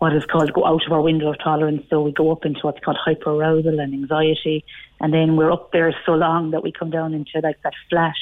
what 0.00 0.14
is 0.14 0.26
called 0.30 0.52
go 0.52 0.66
out 0.66 0.84
of 0.86 0.92
our 0.92 1.00
window 1.00 1.30
of 1.30 1.38
tolerance. 1.42 1.82
So 1.88 2.02
we 2.02 2.12
go 2.12 2.30
up 2.30 2.44
into 2.44 2.60
what's 2.60 2.84
called 2.84 2.98
hyperarousal 3.06 3.80
and 3.80 3.94
anxiety, 3.94 4.66
and 5.00 5.14
then 5.14 5.36
we're 5.36 5.50
up 5.50 5.72
there 5.72 5.94
so 6.04 6.12
long 6.12 6.50
that 6.50 6.62
we 6.62 6.72
come 6.72 6.90
down 6.90 7.14
into 7.14 7.40
like 7.42 7.62
that 7.62 7.72
flash 7.88 8.20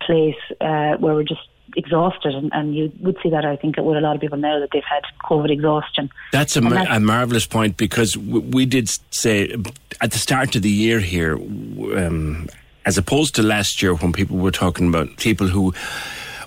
place 0.00 0.42
uh, 0.62 0.96
where 0.96 1.14
we're 1.14 1.24
just 1.24 1.46
exhausted. 1.76 2.34
And, 2.34 2.50
and 2.52 2.74
you 2.74 2.92
would 3.00 3.16
see 3.22 3.30
that 3.30 3.44
I 3.44 3.56
think 3.56 3.76
with 3.76 3.96
a 3.96 4.00
lot 4.00 4.14
of 4.14 4.20
people 4.20 4.38
now 4.38 4.58
that 4.60 4.70
they've 4.72 4.82
had 4.88 5.02
COVID 5.24 5.50
exhaustion. 5.50 6.10
That's 6.32 6.56
a, 6.56 6.60
mar- 6.60 6.72
that's- 6.74 6.96
a 6.96 7.00
marvelous 7.00 7.46
point 7.46 7.76
because 7.76 8.12
w- 8.14 8.40
we 8.40 8.66
did 8.66 8.88
say 9.10 9.50
at 10.00 10.10
the 10.12 10.18
start 10.18 10.54
of 10.56 10.62
the 10.62 10.70
year 10.70 11.00
here, 11.00 11.34
um, 11.36 12.48
as 12.86 12.98
opposed 12.98 13.34
to 13.36 13.42
last 13.42 13.82
year 13.82 13.94
when 13.94 14.12
people 14.12 14.36
were 14.36 14.50
talking 14.50 14.88
about 14.88 15.16
people 15.16 15.48
who 15.48 15.72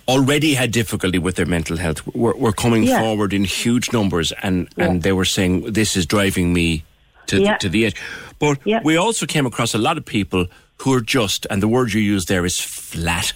already 0.07 0.53
had 0.53 0.71
difficulty 0.71 1.17
with 1.19 1.35
their 1.35 1.45
mental 1.45 1.75
health 1.77 2.05
were, 2.15 2.35
were 2.37 2.53
coming 2.53 2.83
Yeah. 2.83 2.99
forward 3.01 3.33
in 3.33 3.43
huge 3.43 3.91
numbers 3.91 4.31
and, 4.43 4.69
and 4.77 5.03
they 5.03 5.11
were 5.11 5.25
saying 5.25 5.73
this 5.73 5.97
is 5.97 6.05
driving 6.05 6.53
me 6.53 6.83
to, 7.25 7.41
Yeah. 7.41 7.57
to 7.57 7.67
the 7.67 7.87
edge. 7.87 7.95
But 8.39 8.59
Yeah. 8.65 8.79
we 8.83 8.95
also 8.95 9.25
came 9.25 9.45
across 9.45 9.73
a 9.73 9.77
lot 9.77 9.97
of 9.97 10.05
people 10.05 10.45
who 10.77 10.93
are 10.93 11.01
just, 11.01 11.45
and 11.49 11.61
the 11.61 11.67
word 11.67 11.91
you 11.91 11.99
use 11.99 12.25
there 12.27 12.45
is 12.45 12.57
flat, 12.59 13.33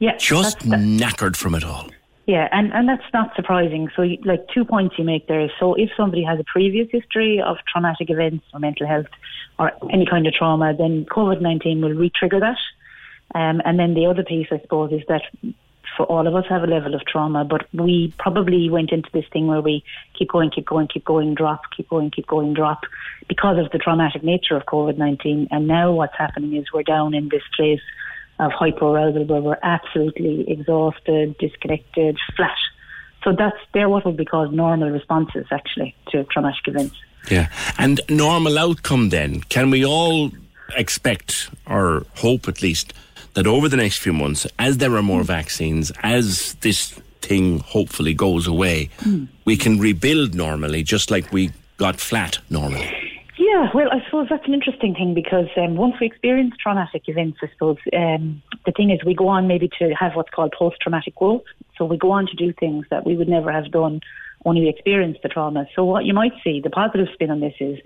Yeah, 0.00 0.16
just 0.16 0.60
that's- 0.60 0.70
that- 0.70 0.80
knackered 0.80 1.36
from 1.36 1.54
it 1.54 1.64
all. 1.64 1.88
Yeah, 2.26 2.48
and, 2.52 2.72
and 2.72 2.88
that's 2.88 3.02
not 3.12 3.34
surprising. 3.34 3.88
So, 3.96 4.02
you- 4.02 4.18
like, 4.24 4.46
two 4.54 4.64
points 4.64 4.96
you 4.98 5.04
make 5.04 5.26
there. 5.26 5.50
So, 5.58 5.74
if 5.74 5.90
somebody 5.96 6.22
has 6.22 6.38
a 6.38 6.44
previous 6.44 6.88
history 6.90 7.40
of 7.40 7.56
traumatic 7.72 8.10
events 8.10 8.44
or 8.52 8.60
mental 8.60 8.86
health 8.86 9.08
or 9.58 9.72
any 9.90 10.06
kind 10.06 10.26
of 10.26 10.34
trauma, 10.34 10.74
then 10.76 11.06
COVID 11.06 11.40
19 11.40 11.80
will 11.80 11.94
re 11.94 12.10
trigger 12.10 12.40
that. 12.40 12.58
Um, 13.34 13.62
and 13.64 13.78
then 13.78 13.94
the 13.94 14.06
other 14.06 14.22
piece, 14.24 14.48
I 14.50 14.58
suppose, 14.60 14.92
is 14.92 15.02
that 15.08 15.22
for 15.96 16.06
all 16.06 16.26
of 16.26 16.34
us 16.34 16.44
have 16.48 16.62
a 16.62 16.66
level 16.66 16.94
of 16.94 17.04
trauma, 17.04 17.44
but 17.44 17.66
we 17.74 18.12
probably 18.18 18.70
went 18.70 18.92
into 18.92 19.10
this 19.12 19.24
thing 19.32 19.46
where 19.46 19.60
we 19.60 19.84
keep 20.18 20.28
going, 20.30 20.50
keep 20.50 20.66
going, 20.66 20.88
keep 20.88 21.04
going, 21.04 21.34
drop, 21.34 21.62
keep 21.76 21.88
going, 21.88 22.10
keep 22.10 22.26
going, 22.26 22.54
drop 22.54 22.82
because 23.28 23.58
of 23.58 23.70
the 23.72 23.78
traumatic 23.78 24.22
nature 24.22 24.56
of 24.56 24.66
COVID 24.66 24.96
19. 24.98 25.48
And 25.50 25.66
now 25.66 25.92
what's 25.92 26.16
happening 26.16 26.54
is 26.56 26.72
we're 26.72 26.82
down 26.84 27.12
in 27.14 27.28
this 27.28 27.42
place 27.56 27.80
of 28.40 28.52
hyperarousal 28.52 29.26
where 29.26 29.40
we're 29.40 29.58
absolutely 29.62 30.50
exhausted, 30.50 31.36
disconnected, 31.38 32.18
flat. 32.36 32.56
So 33.22 33.32
that's 33.32 33.56
they're 33.74 33.88
what 33.88 34.04
would 34.06 34.16
be 34.16 34.24
called 34.24 34.52
normal 34.54 34.90
responses 34.90 35.46
actually 35.50 35.94
to 36.10 36.24
traumatic 36.24 36.66
events. 36.66 36.96
Yeah. 37.30 37.48
And 37.78 38.00
normal 38.08 38.58
outcome 38.58 39.10
then, 39.10 39.40
can 39.42 39.70
we 39.70 39.84
all 39.84 40.30
expect, 40.76 41.50
or 41.66 42.06
hope 42.16 42.48
at 42.48 42.62
least, 42.62 42.94
that 43.34 43.46
over 43.46 43.68
the 43.68 43.76
next 43.76 43.98
few 43.98 44.12
months, 44.12 44.46
as 44.58 44.78
there 44.78 44.94
are 44.96 45.02
more 45.02 45.22
vaccines, 45.22 45.92
as 46.02 46.54
this 46.62 46.98
thing 47.20 47.58
hopefully 47.60 48.14
goes 48.14 48.46
away, 48.46 48.88
Hmm. 49.00 49.24
we 49.44 49.56
can 49.56 49.78
rebuild 49.78 50.34
normally, 50.34 50.82
just 50.82 51.10
like 51.10 51.30
we 51.30 51.50
got 51.76 52.00
flat 52.00 52.38
normally. 52.48 53.09
Yeah, 53.50 53.68
well, 53.74 53.88
I 53.90 53.98
suppose 54.04 54.28
that's 54.30 54.46
an 54.46 54.54
interesting 54.54 54.94
thing 54.94 55.12
because 55.12 55.48
um, 55.56 55.74
once 55.74 55.96
we 56.00 56.06
experience 56.06 56.54
traumatic 56.62 57.02
events, 57.08 57.38
I 57.42 57.48
suppose 57.52 57.78
um, 57.92 58.40
the 58.64 58.70
thing 58.70 58.90
is 58.90 59.00
we 59.04 59.12
go 59.12 59.26
on 59.26 59.48
maybe 59.48 59.68
to 59.80 59.90
have 59.98 60.12
what's 60.14 60.30
called 60.30 60.54
post-traumatic 60.56 61.16
growth. 61.16 61.42
So 61.76 61.84
we 61.84 61.96
go 61.96 62.12
on 62.12 62.28
to 62.28 62.36
do 62.36 62.52
things 62.52 62.86
that 62.90 63.04
we 63.04 63.16
would 63.16 63.28
never 63.28 63.50
have 63.50 63.72
done 63.72 64.02
only 64.44 64.60
we 64.60 64.68
experienced 64.68 65.22
the 65.24 65.28
trauma. 65.28 65.66
So 65.74 65.84
what 65.84 66.04
you 66.04 66.14
might 66.14 66.32
see, 66.44 66.60
the 66.62 66.70
positive 66.70 67.08
spin 67.12 67.32
on 67.32 67.40
this 67.40 67.54
is, 67.58 67.78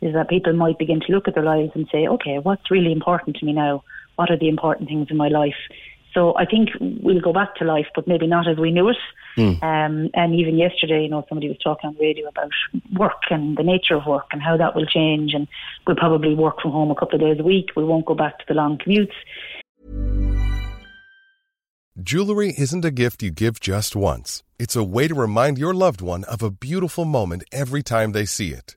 is 0.00 0.12
that 0.14 0.28
people 0.28 0.54
might 0.54 0.76
begin 0.76 1.00
to 1.06 1.12
look 1.12 1.28
at 1.28 1.34
their 1.34 1.44
lives 1.44 1.70
and 1.76 1.86
say, 1.92 2.08
okay, 2.08 2.40
what's 2.40 2.68
really 2.68 2.90
important 2.90 3.36
to 3.36 3.46
me 3.46 3.52
now? 3.52 3.84
What 4.16 4.28
are 4.28 4.36
the 4.36 4.48
important 4.48 4.88
things 4.88 5.06
in 5.08 5.16
my 5.16 5.28
life? 5.28 5.54
So 6.14 6.36
I 6.36 6.44
think 6.44 6.70
we'll 6.80 7.20
go 7.20 7.32
back 7.32 7.54
to 7.56 7.64
life, 7.64 7.86
but 7.94 8.06
maybe 8.06 8.26
not 8.26 8.46
as 8.46 8.58
we 8.58 8.70
knew 8.70 8.88
it. 8.88 8.96
Um, 9.62 10.10
and 10.14 10.34
even 10.34 10.58
yesterday, 10.58 11.02
you 11.02 11.08
know, 11.08 11.24
somebody 11.28 11.48
was 11.48 11.58
talking 11.58 11.88
on 11.88 11.94
the 11.94 12.00
radio 12.00 12.28
about 12.28 12.50
work 12.94 13.22
and 13.30 13.56
the 13.56 13.62
nature 13.62 13.94
of 13.94 14.06
work 14.06 14.26
and 14.32 14.42
how 14.42 14.56
that 14.56 14.76
will 14.76 14.86
change. 14.86 15.32
And 15.34 15.48
we'll 15.86 15.96
probably 15.96 16.34
work 16.34 16.60
from 16.60 16.72
home 16.72 16.90
a 16.90 16.94
couple 16.94 17.14
of 17.14 17.20
days 17.22 17.40
a 17.40 17.46
week. 17.46 17.70
We 17.76 17.84
won't 17.84 18.06
go 18.06 18.14
back 18.14 18.38
to 18.38 18.44
the 18.46 18.54
long 18.54 18.78
commutes. 18.78 19.12
Jewelry 22.00 22.54
isn't 22.56 22.84
a 22.84 22.90
gift 22.90 23.22
you 23.22 23.30
give 23.30 23.60
just 23.60 23.94
once. 23.94 24.42
It's 24.58 24.76
a 24.76 24.82
way 24.82 25.08
to 25.08 25.14
remind 25.14 25.58
your 25.58 25.74
loved 25.74 26.00
one 26.00 26.24
of 26.24 26.42
a 26.42 26.50
beautiful 26.50 27.04
moment 27.04 27.44
every 27.52 27.82
time 27.82 28.12
they 28.12 28.24
see 28.24 28.50
it. 28.50 28.76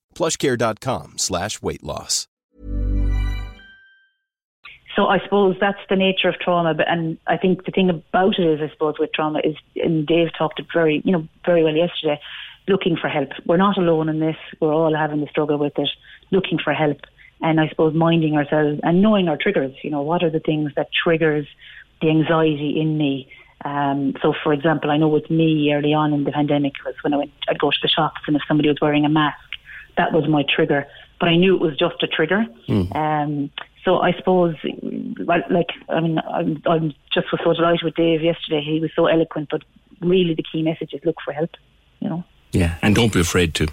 plushcare.com 0.15 1.17
slash 1.17 1.61
weight 1.61 1.83
loss. 1.83 2.27
So 4.95 5.07
I 5.07 5.19
suppose 5.23 5.55
that's 5.59 5.79
the 5.89 5.95
nature 5.95 6.29
of 6.29 6.35
trauma. 6.39 6.73
But 6.73 6.89
and 6.89 7.17
I 7.27 7.37
think 7.37 7.65
the 7.65 7.71
thing 7.71 7.89
about 7.89 8.37
it 8.37 8.45
is, 8.45 8.59
I 8.61 8.71
suppose, 8.71 8.95
with 8.99 9.13
trauma 9.13 9.39
is, 9.43 9.55
and 9.75 10.05
Dave 10.05 10.29
talked 10.37 10.59
it 10.59 10.67
very, 10.73 11.01
you 11.05 11.11
know, 11.11 11.27
very 11.45 11.63
well 11.63 11.75
yesterday. 11.75 12.19
Looking 12.67 12.95
for 12.95 13.07
help. 13.07 13.29
We're 13.45 13.57
not 13.57 13.77
alone 13.77 14.09
in 14.09 14.19
this. 14.19 14.35
We're 14.59 14.73
all 14.73 14.95
having 14.95 15.21
the 15.21 15.27
struggle 15.27 15.57
with 15.57 15.77
it. 15.77 15.89
Looking 16.31 16.59
for 16.59 16.73
help, 16.73 16.99
and 17.41 17.59
I 17.59 17.67
suppose 17.69 17.93
minding 17.95 18.35
ourselves 18.35 18.79
and 18.83 19.01
knowing 19.01 19.27
our 19.27 19.37
triggers. 19.37 19.73
You 19.83 19.91
know, 19.91 20.01
what 20.01 20.23
are 20.23 20.29
the 20.29 20.39
things 20.39 20.71
that 20.75 20.89
triggers 20.91 21.47
the 22.01 22.09
anxiety 22.09 22.79
in 22.79 22.97
me? 22.97 23.29
Um, 23.63 24.15
so, 24.21 24.33
for 24.43 24.53
example, 24.53 24.89
I 24.91 24.97
know 24.97 25.07
with 25.07 25.29
me 25.29 25.71
early 25.73 25.93
on 25.93 26.13
in 26.13 26.23
the 26.23 26.31
pandemic 26.31 26.73
was 26.85 26.95
when 27.01 27.13
I 27.13 27.17
went, 27.17 27.31
I'd 27.47 27.59
go 27.59 27.69
to 27.69 27.77
the 27.81 27.89
shops, 27.89 28.21
and 28.27 28.35
if 28.35 28.41
somebody 28.47 28.69
was 28.69 28.77
wearing 28.81 29.05
a 29.05 29.09
mask, 29.09 29.37
that 30.01 30.11
was 30.13 30.27
my 30.27 30.43
trigger. 30.55 30.87
But 31.19 31.29
I 31.29 31.35
knew 31.35 31.55
it 31.55 31.61
was 31.61 31.77
just 31.77 32.01
a 32.03 32.07
trigger. 32.07 32.45
Um, 32.69 33.51
so 33.85 33.99
I 33.99 34.11
suppose, 34.13 34.55
like, 35.31 35.43
like 35.49 35.69
I 35.89 35.99
mean, 36.01 36.17
I'm, 36.37 36.61
I'm 36.65 36.93
just 37.13 37.27
was 37.31 37.41
so 37.43 37.53
delighted 37.53 37.83
with 37.83 37.95
Dave 37.95 38.21
yesterday. 38.23 38.61
He 38.63 38.79
was 38.79 38.91
so 38.95 39.05
eloquent, 39.07 39.49
but 39.51 39.61
really 40.01 40.33
the 40.35 40.43
key 40.51 40.61
message 40.63 40.93
is 40.93 41.01
look 41.05 41.17
for 41.23 41.31
help. 41.33 41.51
You 41.99 42.09
know, 42.09 42.23
Yeah, 42.51 42.75
and 42.81 42.95
don't 42.95 43.13
be 43.13 43.19
afraid 43.19 43.53
to. 43.55 43.67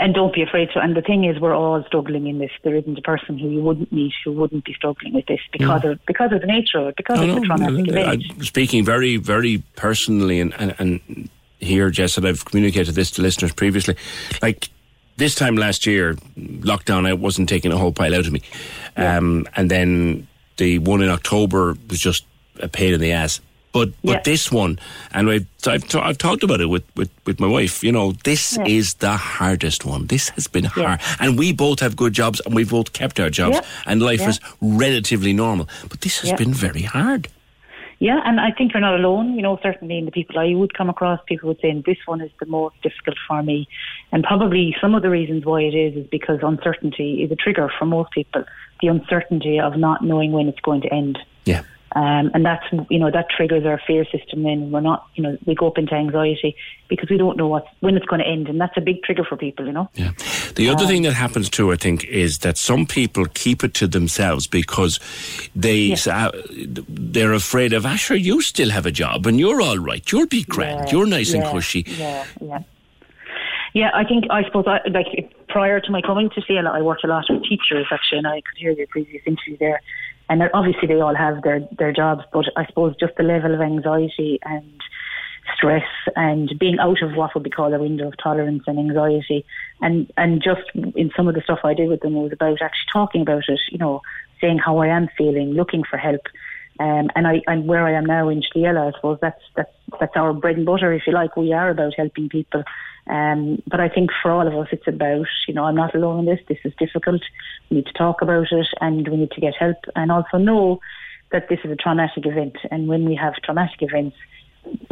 and 0.00 0.14
don't 0.14 0.34
be 0.34 0.42
afraid 0.42 0.68
to. 0.74 0.80
And 0.80 0.96
the 0.96 1.02
thing 1.02 1.24
is, 1.24 1.40
we're 1.40 1.54
all 1.54 1.82
struggling 1.86 2.26
in 2.26 2.38
this. 2.38 2.50
There 2.64 2.74
isn't 2.74 2.98
a 2.98 3.02
person 3.02 3.38
who 3.38 3.48
you 3.48 3.60
wouldn't 3.60 3.92
meet 3.92 4.12
who 4.24 4.32
wouldn't 4.32 4.64
be 4.64 4.74
struggling 4.74 5.14
with 5.14 5.26
this 5.26 5.40
because 5.52 5.84
of 5.84 6.04
because 6.06 6.32
of 6.32 6.40
the 6.40 6.46
nature 6.46 6.78
of 6.78 6.88
it, 6.88 6.96
because 6.96 7.20
No, 7.20 7.28
of 7.36 7.40
the 7.40 7.46
traumatic 7.46 7.86
no, 7.86 7.92
event. 8.02 8.24
I'm 8.38 8.42
speaking 8.44 8.84
very, 8.84 9.16
very 9.16 9.62
personally, 9.76 10.40
and, 10.40 10.52
and, 10.58 10.74
and 10.78 11.28
here, 11.60 11.90
Jess, 11.90 12.16
and 12.16 12.26
I've 12.26 12.44
communicated 12.44 12.94
this 12.94 13.10
to 13.12 13.22
listeners 13.22 13.52
previously. 13.52 13.96
Like 14.42 14.68
this 15.18 15.34
time 15.34 15.56
last 15.56 15.86
year, 15.86 16.14
lockdown, 16.70 17.06
I 17.06 17.12
wasn't 17.12 17.48
taking 17.48 17.72
a 17.72 17.76
whole 17.76 17.92
pile 17.92 18.14
out 18.14 18.26
of 18.26 18.32
me. 18.32 18.42
Um, 18.96 19.46
and 19.56 19.70
then 19.70 20.26
the 20.56 20.78
one 20.78 21.02
in 21.02 21.10
October 21.10 21.76
was 21.90 22.00
just 22.00 22.24
a 22.60 22.68
pain 22.68 22.94
in 22.94 23.00
the 23.00 23.12
ass. 23.12 23.40
But 23.72 23.90
but 24.02 24.12
Yeah. 24.12 24.22
this 24.24 24.50
one, 24.50 24.78
and 25.12 25.28
I've, 25.30 25.46
I've, 25.66 25.86
ta- 25.86 26.00
I've 26.08 26.16
talked 26.18 26.42
about 26.42 26.60
it 26.60 26.66
with, 26.66 26.84
with, 26.96 27.10
with 27.26 27.38
my 27.38 27.46
wife, 27.46 27.84
you 27.84 27.92
know, 27.92 28.12
this 28.24 28.56
Yeah. 28.56 28.64
is 28.66 28.94
the 28.94 29.16
hardest 29.16 29.84
one. 29.84 30.06
This 30.06 30.30
has 30.30 30.46
been 30.48 30.64
hard. 30.64 31.00
And 31.20 31.38
we 31.38 31.52
both 31.52 31.80
have 31.80 31.94
good 31.94 32.14
jobs 32.14 32.40
and 32.46 32.54
we've 32.54 32.70
both 32.70 32.92
kept 32.94 33.20
our 33.20 33.28
jobs 33.30 33.60
and 33.86 34.00
life 34.00 34.26
is 34.26 34.40
relatively 34.62 35.32
normal. 35.34 35.68
But 35.90 36.00
this 36.00 36.20
has 36.20 36.32
been 36.32 36.54
very 36.54 36.82
hard. 36.82 37.28
Yeah, 38.00 38.20
and 38.24 38.38
I 38.38 38.52
think 38.52 38.72
you're 38.72 38.80
not 38.80 38.94
alone. 38.94 39.34
You 39.34 39.42
know, 39.42 39.58
certainly 39.62 39.98
in 39.98 40.04
the 40.04 40.12
people 40.12 40.38
I 40.38 40.54
would 40.54 40.74
come 40.74 40.88
across, 40.88 41.20
people 41.26 41.48
would 41.48 41.60
say 41.60 41.72
this 41.84 41.96
one 42.06 42.20
is 42.20 42.30
the 42.38 42.46
most 42.46 42.80
difficult 42.82 43.16
for 43.26 43.42
me. 43.42 43.68
And 44.12 44.22
probably 44.22 44.76
some 44.80 44.94
of 44.94 45.02
the 45.02 45.10
reasons 45.10 45.44
why 45.44 45.62
it 45.62 45.74
is 45.74 45.96
is 45.96 46.06
because 46.06 46.38
uncertainty 46.42 47.22
is 47.24 47.32
a 47.32 47.36
trigger 47.36 47.68
for 47.76 47.86
most 47.86 48.12
people. 48.12 48.44
The 48.80 48.88
uncertainty 48.88 49.58
of 49.58 49.76
not 49.76 50.04
knowing 50.04 50.30
when 50.30 50.46
it's 50.46 50.60
going 50.60 50.82
to 50.82 50.94
end. 50.94 51.18
Yeah. 51.44 51.62
Um, 51.96 52.30
and 52.34 52.44
that's, 52.44 52.64
you 52.90 52.98
know, 52.98 53.10
that 53.10 53.30
triggers 53.34 53.64
our 53.64 53.80
fear 53.86 54.04
system 54.04 54.42
then. 54.42 54.70
We're 54.70 54.80
not, 54.80 55.06
you 55.14 55.22
know, 55.22 55.38
we 55.46 55.54
go 55.54 55.68
up 55.68 55.78
into 55.78 55.94
anxiety 55.94 56.54
because 56.88 57.08
we 57.08 57.16
don't 57.16 57.36
know 57.36 57.48
what, 57.48 57.66
when 57.80 57.96
it's 57.96 58.04
going 58.04 58.20
to 58.20 58.26
end. 58.26 58.48
And 58.48 58.60
that's 58.60 58.76
a 58.76 58.82
big 58.82 59.02
trigger 59.02 59.24
for 59.24 59.36
people, 59.36 59.64
you 59.64 59.72
know. 59.72 59.88
Yeah. 59.94 60.12
The 60.54 60.68
other 60.68 60.84
Um, 60.84 60.88
thing 60.90 61.02
that 61.02 61.14
happens 61.14 61.48
too, 61.48 61.72
I 61.72 61.76
think, 61.76 62.04
is 62.04 62.38
that 62.38 62.58
some 62.58 62.84
people 62.84 63.24
keep 63.26 63.64
it 63.64 63.72
to 63.74 63.86
themselves 63.86 64.46
because 64.46 65.00
they 65.56 65.94
uh, 66.06 66.30
they're 66.88 67.32
afraid 67.32 67.72
of. 67.72 67.86
Asher, 67.86 68.16
you 68.16 68.42
still 68.42 68.70
have 68.70 68.84
a 68.84 68.92
job 68.92 69.26
and 69.26 69.38
you're 69.40 69.62
all 69.62 69.78
right. 69.78 70.12
You'll 70.12 70.26
be 70.26 70.44
grand. 70.44 70.88
Yeah, 70.88 70.92
you're 70.92 71.06
nice 71.06 71.32
and 71.32 71.42
cushy. 71.44 71.84
Yeah, 71.86 72.24
yeah. 72.40 72.62
Yeah, 73.74 73.90
I 73.94 74.04
think 74.04 74.24
I 74.30 74.44
suppose 74.44 74.64
I, 74.66 74.80
like 74.88 75.32
prior 75.48 75.78
to 75.78 75.90
my 75.90 76.00
coming 76.00 76.30
to 76.30 76.40
Slí 76.40 76.56
Eile, 76.56 76.70
I 76.70 76.82
worked 76.82 77.04
a 77.04 77.06
lot 77.06 77.24
with 77.28 77.42
teachers 77.44 77.86
actually, 77.90 78.18
and 78.18 78.26
I 78.26 78.40
could 78.40 78.56
hear 78.56 78.72
your 78.72 78.86
previous 78.88 79.22
interview 79.26 79.56
there. 79.58 79.80
And 80.28 80.42
obviously, 80.52 80.88
they 80.88 81.00
all 81.00 81.14
have 81.14 81.42
their 81.42 81.60
their 81.78 81.92
jobs, 81.92 82.22
but 82.32 82.46
I 82.56 82.66
suppose 82.66 82.94
just 83.00 83.16
the 83.16 83.22
level 83.22 83.54
of 83.54 83.60
anxiety 83.60 84.38
and 84.44 84.80
stress 85.56 85.86
and 86.16 86.52
being 86.58 86.78
out 86.78 87.02
of 87.02 87.14
what 87.14 87.34
would 87.34 87.42
be 87.42 87.50
called 87.50 87.72
a 87.72 87.78
window 87.78 88.08
of 88.08 88.14
tolerance 88.22 88.64
and 88.66 88.78
anxiety, 88.78 89.44
and 89.80 90.10
and 90.16 90.42
just 90.42 90.62
in 90.74 91.10
some 91.16 91.28
of 91.28 91.34
the 91.34 91.40
stuff 91.42 91.60
I 91.64 91.74
did 91.74 91.88
with 91.88 92.00
them 92.00 92.16
it 92.16 92.20
was 92.20 92.32
about 92.32 92.60
actually 92.60 92.92
talking 92.92 93.22
about 93.22 93.44
it. 93.48 93.60
You 93.70 93.78
know, 93.78 94.02
saying 94.40 94.58
how 94.58 94.78
I 94.78 94.88
am 94.88 95.08
feeling, 95.16 95.52
looking 95.52 95.84
for 95.84 95.96
help. 95.96 96.22
Um, 96.80 97.10
and 97.16 97.26
I 97.26 97.42
and 97.46 97.66
where 97.66 97.86
I 97.86 97.92
am 97.92 98.06
now 98.06 98.28
in 98.28 98.42
Slí 98.42 98.62
Eile, 98.62 98.88
I 98.88 98.96
suppose 98.96 99.18
that's 99.20 99.42
that's 99.56 99.72
that's 99.98 100.16
our 100.16 100.32
bread 100.32 100.56
and 100.56 100.66
butter, 100.66 100.92
if 100.92 101.02
you 101.06 101.12
like. 101.12 101.36
We 101.36 101.52
are 101.52 101.70
about 101.70 101.94
helping 101.96 102.28
people. 102.28 102.62
Um, 103.08 103.62
but 103.66 103.80
I 103.80 103.88
think 103.88 104.10
for 104.22 104.30
all 104.30 104.46
of 104.46 104.54
us, 104.54 104.68
it's 104.72 104.86
about 104.86 105.26
you 105.46 105.54
know 105.54 105.64
I'm 105.64 105.74
not 105.74 105.94
alone 105.94 106.20
in 106.20 106.24
this. 106.26 106.40
This 106.48 106.58
is 106.64 106.72
difficult. 106.78 107.22
We 107.70 107.78
need 107.78 107.86
to 107.86 107.92
talk 107.92 108.22
about 108.22 108.46
it, 108.50 108.66
and 108.80 109.08
we 109.08 109.16
need 109.16 109.30
to 109.32 109.40
get 109.40 109.54
help, 109.58 109.76
and 109.96 110.12
also 110.12 110.36
know 110.36 110.80
that 111.32 111.48
this 111.48 111.58
is 111.64 111.70
a 111.70 111.76
traumatic 111.76 112.26
event. 112.26 112.56
And 112.70 112.88
when 112.88 113.04
we 113.04 113.14
have 113.14 113.34
traumatic 113.44 113.82
events, 113.82 114.16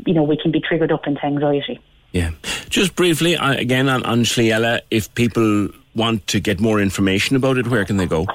you 0.07 0.15
know 0.15 0.23
we 0.23 0.39
can 0.41 0.51
be 0.51 0.61
triggered 0.61 0.93
up 0.93 1.07
into 1.07 1.25
anxiety. 1.25 1.81
Yeah. 2.13 2.31
Just 2.71 2.97
briefly, 2.97 3.35
again 3.35 3.89
on, 3.89 4.03
on 4.05 4.25
if 4.91 5.15
people 5.15 5.69
want 5.95 6.27
to 6.29 6.41
get 6.41 6.61
more 6.61 6.81
information 6.81 7.37
about 7.37 7.59
it, 7.59 7.67
where 7.67 7.85
can 7.85 7.97
they 7.99 8.07
go? 8.07 8.27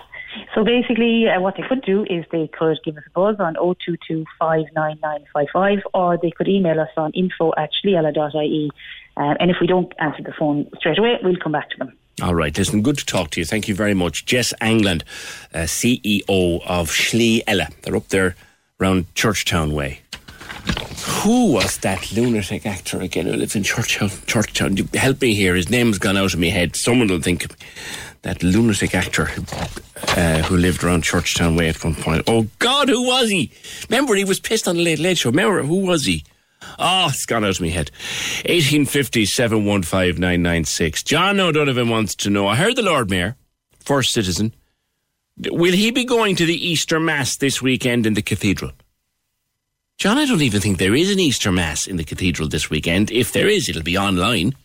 So 0.53 0.63
basically, 0.65 1.27
uh, 1.29 1.39
what 1.39 1.55
they 1.55 1.63
could 1.67 1.81
do 1.81 2.03
is 2.03 2.25
they 2.31 2.47
could 2.47 2.79
give 2.83 2.97
us 2.97 3.03
a 3.07 3.09
buzz 3.11 3.37
on 3.39 3.55
022599955 4.41 5.81
or 5.93 6.17
they 6.21 6.31
could 6.31 6.49
email 6.49 6.79
us 6.79 6.89
on 6.97 7.11
info 7.11 7.53
at 7.57 7.69
slieile.ie. 7.81 8.69
Um, 9.17 9.35
and 9.39 9.51
if 9.51 9.57
we 9.59 9.67
don't 9.67 9.91
answer 9.99 10.23
the 10.23 10.33
phone 10.37 10.69
straight 10.77 10.97
away, 10.97 11.17
we'll 11.23 11.35
come 11.37 11.51
back 11.51 11.69
to 11.71 11.77
them. 11.77 11.97
All 12.21 12.35
right, 12.35 12.55
listen, 12.55 12.81
good 12.81 12.97
to 12.97 13.05
talk 13.05 13.31
to 13.31 13.39
you. 13.39 13.45
Thank 13.45 13.67
you 13.67 13.75
very 13.75 13.93
much. 13.93 14.25
Jess 14.25 14.53
Angland, 14.61 15.03
uh, 15.53 15.59
CEO 15.59 16.61
of 16.65 16.89
Slí 16.89 17.43
Eile. 17.45 17.67
They're 17.81 17.95
up 17.95 18.09
there 18.09 18.35
around 18.79 19.13
Churchtown 19.15 19.73
Way. 19.73 20.01
Who 21.23 21.53
was 21.53 21.77
that 21.79 22.11
lunatic 22.11 22.65
actor 22.65 23.01
again 23.01 23.25
who 23.25 23.33
lives 23.33 23.55
in 23.55 23.63
Churchtown? 23.63 24.09
Churchtown. 24.27 24.93
Help 24.93 25.21
me 25.21 25.33
here. 25.33 25.55
His 25.55 25.69
name's 25.69 25.97
gone 25.97 26.17
out 26.17 26.33
of 26.33 26.39
my 26.39 26.47
head. 26.47 26.75
Someone 26.75 27.07
will 27.07 27.21
think 27.21 27.47
that 28.21 28.43
lunatic 28.43 28.93
actor 28.93 29.29
uh, 30.09 30.43
who 30.43 30.57
lived 30.57 30.83
around 30.83 31.03
Churchtown 31.03 31.57
Way 31.57 31.69
at 31.69 31.83
one 31.83 31.95
point. 31.95 32.23
Oh 32.27 32.47
God, 32.59 32.89
who 32.89 33.07
was 33.07 33.29
he? 33.29 33.51
Remember, 33.89 34.13
he 34.13 34.23
was 34.23 34.39
pissed 34.39 34.67
on 34.67 34.77
the 34.77 34.83
Late 34.83 34.99
Late 34.99 35.17
Show. 35.17 35.29
Remember, 35.29 35.63
who 35.63 35.85
was 35.85 36.05
he? 36.05 36.23
Oh, 36.79 37.07
it's 37.09 37.25
gone 37.25 37.43
out 37.43 37.51
of 37.51 37.61
my 37.61 37.67
head. 37.67 37.91
1850 38.45 39.25
715 39.25 40.19
996. 40.19 41.03
John 41.03 41.39
O'Donovan 41.39 41.89
wants 41.89 42.15
to 42.15 42.29
know. 42.29 42.47
I 42.47 42.55
heard 42.55 42.75
the 42.75 42.81
Lord 42.81 43.09
Mayor, 43.09 43.35
first 43.79 44.11
citizen, 44.11 44.53
will 45.49 45.73
he 45.73 45.91
be 45.91 46.05
going 46.05 46.35
to 46.35 46.45
the 46.45 46.67
Easter 46.67 46.99
Mass 46.99 47.37
this 47.37 47.61
weekend 47.61 48.05
in 48.05 48.13
the 48.13 48.21
cathedral? 48.21 48.71
John, 49.97 50.17
I 50.17 50.25
don't 50.25 50.41
even 50.41 50.61
think 50.61 50.77
there 50.77 50.95
is 50.95 51.11
an 51.11 51.19
Easter 51.19 51.51
Mass 51.51 51.87
in 51.87 51.97
the 51.97 52.03
cathedral 52.03 52.47
this 52.47 52.69
weekend. 52.69 53.11
If 53.11 53.31
there 53.31 53.47
is, 53.47 53.69
it'll 53.69 53.83
be 53.83 53.97
online. 53.97 54.55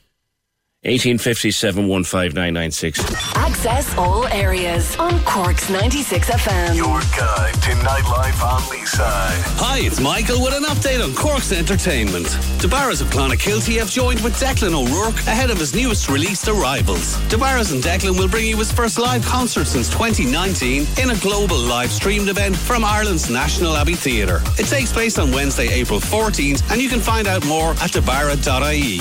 1857 0.84 1.88
15996. 2.04 3.34
Access 3.34 3.96
all 3.96 4.26
areas 4.28 4.94
on 4.98 5.18
Cork's 5.24 5.68
96 5.68 6.30
FM. 6.30 6.76
Your 6.76 7.00
guide 7.16 7.54
to 7.54 7.70
nightlife 7.82 8.40
on 8.44 8.60
Leeside. 8.70 9.42
Hi, 9.58 9.78
it's 9.80 9.98
Michael 9.98 10.40
with 10.40 10.54
an 10.54 10.62
update 10.62 11.02
on 11.02 11.12
Cork's 11.14 11.50
entertainment. 11.50 12.28
De 12.60 12.68
Barras 12.68 13.00
of 13.00 13.08
Clonakilty 13.08 13.78
have 13.78 13.90
joined 13.90 14.20
with 14.20 14.34
Declan 14.38 14.74
O'Rourke 14.74 15.16
ahead 15.26 15.50
of 15.50 15.58
his 15.58 15.74
newest 15.74 16.08
released 16.08 16.46
Arrivals. 16.46 17.16
De 17.30 17.38
Barras 17.38 17.72
and 17.72 17.82
Declan 17.82 18.16
will 18.16 18.28
bring 18.28 18.46
you 18.46 18.56
his 18.56 18.70
first 18.70 18.96
live 18.96 19.24
concert 19.24 19.66
since 19.66 19.88
2019 19.90 20.86
in 21.02 21.10
a 21.10 21.16
global 21.16 21.58
live 21.58 21.90
streamed 21.90 22.28
event 22.28 22.54
from 22.54 22.84
Ireland's 22.84 23.28
National 23.28 23.76
Abbey 23.76 23.94
Theatre. 23.94 24.40
It 24.56 24.66
takes 24.66 24.92
place 24.92 25.18
on 25.18 25.32
Wednesday, 25.32 25.68
April 25.68 25.98
14th, 25.98 26.70
and 26.70 26.80
you 26.80 26.88
can 26.88 27.00
find 27.00 27.26
out 27.26 27.44
more 27.46 27.70
at 27.82 27.90
debarra.ie. 27.90 29.00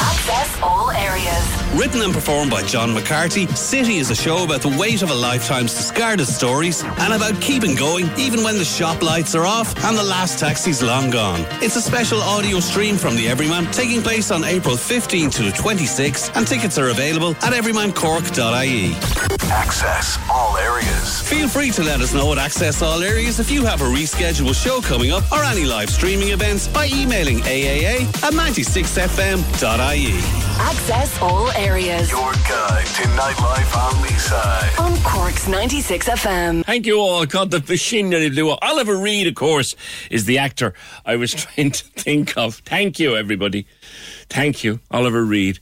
Access 0.00 0.58
all 0.62 0.90
areas. 0.92 1.67
Written 1.74 2.00
and 2.02 2.12
performed 2.12 2.50
by 2.50 2.62
John 2.62 2.92
McCarthy, 2.94 3.46
City 3.48 3.98
is 3.98 4.10
a 4.10 4.14
show 4.14 4.42
about 4.42 4.62
the 4.62 4.74
weight 4.78 5.02
of 5.02 5.10
a 5.10 5.14
lifetime's 5.14 5.74
discarded 5.74 6.26
stories 6.26 6.82
and 6.82 7.12
about 7.12 7.40
keeping 7.40 7.74
going 7.76 8.10
even 8.18 8.42
when 8.42 8.58
the 8.58 8.64
shop 8.64 9.02
lights 9.02 9.34
are 9.34 9.46
off 9.46 9.76
and 9.84 9.96
the 9.96 10.02
last 10.02 10.38
taxi's 10.38 10.82
long 10.82 11.10
gone. 11.10 11.44
It's 11.62 11.76
a 11.76 11.82
special 11.82 12.20
audio 12.20 12.58
stream 12.60 12.96
from 12.96 13.16
the 13.16 13.28
Everyman 13.28 13.70
taking 13.70 14.02
place 14.02 14.30
on 14.30 14.44
April 14.44 14.76
15 14.76 15.30
to 15.30 15.42
the 15.44 15.50
26th 15.50 16.34
and 16.34 16.46
tickets 16.46 16.78
are 16.78 16.88
available 16.88 17.30
at 17.42 17.52
everymancork.ie. 17.52 18.94
Access 19.50 20.18
all 20.30 20.56
areas. 20.56 21.20
Feel 21.28 21.48
free 21.48 21.70
to 21.72 21.82
let 21.82 22.00
us 22.00 22.12
know 22.12 22.32
at 22.32 22.38
Access 22.38 22.82
All 22.82 23.02
Areas 23.02 23.38
if 23.40 23.50
you 23.50 23.64
have 23.64 23.80
a 23.82 23.84
rescheduled 23.84 24.54
show 24.54 24.80
coming 24.80 25.12
up 25.12 25.30
or 25.30 25.42
any 25.44 25.64
live 25.64 25.90
streaming 25.90 26.30
events 26.30 26.66
by 26.68 26.86
emailing 26.86 27.38
AAA 27.40 28.00
at 28.22 28.32
96fm.ie. 28.32 30.47
Access 30.60 31.20
all 31.22 31.50
areas 31.52 32.10
Your 32.10 32.32
guide 32.32 32.86
to 32.86 33.02
nightlife 33.16 33.76
on 33.76 34.02
the 34.02 34.08
side. 34.18 34.78
on 34.78 34.96
Cork's 35.02 35.46
96 35.48 36.08
FM. 36.08 36.64
Thank 36.64 36.84
you 36.86 36.98
all. 36.98 37.24
God, 37.26 37.50
the 37.50 37.60
machine 37.68 38.08
nearly 38.10 38.28
blew 38.30 38.50
up. 38.50 38.58
Oliver 38.62 38.96
Reed, 38.96 39.26
of 39.28 39.34
course, 39.34 39.74
is 40.10 40.24
the 40.24 40.38
actor 40.38 40.74
I 41.06 41.16
was 41.16 41.30
trying 41.34 41.70
to 41.70 41.84
think 41.84 42.36
of. 42.36 42.56
Thank 42.56 42.98
you, 42.98 43.16
everybody. 43.16 43.66
Thank 44.28 44.64
you, 44.64 44.80
Oliver 44.90 45.24
Reed. 45.24 45.60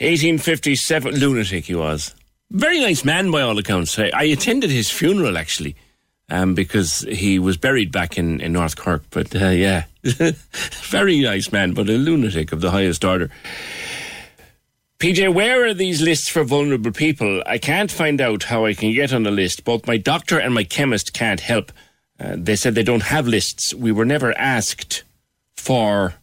1857, 0.00 1.14
lunatic 1.16 1.64
he 1.64 1.74
was. 1.74 2.14
Very 2.50 2.80
nice 2.80 3.04
man, 3.04 3.30
by 3.30 3.40
all 3.42 3.58
accounts. 3.58 3.98
I, 3.98 4.10
I 4.14 4.24
attended 4.24 4.70
his 4.70 4.90
funeral, 4.90 5.36
actually, 5.38 5.74
um, 6.28 6.54
because 6.54 7.00
he 7.10 7.38
was 7.38 7.56
buried 7.56 7.90
back 7.92 8.16
in, 8.18 8.40
in 8.40 8.52
North 8.52 8.76
Cork. 8.76 9.02
But 9.10 9.34
uh, 9.34 9.48
yeah, 9.48 9.84
very 10.04 11.20
nice 11.20 11.50
man, 11.50 11.72
but 11.72 11.88
a 11.88 11.92
lunatic 11.92 12.52
of 12.52 12.60
the 12.60 12.70
highest 12.70 13.04
order. 13.04 13.30
PJ, 14.98 15.32
where 15.32 15.64
are 15.64 15.74
these 15.74 16.02
lists 16.02 16.28
for 16.28 16.42
vulnerable 16.42 16.90
people? 16.90 17.40
I 17.46 17.58
can't 17.58 17.88
find 17.88 18.20
out 18.20 18.42
how 18.42 18.64
I 18.64 18.74
can 18.74 18.92
get 18.92 19.12
on 19.12 19.22
the 19.22 19.30
list. 19.30 19.64
Both 19.64 19.86
my 19.86 19.96
doctor 19.96 20.40
and 20.40 20.52
my 20.52 20.64
chemist 20.64 21.12
can't 21.12 21.38
help. 21.38 21.70
Uh, 22.18 22.34
they 22.36 22.56
said 22.56 22.74
they 22.74 22.82
don't 22.82 23.04
have 23.04 23.28
lists. 23.28 23.72
We 23.72 23.92
were 23.92 24.04
never 24.04 24.36
asked 24.36 25.04
for. 25.56 26.14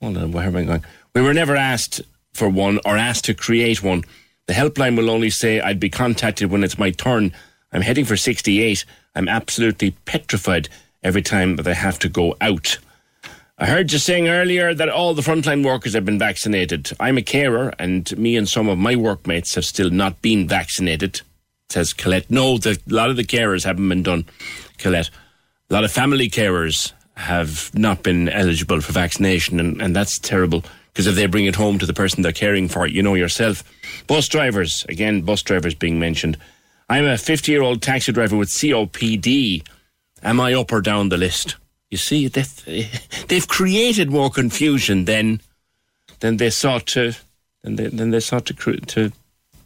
Hold 0.00 0.16
on, 0.16 0.32
where 0.32 0.46
am 0.46 0.56
I 0.56 0.64
going? 0.64 0.84
We 1.14 1.20
were 1.20 1.34
never 1.34 1.54
asked 1.54 2.00
for 2.32 2.48
one 2.48 2.80
or 2.86 2.96
asked 2.96 3.26
to 3.26 3.34
create 3.34 3.82
one. 3.82 4.04
The 4.46 4.54
helpline 4.54 4.96
will 4.96 5.10
only 5.10 5.28
say 5.28 5.60
I'd 5.60 5.78
be 5.78 5.90
contacted 5.90 6.50
when 6.50 6.64
it's 6.64 6.78
my 6.78 6.92
turn. 6.92 7.34
I'm 7.74 7.82
heading 7.82 8.06
for 8.06 8.16
68. 8.16 8.86
I'm 9.14 9.28
absolutely 9.28 9.90
petrified 10.06 10.70
every 11.02 11.20
time 11.20 11.56
that 11.56 11.68
I 11.68 11.74
have 11.74 11.98
to 11.98 12.08
go 12.08 12.36
out. 12.40 12.78
I 13.58 13.66
heard 13.66 13.92
you 13.92 13.98
saying 13.98 14.28
earlier 14.28 14.74
that 14.74 14.88
all 14.88 15.14
the 15.14 15.22
frontline 15.22 15.64
workers 15.64 15.92
have 15.92 16.04
been 16.04 16.18
vaccinated. 16.18 16.90
I'm 16.98 17.18
a 17.18 17.22
carer, 17.22 17.72
and 17.78 18.16
me 18.18 18.36
and 18.36 18.48
some 18.48 18.68
of 18.68 18.78
my 18.78 18.96
workmates 18.96 19.54
have 19.54 19.64
still 19.64 19.90
not 19.90 20.22
been 20.22 20.48
vaccinated, 20.48 21.20
says 21.68 21.92
Colette. 21.92 22.30
No, 22.30 22.56
the, 22.56 22.80
a 22.90 22.94
lot 22.94 23.10
of 23.10 23.16
the 23.16 23.24
carers 23.24 23.64
haven't 23.64 23.88
been 23.88 24.02
done, 24.02 24.24
Colette. 24.78 25.10
A 25.70 25.74
lot 25.74 25.84
of 25.84 25.92
family 25.92 26.30
carers 26.30 26.92
have 27.16 27.70
not 27.74 28.02
been 28.02 28.28
eligible 28.28 28.80
for 28.80 28.92
vaccination, 28.92 29.60
and, 29.60 29.82
and 29.82 29.94
that's 29.94 30.18
terrible 30.18 30.64
because 30.92 31.06
if 31.06 31.14
they 31.14 31.26
bring 31.26 31.44
it 31.44 31.56
home 31.56 31.78
to 31.78 31.86
the 31.86 31.94
person 31.94 32.22
they're 32.22 32.32
caring 32.32 32.68
for, 32.68 32.86
you 32.86 33.02
know 33.02 33.14
yourself. 33.14 33.62
Bus 34.06 34.28
drivers, 34.28 34.84
again, 34.88 35.22
bus 35.22 35.42
drivers 35.42 35.74
being 35.74 35.98
mentioned. 35.98 36.36
I'm 36.88 37.04
a 37.04 37.16
50 37.16 37.52
year 37.52 37.62
old 37.62 37.82
taxi 37.82 38.12
driver 38.12 38.36
with 38.36 38.48
COPD. 38.48 39.66
Am 40.22 40.40
I 40.40 40.54
up 40.54 40.72
or 40.72 40.80
down 40.80 41.10
the 41.10 41.16
list? 41.16 41.56
You 41.92 41.98
see, 41.98 42.26
they've, 42.26 43.48
created 43.48 44.10
more 44.10 44.30
confusion 44.30 45.04
than 45.04 45.42
than 46.20 46.38
they 46.38 46.48
sought 46.48 46.86
to 46.86 47.12
than 47.62 47.76
they, 47.76 47.88
than 47.88 48.10
they 48.12 48.20
sought 48.20 48.46
to 48.46 48.54
to 48.54 49.12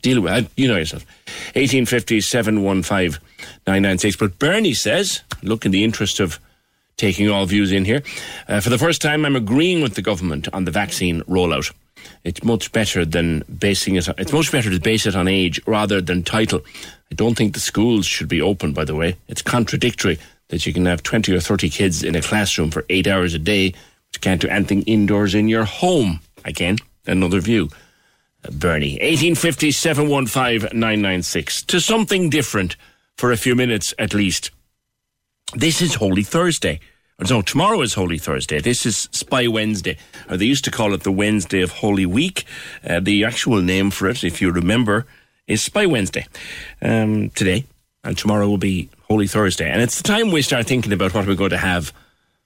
deal 0.03 0.21
with. 0.21 0.53
You 0.57 0.67
know 0.67 0.77
yourself. 0.77 1.07
1850 1.55 2.21
715 2.21 3.23
996. 3.69 4.17
But 4.17 4.41
Bernie 4.41 4.75
says, 4.75 5.23
look, 5.43 5.65
in 5.65 5.71
the 5.71 5.85
interest 5.85 6.19
of 6.19 6.41
taking 6.97 7.31
all 7.31 7.47
views 7.47 7.71
in 7.71 7.85
here, 7.85 8.03
uh, 8.49 8.59
for 8.59 8.71
the 8.71 8.79
first 8.79 9.01
time, 9.01 9.25
I'm 9.25 9.37
agreeing 9.37 9.81
with 9.81 9.95
the 9.95 10.03
government 10.03 10.49
on 10.53 10.65
the 10.65 10.73
vaccine 10.73 11.23
rollout. 11.29 11.73
It's 12.25 12.43
much 12.43 12.73
better 12.73 13.05
than 13.05 13.45
basing 13.57 13.95
it. 13.95 14.09
It's 14.19 14.33
much 14.33 14.51
better 14.51 14.71
to 14.71 14.81
base 14.81 15.07
it 15.07 15.15
on 15.15 15.29
age 15.29 15.61
rather 15.65 16.01
than 16.01 16.25
title. 16.25 16.63
I 17.09 17.15
don't 17.15 17.37
think 17.37 17.55
the 17.55 17.61
schools 17.61 18.05
should 18.05 18.27
be 18.27 18.43
open. 18.43 18.73
By 18.73 18.85
the 18.85 18.97
way, 18.97 19.15
it's 19.29 19.43
contradictory 19.43 20.19
that 20.49 20.67
you 20.67 20.73
can 20.73 20.87
have 20.87 21.03
twenty 21.03 21.35
or 21.35 21.41
thirty 21.41 21.69
kids 21.69 22.03
in 22.03 22.15
a 22.15 22.23
classroom 22.23 22.71
for 22.71 22.85
eight 22.89 23.07
hours 23.07 23.35
a 23.35 23.39
day, 23.39 23.71
but 23.71 24.15
you 24.15 24.21
can't 24.21 24.41
do 24.41 24.49
anything 24.49 24.83
indoors 24.83 25.35
in 25.35 25.49
your 25.49 25.65
home. 25.65 26.21
Again, 26.45 26.79
another 27.07 27.41
view. 27.41 27.69
Uh, 28.45 28.51
Bernie, 28.53 28.93
1850 28.93 29.71
715 29.73 30.79
996. 30.79 31.63
To 31.65 31.81
something 31.81 32.31
different 32.31 32.77
for 33.17 33.33
a 33.33 33.37
few 33.37 33.55
minutes 33.55 33.95
at 33.99 34.15
least. 34.15 34.51
This 35.55 35.81
is 35.81 35.95
Holy 35.95 36.23
Thursday. 36.23 36.81
No, 37.31 37.41
tomorrow 37.41 37.81
is 37.81 37.95
Holy 37.95 38.19
Thursday. 38.19 38.61
This 38.61 38.85
is 38.85 39.09
Spy 39.11 39.47
Wednesday. 39.49 39.97
Or 40.29 40.37
they 40.37 40.45
used 40.45 40.65
to 40.65 40.71
call 40.71 40.93
it 40.93 41.03
the 41.03 41.13
Wednesday 41.13 41.63
of 41.63 41.71
Holy 41.73 42.05
Week. 42.05 42.45
Uh, 42.87 43.01
the 43.01 43.25
actual 43.25 43.63
name 43.63 43.91
for 43.91 44.09
it, 44.09 44.23
if 44.23 44.43
you 44.43 44.51
remember, 44.51 45.07
is 45.47 45.63
Spy 45.63 45.87
Wednesday. 45.87 46.27
Um, 46.83 47.31
today 47.31 47.65
and 48.05 48.19
tomorrow 48.19 48.47
will 48.47 48.59
be 48.59 48.91
Holy 49.09 49.27
Thursday. 49.27 49.71
And 49.71 49.81
it's 49.81 49.97
the 49.97 50.03
time 50.03 50.31
we 50.31 50.43
start 50.43 50.67
thinking 50.67 50.93
about 50.93 51.15
what 51.15 51.27
we're 51.27 51.35
going 51.35 51.51
to 51.51 51.59
have 51.59 51.93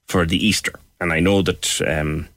for 0.07 0.25
the 0.25 0.45
Easter. 0.45 0.73
And 0.99 1.11
I 1.11 1.19
know 1.19 1.41
that 1.41 1.81
um, 1.87 2.27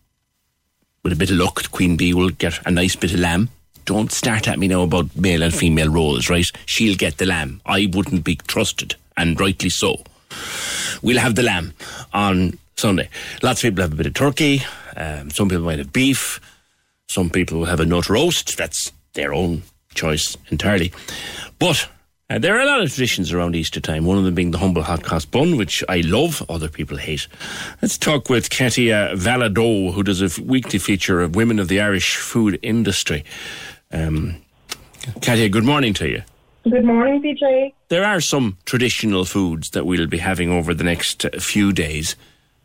with 1.02 1.12
a 1.12 1.16
bit 1.16 1.30
of 1.30 1.36
luck, 1.36 1.70
Queen 1.70 1.96
Bee 1.96 2.14
will 2.14 2.30
get 2.30 2.66
a 2.66 2.70
nice 2.70 2.96
bit 2.96 3.12
of 3.12 3.20
lamb. 3.20 3.50
Don't 3.84 4.10
start 4.10 4.48
at 4.48 4.58
me 4.58 4.68
now 4.68 4.82
about 4.82 5.14
male 5.14 5.42
and 5.42 5.54
female 5.54 5.90
roles, 5.90 6.30
right? 6.30 6.46
She'll 6.64 6.96
get 6.96 7.18
the 7.18 7.26
lamb. 7.26 7.60
I 7.66 7.90
wouldn't 7.92 8.24
be 8.24 8.36
trusted, 8.36 8.94
and 9.16 9.38
rightly 9.38 9.68
so. 9.68 10.02
We'll 11.02 11.18
have 11.18 11.34
the 11.34 11.42
lamb 11.42 11.74
on 12.14 12.58
Sunday. 12.76 13.10
Lots 13.42 13.62
of 13.62 13.68
people 13.68 13.82
have 13.82 13.92
a 13.92 13.96
bit 13.96 14.06
of 14.06 14.14
turkey. 14.14 14.62
Um, 14.96 15.30
some 15.30 15.50
people 15.50 15.64
might 15.64 15.78
have 15.78 15.92
beef. 15.92 16.40
Some 17.08 17.28
people 17.28 17.58
will 17.58 17.66
have 17.66 17.80
a 17.80 17.84
nut 17.84 18.08
roast. 18.08 18.56
That's 18.56 18.90
their 19.12 19.34
own 19.34 19.64
choice 19.94 20.36
entirely. 20.50 20.92
But 21.58 21.88
uh, 22.30 22.38
there 22.38 22.56
are 22.56 22.60
a 22.60 22.66
lot 22.66 22.80
of 22.80 22.88
traditions 22.88 23.32
around 23.32 23.54
Easter 23.54 23.80
time, 23.80 24.06
one 24.06 24.16
of 24.16 24.24
them 24.24 24.34
being 24.34 24.50
the 24.50 24.58
humble 24.58 24.82
hot 24.82 25.02
cross 25.02 25.24
bun, 25.24 25.56
which 25.56 25.84
I 25.88 26.00
love, 26.00 26.42
other 26.48 26.68
people 26.68 26.96
hate. 26.96 27.28
Let's 27.82 27.98
talk 27.98 28.30
with 28.30 28.48
Katia 28.48 29.10
Valadeau, 29.14 29.92
who 29.92 30.02
does 30.02 30.22
a 30.22 30.42
weekly 30.42 30.78
feature 30.78 31.20
of 31.20 31.36
women 31.36 31.58
of 31.58 31.68
the 31.68 31.80
Irish 31.80 32.16
food 32.16 32.58
industry. 32.62 33.24
Um, 33.92 34.36
Katia, 35.20 35.50
good 35.50 35.64
morning 35.64 35.92
to 35.94 36.08
you. 36.08 36.22
Good 36.64 36.84
morning, 36.84 37.22
PJ. 37.22 37.74
There 37.88 38.04
are 38.04 38.22
some 38.22 38.56
traditional 38.64 39.26
foods 39.26 39.70
that 39.70 39.84
we'll 39.84 40.06
be 40.06 40.16
having 40.16 40.50
over 40.50 40.72
the 40.72 40.84
next 40.84 41.26
uh, 41.26 41.30
few 41.38 41.72
days. 41.72 42.16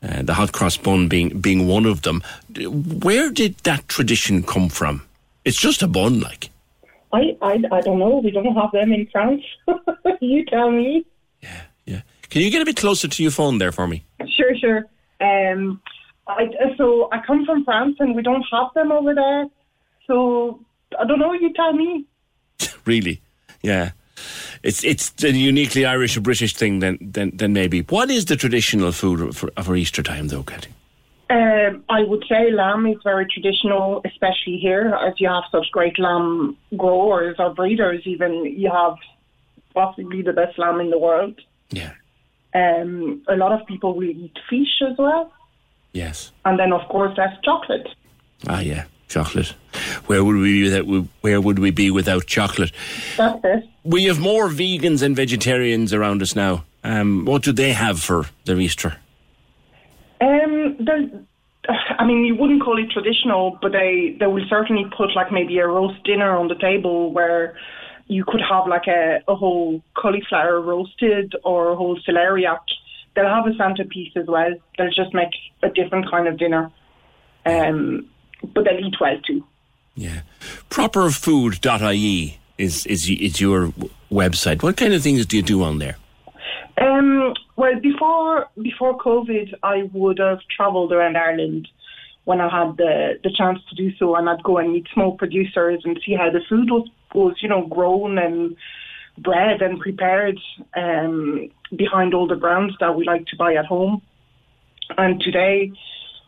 Uh, 0.02 0.22
the 0.22 0.36
hot 0.36 0.54
cross 0.54 0.78
bun 0.78 1.10
being 1.10 1.42
being 1.42 1.68
one 1.68 1.86
of 1.86 2.04
them. 2.04 2.24
Where 2.58 3.30
did 3.30 3.58
that 3.64 3.90
tradition 3.90 4.42
come 4.42 4.70
from? 4.70 5.02
It's 5.44 5.60
just 5.60 5.82
a 5.82 5.88
bun, 5.90 6.22
like. 6.22 6.50
I, 7.12 7.38
I, 7.42 7.64
I 7.72 7.82
don't 7.82 8.00
know. 8.00 8.22
We 8.24 8.32
don't 8.32 8.54
have 8.56 8.72
them 8.72 8.92
in 8.92 9.08
France. 9.12 9.44
you 10.22 10.46
tell 10.46 10.72
me. 10.72 11.06
Yeah, 11.42 11.62
yeah. 11.86 12.02
Can 12.30 12.42
you 12.42 12.52
get 12.52 12.62
a 12.62 12.66
bit 12.66 12.78
closer 12.78 13.08
to 13.08 13.24
your 13.24 13.32
phone 13.32 13.58
there 13.58 13.72
for 13.72 13.88
me? 13.88 14.04
Sure, 14.38 14.56
sure. 14.58 14.86
Um, 15.22 15.82
I, 16.28 16.46
so 16.78 17.10
I 17.12 17.20
come 17.26 17.46
from 17.46 17.66
France 17.66 17.98
and 18.00 18.16
we 18.16 18.22
don't 18.22 18.46
have 18.52 18.68
them 18.76 18.92
over 18.92 19.16
there. 19.16 19.48
So 20.06 20.60
I 21.00 21.06
don't 21.06 21.20
know. 21.20 21.34
You 21.34 21.54
tell 21.54 21.74
me. 21.74 22.06
Really? 22.86 23.22
Yeah. 23.62 23.92
It's 24.64 24.84
it's 24.84 25.14
a 25.24 25.32
uniquely 25.32 25.86
Irish 25.86 26.18
or 26.18 26.22
British 26.22 26.54
thing 26.56 26.80
then 26.80 26.98
then 27.00 27.32
then 27.36 27.54
maybe. 27.54 27.82
What 27.82 28.10
is 28.10 28.26
the 28.26 28.36
traditional 28.36 28.92
food 28.92 29.36
for, 29.36 29.52
for 29.64 29.76
Easter 29.76 30.02
time 30.02 30.28
though, 30.28 30.44
Kathy? 30.44 30.72
Um, 31.30 31.84
I 31.90 32.02
would 32.04 32.24
say 32.28 32.52
lamb 32.52 32.88
is 32.88 32.98
very 33.04 33.28
traditional, 33.28 34.02
especially 34.06 34.58
here, 34.58 34.96
as 35.08 35.14
you 35.20 35.28
have 35.30 35.44
such 35.52 35.68
great 35.72 36.00
lamb 36.00 36.58
growers 36.76 37.36
or 37.38 37.54
breeders. 37.54 38.02
Even 38.06 38.46
you 38.46 38.72
have 38.72 38.96
possibly 39.76 40.22
the 40.24 40.34
best 40.34 40.58
lamb 40.58 40.80
in 40.80 40.90
the 40.90 40.98
world. 40.98 41.40
Yeah. 41.70 41.92
Um, 42.56 43.22
a 43.28 43.36
lot 43.36 43.52
of 43.52 43.68
people 43.68 43.94
will 43.94 44.10
eat 44.10 44.36
fish 44.50 44.82
as 44.90 44.98
well, 44.98 45.32
Yes. 45.94 46.32
and 46.46 46.58
then 46.58 46.74
of 46.74 46.82
course 46.90 47.14
there's 47.16 47.38
chocolate. 47.44 47.88
Ah, 48.48 48.60
yeah, 48.62 48.86
chocolate. 49.08 49.54
Where 50.08 50.24
would 50.24 50.36
we 50.36 50.54
be 50.54 50.64
without, 50.64 51.06
where 51.22 51.40
would 51.40 51.60
we 51.60 51.70
be 51.70 51.92
without 51.92 52.26
chocolate? 52.26 52.72
That's 53.18 53.40
it. 53.44 53.70
We 53.84 54.06
have 54.06 54.20
more 54.20 54.48
vegans 54.50 55.04
and 55.04 55.16
vegetarians 55.16 55.94
around 55.94 56.24
us 56.24 56.36
now. 56.36 56.64
Um, 56.84 57.26
what 57.26 57.44
do 57.44 57.52
they 57.52 57.74
have 57.74 58.00
for 58.00 58.26
their 58.46 58.60
Easter? 58.60 58.98
Um, 60.22 61.28
I 61.68 62.06
mean, 62.06 62.26
you 62.26 62.36
wouldn't 62.36 62.64
call 62.64 62.78
it 62.80 62.92
traditional, 62.92 63.58
but 63.62 63.72
they 63.72 64.16
they 64.20 64.28
will 64.28 64.46
certainly 64.50 64.86
put 64.96 65.16
like 65.16 65.32
maybe 65.32 65.58
a 65.60 65.68
roast 65.68 66.04
dinner 66.04 66.36
on 66.38 66.48
the 66.48 66.56
table 66.56 67.12
where 67.12 67.58
you 68.08 68.26
could 68.26 68.42
have 68.42 68.68
like 68.68 68.88
a, 68.88 69.22
a 69.28 69.36
whole 69.36 69.82
cauliflower 69.94 70.60
roasted 70.62 71.36
or 71.44 71.70
a 71.70 71.76
whole 71.76 72.00
celeriac. 72.08 72.60
They'll 73.16 73.28
have 73.28 73.48
a 73.48 73.56
centerpiece 73.56 74.12
as 74.16 74.26
well. 74.28 74.54
They'll 74.78 74.92
just 74.92 75.14
make 75.14 75.30
a 75.62 75.70
different 75.70 76.10
kind 76.10 76.28
of 76.28 76.38
dinner, 76.38 76.72
um, 77.46 78.08
but 78.42 78.64
they'll 78.66 78.80
eat 78.80 78.96
well 79.00 79.20
too. 79.22 79.44
Yeah, 79.96 80.22
properfood.ie 80.70 82.40
is, 82.58 82.86
is, 82.86 83.10
is 83.10 83.42
your 83.42 83.74
website. 84.12 84.64
What 84.64 84.78
kind 84.78 84.94
of 84.94 85.04
things 85.04 85.26
do 85.26 85.38
you 85.38 85.44
do 85.44 85.64
on 85.64 85.80
there? 85.80 85.98
Um, 86.80 87.34
well, 87.56 87.80
before 87.82 88.48
before 88.62 88.98
COVID, 88.98 89.54
I 89.64 89.90
would 89.94 90.20
have 90.20 90.40
travelled 90.56 90.94
around 90.94 91.18
Ireland 91.18 91.68
when 92.26 92.40
I 92.40 92.48
had 92.48 92.78
the, 92.78 93.20
the 93.24 93.34
chance 93.36 93.60
to 93.70 93.76
do 93.76 93.92
so, 93.98 94.16
and 94.16 94.30
I'd 94.30 94.44
go 94.44 94.58
and 94.60 94.72
meet 94.72 94.88
small 94.94 95.18
producers 95.18 95.82
and 95.84 96.00
see 96.06 96.14
how 96.14 96.30
the 96.30 96.42
food 96.48 96.70
was, 96.70 96.88
was 97.14 97.36
you 97.42 97.50
know, 97.50 97.66
grown 97.66 98.18
and 98.18 98.56
bred 99.18 99.62
and 99.62 99.80
prepared 99.80 100.40
um, 100.76 101.50
behind 101.76 102.14
all 102.14 102.28
the 102.28 102.36
brands 102.36 102.76
that 102.80 102.96
we 102.96 103.04
like 103.04 103.26
to 103.28 103.36
buy 103.36 103.56
at 103.56 103.66
home. 103.66 104.02
And 104.98 105.20
today, 105.22 105.72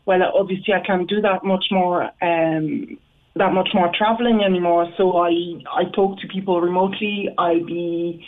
well, 0.05 0.21
obviously, 0.33 0.73
I 0.73 0.85
can't 0.85 1.07
do 1.07 1.21
that 1.21 1.43
much 1.43 1.65
more. 1.71 2.09
Um, 2.21 2.97
that 3.35 3.53
much 3.53 3.69
more 3.73 3.89
traveling 3.97 4.43
anymore. 4.43 4.91
So 4.97 5.17
I 5.17 5.29
I 5.73 5.83
talk 5.95 6.19
to 6.19 6.27
people 6.27 6.59
remotely. 6.59 7.29
I'll 7.37 7.65
be 7.65 8.25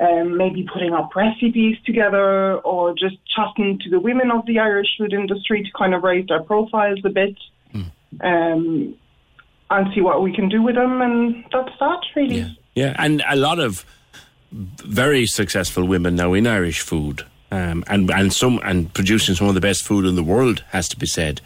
um, 0.00 0.36
maybe 0.36 0.66
putting 0.72 0.92
up 0.92 1.14
recipes 1.14 1.76
together 1.84 2.56
or 2.58 2.94
just 2.94 3.16
chatting 3.26 3.78
to 3.80 3.90
the 3.90 4.00
women 4.00 4.30
of 4.30 4.44
the 4.46 4.58
Irish 4.58 4.88
food 4.98 5.12
industry 5.12 5.62
to 5.62 5.70
kind 5.78 5.94
of 5.94 6.02
raise 6.02 6.26
their 6.26 6.42
profiles 6.42 7.00
a 7.04 7.10
bit 7.10 7.36
um, 8.22 8.94
and 9.70 9.94
see 9.94 10.00
what 10.00 10.22
we 10.22 10.34
can 10.34 10.48
do 10.48 10.62
with 10.62 10.74
them. 10.74 11.00
And 11.00 11.44
that's 11.52 11.72
that, 11.80 12.00
really. 12.14 12.58
Yeah, 12.74 12.94
and 12.98 13.22
a 13.28 13.36
lot 13.36 13.58
of 13.60 13.84
very 14.52 15.26
successful 15.26 15.84
women 15.84 16.16
now 16.16 16.32
in 16.34 16.46
Irish 16.46 16.80
food. 16.80 17.24
Um, 17.50 17.84
and 17.86 18.10
and 18.10 18.32
some 18.32 18.58
and 18.64 18.92
producing 18.94 19.36
some 19.36 19.46
of 19.46 19.54
the 19.54 19.60
best 19.60 19.84
food 19.84 20.06
in 20.06 20.16
the 20.16 20.24
world 20.24 20.64
has 20.70 20.88
to 20.88 20.96
be 20.96 21.06
said. 21.06 21.40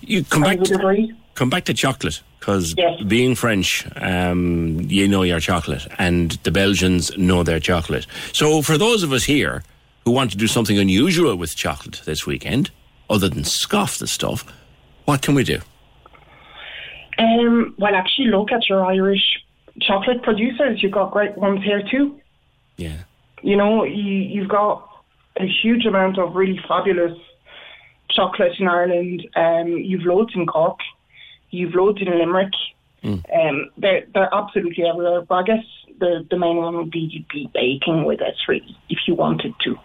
You 0.00 0.24
come 0.24 0.40
back 0.40 0.60
to, 0.62 1.08
come 1.34 1.50
back 1.50 1.64
to 1.64 1.74
chocolate 1.74 2.22
because 2.44 2.74
being 3.06 3.34
French, 3.34 3.86
um, 3.96 4.78
you 4.82 5.08
know 5.08 5.22
your 5.22 5.40
chocolate, 5.40 5.86
and 5.98 6.32
the 6.42 6.50
Belgians 6.50 7.16
know 7.16 7.42
their 7.42 7.58
chocolate. 7.58 8.06
So 8.34 8.60
for 8.60 8.76
those 8.76 9.02
of 9.02 9.14
us 9.14 9.24
here 9.24 9.62
who 10.04 10.10
want 10.10 10.30
to 10.32 10.36
do 10.36 10.46
something 10.46 10.78
unusual 10.78 11.36
with 11.36 11.56
chocolate 11.56 12.02
this 12.04 12.26
weekend, 12.26 12.70
other 13.08 13.30
than 13.30 13.44
scoff 13.44 13.96
the 13.96 14.06
stuff, 14.06 14.44
what 15.06 15.22
can 15.22 15.34
we 15.34 15.42
do? 15.42 15.60
Um, 17.16 17.74
well, 17.78 17.94
actually, 17.94 18.28
look 18.28 18.52
at 18.52 18.68
your 18.68 18.84
Irish 18.84 19.42
chocolate 19.80 20.22
producers. 20.22 20.82
You've 20.82 20.92
got 20.92 21.12
great 21.12 21.38
ones 21.38 21.64
here 21.64 21.82
too. 21.90 22.20
Yeah. 22.76 23.04
You 23.40 23.56
know, 23.56 23.84
you, 23.84 24.04
you've 24.04 24.50
got 24.50 24.86
a 25.38 25.46
huge 25.46 25.86
amount 25.86 26.18
of 26.18 26.34
really 26.34 26.60
fabulous 26.68 27.16
chocolate 28.10 28.52
in 28.58 28.68
Ireland. 28.68 29.26
Um, 29.34 29.68
you've 29.68 30.04
loads 30.04 30.32
in 30.34 30.44
Cork. 30.44 30.80
You've 31.54 31.74
loads 31.74 32.00
in 32.00 32.08
Limerick. 32.08 32.52
Um, 33.04 33.70
they're, 33.76 34.06
they're 34.14 34.34
absolutely 34.34 34.84
everywhere. 34.86 35.22
But 35.22 35.34
I 35.34 35.42
guess 35.42 35.64
the, 35.98 36.26
the 36.30 36.38
main 36.38 36.56
one 36.56 36.76
would 36.76 36.90
be 36.90 37.00
you'd 37.00 37.28
be 37.28 37.50
baking 37.52 38.04
with 38.04 38.20
it, 38.20 38.34
really, 38.48 38.76
if 38.88 38.98
you 39.06 39.14
wanted 39.14 39.54
to. 39.64 39.78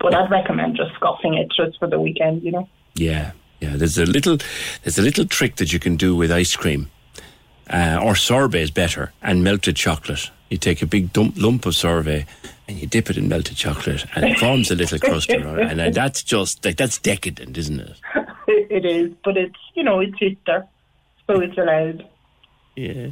But 0.00 0.14
I'd 0.14 0.30
recommend 0.30 0.76
just 0.76 0.94
scoffing 0.94 1.34
it 1.34 1.48
just 1.54 1.78
for 1.78 1.88
the 1.88 2.00
weekend, 2.00 2.42
you 2.42 2.52
know. 2.52 2.68
Yeah, 2.94 3.32
yeah. 3.60 3.76
There's 3.76 3.98
a 3.98 4.06
little, 4.06 4.38
there's 4.84 4.98
a 4.98 5.02
little 5.02 5.26
trick 5.26 5.56
that 5.56 5.72
you 5.72 5.80
can 5.80 5.96
do 5.96 6.14
with 6.14 6.30
ice 6.30 6.54
cream, 6.54 6.90
uh, 7.68 8.00
or 8.02 8.14
sorbet 8.14 8.62
is 8.62 8.70
better, 8.70 9.12
and 9.20 9.42
melted 9.42 9.74
chocolate. 9.74 10.30
You 10.48 10.58
take 10.58 10.80
a 10.80 10.86
big 10.86 11.12
dump, 11.12 11.34
lump 11.36 11.66
of 11.66 11.74
sorbet 11.74 12.24
and 12.68 12.78
you 12.78 12.86
dip 12.86 13.10
it 13.10 13.16
in 13.16 13.28
melted 13.28 13.56
chocolate, 13.56 14.04
and 14.14 14.26
it 14.26 14.38
forms 14.38 14.70
a 14.70 14.74
little 14.74 14.98
crust 14.98 15.30
around 15.32 15.58
it. 15.58 15.78
And 15.78 15.94
that's 15.94 16.22
just 16.22 16.64
like 16.64 16.76
that's 16.76 16.98
decadent, 16.98 17.56
isn't 17.56 17.80
it? 17.80 17.96
it, 18.46 18.66
it 18.70 18.84
is, 18.84 19.12
but 19.24 19.36
it's, 19.36 19.58
you 19.74 19.82
know, 19.82 20.00
it's 20.00 20.20
Easter, 20.20 20.66
so 21.28 21.40
it's 21.40 21.56
allowed. 21.56 22.04
Yeah, 22.74 23.10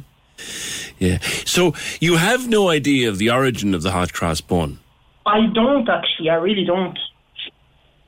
yeah. 0.99 1.19
So 1.45 1.73
you 2.01 2.17
have 2.17 2.49
no 2.49 2.69
idea 2.69 3.07
of 3.09 3.17
the 3.17 3.29
origin 3.29 3.73
of 3.73 3.81
the 3.83 3.91
hot 3.91 4.11
cross 4.11 4.41
bun. 4.41 4.79
I 5.25 5.45
don't 5.53 5.87
actually, 5.87 6.29
I 6.29 6.35
really 6.35 6.65
don't. 6.65 6.97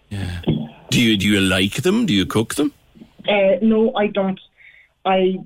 Yeah. 0.10 0.42
Do 0.90 1.02
you 1.02 1.16
do 1.18 1.28
you 1.28 1.40
like 1.40 1.76
them? 1.84 2.06
Do 2.06 2.14
you 2.14 2.26
cook 2.26 2.56
them? 2.56 2.74
Uh, 3.28 3.56
no, 3.62 3.96
I 3.96 4.08
don't. 4.08 4.40
I 5.06 5.38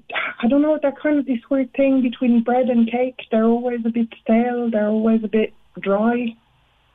I 0.42 0.48
don't 0.48 0.62
know. 0.62 0.80
They're 0.82 0.92
kind 0.94 1.20
of 1.20 1.26
this 1.26 1.40
weird 1.50 1.74
thing 1.74 2.02
between 2.02 2.44
bread 2.44 2.70
and 2.70 2.90
cake. 2.90 3.20
They're 3.30 3.46
always 3.46 3.86
a 3.86 3.90
bit 3.90 4.08
stale. 4.22 4.70
They're 4.72 4.88
always 4.88 5.24
a 5.24 5.28
bit 5.28 5.54
dry. 5.80 6.36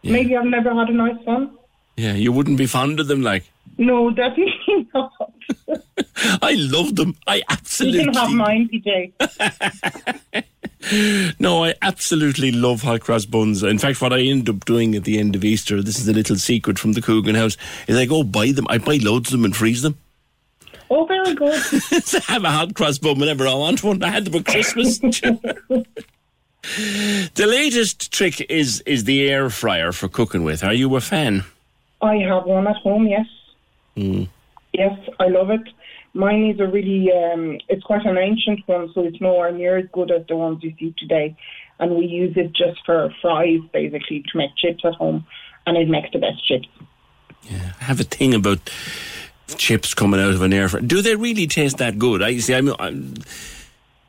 Maybe 0.03 0.37
I've 0.37 0.47
never 0.47 0.75
had 0.75 0.89
a 0.89 0.93
nice 0.93 1.19
one. 1.25 1.59
Yeah, 1.97 2.15
you 2.15 2.31
wouldn't 2.33 2.57
be 2.57 2.67
fond 2.67 3.01
of 3.01 3.09
them, 3.09 3.23
like. 3.23 3.45
No, 3.77 4.11
definitely 4.11 4.89
not. 4.95 5.13
I 6.43 6.55
love 6.59 6.97
them. 6.97 7.17
I 7.27 7.43
absolutely. 7.49 8.01
You 8.01 8.05
can 8.07 8.15
have 8.15 8.31
mine, 8.33 8.69
PJ. 8.73 10.45
No, 11.41 11.65
I 11.65 11.75
absolutely 11.83 12.53
love 12.53 12.83
hot 12.83 13.01
cross 13.01 13.27
buns. 13.27 13.63
In 13.65 13.79
fact, 13.79 14.01
what 14.01 14.13
I 14.13 14.21
end 14.21 14.49
up 14.49 14.65
doing 14.65 14.95
at 14.95 15.03
the 15.05 15.19
end 15.19 15.35
of 15.35 15.45
Easter, 15.45 15.83
this 15.83 15.99
is 15.99 16.07
a 16.09 16.13
little 16.13 16.37
secret 16.37 16.79
from 16.79 16.93
the 16.93 17.03
Coogan 17.03 17.35
House, 17.35 17.57
is 17.89 17.97
I 17.97 18.07
go 18.07 18.23
buy 18.23 18.53
them. 18.53 18.67
I 18.71 18.79
buy 18.79 18.99
loads 19.03 19.29
of 19.29 19.33
them 19.33 19.45
and 19.45 19.57
freeze 19.57 19.83
them. 19.83 19.99
Oh, 20.89 21.05
very 21.05 21.35
good. 21.35 21.61
so 22.05 22.19
I 22.29 22.33
have 22.33 22.45
a 22.45 22.51
hot 22.51 22.75
cross 22.75 22.97
bun 22.99 23.19
whenever 23.19 23.47
I 23.47 23.55
want 23.55 23.83
one. 23.83 24.03
I 24.03 24.09
had 24.09 24.25
them 24.27 24.37
at 24.37 24.47
Christmas. 24.47 24.99
the 25.01 25.85
latest 27.37 28.13
trick 28.13 28.41
is 28.51 28.81
is 28.83 29.05
the 29.05 29.29
air 29.29 29.51
fryer 29.51 29.93
for 29.93 30.09
cooking 30.09 30.45
with. 30.45 30.63
Are 30.65 30.73
you 30.73 30.95
a 30.97 31.01
fan? 31.01 31.45
I 32.01 32.17
have 32.19 32.45
one 32.45 32.67
at 32.69 32.77
home. 32.77 33.09
Yes, 33.09 33.27
Mm. 33.97 34.29
Yes, 34.79 34.99
I 35.21 35.29
love 35.29 35.51
it. 35.51 35.61
Mine 36.15 36.47
is 36.51 36.61
a 36.61 36.67
really, 36.67 37.11
um, 37.13 37.59
it's 37.69 37.83
quite 37.83 38.07
an 38.07 38.17
ancient 38.17 38.61
one, 38.67 38.91
so 38.95 39.03
it's 39.05 39.21
nowhere 39.21 39.53
near 39.53 39.77
as 39.77 39.87
good 39.93 40.11
as 40.11 40.27
the 40.27 40.37
ones 40.37 40.63
you 40.63 40.73
see 40.79 40.95
today. 40.99 41.37
And 41.81 41.97
we 41.97 42.07
use 42.07 42.37
it 42.37 42.53
just 42.55 42.81
for 42.87 43.13
fries, 43.23 43.61
basically, 43.73 44.23
to 44.33 44.39
make 44.39 44.51
chips 44.57 44.85
at 44.85 44.95
home, 44.95 45.27
and 45.67 45.77
it 45.77 45.89
makes 45.89 46.11
the 46.13 46.19
best 46.19 46.45
chips. 46.47 46.67
Yeah, 47.43 47.73
I 47.81 47.85
have 47.85 48.01
a 48.01 48.05
thing 48.05 48.35
about 48.35 48.59
chips 49.57 49.95
coming 49.95 50.19
out 50.21 50.33
of 50.35 50.43
an 50.43 50.53
air 50.53 50.69
fryer. 50.69 50.83
Do 50.83 51.03
they 51.03 51.15
really 51.15 51.47
taste 51.47 51.79
that 51.79 51.99
good? 51.99 52.23
I 52.23 52.39
see. 52.39 52.55
I'm, 52.55 52.69
I'm, 52.81 53.15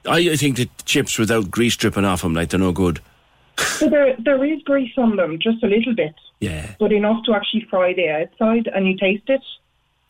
I 0.05 0.35
think 0.35 0.57
that 0.57 0.85
chips 0.85 1.19
without 1.19 1.51
grease 1.51 1.75
dripping 1.75 2.05
off 2.05 2.21
them, 2.23 2.33
like 2.33 2.49
they're 2.49 2.59
no 2.59 2.71
good. 2.71 3.01
So 3.57 3.89
there, 3.89 4.15
there 4.17 4.43
is 4.45 4.61
grease 4.63 4.93
on 4.97 5.17
them, 5.17 5.37
just 5.39 5.61
a 5.63 5.67
little 5.67 5.93
bit, 5.93 6.15
Yeah, 6.39 6.75
but 6.79 6.91
enough 6.93 7.23
to 7.25 7.33
actually 7.33 7.67
fry 7.69 7.93
the 7.93 8.09
outside, 8.09 8.67
and 8.73 8.87
you 8.87 8.95
taste 8.97 9.27
it. 9.29 9.41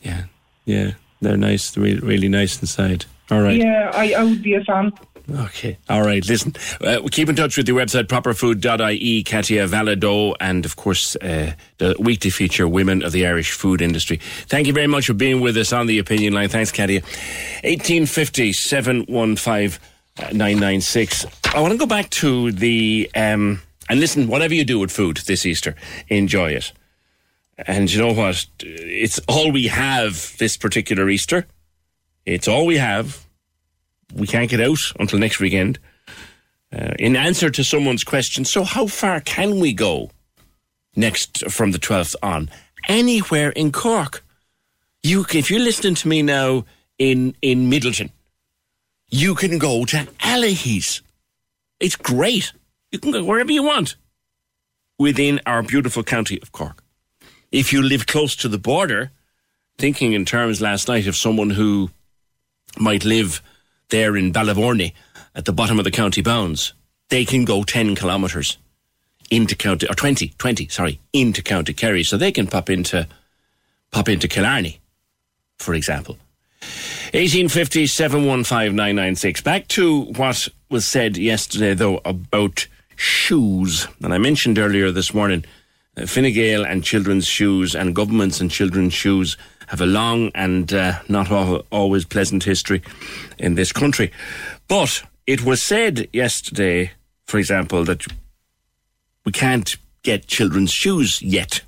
yeah, 0.02 0.26
they're 0.66 1.38
nice. 1.38 1.72
They're 1.72 1.84
really, 1.84 2.30
nice 2.30 2.62
inside. 2.62 3.06
All 3.32 3.42
right. 3.42 3.58
Yeah, 3.58 3.92
I, 3.94 4.14
I 4.14 4.24
would 4.24 4.42
be 4.42 4.56
a 4.56 4.64
fan. 4.64 4.92
Okay. 5.32 5.78
All 5.90 6.02
right. 6.02 6.26
Listen, 6.28 6.56
uh, 6.82 7.00
we 7.04 7.10
keep 7.10 7.30
in 7.30 7.36
touch 7.36 7.56
with 7.58 7.68
the 7.68 7.74
website 7.74 8.06
properfood.ie, 8.06 9.24
Katia 9.24 9.68
Valadeau, 9.68 10.36
and 10.40 10.66
of 10.66 10.76
course, 10.76 11.16
uh, 11.18 11.54
the 11.78 11.96
weekly 12.00 12.32
feature, 12.32 12.68
Women 12.68 13.04
of 13.04 13.12
the 13.12 13.28
Irish 13.28 13.52
Food 13.52 13.82
Industry. 13.82 14.18
Thank 14.48 14.66
you 14.68 14.74
very 14.74 14.88
much 14.88 15.06
for 15.08 15.14
being 15.14 15.40
with 15.42 15.56
us 15.58 15.72
on 15.72 15.86
the 15.86 16.00
opinion 16.00 16.34
line. 16.34 16.50
Thanks, 16.50 16.72
Katia. 16.72 17.02
1850 17.64 18.54
715 18.54 19.80
996. 20.34 21.26
I 21.54 21.60
want 21.62 21.74
to 21.74 21.78
go 21.78 21.86
back 21.86 22.10
to 22.12 22.52
the, 22.52 23.10
um, 23.16 23.62
and 23.88 24.00
listen, 24.00 24.28
whatever 24.28 24.54
you 24.54 24.66
do 24.66 24.80
with 24.80 24.92
food 24.92 25.18
this 25.18 25.46
Easter, 25.46 25.76
enjoy 26.10 26.52
it. 26.52 26.72
And 27.66 27.92
you 27.92 28.00
know 28.00 28.14
what? 28.14 28.46
It's 28.60 29.20
all 29.28 29.52
we 29.52 29.68
have 29.68 30.36
this 30.38 30.58
particular 30.58 31.10
Easter. 31.10 31.46
It's 32.26 32.48
all 32.48 32.66
we 32.66 32.78
have 32.78 33.26
we 34.14 34.28
can't 34.28 34.50
get 34.50 34.62
out 34.62 34.80
until 35.00 35.20
next 35.20 35.40
weekend. 35.40 35.80
Uh, 36.72 36.94
in 37.00 37.16
answer 37.16 37.50
to 37.50 37.64
someone's 37.64 38.04
question, 38.04 38.46
so 38.46 38.64
how 38.64 38.88
far 38.88 39.20
can 39.20 39.60
we 39.60 39.74
go 39.74 40.12
next 40.96 41.50
from 41.50 41.72
the 41.72 41.80
12th 41.80 42.16
on? 42.22 42.50
Anywhere 42.88 43.50
in 43.52 43.72
Cork. 43.72 44.24
You, 45.02 45.26
if 45.34 45.50
you're 45.50 45.60
listening 45.60 45.96
to 45.96 46.08
me 46.08 46.22
now 46.22 46.66
in, 46.98 47.36
in 47.42 47.70
Midleton, 47.70 48.12
you 49.10 49.34
can 49.34 49.58
go 49.58 49.86
to 49.86 50.08
Allihies. 50.20 51.02
It's 51.80 51.96
great. 51.96 52.52
You 52.92 53.00
can 53.00 53.12
go 53.12 53.24
wherever 53.24 53.52
you 53.52 53.64
want 53.64 53.96
within 55.00 55.40
our 55.46 55.64
beautiful 55.64 56.04
county 56.04 56.40
of 56.42 56.52
Cork. 56.52 56.84
If 57.52 57.74
you 57.74 57.82
live 57.82 58.06
close 58.06 58.36
to 58.38 58.48
the 58.48 58.60
border, 58.60 59.12
thinking 59.78 60.14
in 60.14 60.26
terms 60.26 60.62
last 60.62 60.88
night 60.88 61.08
of 61.08 61.16
someone 61.16 61.50
who 61.50 61.90
might 62.78 63.06
live 63.06 63.42
there 63.90 64.16
in 64.16 64.32
Ballyvourney 64.32 64.94
at 65.34 65.46
the 65.46 65.54
bottom 65.54 65.80
of 65.80 65.86
the 65.86 65.92
county 65.92 66.22
bounds, 66.22 66.74
they 67.10 67.26
can 67.26 67.46
go 67.46 67.64
10 67.64 67.96
kilometres 67.96 68.58
into 69.32 69.56
county, 69.56 69.88
or 69.88 69.96
20, 69.96 70.30
20, 70.38 70.68
sorry, 70.68 71.00
into 71.14 71.42
County 71.42 71.74
Kerry. 71.74 72.04
So 72.04 72.18
they 72.18 72.32
can 72.32 72.48
pop 72.48 72.70
into, 72.70 73.08
pop 73.92 74.10
into 74.10 74.28
Killarney, 74.28 74.80
for 75.58 75.74
example. 75.74 76.18
1850 77.14 77.88
715 77.88 79.44
Back 79.44 79.68
to 79.70 80.02
what 80.02 80.48
was 80.70 80.88
said 80.88 81.18
yesterday, 81.18 81.74
though, 81.74 82.02
about 82.06 82.68
shoes. 82.96 83.88
And 84.04 84.14
I 84.14 84.20
mentioned 84.20 84.60
earlier 84.60 84.92
this 84.92 85.14
morning 85.14 85.46
Fine 86.06 86.34
Gael 86.34 86.66
and 86.66 86.84
children's 86.84 87.28
shoes 87.28 87.76
and 87.76 87.96
governments 87.96 88.40
and 88.40 88.50
children's 88.50 88.94
shoes 88.94 89.38
have 89.68 89.82
a 89.82 89.86
long 89.86 90.32
and 90.34 90.74
uh, 90.74 91.00
not 91.08 91.32
always 91.72 92.06
pleasant 92.06 92.44
history 92.44 92.82
in 93.38 93.56
this 93.56 93.72
country. 93.72 94.12
But 94.68 95.04
it 95.28 95.44
was 95.44 95.62
said 95.62 96.08
yesterday, 96.12 96.92
for 97.28 97.38
example, 97.38 97.84
that 97.86 98.06
we 99.26 99.32
can't 99.32 99.78
get 100.04 100.28
children's 100.28 100.72
shoes 100.72 101.22
yet. 101.22 101.62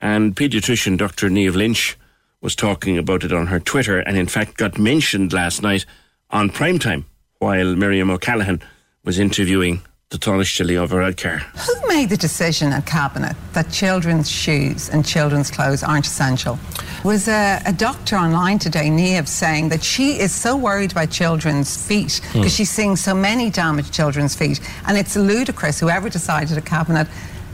And 0.00 0.36
paediatrician 0.36 0.96
Dr. 0.96 1.28
Niamh 1.28 1.56
Lynch 1.56 1.96
was 2.40 2.54
talking 2.54 2.96
about 2.96 3.24
it 3.24 3.32
on 3.32 3.48
her 3.48 3.58
Twitter 3.58 3.98
and, 3.98 4.16
in 4.16 4.28
fact, 4.28 4.56
got 4.56 4.78
mentioned 4.78 5.32
last 5.32 5.60
night 5.62 5.84
on 6.30 6.50
primetime 6.50 7.04
while 7.38 7.74
Miriam 7.74 8.10
O'Callaghan 8.10 8.62
was 9.04 9.18
interviewing 9.18 9.82
the 10.10 10.16
Taoiseach 10.16 10.76
over 10.78 10.96
Varadkar. 10.96 11.40
Who 11.66 11.88
made 11.88 12.08
the 12.08 12.16
decision 12.16 12.72
at 12.72 12.86
Cabinet 12.86 13.36
that 13.52 13.70
children's 13.70 14.30
shoes 14.30 14.88
and 14.88 15.04
children's 15.04 15.50
clothes 15.50 15.82
aren't 15.82 16.06
essential? 16.06 16.58
Was 17.04 17.28
a, 17.28 17.60
a 17.66 17.74
doctor 17.74 18.16
online 18.16 18.58
today, 18.58 18.86
Niamh, 18.88 19.28
saying 19.28 19.68
that 19.68 19.82
she 19.84 20.18
is 20.18 20.32
so 20.34 20.56
worried 20.56 20.92
about 20.92 21.10
children's 21.10 21.86
feet 21.86 22.20
because 22.32 22.42
Hmm. 22.44 22.48
she's 22.48 22.70
seeing 22.70 22.96
so 22.96 23.12
many 23.14 23.50
damaged 23.50 23.92
children's 23.92 24.34
feet. 24.34 24.60
And 24.86 24.96
it's 24.96 25.14
ludicrous, 25.14 25.78
whoever 25.78 26.08
decided 26.08 26.56
at 26.56 26.64
Cabinet, 26.64 27.06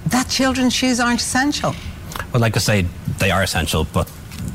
that 0.07 0.29
children's 0.29 0.73
shoes 0.75 1.01
aren't 1.01 1.21
essential. 1.21 1.75
Well, 2.33 2.41
like 2.41 2.55
I 2.57 2.61
say, 2.61 2.87
they 3.19 3.33
are 3.33 3.43
essential, 3.43 3.85
but 3.93 4.09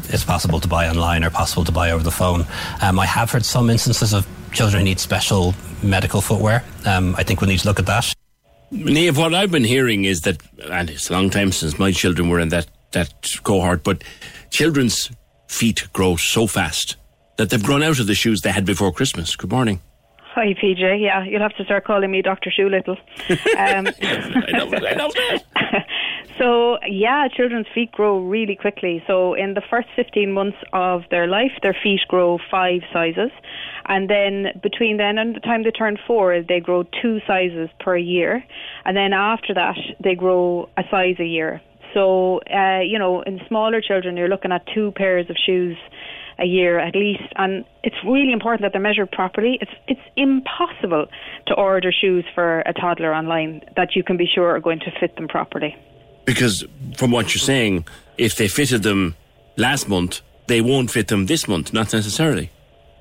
it's 0.07 0.23
possible 0.23 0.61
to 0.61 0.69
buy 0.69 0.87
online 0.87 1.25
or 1.25 1.29
possible 1.31 1.65
to 1.65 1.71
buy 1.73 1.91
over 1.91 2.03
the 2.03 2.11
phone. 2.11 2.45
Um, 2.81 2.97
I 2.97 3.05
have 3.07 3.31
heard 3.31 3.43
some 3.43 3.69
instances 3.69 4.13
of 4.13 4.25
children 4.53 4.79
who 4.79 4.85
need 4.85 4.99
special 5.01 5.53
medical 5.83 6.21
footwear. 6.21 6.63
Um, 6.85 7.15
I 7.17 7.23
think 7.23 7.41
we 7.41 7.47
need 7.47 7.59
to 7.59 7.67
look 7.67 7.79
at 7.79 7.85
that. 7.85 8.13
Niamh, 8.71 9.17
what 9.17 9.33
I've 9.33 9.51
been 9.51 9.63
hearing 9.63 10.05
is 10.05 10.21
that, 10.21 10.41
and 10.69 10.89
it's 10.89 11.09
a 11.09 11.13
long 11.13 11.29
time 11.29 11.51
since 11.51 11.79
my 11.79 11.91
children 11.91 12.29
were 12.29 12.39
in 12.39 12.49
that, 12.49 12.67
that 12.91 13.13
cohort, 13.43 13.83
but 13.83 14.03
children's 14.51 15.09
feet 15.47 15.87
grow 15.93 16.15
so 16.15 16.45
fast 16.45 16.95
that 17.37 17.49
they've 17.49 17.63
grown 17.63 17.81
out 17.81 17.99
of 17.99 18.07
the 18.07 18.15
shoes 18.15 18.41
they 18.41 18.51
had 18.51 18.65
before 18.65 18.91
Christmas. 18.91 19.35
Good 19.35 19.49
morning. 19.49 19.81
Hi, 20.33 20.53
PJ. 20.53 21.01
Yeah, 21.01 21.23
you'll 21.23 21.41
have 21.41 21.55
to 21.55 21.65
start 21.65 21.85
calling 21.85 22.11
me 22.11 22.21
Dr. 22.21 22.51
Shoelittle. 22.51 22.97
Um, 23.59 23.87
I 24.01 24.51
know, 24.51 24.71
I 24.73 24.93
know 24.93 25.09
that. 25.11 25.85
so, 26.39 26.77
yeah, 26.87 27.27
children's 27.27 27.67
feet 27.75 27.91
grow 27.91 28.19
really 28.19 28.55
quickly. 28.55 29.03
So, 29.05 29.33
in 29.33 29.53
the 29.55 29.61
first 29.69 29.89
15 29.95 30.31
months 30.31 30.57
of 30.71 31.01
their 31.11 31.27
life, 31.27 31.51
their 31.61 31.75
feet 31.83 31.99
grow 32.07 32.39
five 32.49 32.81
sizes. 32.93 33.31
And 33.85 34.09
then 34.09 34.59
between 34.63 34.97
then 34.97 35.17
and 35.17 35.35
the 35.35 35.41
time 35.41 35.63
they 35.63 35.71
turn 35.71 35.97
four, 36.07 36.41
they 36.41 36.59
grow 36.59 36.83
two 37.01 37.19
sizes 37.27 37.69
per 37.79 37.97
year. 37.97 38.43
And 38.85 38.95
then 38.95 39.11
after 39.13 39.53
that, 39.53 39.77
they 40.01 40.15
grow 40.15 40.69
a 40.77 40.83
size 40.89 41.15
a 41.19 41.25
year. 41.25 41.61
So, 41.93 42.39
uh, 42.53 42.81
you 42.81 42.99
know, 42.99 43.21
in 43.21 43.41
smaller 43.47 43.81
children, 43.81 44.15
you're 44.15 44.29
looking 44.29 44.51
at 44.51 44.65
two 44.73 44.91
pairs 44.95 45.29
of 45.29 45.35
shoes 45.45 45.75
a 46.41 46.45
year 46.45 46.79
at 46.79 46.95
least, 46.95 47.33
and 47.35 47.65
it's 47.83 47.97
really 48.05 48.31
important 48.31 48.61
that 48.61 48.71
they're 48.71 48.81
measured 48.81 49.11
properly. 49.11 49.57
It's 49.59 49.71
it's 49.89 49.99
impossible 50.15 51.07
to 51.47 51.53
order 51.53 51.91
shoes 51.91 52.23
for 52.33 52.61
a 52.61 52.71
toddler 52.71 53.13
online 53.13 53.61
that 53.75 53.95
you 53.95 54.03
can 54.03 54.15
be 54.15 54.25
sure 54.25 54.55
are 54.55 54.61
going 54.61 54.79
to 54.79 54.91
fit 55.01 55.17
them 55.17 55.27
properly. 55.27 55.75
Because 56.29 56.63
from 56.95 57.09
what 57.09 57.33
you're 57.33 57.39
saying, 57.39 57.85
if 58.19 58.35
they 58.35 58.47
fitted 58.47 58.83
them 58.83 59.15
last 59.57 59.89
month, 59.89 60.21
they 60.45 60.61
won't 60.61 60.91
fit 60.91 61.07
them 61.07 61.25
this 61.25 61.47
month, 61.47 61.73
not 61.73 61.91
necessarily. 61.91 62.51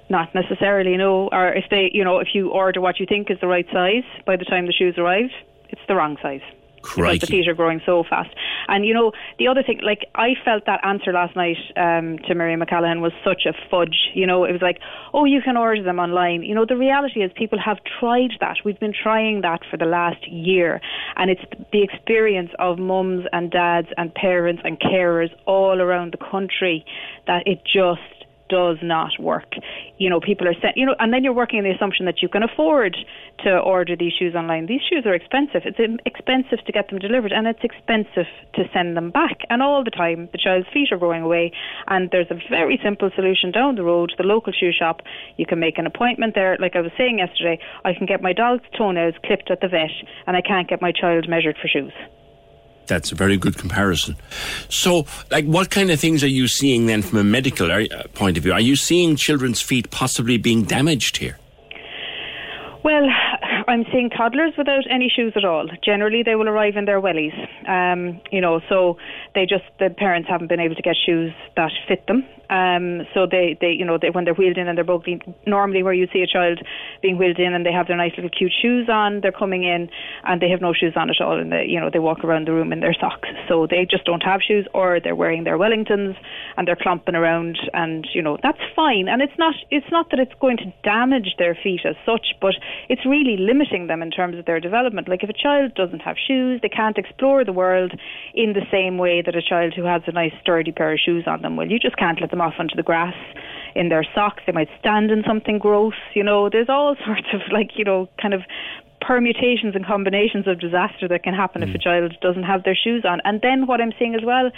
Not 0.09 0.34
necessarily, 0.34 0.96
no. 0.96 1.28
Or 1.30 1.52
if 1.52 1.64
they, 1.70 1.90
you 1.92 2.05
know, 2.05 2.20
if 2.20 2.28
you 2.32 2.48
order 2.48 2.80
what 2.80 2.98
you 2.98 3.05
think 3.05 3.30
is 3.30 3.38
the 3.42 3.46
right 3.46 3.66
size, 3.70 4.05
by 4.24 4.36
the 4.36 4.46
time 4.46 4.64
the 4.64 4.72
shoes 4.72 4.94
arrive, 4.96 5.28
it's 5.68 5.82
the 5.88 5.94
wrong 5.94 6.16
size. 6.22 6.40
Because 6.89 7.20
the 7.20 7.27
Crikey. 7.27 7.27
feet 7.27 7.48
are 7.48 7.55
growing 7.55 7.81
so 7.85 8.05
fast. 8.09 8.31
And 8.69 8.85
you 8.85 8.94
know, 8.94 9.12
the 9.39 9.48
other 9.48 9.62
thing, 9.62 9.81
like 9.82 10.06
I 10.15 10.35
felt 10.44 10.66
that 10.66 10.81
answer 10.85 11.12
last 11.12 11.36
night 11.36 11.56
um, 11.77 12.19
to 12.27 12.35
Miriam 12.35 12.62
O'Callaghan 12.62 13.01
was 13.01 13.12
such 13.24 13.43
a 13.47 13.52
fudge. 13.70 14.10
You 14.15 14.27
know, 14.27 14.44
it 14.44 14.52
was 14.52 14.62
like, 14.62 14.78
oh, 15.15 15.24
you 15.24 15.40
can 15.43 15.56
order 15.56 15.82
them 15.82 15.98
online. 15.98 16.43
You 16.43 16.55
know, 16.55 16.66
the 16.66 16.77
reality 16.77 17.20
is 17.20 17.31
people 17.35 17.59
have 17.65 17.78
tried 17.98 18.32
that. 18.40 18.59
We've 18.65 18.78
been 18.78 18.94
trying 18.94 19.40
that 19.43 19.60
for 19.70 19.77
the 19.77 19.86
last 19.86 20.27
year, 20.28 20.81
and 21.16 21.31
it's 21.31 21.43
the 21.73 21.82
experience 21.82 22.51
of 22.59 22.78
mums 22.78 23.24
and 23.32 23.51
dads 23.51 23.89
and 23.97 24.15
parents 24.15 24.62
and 24.65 24.78
carers 24.78 25.31
all 25.47 25.81
around 25.81 26.12
the 26.12 26.31
country 26.31 26.85
that 27.27 27.47
it 27.47 27.60
just 27.65 28.18
does 28.49 28.79
not 28.83 29.12
work. 29.19 29.53
You 29.99 30.11
know, 30.11 30.20
people 30.20 30.47
are 30.49 30.55
sent, 30.61 30.77
you 30.77 30.87
know, 30.87 30.95
and 30.99 31.12
then 31.12 31.25
you're 31.25 31.33
working 31.33 31.59
on 31.59 31.65
the 31.65 31.70
assumption 31.70 32.07
that 32.07 32.23
you 32.23 32.29
can 32.29 32.43
afford 32.43 32.97
to 33.45 33.59
order 33.59 33.97
these 33.97 34.12
shoes 34.19 34.35
online. 34.35 34.66
These 34.66 34.83
shoes 34.89 35.05
are 35.07 35.15
expensive. 35.15 35.62
It's 35.65 35.79
expensive 36.05 36.65
to 36.66 36.73
get 36.73 36.89
them 36.91 36.99
delivered 36.99 37.33
and 37.33 37.47
it's 37.47 37.62
expensive 37.62 38.27
to 38.55 38.65
send 38.73 38.97
them 38.97 39.11
back. 39.11 39.39
And 39.51 39.62
all 39.62 39.85
the 39.85 39.91
time, 39.91 40.29
the 40.33 40.39
child's 40.39 40.69
feet 40.73 40.93
are 40.93 40.99
growing 40.99 41.23
away. 41.23 41.53
And 41.87 42.11
there's 42.11 42.31
a 42.31 42.39
very 42.51 42.81
simple 42.83 43.11
solution 43.15 43.51
down 43.51 43.77
the 43.77 43.85
road, 43.85 44.12
the 44.16 44.25
local 44.25 44.53
shoe 44.53 44.73
shop. 44.73 45.01
You 45.37 45.47
can 45.47 45.61
make 45.61 45.79
an 45.79 45.87
appointment 45.87 46.35
there. 46.35 46.57
Like 46.61 46.77
I 46.77 46.81
was 46.81 46.93
saying 46.97 47.19
yesterday, 47.19 47.59
I 47.85 47.93
can 47.95 48.07
get 48.07 48.23
my 48.23 48.33
dog's 48.33 48.65
toenails 48.77 49.15
clipped 49.25 49.51
at 49.51 49.61
the 49.61 49.69
vet 49.69 49.91
and 50.27 50.37
I 50.37 50.41
can't 50.41 50.69
get 50.69 50.83
my 50.83 50.93
child 50.93 51.29
measured 51.29 51.57
for 51.61 51.69
shoes. 51.69 51.93
That's 52.89 53.12
a 53.12 53.15
very 53.15 53.36
good 53.36 53.56
comparison. 53.56 54.16
So, 54.69 55.06
like, 55.31 55.44
what 55.44 55.70
kind 55.70 55.90
of 55.90 56.01
things 56.01 56.24
are 56.24 56.28
you 56.28 56.48
seeing 56.48 56.86
then 56.86 57.02
from 57.02 57.19
a 57.19 57.24
medical 57.24 57.70
uh, 57.70 57.86
point 58.15 58.36
of 58.36 58.43
view? 58.43 58.52
Are 58.52 58.60
you 58.60 58.77
seeing 58.77 59.16
children's 59.16 59.60
feet 59.60 59.90
possibly 59.90 60.39
being 60.39 60.65
damaged 60.65 61.19
here? 61.19 61.39
Well, 62.85 63.06
I'm 63.69 63.85
seeing 63.93 64.09
toddlers 64.09 64.55
without 64.56 64.85
any 64.90 65.12
shoes 65.15 65.35
at 65.36 65.44
all. 65.44 65.69
Generally, 65.85 66.23
they 66.23 66.36
will 66.36 66.48
arrive 66.48 66.77
in 66.77 66.86
their 66.86 67.01
wellies. 67.01 67.36
Um, 67.69 68.20
you 68.32 68.40
know, 68.40 68.60
so 68.69 68.97
they 69.39 69.47
just 69.47 69.62
the 69.78 69.89
parents 69.89 70.28
haven't 70.28 70.48
been 70.48 70.59
able 70.59 70.74
to 70.74 70.82
get 70.82 70.97
shoes 71.06 71.32
that 71.55 71.70
fit 71.86 72.05
them. 72.09 72.27
Um, 72.51 73.06
so 73.12 73.27
they, 73.31 73.59
they, 73.60 73.77
you 73.77 73.85
know, 73.85 73.98
they, 74.01 74.09
when 74.09 74.24
they're 74.24 74.35
wheeled 74.35 74.56
in 74.56 74.69
and 74.69 74.77
they're 74.77 74.85
bugly, 74.85 75.20
normally 75.47 75.82
where 75.82 75.93
you 75.93 76.09
see 76.12 76.23
a 76.23 76.27
child 76.27 76.59
being 77.02 77.19
wheeled 77.19 77.39
in 77.39 77.52
and 77.52 77.65
they 77.65 77.73
have 77.73 77.89
their 77.89 77.97
nice 77.97 78.12
little 78.16 78.31
cute 78.31 78.52
shoes 78.62 78.89
on, 78.89 79.20
they're 79.20 79.32
coming 79.32 79.65
in 79.65 79.90
and 80.24 80.40
they 80.40 80.48
have 80.48 80.62
no 80.62 80.73
shoes 80.73 80.94
on 80.97 81.10
at 81.10 81.20
all, 81.20 81.39
and 81.39 81.52
they, 81.52 81.66
you 81.69 81.78
know, 81.78 81.90
they 81.93 81.98
walk 81.98 82.24
around 82.24 82.48
the 82.48 82.52
room 82.52 82.73
in 82.73 82.81
their 82.81 82.97
socks. 82.98 83.28
So 83.48 83.66
they 83.69 83.86
just 83.89 84.05
don't 84.06 84.23
have 84.23 84.40
shoes, 84.40 84.66
or 84.73 84.98
they're 84.98 85.15
wearing 85.15 85.44
their 85.44 85.59
Wellingtons 85.59 86.16
and 86.56 86.66
they're 86.66 86.77
clomping 86.81 87.15
around, 87.15 87.59
and 87.74 88.09
you 88.15 88.23
know, 88.23 88.39
that's 88.43 88.65
fine. 88.74 89.09
And 89.09 89.20
it's 89.20 89.39
not, 89.39 89.55
it's 89.70 89.90
not 89.93 90.10
that 90.10 90.19
it's 90.19 90.35
going 90.40 90.56
to 90.56 90.73
damage 90.82 91.36
their 91.39 91.56
feet 91.62 91.82
as 91.85 91.97
such, 92.06 92.35
but 92.40 92.55
it's 92.89 93.05
really 93.05 93.36
limiting 93.39 93.89
them 93.89 94.01
in 94.01 94.10
terms 94.10 94.39
of 94.39 94.47
their 94.47 94.59
development. 94.59 95.09
Like 95.09 95.23
if 95.23 95.28
a 95.28 95.35
child 95.35 95.74
doesn't 95.74 96.01
have 96.01 96.16
shoes, 96.16 96.60
they 96.62 96.70
can't 96.70 96.97
explore 96.97 97.44
the 97.44 97.52
world 97.52 97.93
in 98.35 98.55
the 98.55 98.65
same 98.73 98.97
way 98.97 99.20
that 99.28 99.36
a 99.36 99.42
child 99.42 99.74
who 99.76 99.84
has 99.84 100.00
a 100.06 100.12
nice 100.12 100.32
sturdy 100.40 100.72
pair 100.72 100.94
of 100.94 100.98
shoes 100.98 101.24
on 101.26 101.42
them 101.42 101.55
will. 101.55 101.70
You 101.70 101.78
just 101.78 101.98
can't 101.98 102.18
let 102.18 102.30
them 102.30 102.40
off 102.40 102.55
onto 102.59 102.74
the 102.74 102.82
grass 102.82 103.14
in 103.74 103.90
their 103.90 104.02
socks. 104.14 104.42
They 104.46 104.52
might 104.52 104.70
stand 104.80 105.10
in 105.10 105.22
something 105.26 105.59
gross. 105.59 105.92
You 106.14 106.24
know, 106.24 106.48
there's 106.48 106.70
all 106.70 106.96
sorts 107.06 107.28
of 107.34 107.42
like 107.52 107.72
you 107.76 107.84
know 107.84 108.09
kind 108.20 108.32
of 108.32 108.40
permutations 109.02 109.76
and 109.76 109.84
combinations 109.84 110.48
of 110.48 110.59
disaster 110.59 111.06
that 111.09 111.22
can 111.22 111.34
happen 111.34 111.62
if 111.62 111.72
a 111.72 111.78
child 111.78 112.16
doesn't 112.20 112.42
have 112.42 112.64
their 112.64 112.74
shoes 112.74 113.05
on. 113.05 113.20
And 113.24 113.40
then 113.42 113.66
what 113.66 113.80
I'm 113.80 113.92
seeing 113.96 114.14
as 114.14 114.22
well 114.24 114.50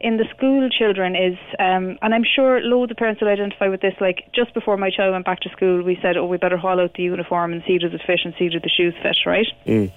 in 0.00 0.16
the 0.16 0.24
school 0.36 0.68
children 0.70 1.16
is, 1.16 1.36
um, 1.58 1.98
and 2.00 2.14
I'm 2.14 2.22
sure 2.24 2.60
loads 2.60 2.92
of 2.92 2.98
parents 2.98 3.20
will 3.20 3.28
identify 3.28 3.68
with 3.68 3.80
this. 3.80 3.94
Like 4.00 4.28
just 4.34 4.52
before 4.52 4.76
my 4.76 4.90
child 4.90 5.12
went 5.12 5.24
back 5.24 5.40
to 5.40 5.48
school, 5.50 5.82
we 5.82 5.98
said, 6.02 6.18
"Oh, 6.18 6.26
we 6.26 6.36
better 6.36 6.58
haul 6.58 6.78
out 6.78 6.92
the 6.94 7.02
uniform 7.04 7.52
and 7.52 7.62
see 7.66 7.78
does 7.78 7.94
it 7.94 8.02
fit 8.06 8.20
and 8.24 8.34
see 8.38 8.50
do 8.50 8.60
the 8.60 8.68
shoes 8.68 8.94
fit." 9.02 9.16
Right. 9.24 9.48
Mm. 9.66 9.92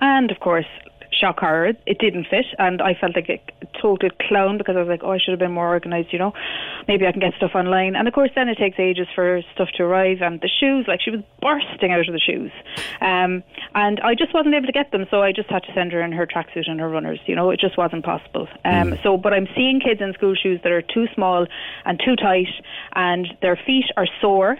And 0.00 0.30
of 0.30 0.40
course, 0.40 0.66
shock 1.18 1.40
horror, 1.40 1.72
it 1.86 1.98
didn't 1.98 2.26
fit, 2.28 2.46
and 2.58 2.82
I 2.82 2.94
felt 2.94 3.14
like 3.14 3.28
a 3.28 3.40
total 3.80 4.10
clown 4.28 4.58
because 4.58 4.76
I 4.76 4.80
was 4.80 4.88
like, 4.88 5.02
oh, 5.02 5.12
I 5.12 5.18
should 5.18 5.32
have 5.32 5.38
been 5.38 5.52
more 5.52 5.68
organised, 5.68 6.12
you 6.12 6.18
know. 6.18 6.32
Maybe 6.88 7.06
I 7.06 7.12
can 7.12 7.20
get 7.20 7.34
stuff 7.36 7.52
online. 7.54 7.96
And 7.96 8.06
of 8.08 8.14
course, 8.14 8.30
then 8.34 8.48
it 8.48 8.58
takes 8.58 8.78
ages 8.78 9.06
for 9.14 9.42
stuff 9.54 9.68
to 9.76 9.84
arrive, 9.84 10.18
and 10.22 10.40
the 10.40 10.48
shoes, 10.48 10.86
like 10.88 11.00
she 11.00 11.10
was 11.10 11.20
bursting 11.40 11.92
out 11.92 12.08
of 12.08 12.12
the 12.12 12.20
shoes, 12.20 12.52
um, 13.00 13.42
and 13.74 14.00
I 14.00 14.14
just 14.14 14.34
wasn't 14.34 14.54
able 14.54 14.66
to 14.66 14.72
get 14.72 14.90
them, 14.90 15.06
so 15.10 15.22
I 15.22 15.32
just 15.32 15.50
had 15.50 15.62
to 15.64 15.72
send 15.74 15.92
her 15.92 16.02
in 16.02 16.12
her 16.12 16.26
tracksuit 16.26 16.68
and 16.68 16.80
her 16.80 16.88
runners. 16.88 17.20
You 17.26 17.36
know, 17.36 17.50
it 17.50 17.60
just 17.60 17.78
wasn't 17.78 18.04
possible. 18.04 18.48
Um, 18.64 18.98
So, 19.02 19.16
but 19.16 19.32
I'm 19.32 19.48
seeing 19.54 19.80
kids 19.80 20.00
in 20.00 20.12
school 20.14 20.34
shoes 20.34 20.60
that 20.62 20.72
are 20.72 20.82
too 20.82 21.06
small 21.14 21.46
and 21.84 22.00
too 22.04 22.16
tight, 22.16 22.48
and 22.94 23.26
their 23.42 23.56
feet 23.66 23.86
are 23.96 24.06
sore 24.20 24.58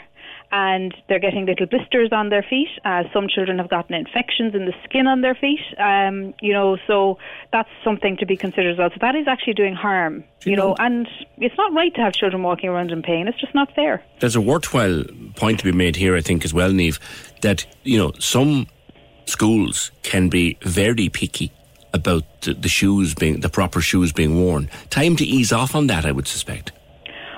and 0.54 0.94
they're 1.08 1.18
getting 1.18 1.46
little 1.46 1.66
blisters 1.66 2.10
on 2.12 2.28
their 2.28 2.46
feet. 2.48 2.68
Uh, 2.84 3.02
some 3.12 3.26
children 3.26 3.58
have 3.58 3.68
gotten 3.68 3.92
infections 3.92 4.54
in 4.54 4.66
the 4.66 4.72
skin 4.84 5.08
on 5.08 5.20
their 5.20 5.34
feet. 5.34 5.58
Um, 5.78 6.32
you 6.40 6.52
know, 6.52 6.78
so 6.86 7.18
that's 7.52 7.68
something 7.82 8.16
to 8.18 8.26
be 8.26 8.36
considered 8.36 8.70
as 8.70 8.78
well. 8.78 8.88
So 8.90 8.98
that 9.00 9.16
is 9.16 9.26
actually 9.26 9.54
doing 9.54 9.74
harm. 9.74 10.22
You 10.44 10.54
know, 10.54 10.76
and 10.78 11.08
it's 11.38 11.56
not 11.56 11.72
right 11.72 11.92
to 11.94 12.00
have 12.02 12.12
children 12.12 12.42
walking 12.44 12.68
around 12.68 12.92
in 12.92 13.02
pain. 13.02 13.26
It's 13.26 13.40
just 13.40 13.54
not 13.54 13.74
fair. 13.74 14.04
There's 14.20 14.36
a 14.36 14.40
worthwhile 14.40 15.02
point 15.34 15.58
to 15.58 15.64
be 15.64 15.72
made 15.72 15.96
here, 15.96 16.14
I 16.14 16.20
think, 16.20 16.44
as 16.44 16.54
well, 16.54 16.70
Niamh, 16.70 17.00
that, 17.40 17.66
you 17.82 17.98
know, 17.98 18.12
some 18.20 18.68
schools 19.26 19.90
can 20.02 20.28
be 20.28 20.56
very 20.62 21.08
picky 21.08 21.50
about 21.92 22.22
the, 22.42 22.54
the 22.54 22.68
shoes 22.68 23.14
being, 23.14 23.40
the 23.40 23.48
proper 23.48 23.80
shoes 23.80 24.12
being 24.12 24.38
worn. 24.38 24.70
Time 24.90 25.16
to 25.16 25.24
ease 25.24 25.50
off 25.52 25.74
on 25.74 25.88
that, 25.88 26.04
I 26.04 26.12
would 26.12 26.28
suspect. 26.28 26.70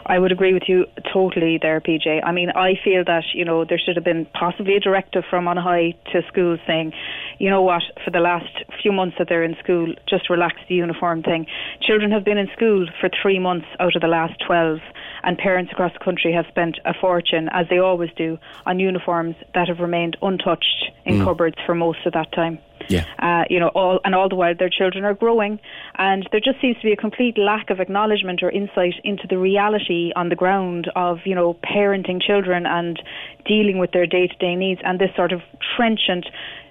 I 0.08 0.18
would 0.20 0.30
agree 0.30 0.54
with 0.54 0.64
you 0.68 0.86
totally 1.12 1.58
there, 1.60 1.80
PJ. 1.80 2.20
I 2.24 2.30
mean, 2.30 2.50
I 2.50 2.74
feel 2.82 3.02
that, 3.04 3.24
you 3.34 3.44
know, 3.44 3.64
there 3.64 3.78
should 3.78 3.96
have 3.96 4.04
been 4.04 4.26
possibly 4.26 4.76
a 4.76 4.80
directive 4.80 5.24
from 5.28 5.48
on 5.48 5.56
high 5.56 5.94
to 6.12 6.22
schools 6.28 6.60
saying, 6.66 6.92
you 7.38 7.50
know 7.50 7.62
what, 7.62 7.82
for 8.04 8.12
the 8.12 8.20
last 8.20 8.64
few 8.80 8.92
months 8.92 9.16
that 9.18 9.28
they're 9.28 9.42
in 9.42 9.56
school, 9.62 9.92
just 10.08 10.30
relax 10.30 10.56
the 10.68 10.76
uniform 10.76 11.22
thing. 11.22 11.46
Children 11.80 12.12
have 12.12 12.24
been 12.24 12.38
in 12.38 12.48
school 12.56 12.86
for 13.00 13.10
three 13.20 13.40
months 13.40 13.66
out 13.80 13.96
of 13.96 14.02
the 14.02 14.08
last 14.08 14.34
12, 14.46 14.78
and 15.24 15.36
parents 15.36 15.72
across 15.72 15.92
the 15.92 16.04
country 16.04 16.32
have 16.32 16.46
spent 16.48 16.78
a 16.84 16.94
fortune, 16.94 17.48
as 17.52 17.66
they 17.68 17.78
always 17.78 18.10
do, 18.16 18.38
on 18.64 18.78
uniforms 18.78 19.34
that 19.54 19.66
have 19.66 19.80
remained 19.80 20.16
untouched 20.22 20.90
in 21.04 21.16
Mm. 21.16 21.24
cupboards 21.24 21.56
for 21.66 21.74
most 21.74 22.06
of 22.06 22.12
that 22.12 22.30
time. 22.32 22.58
Yeah. 22.88 23.04
Uh, 23.18 23.44
you 23.50 23.60
know, 23.60 23.68
all 23.68 24.00
and 24.04 24.14
all 24.14 24.28
the 24.28 24.34
while 24.34 24.54
their 24.58 24.70
children 24.70 25.04
are 25.04 25.14
growing, 25.14 25.58
and 25.96 26.28
there 26.30 26.40
just 26.40 26.60
seems 26.60 26.76
to 26.76 26.82
be 26.82 26.92
a 26.92 26.96
complete 26.96 27.36
lack 27.38 27.70
of 27.70 27.80
acknowledgement 27.80 28.42
or 28.42 28.50
insight 28.50 28.94
into 29.04 29.26
the 29.28 29.38
reality 29.38 30.12
on 30.16 30.28
the 30.28 30.36
ground 30.36 30.90
of 30.96 31.18
you 31.24 31.34
know 31.34 31.54
parenting 31.64 32.20
children 32.20 32.66
and 32.66 33.02
dealing 33.44 33.78
with 33.78 33.92
their 33.92 34.06
day-to-day 34.06 34.54
needs, 34.54 34.80
and 34.84 34.98
this 34.98 35.10
sort 35.16 35.32
of 35.32 35.40
trenchant 35.76 36.26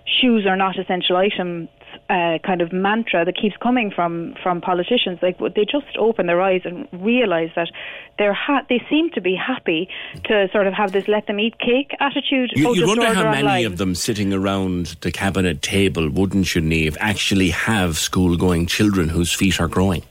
shoes 0.06 0.46
are 0.46 0.56
not 0.56 0.78
essential 0.78 1.18
items 1.18 1.68
uh, 2.10 2.38
kind 2.46 2.62
of 2.62 2.72
mantra 2.72 3.26
that 3.26 3.36
keeps 3.36 3.56
coming 3.58 3.92
from 3.92 4.36
from 4.44 4.62
politicians. 4.62 5.20
Like 5.22 5.40
they 5.40 5.66
just 5.66 5.98
open 5.98 6.28
their 6.28 6.42
eyes 6.42 6.62
and 6.64 6.88
realize 6.92 7.50
that 7.56 7.70
they're 8.18 8.34
ha- 8.34 8.66
they 8.70 8.82
seem 8.90 9.10
to 9.12 9.22
be 9.22 9.36
happy 9.36 9.90
to 10.26 10.48
sort 10.52 10.68
of 10.68 10.74
have 10.74 10.92
this 10.92 11.08
let 11.08 11.28
them 11.28 11.40
eat 11.40 11.58
cake 11.60 11.92
attitude. 12.00 12.52
You, 12.56 12.70
oh, 12.70 12.74
you 12.74 12.88
wonder 12.88 13.14
how 13.14 13.32
many 13.32 13.40
online. 13.40 13.66
of 13.66 13.78
them 13.78 13.96
sitting 13.96 14.34
around 14.34 14.98
the 15.02 15.12
cabinet 15.12 15.62
table, 15.62 16.10
wouldn't 16.10 16.54
you, 16.54 16.62
Niamh, 16.62 16.96
actually 17.00 17.50
have 17.50 17.98
school 17.98 18.38
going 18.38 18.68
children 18.68 19.10
whose 19.10 19.34
feet 19.34 19.60
are 19.60 19.68
growing? 19.68 20.04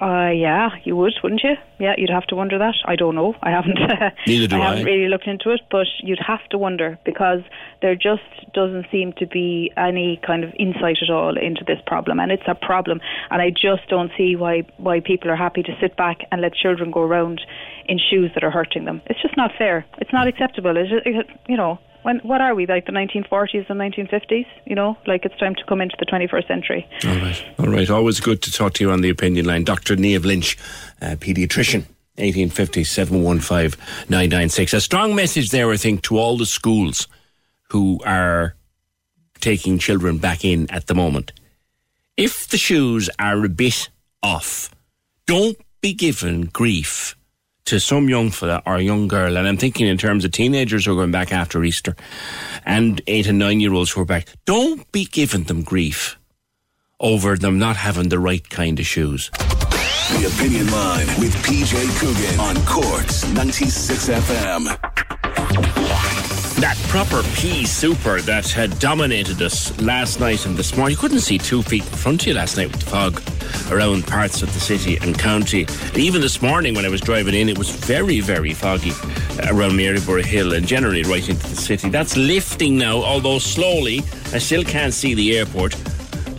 Uh, 0.00 0.30
yeah, 0.30 0.70
you 0.84 0.94
would, 0.94 1.14
wouldn't 1.22 1.42
you? 1.42 1.54
Yeah, 1.78 1.94
you'd 1.98 2.10
have 2.10 2.26
to 2.28 2.36
wonder 2.36 2.56
that. 2.58 2.74
I 2.84 2.94
don't 2.94 3.16
know. 3.16 3.34
I 3.42 3.50
haven't. 3.50 3.78
Neither 4.26 4.46
do 4.46 4.56
I 4.56 4.60
I 4.60 4.68
haven't 4.70 4.84
really 4.84 5.08
looked 5.08 5.26
into 5.26 5.50
it, 5.50 5.62
but 5.70 5.86
you'd 6.00 6.20
have 6.24 6.46
to 6.50 6.58
wonder 6.58 6.98
because 7.04 7.40
there 7.82 7.96
just 7.96 8.22
doesn't 8.54 8.86
seem 8.92 9.12
to 9.14 9.26
be 9.26 9.72
any 9.76 10.20
kind 10.24 10.44
of 10.44 10.52
insight 10.58 10.98
at 11.02 11.10
all 11.10 11.36
into 11.36 11.64
this 11.64 11.80
problem, 11.86 12.20
and 12.20 12.30
it's 12.30 12.46
a 12.46 12.54
problem. 12.54 13.00
And 13.30 13.42
I 13.42 13.50
just 13.50 13.88
don't 13.88 14.12
see 14.16 14.36
why 14.36 14.62
why 14.76 15.00
people 15.00 15.30
are 15.30 15.36
happy 15.36 15.64
to 15.64 15.76
sit 15.80 15.96
back 15.96 16.18
and 16.30 16.40
let 16.40 16.54
children 16.54 16.92
go 16.92 17.02
around 17.02 17.40
in 17.86 17.98
shoes 17.98 18.30
that 18.34 18.44
are 18.44 18.50
hurting 18.50 18.84
them. 18.84 19.02
It's 19.06 19.20
just 19.20 19.36
not 19.36 19.50
fair. 19.58 19.84
It's 19.98 20.12
not 20.12 20.28
acceptable. 20.28 20.76
It's, 20.76 20.92
it, 21.04 21.26
you 21.48 21.56
know. 21.56 21.78
When, 22.02 22.18
what 22.20 22.40
are 22.40 22.54
we 22.54 22.66
like 22.66 22.86
the 22.86 22.92
1940s 22.92 23.68
and 23.68 23.80
1950s? 23.80 24.46
You 24.66 24.74
know, 24.74 24.96
like 25.06 25.24
it's 25.24 25.36
time 25.38 25.54
to 25.56 25.64
come 25.68 25.80
into 25.80 25.96
the 25.98 26.06
21st 26.06 26.46
century. 26.46 26.88
All 27.04 27.16
right. 27.16 27.44
All 27.58 27.66
right. 27.66 27.90
Always 27.90 28.20
good 28.20 28.42
to 28.42 28.52
talk 28.52 28.74
to 28.74 28.84
you 28.84 28.90
on 28.90 29.00
the 29.00 29.10
opinion 29.10 29.46
line. 29.46 29.64
Dr. 29.64 29.96
Niamh 29.96 30.24
Lynch, 30.24 30.56
uh, 31.02 31.16
paediatrician. 31.16 31.84
1850 32.18 32.82
715 32.82 33.80
996. 34.08 34.72
A 34.72 34.80
strong 34.80 35.14
message 35.14 35.50
there, 35.50 35.70
I 35.70 35.76
think, 35.76 36.02
to 36.02 36.18
all 36.18 36.36
the 36.36 36.46
schools 36.46 37.06
who 37.70 38.00
are 38.04 38.56
taking 39.40 39.78
children 39.78 40.18
back 40.18 40.44
in 40.44 40.68
at 40.70 40.88
the 40.88 40.94
moment. 40.94 41.32
If 42.16 42.48
the 42.48 42.58
shoes 42.58 43.08
are 43.20 43.44
a 43.44 43.48
bit 43.48 43.88
off, 44.20 44.74
don't 45.26 45.56
be 45.80 45.92
given 45.92 46.46
grief 46.46 47.14
to 47.68 47.78
some 47.78 48.08
young 48.08 48.30
fella 48.30 48.62
or 48.64 48.80
young 48.80 49.08
girl, 49.08 49.36
and 49.36 49.46
I'm 49.46 49.58
thinking 49.58 49.86
in 49.86 49.98
terms 49.98 50.24
of 50.24 50.32
teenagers 50.32 50.86
who 50.86 50.92
are 50.92 50.96
going 50.96 51.10
back 51.10 51.32
after 51.32 51.62
Easter 51.62 51.94
and 52.64 53.02
eight 53.06 53.26
and 53.26 53.38
nine 53.38 53.60
year 53.60 53.74
olds 53.74 53.90
who 53.90 54.00
are 54.00 54.06
back, 54.06 54.26
don't 54.46 54.90
be 54.90 55.04
giving 55.04 55.44
them 55.44 55.62
grief 55.62 56.16
over 56.98 57.36
them 57.36 57.58
not 57.58 57.76
having 57.76 58.08
the 58.08 58.18
right 58.18 58.48
kind 58.48 58.80
of 58.80 58.86
shoes. 58.86 59.28
The 59.30 60.32
Opinion 60.34 60.70
Line 60.70 61.06
with 61.20 61.34
PJ 61.44 62.00
Coogan 62.00 62.40
on 62.40 62.56
Cork's 62.64 63.30
96 63.34 64.08
FM. 64.08 66.17
That 66.60 66.76
proper 66.88 67.22
pea 67.36 67.64
super 67.66 68.20
that 68.22 68.48
had 68.48 68.76
dominated 68.80 69.40
us 69.42 69.80
last 69.80 70.18
night 70.18 70.44
and 70.44 70.56
this 70.56 70.76
morning. 70.76 70.96
You 70.96 71.00
couldn't 71.00 71.20
see 71.20 71.38
two 71.38 71.62
feet 71.62 71.84
in 71.84 71.92
front 71.92 72.22
of 72.22 72.26
you 72.26 72.34
last 72.34 72.56
night 72.56 72.72
with 72.72 72.80
the 72.80 72.90
fog 72.90 73.22
around 73.70 74.08
parts 74.08 74.42
of 74.42 74.52
the 74.52 74.58
city 74.58 74.96
and 74.96 75.16
county. 75.16 75.66
And 75.68 75.98
even 75.98 76.20
this 76.20 76.42
morning 76.42 76.74
when 76.74 76.84
I 76.84 76.88
was 76.88 77.00
driving 77.00 77.34
in, 77.34 77.48
it 77.48 77.56
was 77.56 77.70
very, 77.70 78.18
very 78.18 78.52
foggy 78.54 78.90
around 79.48 79.76
Maryborough 79.76 80.24
Hill 80.24 80.52
and 80.52 80.66
generally 80.66 81.04
right 81.04 81.28
into 81.28 81.46
the 81.48 81.54
city. 81.54 81.90
That's 81.90 82.16
lifting 82.16 82.76
now, 82.76 83.04
although 83.04 83.38
slowly. 83.38 83.98
I 84.32 84.38
still 84.38 84.64
can't 84.64 84.92
see 84.92 85.14
the 85.14 85.38
airport. 85.38 85.76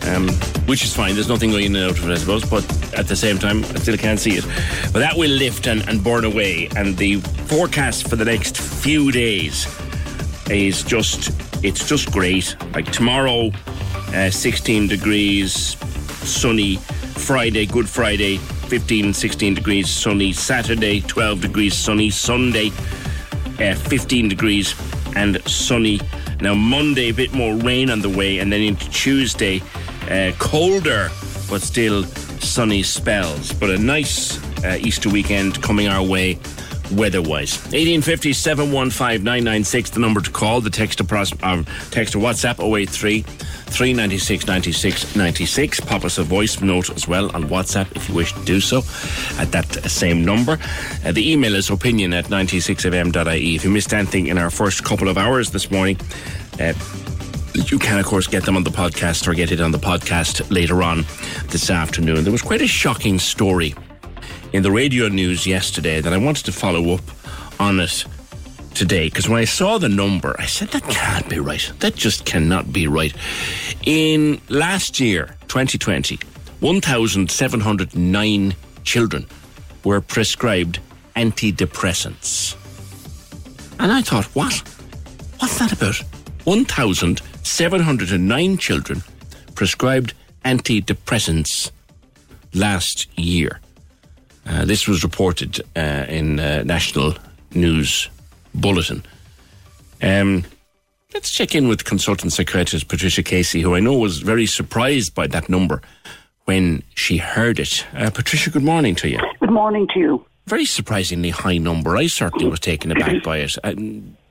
Um, 0.06 0.28
which 0.66 0.84
is 0.84 0.94
fine. 0.94 1.14
There's 1.14 1.28
nothing 1.28 1.50
going 1.50 1.66
in 1.66 1.76
and 1.76 1.90
out 1.90 1.98
of 1.98 2.08
it, 2.08 2.12
I 2.12 2.16
suppose. 2.16 2.44
But 2.44 2.64
at 2.94 3.08
the 3.08 3.16
same 3.16 3.38
time, 3.38 3.64
I 3.64 3.76
still 3.76 3.96
can't 3.96 4.20
see 4.20 4.32
it. 4.32 4.44
But 4.92 4.98
that 5.00 5.16
will 5.16 5.30
lift 5.30 5.66
and, 5.66 5.86
and 5.88 6.04
burn 6.04 6.24
away. 6.24 6.68
And 6.76 6.96
the 6.96 7.16
forecast 7.20 8.08
for 8.08 8.16
the 8.16 8.24
next 8.24 8.58
few 8.58 9.12
days 9.12 9.66
is 10.58 10.82
just 10.82 11.30
it's 11.64 11.86
just 11.86 12.10
great. 12.10 12.56
Like 12.74 12.90
tomorrow, 12.90 13.50
uh, 14.14 14.30
16 14.30 14.88
degrees, 14.88 15.76
sunny. 16.26 16.76
Friday, 16.76 17.66
Good 17.66 17.88
Friday, 17.88 18.38
15, 18.38 19.12
16 19.12 19.54
degrees, 19.54 19.90
sunny. 19.90 20.32
Saturday, 20.32 21.02
12 21.02 21.42
degrees, 21.42 21.74
sunny. 21.74 22.08
Sunday, 22.10 22.70
uh, 23.60 23.74
15 23.74 24.28
degrees 24.28 24.74
and 25.16 25.42
sunny. 25.48 26.00
Now 26.40 26.54
Monday, 26.54 27.10
a 27.10 27.14
bit 27.14 27.34
more 27.34 27.54
rain 27.56 27.90
on 27.90 28.00
the 28.00 28.08
way, 28.08 28.38
and 28.38 28.50
then 28.50 28.62
into 28.62 28.88
Tuesday, 28.90 29.62
uh, 30.10 30.32
colder 30.38 31.10
but 31.50 31.60
still 31.60 32.04
sunny 32.40 32.82
spells. 32.82 33.52
But 33.52 33.70
a 33.70 33.78
nice 33.78 34.38
uh, 34.64 34.78
Easter 34.80 35.10
weekend 35.10 35.62
coming 35.62 35.88
our 35.88 36.02
way 36.02 36.38
weather-wise. 36.92 37.56
1850 37.72 38.32
715 38.32 39.24
996, 39.24 39.90
the 39.90 40.00
number 40.00 40.20
to 40.20 40.30
call. 40.30 40.60
The 40.60 40.70
text 40.70 40.98
to, 40.98 41.04
pros- 41.04 41.32
um, 41.42 41.64
text 41.90 42.12
to 42.12 42.18
WhatsApp 42.18 42.60
083 42.60 43.22
396 43.22 44.46
96 44.46 45.16
96. 45.16 45.80
Pop 45.80 46.04
us 46.04 46.18
a 46.18 46.22
voice 46.22 46.60
note 46.60 46.90
as 46.90 47.06
well 47.06 47.34
on 47.34 47.44
WhatsApp 47.44 47.94
if 47.96 48.08
you 48.08 48.14
wish 48.14 48.32
to 48.32 48.44
do 48.44 48.60
so 48.60 48.78
at 49.40 49.52
that 49.52 49.90
same 49.90 50.24
number. 50.24 50.58
Uh, 51.04 51.12
the 51.12 51.30
email 51.30 51.54
is 51.54 51.70
opinion 51.70 52.12
at 52.12 52.26
96fm.ie. 52.26 53.54
If 53.54 53.64
you 53.64 53.70
missed 53.70 53.94
anything 53.94 54.26
in 54.26 54.38
our 54.38 54.50
first 54.50 54.84
couple 54.84 55.08
of 55.08 55.16
hours 55.16 55.50
this 55.50 55.70
morning, 55.70 55.98
uh, 56.58 56.74
you 57.54 57.78
can, 57.78 57.98
of 57.98 58.06
course, 58.06 58.26
get 58.26 58.44
them 58.44 58.56
on 58.56 58.64
the 58.64 58.70
podcast 58.70 59.26
or 59.26 59.34
get 59.34 59.52
it 59.52 59.60
on 59.60 59.72
the 59.72 59.78
podcast 59.78 60.50
later 60.50 60.82
on 60.82 61.04
this 61.48 61.70
afternoon. 61.70 62.24
There 62.24 62.32
was 62.32 62.42
quite 62.42 62.62
a 62.62 62.66
shocking 62.66 63.18
story 63.18 63.74
in 64.52 64.62
the 64.62 64.70
radio 64.70 65.08
news 65.08 65.44
yesterday 65.46 66.00
that 66.00 66.12
I 66.12 66.18
wanted 66.18 66.44
to 66.46 66.52
follow 66.52 66.94
up 66.94 67.02
on 67.60 67.80
it 67.80 68.04
today 68.74 69.08
because 69.08 69.28
when 69.28 69.38
I 69.38 69.44
saw 69.44 69.78
the 69.78 69.88
number, 69.88 70.34
I 70.38 70.46
said, 70.46 70.68
that 70.68 70.84
can't 70.84 71.28
be 71.28 71.38
right. 71.38 71.70
That 71.80 71.94
just 71.94 72.24
cannot 72.24 72.72
be 72.72 72.88
right. 72.88 73.14
In 73.84 74.40
last 74.48 74.98
year, 75.00 75.36
2020, 75.48 76.18
1,709 76.60 78.54
children 78.84 79.26
were 79.84 80.00
prescribed 80.00 80.78
antidepressants. 81.16 82.56
And 83.78 83.92
I 83.92 84.00
thought, 84.02 84.24
what? 84.34 84.62
What's 85.38 85.58
that 85.58 85.72
about? 85.72 86.02
1,709 86.44 88.58
children 88.58 89.02
prescribed 89.54 90.14
antidepressants 90.44 91.70
last 92.54 93.06
year. 93.18 93.60
Uh, 94.50 94.64
this 94.64 94.88
was 94.88 95.04
reported 95.04 95.60
uh, 95.76 96.06
in 96.08 96.40
uh, 96.40 96.64
National 96.64 97.14
News 97.54 98.08
Bulletin. 98.52 99.04
Um, 100.02 100.44
let's 101.14 101.30
check 101.30 101.54
in 101.54 101.68
with 101.68 101.84
consultant 101.84 102.32
psychiatrist 102.32 102.88
Patricia 102.88 103.22
Casey, 103.22 103.60
who 103.60 103.76
I 103.76 103.80
know 103.80 103.96
was 103.96 104.18
very 104.18 104.46
surprised 104.46 105.14
by 105.14 105.28
that 105.28 105.48
number 105.48 105.80
when 106.46 106.82
she 106.96 107.18
heard 107.18 107.60
it. 107.60 107.86
Uh, 107.94 108.10
Patricia, 108.10 108.50
good 108.50 108.64
morning 108.64 108.96
to 108.96 109.08
you. 109.08 109.20
Good 109.38 109.52
morning 109.52 109.86
to 109.94 110.00
you. 110.00 110.26
Very 110.48 110.64
surprisingly 110.64 111.30
high 111.30 111.58
number. 111.58 111.96
I 111.96 112.08
certainly 112.08 112.48
was 112.48 112.58
taken 112.58 112.90
aback 112.90 113.22
by 113.22 113.38
it. 113.38 113.56
Uh, 113.62 113.74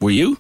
were 0.01 0.11
you? 0.11 0.37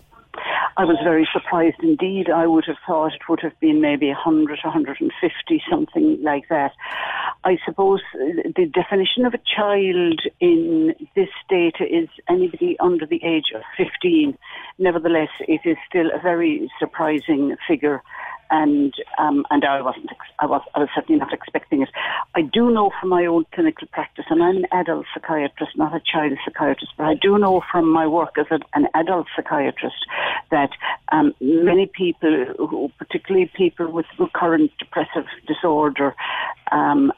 I 0.79 0.85
was 0.85 0.95
very 1.03 1.27
surprised 1.33 1.83
indeed. 1.83 2.29
I 2.29 2.47
would 2.47 2.63
have 2.63 2.77
thought 2.87 3.11
it 3.13 3.27
would 3.27 3.41
have 3.41 3.59
been 3.59 3.81
maybe 3.81 4.07
100, 4.07 4.59
150, 4.63 5.63
something 5.69 6.17
like 6.23 6.47
that. 6.47 6.71
I 7.43 7.57
suppose 7.65 7.99
uh, 8.15 8.47
the 8.55 8.65
definition 8.65 9.25
of 9.25 9.33
a 9.33 9.41
child 9.57 10.21
in 10.39 10.95
this 11.17 11.27
data 11.49 11.83
is 11.83 12.07
anybody 12.29 12.77
under 12.79 13.05
the 13.05 13.21
age 13.25 13.51
of 13.53 13.61
15. 13.75 14.37
Nevertheless, 14.77 15.27
it 15.49 15.59
is 15.65 15.75
still 15.85 16.11
a 16.15 16.21
very 16.21 16.71
surprising 16.79 17.57
figure 17.67 18.01
and 18.49 18.93
um, 19.17 19.45
and 19.49 19.63
I 19.65 19.81
wasn't 19.81 20.09
I 20.39 20.45
was 20.45 20.61
I 20.75 20.79
was 20.79 20.89
certainly 20.95 21.19
not 21.19 21.33
expecting 21.33 21.81
it. 21.81 21.89
I 22.35 22.41
do 22.41 22.71
know 22.71 22.91
from 22.99 23.09
my 23.09 23.25
own 23.25 23.45
clinical 23.53 23.87
practice, 23.91 24.25
and 24.29 24.41
I'm 24.41 24.57
an 24.57 24.65
adult 24.71 25.05
psychiatrist, 25.13 25.77
not 25.77 25.95
a 25.95 25.99
child 25.99 26.37
psychiatrist, 26.45 26.93
but 26.97 27.05
I 27.05 27.15
do 27.15 27.37
know 27.37 27.61
from 27.71 27.91
my 27.91 28.07
work 28.07 28.37
as 28.37 28.47
a, 28.51 28.59
an 28.73 28.87
adult 28.95 29.27
psychiatrist 29.35 30.05
that 30.51 30.71
um, 31.11 31.33
many 31.39 31.85
people, 31.85 32.45
who, 32.57 32.91
particularly 32.97 33.51
people 33.55 33.91
with 33.91 34.05
recurrent 34.17 34.71
depressive 34.79 35.25
disorder, 35.47 36.15
um, 36.71 37.11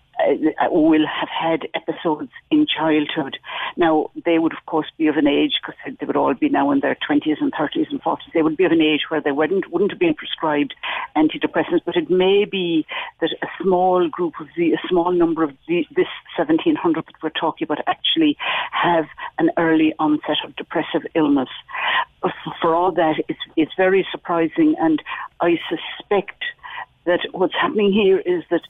uh, 0.61 0.67
will 0.71 1.05
have 1.07 1.29
had 1.29 1.67
episodes 1.73 2.31
in 2.49 2.65
childhood. 2.67 3.37
Now, 3.77 4.11
they 4.25 4.39
would, 4.39 4.53
of 4.53 4.65
course, 4.65 4.87
be 4.97 5.07
of 5.07 5.17
an 5.17 5.27
age, 5.27 5.53
because 5.61 5.97
they 5.99 6.05
would 6.05 6.15
all 6.15 6.33
be 6.33 6.49
now 6.49 6.71
in 6.71 6.79
their 6.79 6.95
20s 6.95 7.41
and 7.41 7.53
30s 7.53 7.89
and 7.89 8.01
40s, 8.01 8.31
they 8.33 8.41
would 8.41 8.57
be 8.57 8.65
of 8.65 8.71
an 8.71 8.81
age 8.81 9.01
where 9.09 9.21
they 9.21 9.31
wouldn't, 9.31 9.71
wouldn't 9.71 9.91
have 9.91 9.99
been 9.99 10.13
prescribed 10.13 10.73
antidepressants, 11.15 11.81
but 11.85 11.95
it 11.95 12.09
may 12.09 12.45
be 12.45 12.85
that 13.19 13.31
a 13.41 13.47
small 13.61 14.07
group 14.09 14.33
of 14.39 14.47
the, 14.57 14.73
a 14.73 14.87
small 14.87 15.11
number 15.11 15.43
of 15.43 15.51
the, 15.67 15.85
this 15.95 16.07
1700 16.37 17.05
that 17.05 17.13
we're 17.23 17.29
talking 17.29 17.65
about 17.65 17.79
actually 17.87 18.37
have 18.71 19.05
an 19.39 19.49
early 19.57 19.93
onset 19.99 20.37
of 20.45 20.55
depressive 20.55 21.01
illness. 21.15 21.49
For 22.61 22.75
all 22.75 22.91
that, 22.91 23.15
it's, 23.27 23.39
it's 23.55 23.73
very 23.75 24.05
surprising, 24.11 24.75
and 24.79 25.01
I 25.39 25.59
suspect 25.69 26.43
that 27.05 27.19
what's 27.31 27.53
happening 27.53 27.91
here 27.91 28.19
is 28.19 28.43
that 28.51 28.61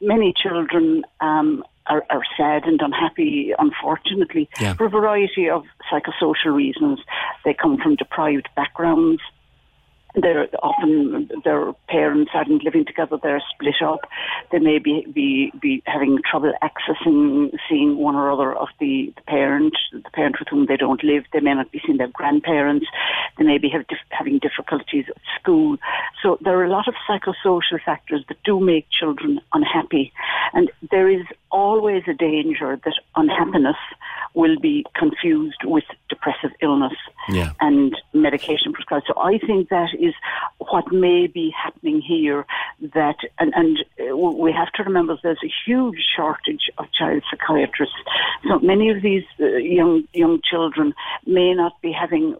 many 0.00 0.32
children 0.36 1.04
um, 1.20 1.64
are, 1.86 2.04
are, 2.10 2.22
sad 2.36 2.64
and 2.64 2.80
unhappy, 2.80 3.52
unfortunately, 3.58 4.48
yeah. 4.60 4.74
for 4.74 4.86
a 4.86 4.90
variety 4.90 5.48
of 5.48 5.64
psychosocial 5.90 6.54
reasons. 6.54 7.00
They 7.44 7.54
come 7.54 7.78
from 7.78 7.96
deprived 7.96 8.48
backgrounds 8.56 9.22
they're 10.16 10.48
often 10.62 11.28
their 11.44 11.72
parents 11.88 12.30
aren't 12.34 12.64
living 12.64 12.84
together; 12.84 13.18
they're 13.22 13.42
split 13.52 13.82
up. 13.82 14.00
They 14.50 14.58
may 14.58 14.78
be 14.78 15.06
be, 15.12 15.52
be 15.60 15.82
having 15.86 16.18
trouble 16.28 16.52
accessing 16.62 17.50
seeing 17.68 17.98
one 17.98 18.16
or 18.16 18.30
other 18.30 18.54
of 18.54 18.68
the, 18.80 19.12
the 19.14 19.22
parent, 19.22 19.76
the 19.92 20.10
parent 20.12 20.36
with 20.38 20.48
whom 20.48 20.66
they 20.66 20.76
don't 20.76 21.04
live. 21.04 21.24
They 21.32 21.40
may 21.40 21.54
not 21.54 21.70
be 21.70 21.80
seeing 21.84 21.98
their 21.98 22.08
grandparents. 22.08 22.86
They 23.38 23.44
may 23.44 23.58
be 23.58 23.68
have 23.68 23.84
having 24.10 24.38
difficulties 24.38 25.04
at 25.08 25.16
school. 25.40 25.76
So 26.22 26.38
there 26.40 26.58
are 26.58 26.64
a 26.64 26.70
lot 26.70 26.88
of 26.88 26.94
psychosocial 27.08 27.82
factors 27.84 28.24
that 28.28 28.42
do 28.42 28.58
make 28.58 28.88
children 28.90 29.40
unhappy, 29.52 30.12
and 30.54 30.70
there 30.90 31.08
is 31.08 31.26
always 31.50 32.04
a 32.08 32.14
danger 32.14 32.78
that 32.84 32.94
unhappiness 33.16 33.76
will 34.36 34.58
be 34.60 34.84
confused 34.94 35.62
with 35.64 35.84
depressive 36.10 36.50
illness 36.60 36.92
yeah. 37.30 37.52
and 37.60 37.96
medication 38.12 38.72
prescribed. 38.72 39.06
So 39.08 39.18
I 39.18 39.38
think 39.38 39.70
that 39.70 39.88
is 39.98 40.14
what 40.58 40.92
may 40.92 41.26
be 41.26 41.50
happening 41.50 42.02
here. 42.02 42.44
That 42.94 43.16
and, 43.38 43.52
and 43.54 43.78
we 44.14 44.52
have 44.52 44.70
to 44.72 44.84
remember 44.84 45.18
there's 45.22 45.38
a 45.42 45.52
huge 45.64 46.04
shortage 46.14 46.70
of 46.76 46.84
child 46.92 47.22
psychiatrists. 47.30 47.96
So 48.46 48.58
many 48.58 48.90
of 48.90 49.02
these 49.02 49.24
uh, 49.40 49.46
young 49.56 50.04
young 50.12 50.40
children 50.48 50.92
may 51.26 51.54
not 51.54 51.80
be 51.80 51.90
having 51.90 52.36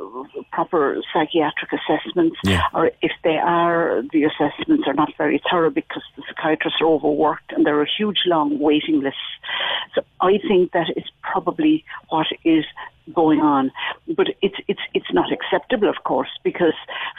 proper 0.53 1.01
psychiatric 1.13 1.71
assessments, 1.73 2.37
yeah. 2.45 2.63
or 2.75 2.91
if 3.01 3.13
they 3.25 3.37
are, 3.37 4.03
the 4.13 4.25
assessments 4.25 4.85
are 4.87 4.95
not 4.95 5.13
very 5.17 5.41
thorough 5.51 5.71
because 5.71 6.03
the 6.17 6.23
psychiatrists 6.29 6.81
are 6.83 6.87
overworked 6.87 7.53
and 7.53 7.65
there 7.65 7.81
are 7.81 7.89
huge 7.99 8.19
long 8.27 8.59
waiting 8.59 9.01
lists. 9.01 9.19
So 9.95 10.03
I 10.21 10.39
think 10.47 10.73
that 10.73 10.91
is 10.95 11.05
probably 11.23 11.85
what 12.09 12.27
is 12.45 12.65
going 13.15 13.41
on. 13.41 13.71
But 14.17 14.29
it's 14.43 14.57
it's 14.69 14.81
it's 14.95 15.13
not 15.13 15.31
acceptable, 15.33 15.89
of 15.89 16.03
course, 16.05 16.29
because 16.43 16.75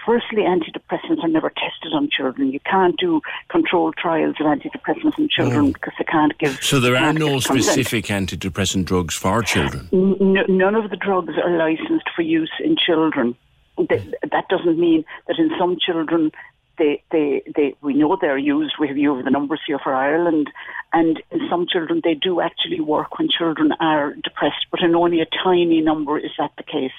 firstly, 0.05 0.43
antidepressants 0.43 1.23
are 1.23 1.27
never 1.29 1.49
tested 1.49 1.93
on 1.93 2.09
children. 2.11 2.51
You 2.51 2.59
can't 2.61 2.97
do 2.99 3.21
controlled 3.49 3.95
trials 3.97 4.35
of 4.39 4.45
antidepressants 4.47 5.17
in 5.17 5.29
children 5.29 5.67
Mm. 5.67 5.73
because 5.73 5.93
they 5.97 6.03
can't 6.05 6.37
give. 6.37 6.61
So 6.61 6.79
there 6.79 6.95
are 6.97 7.13
no 7.13 7.35
give 7.35 7.45
consent. 7.45 7.63
specific 7.63 8.05
antidepressant 8.05 8.85
drugs 8.85 9.15
for 9.15 9.41
children. 9.43 9.87
N- 9.93 10.45
none 10.49 10.75
of 10.75 10.89
the 10.89 10.97
drugs 10.97 11.33
are 11.43 11.57
licensed 11.57 12.09
for 12.15 12.21
use 12.21 12.51
in 12.63 12.75
children. 12.77 13.35
Th- 13.77 14.01
that 14.31 14.45
doesn't 14.49 14.79
mean 14.79 15.05
that 15.27 15.37
in 15.37 15.51
some 15.59 15.77
children 15.79 16.31
they, 16.77 17.03
they, 17.11 17.41
they, 17.55 17.75
we 17.81 17.93
know 17.93 18.17
they're 18.19 18.37
used. 18.37 18.75
We 18.79 18.87
have 18.87 18.97
you 18.97 19.15
have 19.15 19.25
the 19.25 19.31
numbers 19.31 19.61
here 19.65 19.79
for 19.79 19.93
Ireland, 19.93 20.49
and 20.93 21.21
in 21.31 21.41
some 21.49 21.67
children 21.67 22.01
they 22.03 22.13
do 22.13 22.41
actually 22.41 22.79
work 22.79 23.17
when 23.17 23.29
children 23.29 23.71
are 23.79 24.13
depressed, 24.13 24.67
but 24.71 24.81
in 24.81 24.95
only 24.95 25.21
a 25.21 25.27
tiny 25.43 25.81
number 25.81 26.17
is 26.17 26.31
that 26.37 26.51
the 26.57 26.63
case. 26.63 26.91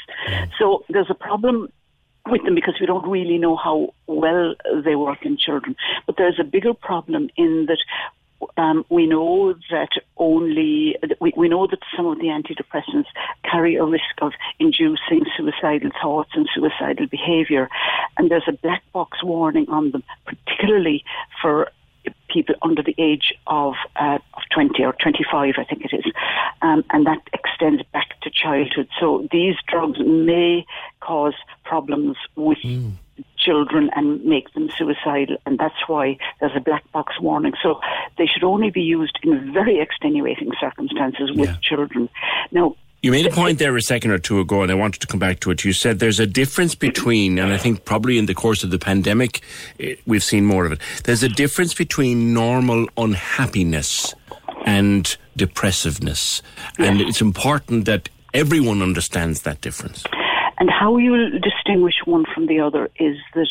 So 0.58 0.84
there's 0.88 1.10
a 1.10 1.14
problem 1.14 1.68
with 2.30 2.44
them 2.44 2.54
because 2.54 2.74
we 2.80 2.86
don't 2.86 3.08
really 3.08 3.38
know 3.38 3.56
how 3.56 3.94
well 4.06 4.54
they 4.84 4.94
work 4.94 5.24
in 5.24 5.38
children. 5.38 5.76
But 6.06 6.16
there's 6.16 6.38
a 6.38 6.44
bigger 6.44 6.74
problem 6.74 7.30
in 7.36 7.66
that 7.66 7.78
um, 8.56 8.84
we 8.88 9.06
know 9.06 9.54
that 9.70 9.90
only 10.16 10.96
we, 11.20 11.32
we 11.36 11.48
know 11.48 11.66
that 11.66 11.80
some 11.96 12.06
of 12.06 12.18
the 12.18 12.26
antidepressants 12.26 13.06
carry 13.50 13.76
a 13.76 13.84
risk 13.84 14.14
of 14.22 14.32
inducing 14.58 15.24
suicidal 15.36 15.90
thoughts 16.00 16.30
and 16.34 16.48
suicidal 16.54 17.06
behaviour, 17.06 17.68
and 18.16 18.30
there's 18.30 18.48
a 18.48 18.52
black 18.52 18.82
box 18.92 19.22
warning 19.22 19.66
on 19.68 19.90
them, 19.90 20.02
particularly 20.24 21.04
for 21.40 21.70
people 22.28 22.54
under 22.62 22.82
the 22.82 22.94
age 22.98 23.34
of, 23.46 23.74
uh, 23.96 24.18
of 24.34 24.42
20 24.54 24.82
or 24.84 24.94
25, 24.94 25.54
I 25.58 25.64
think 25.64 25.84
it 25.84 25.94
is, 25.94 26.12
um, 26.62 26.84
and 26.90 27.06
that 27.06 27.20
extends 27.32 27.82
back 27.92 28.20
to 28.22 28.30
childhood. 28.30 28.88
So 29.00 29.26
these 29.30 29.56
drugs 29.66 29.98
may 29.98 30.64
cause 31.00 31.34
problems 31.64 32.16
with 32.36 32.58
children 33.38 33.90
and 33.94 34.24
make 34.24 34.52
them 34.54 34.68
suicidal, 34.76 35.36
and 35.46 35.58
that's 35.58 35.86
why 35.86 36.18
there's 36.40 36.56
a 36.56 36.60
black 36.60 36.90
box 36.92 37.20
warning. 37.20 37.54
So 37.62 37.80
they 38.16 38.26
should 38.26 38.44
only 38.44 38.70
be 38.70 38.82
used 38.82 39.18
in 39.22 39.52
very 39.52 39.80
extenuating 39.80 40.50
circumstances 40.60 41.32
with 41.32 41.60
children. 41.60 42.08
Now, 42.50 42.74
You 43.00 43.12
made 43.12 43.26
a 43.26 43.30
point 43.30 43.60
there 43.60 43.76
a 43.76 43.82
second 43.82 44.10
or 44.10 44.18
two 44.18 44.40
ago, 44.40 44.62
and 44.62 44.72
I 44.72 44.74
wanted 44.74 45.00
to 45.02 45.06
come 45.06 45.20
back 45.20 45.38
to 45.40 45.50
it. 45.52 45.64
You 45.64 45.72
said 45.72 46.00
there's 46.00 46.18
a 46.18 46.26
difference 46.26 46.74
between, 46.74 47.38
and 47.38 47.52
I 47.52 47.56
think 47.56 47.84
probably 47.84 48.18
in 48.18 48.26
the 48.26 48.34
course 48.34 48.64
of 48.64 48.70
the 48.70 48.78
pandemic, 48.78 49.40
eh, 49.78 49.94
we've 50.04 50.24
seen 50.24 50.44
more 50.44 50.66
of 50.66 50.72
it. 50.72 50.80
There's 51.04 51.22
a 51.22 51.28
difference 51.28 51.74
between 51.74 52.34
normal 52.34 52.88
unhappiness 52.96 54.14
and 54.66 55.16
depressiveness. 55.36 56.42
And 56.78 57.00
it's 57.00 57.20
important 57.20 57.84
that 57.84 58.08
everyone 58.34 58.82
understands 58.82 59.42
that 59.42 59.60
difference. 59.60 60.02
And 60.58 60.70
how 60.70 60.96
you 60.96 61.38
distinguish 61.38 61.94
one 62.04 62.24
from 62.34 62.46
the 62.46 62.60
other 62.60 62.90
is 62.98 63.16
that 63.34 63.48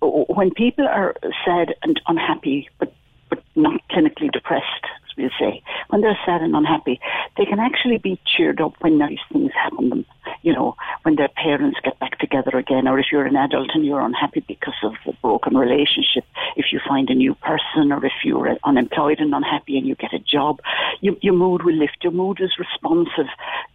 when 0.00 0.50
people 0.52 0.86
are 0.86 1.14
sad 1.44 1.74
and 1.82 2.00
unhappy, 2.06 2.68
but 2.78 2.94
but 3.28 3.42
not 3.54 3.80
clinically 3.90 4.32
depressed, 4.32 4.86
we'll 5.18 5.30
say, 5.38 5.62
when 5.88 6.00
they're 6.00 6.18
sad 6.24 6.42
and 6.42 6.54
unhappy, 6.54 7.00
they 7.36 7.44
can 7.44 7.58
actually 7.58 7.98
be 7.98 8.20
cheered 8.24 8.60
up 8.60 8.74
when 8.80 8.98
nice 8.98 9.18
things 9.32 9.52
happen 9.52 9.90
them. 9.90 10.04
You 10.42 10.52
know, 10.52 10.76
when 11.02 11.16
their 11.16 11.28
parents 11.28 11.78
get 11.82 11.98
back 11.98 12.18
together 12.18 12.56
again, 12.56 12.86
or 12.86 12.98
if 12.98 13.06
you're 13.10 13.26
an 13.26 13.36
adult 13.36 13.70
and 13.74 13.84
you're 13.84 14.00
unhappy 14.00 14.44
because 14.46 14.74
of 14.82 14.94
a 15.06 15.12
broken 15.20 15.56
relationship, 15.56 16.24
if 16.56 16.66
you 16.72 16.80
find 16.86 17.10
a 17.10 17.14
new 17.14 17.34
person, 17.34 17.92
or 17.92 18.04
if 18.04 18.12
you're 18.24 18.56
unemployed 18.64 19.18
and 19.20 19.34
unhappy 19.34 19.76
and 19.76 19.86
you 19.86 19.94
get 19.94 20.12
a 20.12 20.18
job, 20.18 20.60
you, 21.00 21.16
your 21.20 21.34
mood 21.34 21.64
will 21.64 21.74
lift. 21.74 21.98
Your 22.02 22.12
mood 22.12 22.40
is 22.40 22.58
responsive 22.58 23.26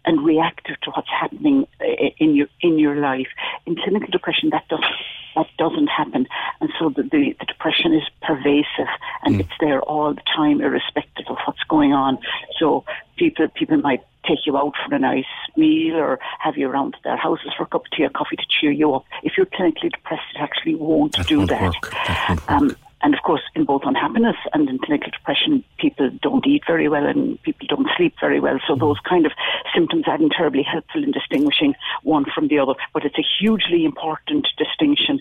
and 0.04 0.24
reactive 0.24 0.80
to 0.82 0.90
what's 0.92 1.10
happening 1.10 1.66
eh, 1.80 2.10
in 2.18 2.34
your 2.34 2.48
in 2.60 2.78
your 2.78 2.96
life. 2.96 3.28
In 3.66 3.76
clinical 3.76 4.08
depression, 4.10 4.50
that 4.50 4.66
doesn't 4.68 4.86
that 5.34 5.46
doesn't 5.58 5.88
happen, 5.88 6.26
and 6.60 6.70
so 6.78 6.90
the, 6.90 7.02
the, 7.02 7.36
the 7.38 7.46
depression 7.46 7.94
is 7.94 8.02
pervasive 8.22 8.88
and 9.24 9.40
it's 9.40 9.52
there 9.60 9.80
all 9.82 10.14
the 10.14 10.22
time, 10.36 10.60
irrespective 10.60 11.26
of 11.28 11.36
what's 11.46 11.62
going 11.68 11.92
on. 11.92 12.18
So 12.58 12.84
people 13.16 13.48
people 13.48 13.78
might 13.78 14.04
take 14.26 14.46
you 14.46 14.56
out 14.56 14.74
for 14.86 14.94
a 14.94 14.98
nice 14.98 15.24
meal 15.56 15.96
or 15.96 16.18
have 16.38 16.56
you 16.56 16.68
around 16.68 16.92
to 16.92 16.98
their 17.04 17.16
houses 17.16 17.50
for 17.56 17.64
a 17.64 17.66
cup 17.66 17.84
of 17.84 17.90
tea 17.90 18.04
or 18.04 18.10
coffee 18.10 18.36
to 18.36 18.44
cheer 18.48 18.70
you 18.70 18.94
up. 18.94 19.04
If 19.22 19.36
you're 19.36 19.46
clinically 19.46 19.90
depressed, 19.90 20.22
it 20.34 20.40
actually 20.40 20.76
won't 20.76 21.16
do 21.26 21.38
won't 21.38 21.50
that. 21.50 21.74
That 21.92 22.28
won't. 22.48 22.50
Um, 22.50 22.76
and 23.04 23.12
of 23.12 23.22
course, 23.22 23.42
in 23.54 23.66
both 23.66 23.82
unhappiness 23.84 24.36
and 24.54 24.66
in 24.68 24.78
clinical 24.78 25.10
depression, 25.10 25.62
people 25.78 26.10
don't 26.22 26.46
eat 26.46 26.62
very 26.66 26.88
well 26.88 27.06
and 27.06 27.40
people 27.42 27.66
don't 27.68 27.86
sleep 27.98 28.14
very 28.18 28.40
well. 28.40 28.58
So 28.66 28.74
those 28.74 28.98
kind 29.06 29.26
of 29.26 29.32
symptoms 29.74 30.04
aren't 30.08 30.32
terribly 30.32 30.62
helpful 30.62 31.04
in 31.04 31.12
distinguishing 31.12 31.74
one 32.02 32.24
from 32.34 32.48
the 32.48 32.58
other. 32.58 32.72
But 32.94 33.04
it's 33.04 33.18
a 33.18 33.26
hugely 33.38 33.84
important 33.84 34.48
distinction. 34.56 35.20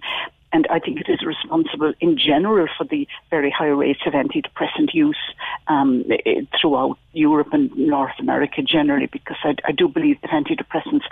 And 0.54 0.66
I 0.70 0.80
think 0.80 1.02
it 1.02 1.10
is 1.10 1.26
responsible 1.26 1.94
in 2.00 2.18
general 2.18 2.68
for 2.78 2.86
the 2.86 3.06
very 3.30 3.52
high 3.52 3.68
rates 3.68 4.02
of 4.06 4.14
antidepressant 4.14 4.94
use 4.94 5.18
um, 5.68 6.06
throughout 6.62 6.98
Europe 7.12 7.50
and 7.52 7.76
North 7.76 8.18
America 8.18 8.62
generally, 8.62 9.08
because 9.08 9.38
I, 9.44 9.56
I 9.66 9.74
do 9.74 9.90
believe 9.90 10.22
that 10.22 10.32
antidepressants, 10.32 11.04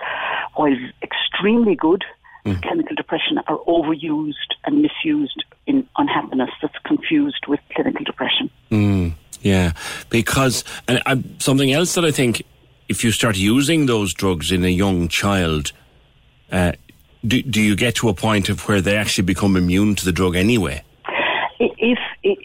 while 0.54 0.76
extremely 1.02 1.74
good, 1.74 2.02
clinical 2.44 2.96
depression 2.96 3.38
are 3.46 3.58
overused 3.66 4.34
and 4.64 4.82
misused 4.82 5.44
in 5.66 5.86
unhappiness 5.96 6.50
that's 6.60 6.76
confused 6.84 7.46
with 7.46 7.60
clinical 7.74 8.04
depression. 8.04 8.50
Mm, 8.70 9.14
yeah, 9.42 9.72
because 10.10 10.64
and 10.88 11.00
uh, 11.06 11.16
something 11.38 11.72
else 11.72 11.94
that 11.94 12.04
I 12.04 12.10
think, 12.10 12.42
if 12.88 13.04
you 13.04 13.12
start 13.12 13.36
using 13.36 13.86
those 13.86 14.12
drugs 14.12 14.50
in 14.50 14.64
a 14.64 14.68
young 14.68 15.08
child, 15.08 15.72
uh, 16.50 16.72
do, 17.26 17.42
do 17.42 17.60
you 17.60 17.76
get 17.76 17.94
to 17.96 18.08
a 18.08 18.14
point 18.14 18.48
of 18.48 18.68
where 18.68 18.80
they 18.80 18.96
actually 18.96 19.24
become 19.24 19.56
immune 19.56 19.94
to 19.96 20.04
the 20.04 20.12
drug 20.12 20.34
anyway? 20.34 20.82
If 21.60 21.98
it, 22.24 22.38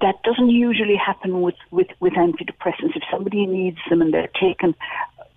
that 0.00 0.22
doesn't 0.22 0.50
usually 0.50 0.96
happen 0.96 1.40
with, 1.40 1.54
with, 1.70 1.88
with 2.00 2.12
antidepressants, 2.12 2.94
if 2.94 3.02
somebody 3.10 3.46
needs 3.46 3.78
them 3.88 4.02
and 4.02 4.12
they're 4.12 4.28
taken 4.38 4.74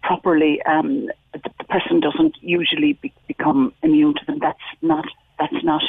properly, 0.03 0.61
um, 0.63 1.07
the, 1.33 1.39
the 1.57 1.63
person 1.63 1.99
doesn't 1.99 2.35
usually 2.41 2.93
be, 3.01 3.13
become 3.27 3.73
immune 3.81 4.13
to 4.15 4.25
them. 4.25 4.39
That's 4.39 4.59
not 4.81 5.05
that's 5.39 5.63
not 5.63 5.81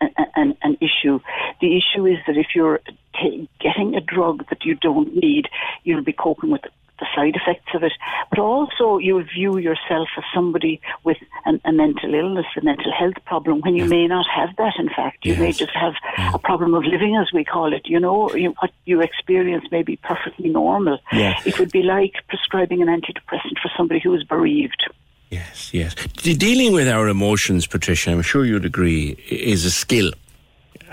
an, 0.00 0.56
an 0.62 0.76
issue. 0.80 1.20
The 1.60 1.76
issue 1.76 2.06
is 2.06 2.18
that 2.26 2.36
if 2.36 2.48
you're 2.54 2.80
ta 3.14 3.28
getting 3.60 3.94
a 3.94 4.00
drug 4.00 4.48
that 4.48 4.64
you 4.64 4.74
don't 4.74 5.14
need, 5.16 5.48
you'll 5.84 6.04
be 6.04 6.12
coping 6.12 6.50
with 6.50 6.62
the 7.00 7.06
side 7.14 7.34
effects 7.34 7.74
of 7.74 7.82
it. 7.82 7.92
But 8.30 8.38
also, 8.38 8.98
you'll 8.98 9.24
view 9.24 9.58
yourself 9.58 10.08
as 10.16 10.24
somebody 10.32 10.80
with 11.02 11.16
an, 11.44 11.60
a 11.64 11.72
mental 11.72 12.14
illness, 12.14 12.46
a 12.56 12.64
mental 12.64 12.92
health 12.92 13.14
problem, 13.24 13.60
when 13.62 13.74
you 13.74 13.84
may 13.84 14.06
not 14.06 14.26
have 14.28 14.54
that. 14.56 14.74
In 14.78 14.88
fact, 14.88 15.24
you 15.24 15.34
may 15.36 15.52
just 15.52 15.74
have 15.74 15.94
a 16.32 16.38
problem 16.38 16.74
of 16.74 16.84
living, 16.84 17.16
as 17.16 17.32
we 17.32 17.44
call 17.44 17.72
it. 17.72 17.82
You 17.86 17.98
know, 17.98 18.32
you, 18.34 18.54
what 18.60 18.70
you 18.84 19.00
experience 19.00 19.64
may 19.72 19.82
be 19.82 19.96
perfectly 19.96 20.50
normal. 20.50 20.98
It 21.44 21.58
would 21.58 21.72
be 21.72 21.82
like 21.82 22.14
prescribing 22.28 22.80
an 22.80 22.88
antidepressant 22.88 23.58
for 23.60 23.70
somebody 23.76 24.00
who 24.00 24.14
is 24.14 24.22
bereaved. 24.22 24.88
Yes, 25.34 25.70
yes. 25.72 25.94
De- 26.22 26.36
dealing 26.36 26.72
with 26.72 26.88
our 26.88 27.08
emotions, 27.08 27.66
Patricia, 27.66 28.10
I'm 28.10 28.22
sure 28.22 28.44
you'd 28.44 28.64
agree, 28.64 29.16
is 29.28 29.64
a 29.64 29.70
skill. 29.70 30.12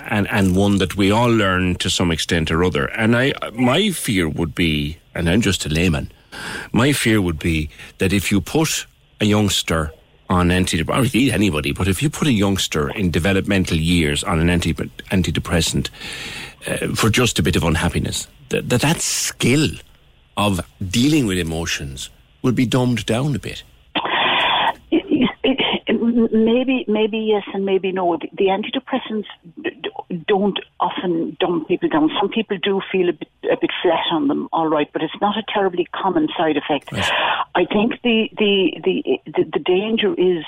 And, 0.09 0.27
and 0.31 0.55
one 0.55 0.79
that 0.79 0.95
we 0.95 1.11
all 1.11 1.29
learn 1.29 1.75
to 1.75 1.89
some 1.89 2.09
extent 2.11 2.49
or 2.49 2.63
other. 2.63 2.85
And 2.85 3.15
I, 3.15 3.33
my 3.53 3.91
fear 3.91 4.27
would 4.27 4.55
be, 4.55 4.97
and 5.13 5.29
I'm 5.29 5.41
just 5.41 5.65
a 5.65 5.69
layman, 5.69 6.11
my 6.71 6.91
fear 6.91 7.21
would 7.21 7.37
be 7.37 7.69
that 7.99 8.11
if 8.11 8.31
you 8.31 8.41
put 8.41 8.87
a 9.19 9.25
youngster 9.25 9.91
on 10.27 10.49
antidepressant, 10.49 11.31
anybody, 11.31 11.71
but 11.71 11.87
if 11.87 12.01
you 12.01 12.09
put 12.09 12.27
a 12.27 12.31
youngster 12.31 12.89
in 12.89 13.11
developmental 13.11 13.77
years 13.77 14.23
on 14.23 14.39
an 14.39 14.49
anti, 14.49 14.73
antidepressant 14.73 15.89
uh, 16.67 16.95
for 16.95 17.09
just 17.09 17.37
a 17.37 17.43
bit 17.43 17.55
of 17.55 17.63
unhappiness, 17.63 18.27
that, 18.49 18.69
that 18.69 18.81
that 18.81 19.01
skill 19.01 19.69
of 20.35 20.61
dealing 20.89 21.27
with 21.27 21.37
emotions 21.37 22.09
will 22.41 22.53
be 22.53 22.65
dumbed 22.65 23.05
down 23.05 23.35
a 23.35 23.39
bit. 23.39 23.61
Maybe, 26.11 26.85
maybe 26.87 27.17
yes, 27.17 27.43
and 27.53 27.65
maybe 27.65 27.91
no. 27.91 28.17
The, 28.17 28.29
the 28.37 28.45
antidepressants 28.45 29.25
d- 29.61 29.91
don't 30.27 30.59
often 30.79 31.37
dumb 31.39 31.65
people 31.65 31.89
down. 31.89 32.09
Some 32.19 32.29
people 32.29 32.57
do 32.61 32.81
feel 32.91 33.09
a 33.09 33.13
bit, 33.13 33.29
a 33.51 33.57
bit 33.59 33.71
flat 33.81 34.05
on 34.11 34.27
them, 34.27 34.49
all 34.51 34.67
right, 34.67 34.89
but 34.91 35.01
it's 35.01 35.13
not 35.21 35.37
a 35.37 35.43
terribly 35.53 35.87
common 35.93 36.27
side 36.37 36.57
effect. 36.57 36.89
I 36.93 37.65
think 37.65 38.01
the, 38.03 38.29
the, 38.37 38.81
the, 38.83 39.21
the, 39.25 39.43
the 39.53 39.59
danger 39.59 40.13
is 40.13 40.43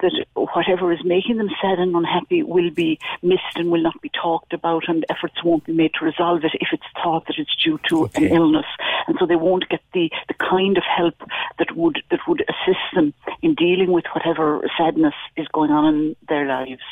that 0.00 0.12
whatever 0.34 0.92
is 0.92 1.04
making 1.04 1.36
them 1.36 1.50
sad 1.60 1.78
and 1.78 1.94
unhappy 1.94 2.42
will 2.42 2.70
be 2.70 2.98
missed 3.22 3.56
and 3.56 3.70
will 3.70 3.82
not 3.82 4.00
be 4.02 4.10
talked 4.10 4.52
about, 4.52 4.88
and 4.88 5.04
efforts 5.08 5.42
won't 5.42 5.64
be 5.64 5.72
made 5.72 5.92
to 5.98 6.04
resolve 6.04 6.44
it 6.44 6.52
if 6.54 6.68
it's 6.72 6.84
thought 7.02 7.26
that 7.26 7.38
it's 7.38 7.54
due 7.62 7.78
to 7.88 8.10
an 8.14 8.24
illness, 8.24 8.66
and 9.06 9.16
so 9.18 9.26
they 9.26 9.36
won't 9.36 9.68
get 9.68 9.80
the, 9.92 10.10
the 10.28 10.34
kind 10.34 10.76
of 10.76 10.84
help 10.84 11.14
that 11.58 11.74
would 11.76 12.02
that 12.10 12.20
would 12.26 12.42
assist 12.42 12.80
them 12.94 13.12
in 13.42 13.54
dealing 13.54 13.92
with 13.92 14.04
whatever 14.12 14.68
sadness 14.78 15.05
is 15.36 15.46
going 15.48 15.70
on 15.70 15.94
in 15.94 16.16
their 16.28 16.46
lives. 16.46 16.82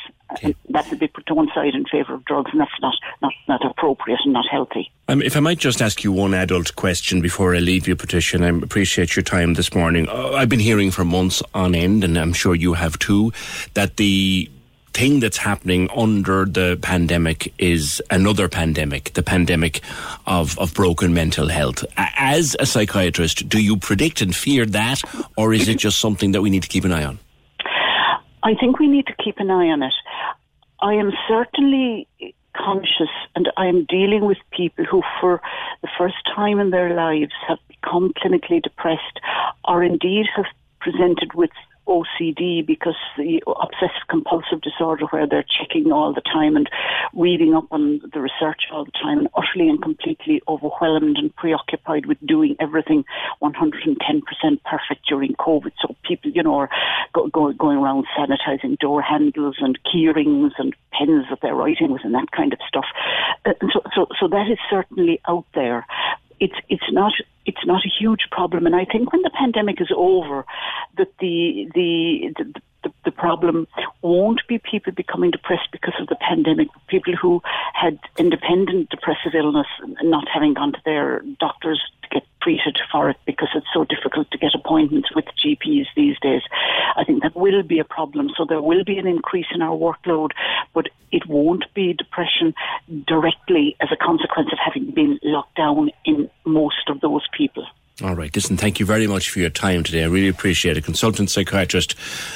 And 0.41 0.55
that 0.69 0.89
would 0.89 0.99
be 0.99 1.07
put 1.07 1.25
to 1.27 1.35
one 1.35 1.49
side 1.53 1.75
in 1.75 1.85
favour 1.85 2.15
of 2.15 2.25
drugs, 2.25 2.49
and 2.51 2.59
that's 2.59 2.71
not, 2.81 2.95
not, 3.21 3.33
not 3.47 3.65
appropriate 3.65 4.19
and 4.23 4.33
not 4.33 4.45
healthy. 4.49 4.91
Um, 5.07 5.21
if 5.21 5.37
I 5.37 5.39
might 5.39 5.59
just 5.59 5.81
ask 5.81 6.03
you 6.03 6.11
one 6.11 6.33
adult 6.33 6.75
question 6.75 7.21
before 7.21 7.55
I 7.55 7.59
leave 7.59 7.87
you, 7.87 7.95
Patricia, 7.95 8.37
and 8.37 8.45
I 8.45 8.65
appreciate 8.65 9.15
your 9.15 9.23
time 9.23 9.53
this 9.53 9.73
morning. 9.75 10.09
Uh, 10.09 10.31
I've 10.31 10.49
been 10.49 10.59
hearing 10.59 10.89
for 10.89 11.05
months 11.05 11.43
on 11.53 11.75
end, 11.75 12.03
and 12.03 12.17
I'm 12.17 12.33
sure 12.33 12.55
you 12.55 12.73
have 12.73 12.97
too, 12.97 13.31
that 13.75 13.97
the 13.97 14.49
thing 14.93 15.19
that's 15.19 15.37
happening 15.37 15.89
under 15.93 16.45
the 16.45 16.79
pandemic 16.81 17.53
is 17.57 18.01
another 18.09 18.47
pandemic, 18.47 19.13
the 19.13 19.21
pandemic 19.21 19.81
of, 20.25 20.57
of 20.57 20.73
broken 20.73 21.13
mental 21.13 21.49
health. 21.49 21.83
As 21.97 22.55
a 22.59 22.65
psychiatrist, 22.65 23.49
do 23.49 23.61
you 23.61 23.75
predict 23.75 24.21
and 24.21 24.33
fear 24.33 24.65
that, 24.67 25.01
or 25.35 25.53
is 25.53 25.67
it 25.67 25.77
just 25.79 25.99
something 25.99 26.31
that 26.31 26.41
we 26.41 26.49
need 26.49 26.63
to 26.63 26.69
keep 26.69 26.85
an 26.85 26.93
eye 26.93 27.03
on? 27.03 27.19
I 28.45 28.53
think 28.53 28.77
we 28.77 28.87
need 28.87 29.07
to 29.07 29.15
keep 29.23 29.39
an 29.39 29.49
eye 29.49 29.69
on 29.69 29.81
it. 29.81 29.93
I 30.79 30.93
am 30.93 31.11
certainly 31.27 32.07
conscious 32.55 33.09
and 33.35 33.51
I 33.57 33.65
am 33.65 33.85
dealing 33.85 34.23
with 34.23 34.37
people 34.51 34.85
who, 34.85 35.01
for 35.19 35.41
the 35.81 35.89
first 35.97 36.17
time 36.35 36.59
in 36.59 36.69
their 36.69 36.95
lives, 36.95 37.33
have 37.47 37.57
become 37.67 38.13
clinically 38.13 38.61
depressed 38.61 39.19
or 39.67 39.83
indeed 39.83 40.27
have 40.35 40.45
presented 40.79 41.33
with 41.33 41.49
OCD 41.87 42.65
because 42.65 42.95
the 43.17 43.41
obsessive 43.47 44.07
compulsive 44.09 44.61
disorder 44.61 45.05
where 45.07 45.27
they're 45.27 45.45
checking 45.47 45.91
all 45.91 46.13
the 46.13 46.21
time 46.21 46.55
and 46.55 46.69
reading 47.13 47.53
up 47.53 47.65
on 47.71 48.01
the 48.13 48.19
research 48.19 48.63
all 48.71 48.85
the 48.85 48.91
time 48.91 49.19
and 49.19 49.29
utterly 49.35 49.69
and 49.69 49.81
completely 49.81 50.41
overwhelmed 50.47 51.17
and 51.17 51.35
preoccupied 51.35 52.05
with 52.05 52.17
doing 52.25 52.55
everything 52.59 53.03
110% 53.41 53.93
perfect 54.63 55.07
during 55.07 55.33
COVID. 55.35 55.71
So 55.81 55.95
people, 56.03 56.31
you 56.31 56.43
know, 56.43 56.55
are 56.55 56.69
go, 57.13 57.27
go, 57.27 57.51
going 57.53 57.77
around 57.77 58.05
sanitizing 58.17 58.77
door 58.79 59.01
handles 59.01 59.57
and 59.59 59.79
key 59.91 60.07
rings 60.07 60.53
and 60.57 60.75
pens 60.91 61.25
that 61.29 61.39
they're 61.41 61.55
writing 61.55 61.91
with 61.91 62.03
and 62.03 62.15
that 62.15 62.31
kind 62.31 62.53
of 62.53 62.59
stuff. 62.67 62.85
Uh, 63.45 63.53
so, 63.73 63.81
so, 63.95 64.07
so 64.19 64.27
that 64.27 64.49
is 64.49 64.57
certainly 64.69 65.21
out 65.27 65.45
there 65.53 65.85
it's 66.39 66.55
it's 66.69 66.91
not 66.91 67.13
it's 67.45 67.65
not 67.65 67.85
a 67.85 67.89
huge 67.89 68.27
problem, 68.31 68.65
and 68.65 68.75
I 68.75 68.85
think 68.85 69.11
when 69.11 69.21
the 69.21 69.29
pandemic 69.29 69.79
is 69.79 69.91
over, 69.95 70.45
that 70.97 71.11
the 71.19 71.69
the 71.73 72.33
the, 72.37 72.61
the, 72.85 72.93
the 73.03 73.11
problem 73.11 73.67
won't 74.01 74.41
be 74.47 74.59
people 74.59 74.93
becoming 74.93 75.31
depressed 75.31 75.69
because 75.71 75.95
of 75.99 76.07
the 76.07 76.15
pandemic. 76.15 76.67
People 76.87 77.13
who 77.15 77.41
had 77.73 77.99
independent 78.17 78.89
depressive 78.89 79.33
illness, 79.33 79.67
and 79.79 79.97
not 80.09 80.27
having 80.33 80.53
gone 80.53 80.71
to 80.71 80.81
their 80.85 81.21
doctors 81.39 81.81
to 82.03 82.09
get 82.09 82.23
treated 82.41 82.77
for 82.91 83.09
it 83.09 83.17
because 83.25 83.49
it's 83.55 83.65
so 83.73 83.83
difficult 83.83 84.29
to 84.31 84.37
get 84.37 84.53
appointments 84.53 85.09
with 85.15 85.25
GPs 85.43 85.87
these 85.95 86.15
days. 86.21 86.43
I 86.95 87.03
think 87.03 87.23
that 87.23 87.35
will 87.35 87.63
be 87.63 87.79
a 87.79 87.83
problem. 87.83 88.29
So 88.37 88.45
there 88.47 88.61
will 88.61 88.83
be 88.83 88.99
an 88.99 89.07
increase 89.07 89.47
in 89.53 89.61
our 89.61 89.75
workload, 89.75 90.31
but 90.73 90.87
it 91.11 91.25
won't 91.27 91.65
be 91.73 91.93
depression 91.93 92.53
directly 93.07 93.75
as 93.81 93.89
a 93.91 93.97
consequence 93.97 94.49
of 94.51 94.59
having 94.63 94.91
been 94.91 95.19
locked 95.23 95.55
down 95.55 95.89
in 96.05 96.29
most 96.45 96.87
of 96.87 97.01
those 97.01 97.25
people. 97.35 97.65
All 98.03 98.13
right. 98.13 98.33
Listen, 98.35 98.57
thank 98.57 98.79
you 98.79 98.85
very 98.85 99.07
much 99.07 99.29
for 99.29 99.39
your 99.39 99.49
time 99.49 99.81
today. 99.83 100.03
I 100.03 100.07
really 100.07 100.27
appreciate 100.27 100.75
it. 100.75 100.83
Consultant 100.83 101.29
psychiatrist 101.29 101.95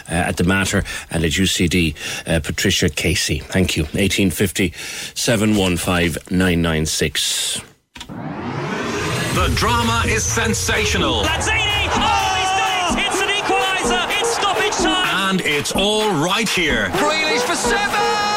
uh, 0.10 0.14
at 0.14 0.38
the 0.38 0.46
Mater 0.46 0.84
and 1.12 1.26
at 1.26 1.32
UCD, 1.32 1.96
uh, 2.26 2.40
Patricia 2.40 2.90
Casey. 2.90 3.40
Thank 3.40 3.76
you. 3.76 3.84
1850 3.84 4.74
715 5.16 6.24
996. 6.38 7.62
The 8.08 9.54
drama 9.56 10.04
is 10.08 10.24
sensational. 10.24 11.24
Lanzini! 11.24 11.88
Oh, 11.92 12.36
he's 12.40 12.50
done 12.56 12.98
it! 12.98 13.08
It's 13.08 13.22
an 13.22 13.30
equaliser! 13.30 14.20
It's 14.20 14.30
stoppage 14.30 14.76
time! 14.78 15.30
And 15.30 15.42
it's 15.42 15.74
all 15.74 16.10
right 16.24 16.48
here. 16.48 16.88
Grealish 16.92 17.42
for 17.42 17.56
seven! 17.56 18.29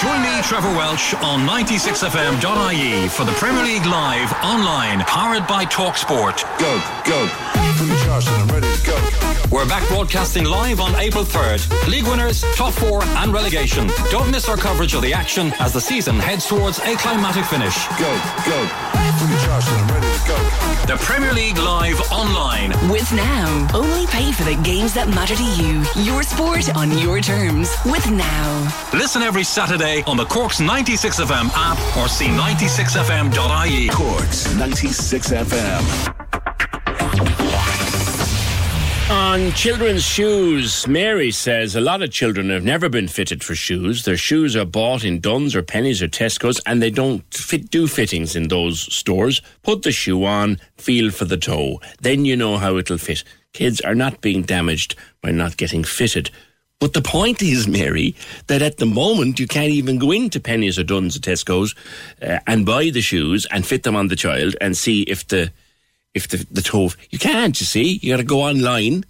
Join 0.00 0.22
me, 0.22 0.40
Trevor 0.40 0.70
Welch, 0.70 1.12
on 1.16 1.40
96fm.ie 1.46 3.08
for 3.08 3.24
the 3.24 3.32
Premier 3.32 3.62
League 3.62 3.84
Live 3.84 4.32
online, 4.42 5.00
powered 5.00 5.46
by 5.46 5.66
TalkSport. 5.66 6.40
Go, 6.58 6.82
go. 7.04 7.28
I'm 7.30 8.48
ready 8.48 8.66
to 8.74 8.86
go. 8.86 9.46
We're 9.50 9.68
back 9.68 9.86
broadcasting 9.88 10.44
live 10.44 10.80
on 10.80 10.94
April 10.94 11.22
3rd. 11.22 11.86
League 11.86 12.04
winners, 12.04 12.42
top 12.54 12.72
four, 12.72 13.04
and 13.04 13.30
relegation. 13.30 13.90
Don't 14.10 14.30
miss 14.30 14.48
our 14.48 14.56
coverage 14.56 14.94
of 14.94 15.02
the 15.02 15.12
action 15.12 15.52
as 15.58 15.74
the 15.74 15.80
season 15.82 16.18
heads 16.18 16.46
towards 16.48 16.78
a 16.78 16.96
climatic 16.96 17.44
finish. 17.44 17.86
Go, 17.98 18.22
go. 18.46 19.09
The 19.20 20.96
Premier 20.98 21.34
League 21.34 21.58
Live 21.58 22.00
online. 22.10 22.70
With 22.90 23.12
Now. 23.12 23.68
Only 23.74 24.06
pay 24.06 24.32
for 24.32 24.44
the 24.44 24.54
games 24.62 24.94
that 24.94 25.08
matter 25.10 25.36
to 25.36 25.44
you. 25.44 25.84
Your 26.02 26.22
sport 26.22 26.74
on 26.74 26.96
your 26.96 27.20
terms. 27.20 27.70
With 27.84 28.10
Now. 28.10 28.88
Listen 28.94 29.20
every 29.20 29.44
Saturday 29.44 30.02
on 30.06 30.16
the 30.16 30.24
Cork's 30.24 30.58
96 30.58 31.20
FM 31.20 31.50
app 31.52 31.78
or 31.98 32.08
see 32.08 32.28
96fm.ie. 32.28 33.90
Cork's 33.90 34.54
96 34.54 35.28
FM. 35.32 36.20
On 39.10 39.50
children's 39.52 40.04
shoes, 40.04 40.86
Mary 40.86 41.32
says 41.32 41.74
a 41.74 41.80
lot 41.80 42.00
of 42.00 42.12
children 42.12 42.48
have 42.50 42.62
never 42.62 42.88
been 42.88 43.08
fitted 43.08 43.42
for 43.42 43.56
shoes. 43.56 44.04
Their 44.04 44.16
shoes 44.16 44.54
are 44.54 44.64
bought 44.64 45.02
in 45.02 45.18
Dunnes 45.18 45.56
or 45.56 45.64
Penneys 45.64 46.00
or 46.00 46.06
Tesco's 46.06 46.60
and 46.64 46.80
they 46.80 46.90
don't 46.90 47.22
fit, 47.34 47.70
do 47.70 47.88
fittings 47.88 48.36
in 48.36 48.46
those 48.46 48.80
stores. 48.94 49.42
Put 49.64 49.82
the 49.82 49.90
shoe 49.90 50.24
on, 50.24 50.60
feel 50.76 51.10
for 51.10 51.24
the 51.24 51.36
toe. 51.36 51.80
Then 52.00 52.24
you 52.24 52.36
know 52.36 52.56
how 52.56 52.76
it'll 52.76 52.98
fit. 52.98 53.24
Kids 53.52 53.80
are 53.80 53.96
not 53.96 54.20
being 54.20 54.42
damaged 54.42 54.94
by 55.22 55.32
not 55.32 55.56
getting 55.56 55.82
fitted. 55.82 56.30
But 56.78 56.92
the 56.92 57.02
point 57.02 57.42
is, 57.42 57.66
Mary, 57.66 58.14
that 58.46 58.62
at 58.62 58.76
the 58.76 58.86
moment 58.86 59.40
you 59.40 59.48
can't 59.48 59.72
even 59.72 59.98
go 59.98 60.12
into 60.12 60.38
Penneys 60.38 60.78
or 60.78 60.84
Dunnes 60.84 61.16
or 61.16 61.20
Tesco's 61.20 61.74
uh, 62.22 62.38
and 62.46 62.64
buy 62.64 62.90
the 62.90 63.02
shoes 63.02 63.44
and 63.50 63.66
fit 63.66 63.82
them 63.82 63.96
on 63.96 64.06
the 64.06 64.16
child 64.16 64.54
and 64.60 64.76
see 64.76 65.02
if 65.02 65.26
the 65.26 65.50
if 66.14 66.28
the, 66.28 66.46
the 66.50 66.62
toe, 66.62 66.90
you 67.10 67.18
can't, 67.18 67.58
you 67.60 67.66
see. 67.66 67.98
You 68.02 68.12
got 68.12 68.18
to 68.18 68.24
go 68.24 68.42
online 68.42 69.04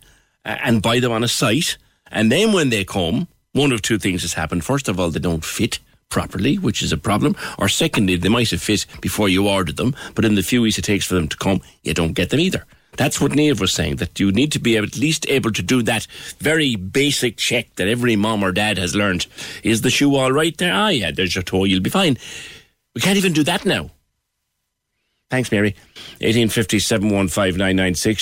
uh, 0.44 0.56
and 0.62 0.82
buy 0.82 1.00
them 1.00 1.12
on 1.12 1.24
a 1.24 1.28
site. 1.28 1.76
And 2.10 2.30
then 2.30 2.52
when 2.52 2.70
they 2.70 2.84
come, 2.84 3.28
one 3.52 3.72
of 3.72 3.82
two 3.82 3.98
things 3.98 4.22
has 4.22 4.34
happened. 4.34 4.64
First 4.64 4.88
of 4.88 4.98
all, 4.98 5.10
they 5.10 5.20
don't 5.20 5.44
fit 5.44 5.78
properly, 6.08 6.56
which 6.56 6.82
is 6.82 6.92
a 6.92 6.98
problem. 6.98 7.36
Or 7.58 7.68
secondly, 7.68 8.16
they 8.16 8.28
might 8.28 8.50
have 8.50 8.62
fit 8.62 8.86
before 9.00 9.28
you 9.28 9.48
ordered 9.48 9.76
them, 9.76 9.94
but 10.14 10.24
in 10.24 10.34
the 10.34 10.42
few 10.42 10.62
weeks 10.62 10.78
it 10.78 10.82
takes 10.82 11.06
for 11.06 11.14
them 11.14 11.28
to 11.28 11.36
come, 11.36 11.62
you 11.82 11.94
don't 11.94 12.12
get 12.12 12.30
them 12.30 12.40
either. 12.40 12.64
That's 12.96 13.20
what 13.20 13.32
Neil 13.32 13.54
was 13.54 13.72
saying, 13.72 13.96
that 13.96 14.18
you 14.18 14.32
need 14.32 14.50
to 14.52 14.58
be 14.58 14.76
at 14.76 14.98
least 14.98 15.24
able 15.28 15.52
to 15.52 15.62
do 15.62 15.82
that 15.82 16.06
very 16.38 16.74
basic 16.74 17.36
check 17.36 17.74
that 17.76 17.86
every 17.86 18.16
mom 18.16 18.42
or 18.42 18.50
dad 18.50 18.78
has 18.78 18.96
learned. 18.96 19.26
Is 19.62 19.82
the 19.82 19.90
shoe 19.90 20.16
all 20.16 20.32
right 20.32 20.56
there? 20.58 20.74
Ah, 20.74 20.88
yeah, 20.88 21.12
there's 21.12 21.34
your 21.34 21.44
toe, 21.44 21.64
you'll 21.64 21.80
be 21.80 21.90
fine. 21.90 22.18
We 22.94 23.00
can't 23.00 23.16
even 23.16 23.32
do 23.32 23.44
that 23.44 23.64
now. 23.64 23.90
Thanks, 25.30 25.52
Mary. 25.52 25.76
1850 26.20 26.78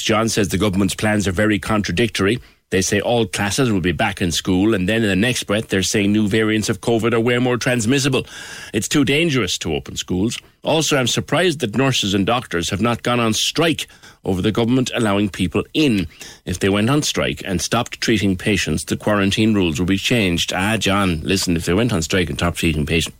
John 0.03 0.29
says 0.29 0.49
the 0.49 0.59
government's 0.59 0.95
plans 0.95 1.27
are 1.27 1.33
very 1.33 1.59
contradictory. 1.59 2.39
They 2.71 2.83
say 2.83 3.01
all 3.01 3.25
classes 3.27 3.73
will 3.73 3.81
be 3.81 3.93
back 3.93 4.21
in 4.21 4.31
school, 4.31 4.75
and 4.75 4.87
then 4.87 5.03
in 5.03 5.09
the 5.09 5.17
next 5.17 5.45
breath, 5.45 5.69
they're 5.69 5.83
saying 5.83 6.13
new 6.13 6.29
variants 6.29 6.69
of 6.69 6.83
COVID 6.83 7.15
are 7.15 7.21
way 7.21 7.39
more 7.39 7.57
transmissible. 7.57 8.27
It's 8.75 8.89
too 8.89 9.07
dangerous 9.07 9.57
to 9.59 9.75
open 9.75 9.97
schools. 9.97 10.39
Also, 10.65 10.99
I'm 10.99 11.07
surprised 11.07 11.61
that 11.61 11.79
nurses 11.79 12.13
and 12.13 12.27
doctors 12.27 12.69
have 12.69 12.83
not 12.83 13.03
gone 13.03 13.21
on 13.21 13.33
strike 13.33 13.87
over 14.27 14.43
the 14.43 14.53
government 14.53 14.91
allowing 14.95 15.31
people 15.31 15.65
in. 15.73 16.09
If 16.45 16.59
they 16.59 16.69
went 16.69 16.91
on 16.91 17.01
strike 17.01 17.41
and 17.47 17.63
stopped 17.63 18.03
treating 18.03 18.37
patients, 18.37 18.85
the 18.85 18.99
quarantine 18.99 19.55
rules 19.55 19.79
would 19.79 19.89
be 19.89 19.97
changed. 19.97 20.53
Ah, 20.53 20.77
John, 20.77 21.23
listen, 21.23 21.57
if 21.57 21.65
they 21.65 21.73
went 21.73 21.95
on 21.95 22.03
strike 22.03 22.29
and 22.29 22.39
stopped 22.39 22.59
treating 22.59 22.85
patients, 22.85 23.17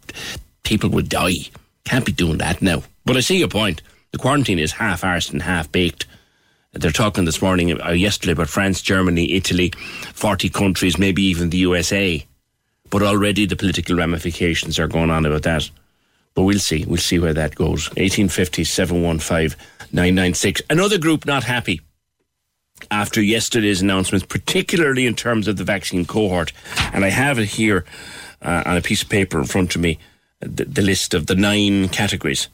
people 0.63 0.91
would 0.91 1.09
die. 1.09 1.37
Can't 1.89 2.05
be 2.05 2.13
doing 2.13 2.37
that 2.37 2.61
now. 2.61 2.83
But 3.07 3.17
I 3.17 3.21
see 3.21 3.39
your 3.39 3.49
point. 3.49 3.81
The 4.13 4.19
quarantine 4.19 4.59
is 4.59 4.73
half 4.73 5.01
arsed 5.01 5.33
and 5.33 5.41
half 5.41 5.73
baked. 5.73 6.05
They're 6.75 6.91
talking 6.91 7.25
this 7.25 7.41
morning, 7.41 7.81
uh, 7.81 7.93
yesterday, 7.93 8.33
about 8.33 8.51
France, 8.51 8.83
Germany, 8.83 9.33
Italy, 9.33 9.71
40 10.13 10.51
countries, 10.51 10.99
maybe 10.99 11.23
even 11.23 11.49
the 11.49 11.57
USA. 11.57 12.23
But 12.91 13.03
already 13.03 13.47
the 13.47 13.57
political 13.57 13.97
ramifications 13.97 14.79
are 14.79 14.87
going 14.87 15.11
on 15.11 15.25
about 15.25 15.45
that. 15.45 15.71
But 16.35 16.43
we'll 16.43 16.59
see. 16.59 16.85
We'll 16.85 16.99
see 16.99 17.19
where 17.19 17.33
that 17.33 17.55
goes. 17.55 17.89
1850 17.97 18.65
715 18.65 19.59
996. 19.91 20.61
Another 20.69 20.99
group 20.99 21.25
not 21.25 21.45
happy 21.45 21.81
after 22.91 23.23
yesterday's 23.23 23.81
announcements, 23.81 24.27
particularly 24.27 25.07
in 25.07 25.15
terms 25.15 25.49
of 25.49 25.57
the 25.57 25.65
vaccine 25.65 26.05
cohort. 26.05 26.53
And 26.93 27.03
I 27.03 27.09
have 27.09 27.39
it 27.39 27.47
here 27.47 27.87
uh, 28.43 28.65
on 28.67 28.77
a 28.77 28.83
piece 28.83 29.03
of 29.03 29.09
paper 29.09 29.39
in 29.39 29.47
front 29.47 29.75
of 29.75 29.81
me 29.81 29.99
the, 30.41 30.65
the 30.65 30.83
list 30.83 31.15
of 31.15 31.27
the 31.27 31.35
nine 31.35 31.89
categories. 31.89 32.49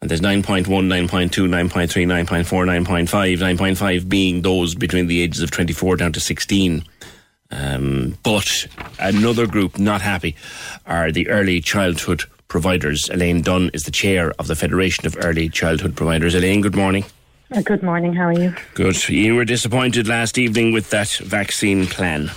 And 0.00 0.10
there's 0.10 0.20
9.1, 0.20 0.66
9.2, 0.66 1.08
9.3, 1.08 2.26
9.4, 2.26 2.84
9.5, 2.84 3.38
9.5 3.38 4.08
being 4.08 4.42
those 4.42 4.74
between 4.74 5.06
the 5.06 5.22
ages 5.22 5.40
of 5.40 5.50
24 5.50 5.96
down 5.96 6.12
to 6.12 6.20
16. 6.20 6.84
Um, 7.50 8.18
but 8.22 8.66
another 8.98 9.46
group 9.46 9.78
not 9.78 10.02
happy 10.02 10.36
are 10.84 11.10
the 11.12 11.28
early 11.28 11.60
childhood 11.60 12.24
providers. 12.48 13.08
Elaine 13.08 13.40
Dunn 13.42 13.70
is 13.72 13.84
the 13.84 13.90
chair 13.90 14.32
of 14.38 14.48
the 14.48 14.56
Federation 14.56 15.06
of 15.06 15.16
Early 15.18 15.48
Childhood 15.48 15.96
Providers. 15.96 16.34
Elaine, 16.34 16.60
good 16.60 16.76
morning. 16.76 17.04
Uh, 17.52 17.62
good 17.62 17.82
morning, 17.82 18.12
how 18.12 18.24
are 18.24 18.32
you? 18.32 18.54
Good. 18.74 19.08
You 19.08 19.36
were 19.36 19.44
disappointed 19.44 20.08
last 20.08 20.36
evening 20.36 20.72
with 20.72 20.90
that 20.90 21.10
vaccine 21.10 21.86
plan. 21.86 22.30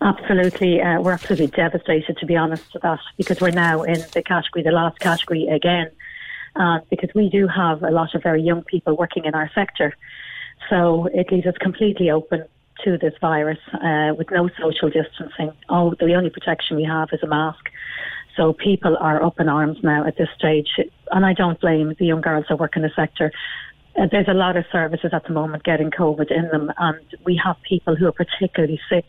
Absolutely. 0.00 0.80
Uh, 0.80 1.00
we're 1.00 1.12
absolutely 1.12 1.46
devastated, 1.48 2.16
to 2.18 2.26
be 2.26 2.36
honest, 2.36 2.64
with 2.72 2.82
that, 2.82 2.98
because 3.16 3.40
we're 3.40 3.50
now 3.50 3.82
in 3.82 4.04
the 4.12 4.22
category, 4.22 4.62
the 4.62 4.72
last 4.72 4.98
category 4.98 5.46
again 5.46 5.90
uh, 6.56 6.80
because 6.90 7.10
we 7.14 7.28
do 7.28 7.46
have 7.48 7.82
a 7.82 7.90
lot 7.90 8.14
of 8.14 8.22
very 8.22 8.42
young 8.42 8.62
people 8.62 8.96
working 8.96 9.24
in 9.24 9.34
our 9.34 9.50
sector. 9.54 9.94
So 10.68 11.08
it 11.12 11.30
leaves 11.32 11.46
us 11.46 11.54
completely 11.60 12.10
open 12.10 12.44
to 12.84 12.98
this 12.98 13.14
virus 13.20 13.58
uh, 13.74 14.14
with 14.16 14.30
no 14.30 14.48
social 14.60 14.90
distancing. 14.90 15.52
Oh, 15.68 15.94
the 15.98 16.14
only 16.14 16.30
protection 16.30 16.76
we 16.76 16.84
have 16.84 17.08
is 17.12 17.20
a 17.22 17.26
mask. 17.26 17.70
So 18.36 18.52
people 18.52 18.96
are 18.98 19.22
up 19.22 19.38
in 19.40 19.48
arms 19.48 19.78
now 19.82 20.06
at 20.06 20.16
this 20.16 20.28
stage, 20.36 20.68
and 21.10 21.26
I 21.26 21.34
don't 21.34 21.60
blame 21.60 21.94
the 21.98 22.06
young 22.06 22.22
girls 22.22 22.46
that 22.48 22.58
work 22.58 22.76
in 22.76 22.82
the 22.82 22.90
sector. 22.96 23.30
Uh, 23.98 24.06
there's 24.10 24.28
a 24.28 24.34
lot 24.34 24.56
of 24.56 24.64
services 24.72 25.10
at 25.12 25.24
the 25.24 25.32
moment 25.32 25.64
getting 25.64 25.90
COVID 25.90 26.30
in 26.30 26.48
them, 26.48 26.72
and 26.78 27.04
we 27.24 27.38
have 27.44 27.56
people 27.68 27.94
who 27.94 28.06
are 28.06 28.12
particularly 28.12 28.80
sick 28.88 29.04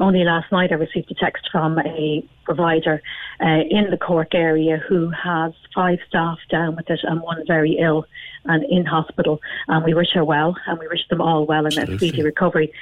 only 0.00 0.24
last 0.24 0.50
night 0.50 0.72
I 0.72 0.76
received 0.76 1.10
a 1.10 1.14
text 1.14 1.48
from 1.52 1.78
a 1.78 2.26
provider 2.44 3.02
uh, 3.40 3.60
in 3.68 3.90
the 3.90 3.98
Cork 3.98 4.34
area 4.34 4.78
who 4.88 5.10
has 5.10 5.52
five 5.74 5.98
staff 6.08 6.38
down 6.50 6.74
with 6.76 6.88
it 6.90 7.00
and 7.02 7.20
one 7.20 7.46
very 7.46 7.76
ill 7.78 8.06
and 8.44 8.64
in 8.64 8.86
hospital. 8.86 9.40
And 9.68 9.84
we 9.84 9.94
wish 9.94 10.12
her 10.14 10.24
well 10.24 10.56
and 10.66 10.78
we 10.78 10.88
wish 10.88 11.06
them 11.08 11.20
all 11.20 11.46
well 11.46 11.66
in 11.66 11.78
a 11.78 11.96
speedy 11.96 12.22
recovery. 12.22 12.72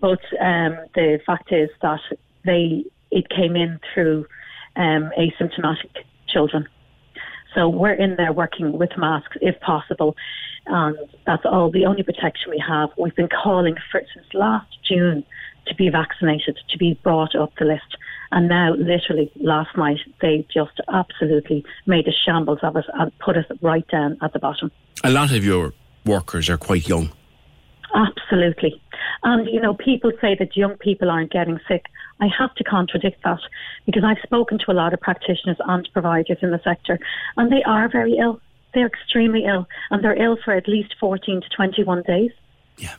But 0.00 0.20
um, 0.40 0.76
the 0.94 1.20
fact 1.24 1.52
is 1.52 1.70
that 1.80 2.00
they 2.44 2.84
it 3.10 3.28
came 3.28 3.54
in 3.54 3.78
through 3.94 4.26
um, 4.76 5.10
asymptomatic 5.16 5.90
children. 6.26 6.66
So 7.54 7.68
we're 7.68 7.92
in 7.92 8.16
there 8.16 8.32
working 8.32 8.76
with 8.76 8.90
masks 8.98 9.36
if 9.40 9.58
possible. 9.60 10.16
And 10.66 10.98
that's 11.24 11.44
all 11.44 11.70
the 11.70 11.86
only 11.86 12.02
protection 12.02 12.50
we 12.50 12.62
have. 12.66 12.90
We've 12.98 13.14
been 13.14 13.28
calling 13.28 13.76
for 13.92 14.02
since 14.12 14.26
last 14.34 14.66
June 14.82 15.24
to 15.66 15.74
be 15.74 15.88
vaccinated, 15.88 16.58
to 16.68 16.78
be 16.78 16.98
brought 17.02 17.34
up 17.34 17.52
the 17.58 17.64
list. 17.64 17.96
And 18.30 18.48
now, 18.48 18.74
literally, 18.74 19.30
last 19.36 19.76
night, 19.76 20.00
they 20.20 20.46
just 20.52 20.80
absolutely 20.92 21.64
made 21.86 22.08
a 22.08 22.12
shambles 22.12 22.58
of 22.62 22.76
us 22.76 22.84
and 22.94 23.16
put 23.18 23.36
us 23.36 23.44
right 23.62 23.86
down 23.88 24.18
at 24.22 24.32
the 24.32 24.38
bottom. 24.38 24.72
A 25.04 25.10
lot 25.10 25.32
of 25.32 25.44
your 25.44 25.72
workers 26.04 26.48
are 26.48 26.58
quite 26.58 26.88
young. 26.88 27.12
Absolutely. 27.94 28.82
And, 29.22 29.46
you 29.48 29.60
know, 29.60 29.74
people 29.74 30.10
say 30.20 30.34
that 30.38 30.56
young 30.56 30.76
people 30.78 31.10
aren't 31.10 31.30
getting 31.30 31.60
sick. 31.68 31.86
I 32.20 32.28
have 32.38 32.54
to 32.56 32.64
contradict 32.64 33.22
that 33.24 33.38
because 33.86 34.02
I've 34.04 34.22
spoken 34.22 34.58
to 34.58 34.72
a 34.72 34.74
lot 34.74 34.92
of 34.92 35.00
practitioners 35.00 35.56
and 35.66 35.88
providers 35.92 36.38
in 36.42 36.50
the 36.50 36.60
sector, 36.64 36.98
and 37.36 37.52
they 37.52 37.62
are 37.62 37.88
very 37.88 38.16
ill. 38.18 38.40
They're 38.72 38.86
extremely 38.86 39.44
ill, 39.44 39.68
and 39.90 40.02
they're 40.02 40.20
ill 40.20 40.36
for 40.44 40.54
at 40.54 40.66
least 40.66 40.96
14 40.98 41.40
to 41.40 41.48
21 41.54 42.02
days. 42.02 42.32
Yeah. 42.76 42.96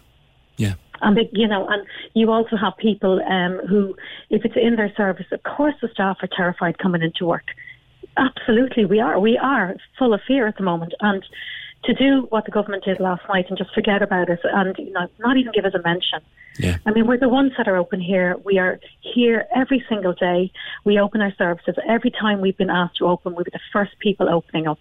Yeah. 0.56 0.76
And 1.01 1.17
they, 1.17 1.30
you 1.34 1.47
know, 1.47 1.67
and 1.67 1.85
you 2.13 2.31
also 2.31 2.55
have 2.55 2.73
people 2.77 3.22
um, 3.23 3.59
who, 3.67 3.95
if 4.30 4.45
it's 4.45 4.55
in 4.55 4.76
their 4.76 4.93
service, 4.95 5.26
of 5.31 5.43
course 5.43 5.76
the 5.81 5.89
staff 5.89 6.17
are 6.22 6.30
terrified 6.35 6.77
coming 6.77 7.01
into 7.01 7.26
work. 7.26 7.45
Absolutely, 8.17 8.85
we 8.85 8.99
are. 8.99 9.19
We 9.19 9.38
are 9.38 9.76
full 9.97 10.13
of 10.13 10.22
fear 10.26 10.47
at 10.47 10.57
the 10.57 10.63
moment, 10.63 10.93
and 11.01 11.23
to 11.85 11.93
do 11.93 12.27
what 12.30 12.45
the 12.45 12.51
government 12.51 12.84
did 12.84 12.99
last 12.99 13.22
night 13.30 13.45
and 13.49 13.57
just 13.57 13.73
forget 13.73 14.01
about 14.01 14.30
it 14.30 14.39
and 14.43 14.76
you 14.77 14.91
know, 14.91 15.07
not 15.19 15.38
even 15.38 15.51
give 15.53 15.65
us 15.65 15.73
a 15.73 15.81
mention. 15.81 16.19
Yeah. 16.57 16.77
I 16.85 16.91
mean, 16.91 17.05
we're 17.07 17.19
the 17.19 17.30
ones 17.30 17.51
that 17.57 17.67
are 17.67 17.76
open 17.76 17.99
here. 17.99 18.35
We 18.43 18.57
are 18.57 18.80
here 19.01 19.45
every 19.55 19.84
single 19.88 20.13
day. 20.13 20.51
We 20.84 20.99
open 20.99 21.22
our 21.22 21.34
services. 21.38 21.76
Every 21.88 22.11
time 22.11 22.41
we've 22.41 22.57
been 22.57 22.69
asked 22.69 22.97
to 22.97 23.05
open, 23.05 23.35
we're 23.35 23.43
the 23.43 23.59
first 23.72 23.99
people 23.99 24.30
opening 24.30 24.67
up 24.67 24.80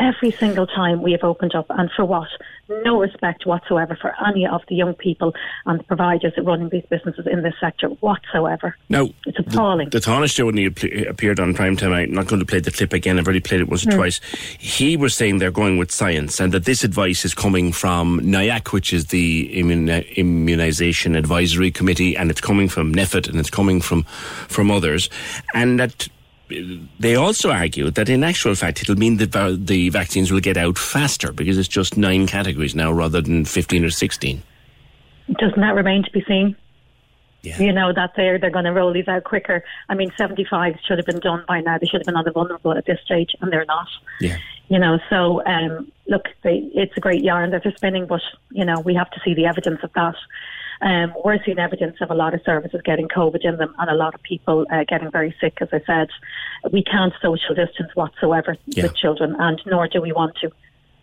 every 0.00 0.30
single 0.30 0.66
time 0.66 1.02
we 1.02 1.12
have 1.12 1.24
opened 1.24 1.54
up, 1.54 1.66
and 1.70 1.90
for 1.94 2.04
what? 2.04 2.28
No 2.82 2.98
respect 2.98 3.44
whatsoever 3.44 3.96
for 4.00 4.14
any 4.26 4.46
of 4.46 4.62
the 4.68 4.74
young 4.74 4.94
people 4.94 5.34
and 5.66 5.80
the 5.80 5.84
providers 5.84 6.32
running 6.42 6.70
these 6.70 6.84
businesses 6.88 7.26
in 7.26 7.42
this 7.42 7.54
sector 7.60 7.88
whatsoever. 7.88 8.74
No. 8.88 9.12
it's 9.26 9.38
appalling. 9.38 9.90
The, 9.90 10.00
the 10.00 10.06
Taoiseach, 10.06 10.46
when 10.46 10.56
he 10.56 11.04
appeared 11.06 11.40
on 11.40 11.52
prime 11.52 11.76
time, 11.76 11.92
I'm 11.92 12.12
not 12.12 12.26
going 12.26 12.40
to 12.40 12.46
play 12.46 12.60
the 12.60 12.70
clip 12.70 12.94
again, 12.94 13.18
I've 13.18 13.26
already 13.26 13.40
played 13.40 13.60
it 13.60 13.68
once 13.68 13.86
or 13.86 13.90
mm. 13.90 13.96
twice. 13.96 14.20
He 14.58 14.96
was 14.96 15.14
saying 15.14 15.38
they're 15.38 15.50
going 15.50 15.76
with 15.76 15.90
science 15.92 16.40
and 16.40 16.52
that 16.52 16.64
this 16.64 16.84
advice 16.84 17.24
is 17.26 17.34
coming 17.34 17.70
from 17.70 18.20
NIAC, 18.20 18.72
which 18.72 18.94
is 18.94 19.06
the 19.06 19.50
Immun- 19.54 20.14
Immunisation 20.16 21.18
Advisory 21.18 21.70
Committee, 21.70 22.16
and 22.16 22.30
it's 22.30 22.40
coming 22.40 22.68
from 22.68 22.94
NPHET 22.94 23.28
and 23.28 23.38
it's 23.38 23.50
coming 23.50 23.82
from, 23.82 24.04
from 24.04 24.70
others, 24.70 25.10
and 25.52 25.78
that 25.78 26.08
they 27.00 27.14
also 27.14 27.50
argue 27.50 27.90
that 27.90 28.08
in 28.08 28.22
actual 28.22 28.54
fact 28.54 28.82
it'll 28.82 28.98
mean 28.98 29.16
that 29.16 29.32
the 29.32 29.88
vaccines 29.88 30.30
will 30.30 30.40
get 30.40 30.56
out 30.56 30.76
faster 30.76 31.32
because 31.32 31.56
it's 31.56 31.68
just 31.68 31.96
nine 31.96 32.26
categories 32.26 32.74
now 32.74 32.92
rather 32.92 33.20
than 33.20 33.44
15 33.44 33.84
or 33.84 33.90
16. 33.90 34.42
Doesn't 35.38 35.60
that 35.60 35.74
remain 35.74 36.02
to 36.04 36.10
be 36.10 36.22
seen? 36.28 36.54
You 37.44 37.72
know 37.72 37.92
that 37.92 38.12
they're 38.16 38.38
they're 38.38 38.50
going 38.50 38.64
to 38.64 38.72
roll 38.72 38.92
these 38.92 39.08
out 39.08 39.24
quicker. 39.24 39.62
I 39.88 39.94
mean, 39.94 40.10
seventy 40.16 40.44
five 40.44 40.76
should 40.86 40.98
have 40.98 41.06
been 41.06 41.20
done 41.20 41.44
by 41.46 41.60
now. 41.60 41.78
They 41.78 41.86
should 41.86 42.00
have 42.00 42.06
been 42.06 42.16
on 42.16 42.24
the 42.24 42.32
vulnerable 42.32 42.72
at 42.72 42.86
this 42.86 42.98
stage, 43.04 43.36
and 43.40 43.52
they're 43.52 43.66
not. 43.66 43.88
Yeah. 44.20 44.38
You 44.68 44.78
know, 44.78 44.98
so 45.10 45.44
um, 45.44 45.92
look, 46.08 46.28
they, 46.42 46.70
it's 46.74 46.96
a 46.96 47.00
great 47.00 47.22
yarn 47.22 47.50
that 47.50 47.62
they're 47.62 47.76
spinning, 47.76 48.06
but 48.06 48.22
you 48.50 48.64
know 48.64 48.80
we 48.80 48.94
have 48.94 49.10
to 49.10 49.20
see 49.24 49.34
the 49.34 49.46
evidence 49.46 49.80
of 49.82 49.92
that. 49.92 50.14
Um, 50.84 51.14
we're 51.24 51.42
seeing 51.44 51.58
evidence 51.58 51.96
of 52.02 52.10
a 52.10 52.14
lot 52.14 52.34
of 52.34 52.42
services 52.44 52.80
getting 52.84 53.08
COVID 53.08 53.40
in 53.42 53.56
them 53.56 53.74
and 53.78 53.88
a 53.90 53.94
lot 53.94 54.14
of 54.14 54.22
people 54.22 54.66
uh, 54.70 54.84
getting 54.86 55.10
very 55.10 55.34
sick. 55.40 55.54
As 55.60 55.68
I 55.72 55.80
said, 55.86 56.08
we 56.70 56.84
can't 56.84 57.12
social 57.22 57.54
distance 57.54 57.90
whatsoever 57.94 58.56
Yeah. 58.66 58.84
with 58.84 58.94
children, 58.94 59.34
and 59.38 59.60
nor 59.66 59.88
do 59.88 60.00
we 60.02 60.12
want 60.12 60.36
to. 60.42 60.50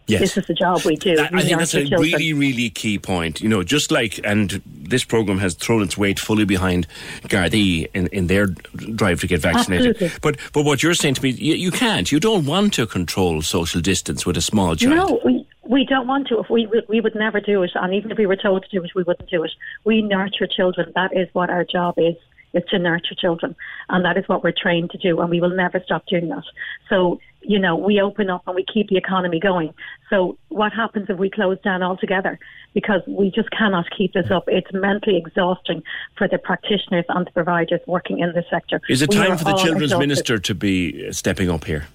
Yes. 0.08 0.20
This 0.22 0.38
is 0.38 0.46
the 0.48 0.54
job 0.54 0.82
we 0.84 0.96
do. 0.98 1.16
That- 1.16 1.32
we 1.32 1.40
I 1.40 1.42
think 1.44 1.58
that's 1.60 1.74
a 1.74 1.80
children. 1.86 2.02
really, 2.02 2.34
really 2.34 2.70
key 2.70 3.00
point. 3.00 3.40
You 3.42 3.48
know, 3.50 3.64
just 3.64 3.92
like, 3.92 4.20
and 4.24 4.62
this 4.66 5.04
program 5.04 5.40
has 5.40 5.54
thrown 5.56 5.82
its 5.84 5.98
weight 5.98 6.20
fully 6.20 6.44
behind 6.46 6.86
Gardaí 7.24 7.88
in, 7.94 8.08
in 8.08 8.28
their 8.28 8.48
drive 8.48 9.22
to 9.22 9.28
get 9.28 9.42
vaccinated. 9.42 9.92
Absolutely. 9.96 10.20
But 10.22 10.38
but 10.54 10.64
what 10.66 10.84
you're 10.84 10.96
saying 10.96 11.16
to 11.16 11.24
me, 11.24 11.30
you, 11.30 11.54
you 11.56 11.72
can't. 11.72 12.12
You 12.12 12.20
don't 12.20 12.46
want 12.46 12.74
to 12.74 12.86
control 12.88 13.42
social 13.42 13.80
distance 13.82 14.26
with 14.26 14.38
a 14.38 14.42
small 14.42 14.76
child. 14.76 14.96
No, 14.96 15.22
we 15.24 15.46
we 15.72 15.86
don't 15.86 16.06
want 16.08 16.28
to. 16.28 16.40
If 16.40 16.50
we 16.50 16.68
we- 16.68 16.84
we 16.94 17.00
would 17.02 17.16
never 17.16 17.40
do 17.40 17.64
it, 17.64 17.72
and 17.76 17.94
even 17.94 18.12
if 18.12 18.18
we 18.18 18.26
were 18.26 18.36
told 18.48 18.64
to 18.64 18.70
do 18.70 18.84
it, 18.84 18.92
we 18.94 19.04
wouldn't 19.04 19.30
do 19.30 19.44
it. 19.44 19.52
We 19.86 20.02
nurture 20.02 20.46
children. 20.48 20.92
That 20.96 21.12
is 21.16 21.28
what 21.34 21.50
our 21.50 21.64
job 21.64 21.94
is. 21.98 22.16
Is 22.54 22.64
to 22.72 22.78
nurture 22.80 23.16
children, 23.16 23.56
and 23.88 24.04
that 24.04 24.18
is 24.18 24.28
what 24.28 24.44
we're 24.44 24.52
trained 24.52 24.92
to 24.92 24.98
do, 24.98 25.22
and 25.22 25.30
we 25.30 25.40
will 25.40 25.56
never 25.66 25.80
stop 25.86 26.06
doing 26.08 26.28
that. 26.28 26.44
So, 26.90 27.22
you 27.42 27.58
know, 27.58 27.78
we 27.78 28.02
open 28.02 28.30
up 28.30 28.44
and 28.46 28.54
we 28.58 28.66
keep 28.66 28.90
the 28.90 28.98
economy 28.98 29.40
going. 29.40 29.74
So, 30.10 30.38
what 30.50 30.74
happens 30.74 31.06
if 31.10 31.18
we 31.18 31.30
close 31.30 31.58
down 31.62 31.82
altogether? 31.82 32.38
Because 32.74 33.04
we 33.08 33.32
just 33.32 33.50
cannot 33.52 33.86
keep 33.98 34.12
this 34.12 34.30
up. 34.30 34.44
It's 34.50 34.74
mentally 34.74 35.16
exhausting 35.16 35.82
for 36.18 36.28
the 36.28 36.38
practitioners 36.38 37.06
and 37.08 37.26
the 37.26 37.32
providers 37.32 37.80
working 37.88 38.20
in 38.20 38.34
this 38.34 38.48
sector. 38.50 38.82
Is 38.90 39.02
it 39.02 39.08
We 39.12 39.16
time 39.16 39.38
for 39.38 39.46
the 39.46 39.54
children's 39.54 39.94
exhausted. 39.94 40.00
minister 40.10 40.38
to 40.38 40.54
be 40.54 41.10
stepping 41.14 41.50
up 41.50 41.64
here? 41.64 41.86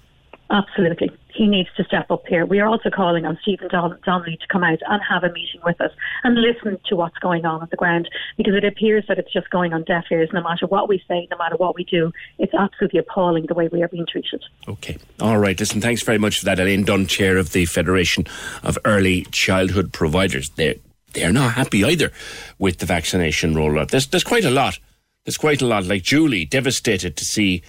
Absolutely. 0.49 1.11
He 1.37 1.45
needs 1.45 1.69
to 1.77 1.83
step 1.83 2.09
up 2.09 2.25
here. 2.27 2.47
We 2.47 2.59
are 2.59 2.67
also 2.67 2.89
calling 2.89 3.25
on 3.25 3.37
Stephen 3.43 3.67
Donnelly 3.69 4.37
to 4.37 4.47
come 4.47 4.63
out 4.63 4.79
and 4.87 5.01
have 5.07 5.23
a 5.23 5.31
meeting 5.31 5.61
with 5.63 5.79
us 5.79 5.91
and 6.23 6.35
listen 6.35 6.79
to 6.87 6.95
what's 6.95 7.17
going 7.19 7.45
on 7.45 7.61
at 7.61 7.69
the 7.69 7.75
ground 7.75 8.09
because 8.37 8.55
it 8.55 8.65
appears 8.65 9.05
that 9.07 9.19
it's 9.19 9.31
just 9.31 9.47
going 9.51 9.71
on 9.71 9.83
deaf 9.83 10.05
ears 10.09 10.29
no 10.33 10.41
matter 10.41 10.65
what 10.65 10.89
we 10.89 11.01
say, 11.07 11.27
no 11.29 11.37
matter 11.37 11.55
what 11.55 11.75
we 11.75 11.83
do. 11.83 12.11
It's 12.39 12.55
absolutely 12.55 12.99
appalling 12.99 13.45
the 13.45 13.53
way 13.53 13.67
we 13.67 13.83
are 13.83 13.87
being 13.87 14.07
treated. 14.07 14.43
Okay. 14.67 14.97
All 15.19 15.37
right. 15.37 15.59
Listen, 15.59 15.79
thanks 15.79 16.01
very 16.01 16.17
much 16.17 16.39
for 16.39 16.45
that. 16.45 16.59
Elaine 16.59 16.83
Dunn, 16.83 17.05
chair 17.05 17.37
of 17.37 17.51
the 17.51 17.65
Federation 17.65 18.25
of 18.63 18.79
Early 18.83 19.23
Childhood 19.25 19.93
Providers. 19.93 20.49
They're, 20.55 20.75
they're 21.13 21.31
not 21.31 21.53
happy 21.53 21.83
either 21.83 22.11
with 22.57 22.79
the 22.79 22.87
vaccination 22.87 23.53
rollout. 23.53 23.91
There's, 23.91 24.07
there's 24.07 24.23
quite 24.23 24.45
a 24.45 24.49
lot. 24.49 24.79
There's 25.23 25.37
quite 25.37 25.61
a 25.61 25.67
lot. 25.67 25.85
Like 25.85 26.01
Julie, 26.01 26.45
devastated 26.45 27.15
to 27.17 27.25
see 27.25 27.61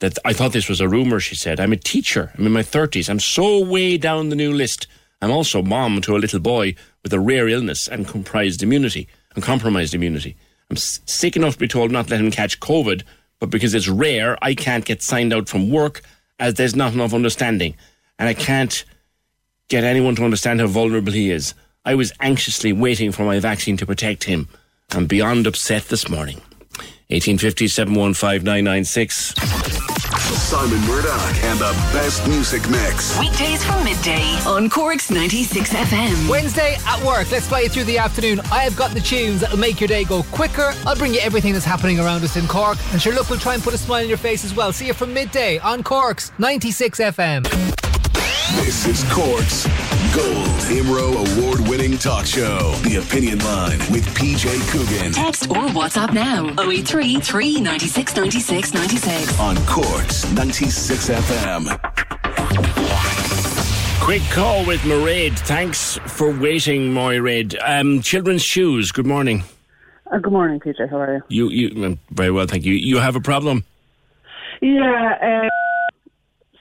that 0.00 0.18
I 0.24 0.32
thought 0.32 0.52
this 0.52 0.68
was 0.68 0.80
a 0.80 0.88
rumour, 0.88 1.20
she 1.20 1.34
said. 1.34 1.58
I'm 1.58 1.72
a 1.72 1.76
teacher. 1.76 2.32
I'm 2.36 2.46
in 2.46 2.52
my 2.52 2.62
30s. 2.62 3.08
I'm 3.08 3.20
so 3.20 3.64
way 3.64 3.96
down 3.96 4.28
the 4.28 4.36
new 4.36 4.52
list. 4.52 4.86
I'm 5.22 5.30
also 5.30 5.62
mom 5.62 6.00
to 6.02 6.16
a 6.16 6.18
little 6.18 6.40
boy 6.40 6.74
with 7.02 7.12
a 7.12 7.20
rare 7.20 7.48
illness 7.48 7.88
and 7.88 8.06
comprised 8.06 8.62
immunity 8.62 9.08
and 9.34 9.42
compromised 9.42 9.94
immunity. 9.94 10.36
I'm 10.70 10.76
sick 10.76 11.36
enough 11.36 11.54
to 11.54 11.58
be 11.60 11.68
told 11.68 11.90
not 11.90 12.06
to 12.06 12.10
let 12.12 12.20
him 12.20 12.30
catch 12.30 12.60
COVID, 12.60 13.02
but 13.38 13.50
because 13.50 13.74
it's 13.74 13.88
rare, 13.88 14.36
I 14.42 14.54
can't 14.54 14.84
get 14.84 15.02
signed 15.02 15.32
out 15.32 15.48
from 15.48 15.70
work 15.70 16.02
as 16.38 16.54
there's 16.54 16.76
not 16.76 16.92
enough 16.92 17.14
understanding. 17.14 17.76
And 18.18 18.28
I 18.28 18.34
can't 18.34 18.84
get 19.68 19.84
anyone 19.84 20.16
to 20.16 20.24
understand 20.24 20.60
how 20.60 20.66
vulnerable 20.66 21.12
he 21.12 21.30
is. 21.30 21.54
I 21.84 21.94
was 21.94 22.12
anxiously 22.20 22.72
waiting 22.72 23.12
for 23.12 23.24
my 23.24 23.38
vaccine 23.38 23.76
to 23.78 23.86
protect 23.86 24.24
him. 24.24 24.48
I'm 24.92 25.06
beyond 25.06 25.46
upset 25.46 25.84
this 25.84 26.08
morning. 26.08 26.40
1850 27.08 27.68
715 27.68 28.44
996. 28.44 29.85
Simon 30.18 30.80
Murdoch 30.86 31.44
and 31.44 31.58
the 31.58 31.72
best 31.92 32.26
music 32.26 32.68
mix. 32.68 33.18
Weekdays 33.18 33.64
from 33.64 33.84
midday 33.84 34.22
on 34.46 34.70
Cork's 34.70 35.10
96 35.10 35.72
FM. 35.72 36.28
Wednesday 36.28 36.76
at 36.86 37.02
work, 37.04 37.30
let's 37.30 37.48
play 37.48 37.62
it 37.62 37.72
through 37.72 37.84
the 37.84 37.98
afternoon. 37.98 38.40
I 38.52 38.60
have 38.62 38.76
got 38.76 38.92
the 38.92 39.00
tunes 39.00 39.40
that'll 39.40 39.58
make 39.58 39.80
your 39.80 39.88
day 39.88 40.04
go 40.04 40.22
quicker. 40.32 40.72
I'll 40.86 40.96
bring 40.96 41.14
you 41.14 41.20
everything 41.20 41.52
that's 41.52 41.64
happening 41.64 41.98
around 41.98 42.24
us 42.24 42.36
in 42.36 42.46
Cork. 42.46 42.78
And 42.92 43.00
sure, 43.00 43.14
look, 43.14 43.28
we'll 43.30 43.38
try 43.38 43.54
and 43.54 43.62
put 43.62 43.74
a 43.74 43.78
smile 43.78 44.02
on 44.02 44.08
your 44.08 44.18
face 44.18 44.44
as 44.44 44.54
well. 44.54 44.72
See 44.72 44.86
you 44.86 44.94
from 44.94 45.12
midday 45.12 45.58
on 45.58 45.82
Cork's 45.82 46.32
96 46.38 47.00
FM. 47.00 47.85
This 48.54 48.86
is 48.86 49.02
Cork's 49.12 49.66
Gold 50.14 50.46
Imro 50.70 51.10
award 51.38 51.68
winning 51.68 51.98
talk 51.98 52.26
show. 52.26 52.72
The 52.82 52.96
Opinion 52.96 53.40
Line 53.40 53.78
with 53.90 54.06
PJ 54.14 54.60
Coogan 54.70 55.12
Text 55.12 55.50
or 55.50 55.66
WhatsApp 55.74 56.12
now 56.12 56.46
083 56.62 57.18
396 57.20 58.16
96 58.16 58.74
96. 58.74 59.40
on 59.40 59.56
Cork's 59.66 60.30
96 60.32 61.08
FM. 61.10 61.66
Quick 64.00 64.22
call 64.30 64.64
with 64.64 64.80
Mairead. 64.82 65.36
Thanks 65.40 65.98
for 66.06 66.30
waiting, 66.30 66.92
Mairead. 66.92 67.56
Um, 67.66 68.00
children's 68.00 68.42
shoes. 68.44 68.92
Good 68.92 69.06
morning. 69.06 69.42
Uh, 70.12 70.18
good 70.18 70.32
morning, 70.32 70.60
PJ. 70.60 70.88
How 70.88 70.98
are 71.00 71.24
you? 71.28 71.48
You, 71.50 71.68
you, 71.68 71.84
um, 71.84 71.98
very 72.10 72.30
well, 72.30 72.46
thank 72.46 72.64
you. 72.64 72.74
You 72.74 72.98
have 72.98 73.16
a 73.16 73.20
problem. 73.20 73.64
Yeah. 74.62 75.42
Uh, 75.44 75.48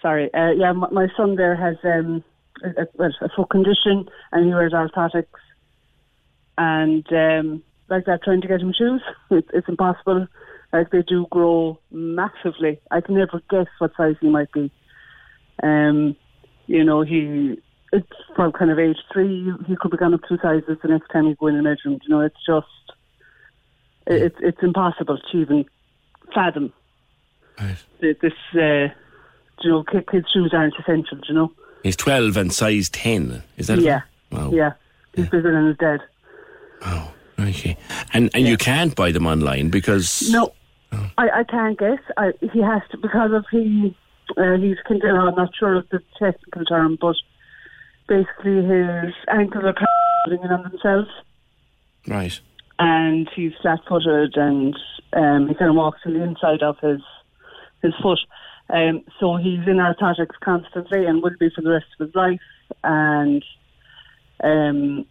sorry. 0.05 0.31
Uh, 0.33 0.51
yeah, 0.51 0.71
my, 0.71 0.87
my 0.91 1.07
son 1.17 1.35
there 1.35 1.55
has 1.55 1.77
um, 1.83 2.23
a, 2.63 3.03
a, 3.03 3.07
a 3.21 3.29
foot 3.35 3.49
condition, 3.49 4.07
and 4.31 4.45
he 4.45 4.53
wears 4.53 4.73
orthotics, 4.73 5.25
and 6.57 7.05
um, 7.11 7.63
like 7.89 8.05
that, 8.05 8.21
trying 8.23 8.41
to 8.41 8.47
get 8.47 8.61
him 8.61 8.73
shoes, 8.77 9.01
it, 9.31 9.45
it's 9.51 9.67
impossible. 9.67 10.27
Like 10.71 10.91
they 10.91 11.01
do 11.01 11.25
grow 11.31 11.79
massively. 11.91 12.79
I 12.91 13.01
can 13.01 13.15
never 13.15 13.41
guess 13.49 13.67
what 13.79 13.91
size 13.97 14.15
he 14.21 14.29
might 14.29 14.51
be. 14.51 14.71
Um, 15.63 16.15
you 16.67 16.83
know, 16.83 17.01
he 17.01 17.57
it's 17.91 18.07
from 18.35 18.51
kind 18.51 18.71
of 18.71 18.77
age 18.77 18.97
three. 19.11 19.51
He 19.67 19.75
could 19.79 19.91
be 19.91 19.97
gone 19.97 20.13
up 20.13 20.21
two 20.27 20.37
sizes 20.41 20.77
the 20.83 20.89
next 20.89 21.07
time 21.09 21.27
he 21.27 21.35
go 21.35 21.47
in 21.47 21.55
and 21.55 21.63
measure 21.63 21.89
him. 21.89 21.99
You 22.03 22.09
know, 22.09 22.21
it's 22.21 22.45
just 22.45 22.67
it, 24.05 24.21
it's 24.21 24.37
it's 24.41 24.57
impossible 24.61 25.17
to 25.17 25.37
even 25.37 25.65
fathom. 26.33 26.73
Th- 28.01 28.17
This, 28.21 28.33
uh, 28.53 28.89
you 29.61 29.71
know, 29.71 29.83
ki- 29.83 30.05
kids' 30.11 30.27
shoes 30.33 30.51
aren't 30.53 30.73
essential. 30.79 31.19
You 31.27 31.33
know. 31.35 31.51
He's 31.83 31.95
12 31.95 32.37
and 32.37 32.51
size 32.53 32.89
10. 32.89 33.43
Is 33.57 33.67
that 33.67 33.77
it? 33.79 33.83
yeah. 33.85 34.01
Wow. 34.31 34.51
Yeah. 34.51 34.73
He's 35.15 35.29
bigger 35.29 35.51
than 35.53 35.67
his 35.67 35.77
dad. 35.77 35.99
Oh, 36.85 37.13
okay. 37.39 37.77
And 38.13 38.29
and 38.33 38.45
you 38.47 38.57
can't 38.57 38.95
buy 38.95 39.11
them 39.11 39.25
online 39.27 39.69
because. 39.69 40.29
No, 40.29 40.51
I, 41.17 41.29
I 41.39 41.43
can't 41.43 41.77
guess. 41.77 41.99
I, 42.17 42.31
he 42.53 42.61
has 42.61 42.81
to 42.91 42.97
because 42.97 43.31
of 43.31 43.45
he 43.51 43.95
uh, 44.37 44.57
he's 44.57 44.77
kind 44.87 45.01
of, 45.03 45.15
I'm 45.15 45.35
not 45.35 45.55
sure 45.57 45.75
of 45.75 45.87
the 45.89 45.99
technical 46.19 46.65
term, 46.65 46.97
but 46.99 47.15
basically 48.07 48.55
his 48.63 49.13
ankles 49.31 49.63
are 49.63 49.69
of 49.69 49.77
in 50.31 50.39
on 50.51 50.63
themselves, 50.63 51.09
Right. 52.07 52.39
and 52.79 53.29
he's 53.35 53.53
flat-footed, 53.61 54.35
and 54.35 54.75
um, 55.13 55.47
he 55.47 55.53
kind 55.53 55.69
of 55.69 55.75
walks 55.75 55.99
on 56.05 56.13
the 56.13 56.23
inside 56.23 56.61
of 56.63 56.77
his 56.79 57.01
his 57.81 57.93
foot. 58.01 58.19
Um, 58.69 59.03
so 59.19 59.35
he's 59.37 59.59
in 59.67 59.77
orthotics 59.77 60.35
constantly, 60.43 61.05
and 61.05 61.21
will 61.21 61.31
be 61.39 61.49
for 61.55 61.61
the 61.61 61.69
rest 61.71 61.85
of 61.99 62.07
his 62.07 62.15
life. 62.15 62.39
And 62.83 63.43
um, 64.43 65.05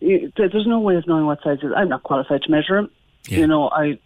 there- 0.00 0.30
there's 0.48 0.66
no 0.66 0.80
way 0.80 0.96
of 0.96 1.06
knowing 1.06 1.26
what 1.26 1.42
size 1.42 1.58
he 1.60 1.66
is. 1.66 1.72
I'm 1.76 1.88
not 1.88 2.02
qualified 2.02 2.42
to 2.42 2.50
measure 2.50 2.76
him. 2.78 2.90
You 3.28 3.46
know, 3.46 3.68
I 3.70 3.98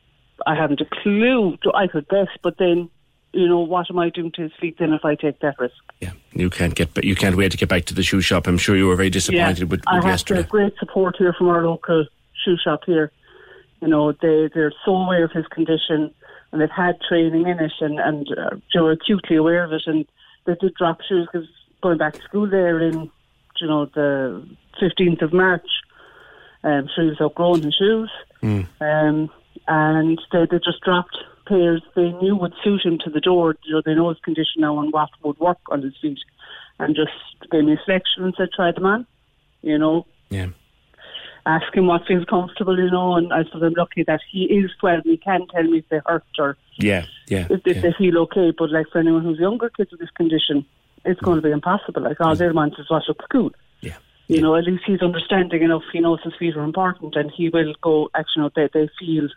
I 0.47 0.55
haven't 0.55 0.81
a 0.81 0.87
clue. 0.87 1.59
I 1.75 1.87
could 1.87 2.09
guess, 2.09 2.29
but 2.43 2.57
then, 2.57 2.89
you 3.35 3.47
know, 3.47 3.59
what 3.61 3.91
am 3.91 3.99
I 3.99 4.09
doing 4.09 4.33
to 4.33 4.43
his 4.43 4.53
feet 4.59 4.77
then 4.79 4.95
if 4.95 5.05
I 5.05 5.15
take 5.15 5.41
that 5.41 5.59
risk? 5.59 5.75
Yeah, 6.01 6.13
you 6.33 6.49
can't 6.49 6.75
get. 6.75 6.95
ba- 6.95 7.07
You 7.07 7.15
can't 7.15 7.37
wait 7.37 7.53
to 7.53 7.59
get 7.59 7.69
back 7.69 7.85
to 7.87 7.95
the 7.95 8.03
shoe 8.03 8.23
shop. 8.23 8.47
I'm 8.47 8.57
sure 8.57 8.75
you 8.77 8.87
were 8.87 8.97
very 8.97 9.11
disappointed 9.11 9.71
with, 9.71 9.83
I 9.87 9.97
have 9.97 10.05
yesterday. 10.07 10.43
great 10.45 10.73
support 10.79 11.17
here 11.19 11.35
from 11.35 11.49
our 11.49 11.63
local 11.67 12.07
shoe 12.43 12.57
shop 12.57 12.81
here. 12.87 13.13
You 13.83 13.89
know, 13.89 14.13
they 14.13 14.49
they're 14.55 14.73
so 14.87 14.97
aware 14.97 15.25
of 15.25 15.33
his 15.33 15.47
condition 15.49 16.13
and 16.53 16.61
they've 16.61 16.69
had 16.71 17.01
training 17.09 17.47
in 17.47 17.59
it 17.61 17.73
and 17.81 17.99
and 17.99 18.27
uh, 18.37 18.57
they're 18.73 18.91
acutely 18.91 19.37
aware 19.37 19.65
of 19.65 19.73
it 19.73 19.83
and 19.87 20.05
they 20.47 20.55
did 20.61 20.75
drop 20.75 20.99
shoes 21.09 21.29
because 21.33 21.49
going 21.83 21.99
back 21.99 22.17
to 22.17 22.25
school 22.25 22.49
there 22.49 22.81
in 22.81 23.11
you 23.61 23.67
know 23.67 23.87
the 23.87 24.47
15th 24.81 25.23
of 25.23 25.33
March, 25.33 25.67
um, 26.65 26.89
he 26.97 27.03
was 27.03 27.21
outgrowing 27.21 27.63
his 27.63 27.75
shoes. 27.75 28.11
Um, 28.81 29.31
and 29.69 30.21
they, 30.33 30.47
they 30.51 30.59
just 30.59 30.81
dropped 30.83 31.17
pairs 31.47 31.83
they 31.97 32.11
knew 32.13 32.37
would 32.37 32.55
suit 32.63 32.85
him 32.85 32.99
to 33.05 33.11
the 33.11 33.21
door. 33.21 33.57
You 33.65 33.75
know, 33.75 33.83
they 33.85 33.95
know 33.95 34.09
his 34.09 34.19
condition 34.21 34.63
now 34.63 34.79
and 34.81 34.93
what 34.93 35.11
would 35.23 35.39
work 35.39 35.59
on 35.71 35.83
his 35.83 35.95
feet. 36.01 36.19
And 36.79 36.97
just 36.97 37.11
gave 37.51 37.65
me 37.65 37.75
a 37.75 37.85
selection 37.85 38.25
and 38.25 38.35
said, 38.37 38.49
try 38.55 38.73
them 38.73 38.87
on. 38.87 39.07
You 39.63 39.77
know, 39.79 40.07
Yeah. 40.31 40.49
Ask 41.57 41.75
him 41.75 41.87
what 41.87 42.07
feels 42.07 42.25
comfortable, 42.25 42.79
you 42.79 42.91
know. 42.91 43.17
And 43.17 43.33
I 43.33 43.45
suppose 43.45 43.63
I'm 43.63 43.75
lucky 43.75 44.05
that 44.05 44.21
he 44.31 44.45
is 44.45 44.71
12 44.81 45.03
and 45.05 45.11
he 45.13 45.17
can 45.17 45.47
tell 45.49 45.63
me 45.63 45.79
if 45.79 45.89
they 45.89 46.01
hurt 46.07 46.25
or 46.39 46.57
Yeah, 46.77 47.05
yeah. 47.29 47.47
if, 47.51 47.61
if 47.65 47.77
yeah. 47.77 47.83
they 47.83 47.93
feel 47.99 48.19
okay. 48.19 48.53
But 48.57 48.71
like 48.71 48.87
for 48.91 48.99
anyone 48.99 49.23
who's 49.23 49.39
younger 49.39 49.71
kids 49.71 49.91
with 49.91 50.01
this 50.01 50.11
condition, 50.11 50.65
it's 51.05 51.21
going 51.21 51.37
to 51.37 51.43
be 51.43 51.51
impossible. 51.51 52.03
Like 52.03 52.21
all 52.21 52.35
mm. 52.35 52.39
their 52.39 52.53
minds 52.53 52.79
is 52.79 52.91
wash 52.91 53.09
up 53.09 53.17
school. 53.23 53.51
Yeah. 53.81 53.97
You 54.29 54.41
know, 54.41 54.55
at 54.57 54.65
least 54.65 54.85
he's 54.87 55.03
understanding 55.03 55.63
enough. 55.63 55.83
He 55.93 56.01
knows 56.01 56.21
his 56.23 56.35
feet 56.39 56.57
are 56.57 56.63
important, 56.63 57.17
and 57.17 57.31
he 57.37 57.49
will 57.49 57.75
go. 57.83 58.11
Actually, 58.15 58.43
no, 58.43 58.51
they 58.55 58.69
they 58.73 58.89
feel 58.99 59.29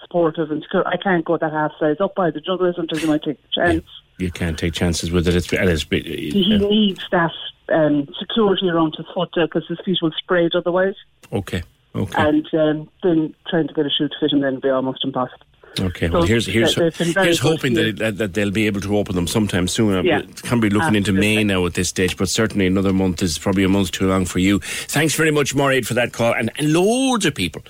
supportive 0.00 0.50
and 0.50 0.62
secure. 0.62 0.86
I 0.86 0.96
can't 0.96 1.24
go 1.24 1.36
that 1.36 1.52
half 1.52 1.72
size 1.78 1.96
up 2.00 2.14
by 2.14 2.30
the 2.30 2.40
jugglers 2.40 2.76
until 2.78 2.98
you 2.98 3.08
might 3.08 3.22
take 3.22 3.38
a 3.38 3.54
chance. 3.54 3.84
You 4.18 4.30
can't 4.30 4.58
take 4.58 4.72
chances 4.72 5.10
with 5.10 5.28
it. 5.28 5.36
It's, 5.36 5.52
and 5.52 5.68
it's, 5.68 5.84
He, 5.90 6.30
he 6.30 6.58
needs 6.58 7.04
that 7.12 7.32
um, 7.72 8.08
security 8.18 8.68
around 8.68 8.94
his 8.96 9.06
foot 9.14 9.30
because 9.34 9.66
his 9.68 9.78
feet 9.84 9.98
will 10.02 10.12
spray 10.18 10.46
it 10.46 10.54
otherwise. 10.54 10.94
okay. 11.32 11.62
Okay. 11.94 12.22
And 12.22 12.46
um, 12.54 12.88
then 13.02 13.34
trying 13.48 13.66
to 13.66 13.74
get 13.74 13.86
a 13.86 13.90
shoe 13.90 14.08
to 14.08 14.14
fit 14.20 14.30
him 14.32 14.40
then 14.40 14.54
would 14.54 14.62
be 14.62 14.68
almost 14.68 15.02
impossible. 15.04 15.44
Okay, 15.80 16.06
So 16.08 16.12
well, 16.12 16.22
here's 16.22 16.46
here's 16.46 16.74
they- 16.74 16.82
they've 16.82 16.98
been 16.98 17.12
very 17.12 17.26
here's 17.26 17.38
hoping 17.40 17.74
that, 17.74 17.96
that 17.96 18.18
that 18.18 18.34
they'll 18.34 18.50
be 18.50 18.66
able 18.66 18.80
to 18.82 18.96
open 18.96 19.14
them 19.14 19.26
sometime 19.26 19.66
soon. 19.68 20.04
Yeah, 20.04 20.20
It 20.20 20.42
can 20.42 20.60
be 20.60 20.68
looking 20.70 20.94
into 20.96 21.12
May 21.12 21.42
now 21.44 21.64
at 21.66 21.74
this 21.74 21.88
stage, 21.88 22.16
but 22.16 22.28
certainly 22.28 22.66
another 22.66 22.92
month 22.92 23.22
is 23.22 23.38
probably 23.38 23.64
a 23.64 23.68
month 23.68 23.90
too 23.92 24.06
long 24.06 24.26
for 24.26 24.38
you. 24.38 24.58
Thanks 24.60 25.14
very 25.14 25.30
much, 25.30 25.54
Maureen, 25.54 25.82
for 25.82 25.94
that 25.94 26.12
call, 26.12 26.34
and, 26.34 26.50
and 26.58 26.72
loads 26.72 27.24
of 27.26 27.34
people 27.34 27.62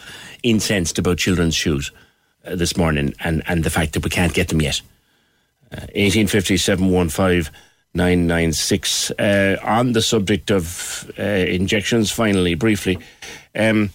incensed 0.42 0.98
about 0.98 1.18
children's 1.18 1.54
shoes 1.54 1.92
uh, 2.44 2.56
this 2.56 2.76
morning, 2.76 3.14
and 3.20 3.42
and 3.46 3.62
the 3.64 3.70
fact 3.70 3.92
that 3.94 4.04
we 4.04 4.10
can't 4.10 4.34
get 4.34 4.48
them 4.48 4.60
yet. 4.60 4.80
Uh, 5.72 5.86
Eighteen 5.94 6.26
fifty 6.26 6.56
seven 6.56 6.90
one 6.90 7.08
five. 7.08 7.50
996 7.94 9.10
uh, 9.12 9.56
on 9.62 9.92
the 9.92 10.02
subject 10.02 10.50
of 10.50 11.10
uh, 11.18 11.22
injections 11.22 12.10
finally 12.10 12.54
briefly 12.54 12.98
um, 13.54 13.90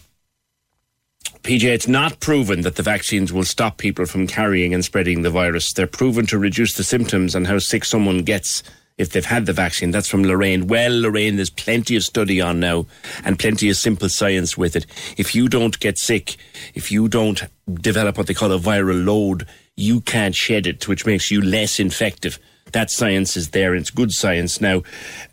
PJ, 1.43 1.63
it's 1.63 1.89
not 1.89 2.21
proven 2.21 2.61
that 2.61 2.75
the 2.75 2.83
vaccines 2.83 3.33
will 3.33 3.43
stop 3.43 3.77
people 3.77 4.05
from 4.05 4.27
carrying 4.27 4.73
and 4.73 4.83
spreading 4.83 5.23
the 5.23 5.29
virus. 5.29 5.73
They're 5.73 5.87
proven 5.87 6.25
to 6.27 6.37
reduce 6.37 6.75
the 6.75 6.85
symptoms 6.85 7.35
and 7.35 7.47
how 7.47 7.59
sick 7.59 7.83
someone 7.83 8.19
gets 8.19 8.63
if 8.97 9.09
they've 9.09 9.25
had 9.25 9.45
the 9.45 9.51
vaccine. 9.51 9.91
That's 9.91 10.07
from 10.07 10.23
Lorraine. 10.23 10.67
Well, 10.67 11.01
Lorraine, 11.01 11.35
there's 11.35 11.49
plenty 11.49 11.97
of 11.97 12.03
study 12.03 12.39
on 12.39 12.61
now 12.61 12.85
and 13.25 13.37
plenty 13.37 13.69
of 13.69 13.75
simple 13.75 14.07
science 14.07 14.57
with 14.57 14.77
it. 14.77 14.85
If 15.17 15.35
you 15.35 15.49
don't 15.49 15.77
get 15.81 15.97
sick, 15.97 16.37
if 16.75 16.93
you 16.93 17.09
don't 17.09 17.43
develop 17.73 18.17
what 18.17 18.27
they 18.27 18.33
call 18.33 18.53
a 18.53 18.59
viral 18.59 19.05
load, 19.05 19.45
you 19.75 19.99
can't 19.99 20.35
shed 20.35 20.65
it, 20.65 20.87
which 20.87 21.05
makes 21.05 21.29
you 21.29 21.41
less 21.41 21.77
infective. 21.77 22.39
That 22.73 22.91
science 22.91 23.37
is 23.37 23.49
there. 23.49 23.73
It's 23.75 23.89
good 23.89 24.11
science 24.11 24.59
now. 24.59 24.83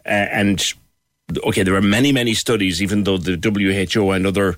Uh, 0.07 0.29
and 0.33 0.63
okay, 1.45 1.63
there 1.63 1.75
are 1.75 1.83
many, 1.83 2.13
many 2.13 2.35
studies, 2.35 2.81
even 2.81 3.05
though 3.05 3.19
the 3.19 3.37
WHO 3.37 4.11
and 4.13 4.27
other 4.27 4.57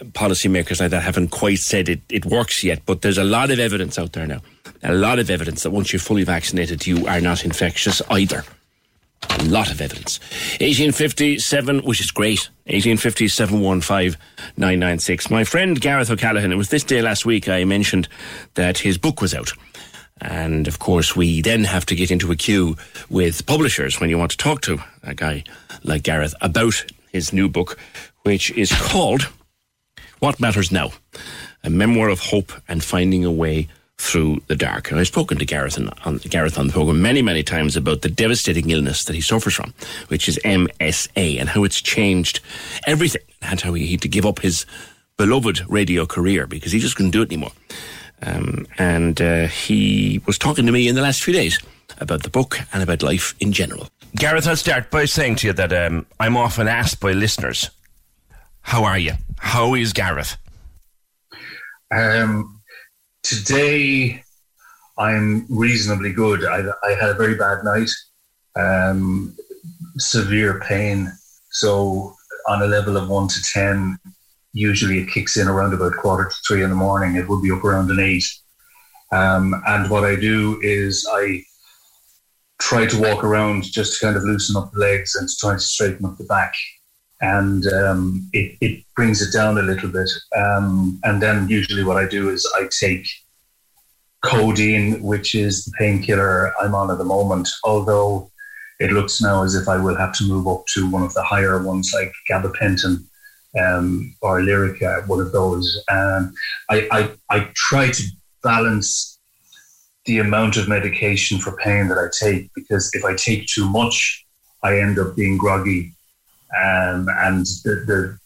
policymakers 0.00 0.80
like 0.80 0.90
that 0.90 1.02
haven't 1.02 1.28
quite 1.28 1.58
said 1.58 1.88
it, 1.88 2.00
it 2.08 2.24
works 2.24 2.64
yet, 2.64 2.82
but 2.86 3.02
there's 3.02 3.18
a 3.18 3.24
lot 3.24 3.50
of 3.50 3.58
evidence 3.58 3.98
out 3.98 4.12
there 4.12 4.26
now. 4.26 4.40
A 4.82 4.94
lot 4.94 5.18
of 5.18 5.30
evidence 5.30 5.62
that 5.62 5.70
once 5.70 5.92
you're 5.92 6.00
fully 6.00 6.24
vaccinated, 6.24 6.86
you 6.86 7.06
are 7.06 7.20
not 7.20 7.44
infectious 7.44 8.00
either. 8.10 8.44
A 9.38 9.44
lot 9.44 9.70
of 9.70 9.80
evidence. 9.80 10.18
1857, 10.60 11.80
which 11.80 12.00
is 12.00 12.10
great. 12.10 12.48
1850 12.64 13.28
715 13.28 14.20
996. 14.56 15.30
My 15.30 15.44
friend 15.44 15.80
Gareth 15.80 16.10
O'Callaghan, 16.10 16.50
it 16.50 16.56
was 16.56 16.70
this 16.70 16.82
day 16.82 17.02
last 17.02 17.24
week 17.24 17.48
I 17.48 17.64
mentioned 17.64 18.08
that 18.54 18.78
his 18.78 18.98
book 18.98 19.20
was 19.20 19.34
out. 19.34 19.52
And 20.22 20.68
of 20.68 20.78
course, 20.78 21.16
we 21.16 21.42
then 21.42 21.64
have 21.64 21.84
to 21.86 21.96
get 21.96 22.10
into 22.10 22.30
a 22.30 22.36
queue 22.36 22.76
with 23.10 23.44
publishers 23.44 24.00
when 24.00 24.08
you 24.08 24.16
want 24.16 24.30
to 24.30 24.36
talk 24.36 24.60
to 24.62 24.78
a 25.02 25.14
guy 25.14 25.42
like 25.82 26.04
Gareth 26.04 26.34
about 26.40 26.84
his 27.12 27.32
new 27.32 27.48
book, 27.48 27.76
which 28.22 28.50
is 28.52 28.72
called 28.72 29.28
What 30.20 30.40
Matters 30.40 30.70
Now? 30.70 30.92
A 31.64 31.70
memoir 31.70 32.08
of 32.08 32.20
hope 32.20 32.52
and 32.68 32.82
finding 32.84 33.24
a 33.24 33.32
way 33.32 33.68
through 33.98 34.42
the 34.46 34.56
dark. 34.56 34.90
And 34.90 34.98
I've 34.98 35.08
spoken 35.08 35.38
to 35.38 35.44
Gareth 35.44 35.78
on, 35.78 35.90
on, 36.04 36.18
Gareth 36.18 36.58
on 36.58 36.68
the 36.68 36.72
program 36.72 37.02
many, 37.02 37.22
many 37.22 37.42
times 37.42 37.76
about 37.76 38.02
the 38.02 38.08
devastating 38.08 38.70
illness 38.70 39.04
that 39.04 39.14
he 39.14 39.20
suffers 39.20 39.54
from, 39.54 39.74
which 40.08 40.28
is 40.28 40.38
MSA, 40.44 41.38
and 41.38 41.48
how 41.48 41.64
it's 41.64 41.80
changed 41.80 42.40
everything, 42.86 43.22
and 43.40 43.60
how 43.60 43.72
he 43.74 43.92
had 43.92 44.02
to 44.02 44.08
give 44.08 44.26
up 44.26 44.40
his 44.40 44.66
beloved 45.16 45.62
radio 45.68 46.06
career 46.06 46.46
because 46.46 46.72
he 46.72 46.78
just 46.78 46.96
couldn't 46.96 47.12
do 47.12 47.22
it 47.22 47.28
anymore. 47.28 47.52
Um, 48.24 48.66
and 48.78 49.20
uh, 49.20 49.46
he 49.48 50.20
was 50.26 50.38
talking 50.38 50.66
to 50.66 50.72
me 50.72 50.88
in 50.88 50.94
the 50.94 51.02
last 51.02 51.22
few 51.22 51.34
days 51.34 51.58
about 51.98 52.22
the 52.22 52.30
book 52.30 52.58
and 52.72 52.82
about 52.82 53.02
life 53.02 53.34
in 53.40 53.52
general. 53.52 53.88
Gareth, 54.16 54.46
I'll 54.46 54.56
start 54.56 54.90
by 54.90 55.06
saying 55.06 55.36
to 55.36 55.48
you 55.48 55.52
that 55.54 55.72
um, 55.72 56.06
I'm 56.20 56.36
often 56.36 56.68
asked 56.68 57.00
by 57.00 57.12
listeners, 57.12 57.70
How 58.60 58.84
are 58.84 58.98
you? 58.98 59.12
How 59.38 59.74
is 59.74 59.92
Gareth? 59.92 60.36
Um, 61.90 62.60
today, 63.22 64.22
I'm 64.98 65.46
reasonably 65.48 66.12
good. 66.12 66.44
I, 66.44 66.62
I 66.84 66.94
had 66.94 67.10
a 67.10 67.14
very 67.14 67.34
bad 67.34 67.64
night, 67.64 67.90
um, 68.56 69.36
severe 69.98 70.60
pain. 70.60 71.10
So, 71.50 72.14
on 72.48 72.62
a 72.62 72.66
level 72.66 72.96
of 72.96 73.08
one 73.08 73.28
to 73.28 73.42
10, 73.52 73.98
usually 74.52 74.98
it 74.98 75.10
kicks 75.10 75.36
in 75.36 75.48
around 75.48 75.74
about 75.74 75.96
quarter 75.96 76.28
to 76.28 76.36
three 76.46 76.62
in 76.62 76.70
the 76.70 76.76
morning. 76.76 77.16
It 77.16 77.28
would 77.28 77.42
be 77.42 77.50
up 77.50 77.64
around 77.64 77.90
an 77.90 78.00
eight. 78.00 78.24
Um, 79.10 79.54
and 79.66 79.90
what 79.90 80.04
I 80.04 80.16
do 80.16 80.58
is 80.62 81.06
I 81.10 81.42
try 82.60 82.86
to 82.86 83.00
walk 83.00 83.24
around 83.24 83.64
just 83.64 83.98
to 83.98 84.06
kind 84.06 84.16
of 84.16 84.22
loosen 84.22 84.56
up 84.56 84.72
the 84.72 84.78
legs 84.78 85.14
and 85.16 85.28
to 85.28 85.36
try 85.36 85.54
to 85.54 85.58
straighten 85.58 86.06
up 86.06 86.16
the 86.16 86.24
back. 86.24 86.54
And 87.20 87.66
um, 87.72 88.28
it, 88.32 88.56
it 88.60 88.84
brings 88.96 89.22
it 89.22 89.32
down 89.32 89.58
a 89.58 89.62
little 89.62 89.88
bit. 89.88 90.10
Um, 90.36 91.00
and 91.04 91.22
then 91.22 91.48
usually 91.48 91.84
what 91.84 91.96
I 91.96 92.08
do 92.08 92.30
is 92.30 92.50
I 92.56 92.68
take 92.80 93.06
codeine, 94.22 95.02
which 95.02 95.34
is 95.34 95.64
the 95.64 95.72
painkiller 95.78 96.52
I'm 96.60 96.74
on 96.74 96.90
at 96.90 96.98
the 96.98 97.04
moment, 97.04 97.48
although 97.64 98.30
it 98.80 98.92
looks 98.92 99.20
now 99.20 99.44
as 99.44 99.54
if 99.54 99.68
I 99.68 99.76
will 99.76 99.96
have 99.96 100.14
to 100.14 100.24
move 100.24 100.48
up 100.48 100.64
to 100.74 100.90
one 100.90 101.02
of 101.02 101.14
the 101.14 101.22
higher 101.22 101.62
ones 101.62 101.92
like 101.94 102.12
gabapentin 102.30 103.04
um, 103.60 104.14
or 104.22 104.40
Lyrica, 104.40 105.06
one 105.06 105.20
of 105.20 105.32
those. 105.32 105.82
Um, 105.90 106.32
I, 106.70 106.88
I, 106.90 107.10
I 107.30 107.50
try 107.54 107.90
to 107.90 108.02
balance 108.42 109.18
the 110.04 110.18
amount 110.18 110.56
of 110.56 110.68
medication 110.68 111.38
for 111.38 111.56
pain 111.56 111.88
that 111.88 111.98
I 111.98 112.08
take 112.12 112.50
because 112.54 112.90
if 112.94 113.04
I 113.04 113.14
take 113.14 113.46
too 113.46 113.68
much, 113.68 114.24
I 114.62 114.78
end 114.78 114.98
up 114.98 115.16
being 115.16 115.38
groggy, 115.38 115.94
um, 116.56 117.08
and 117.08 117.46
the, 117.64 117.84
the 117.86 118.18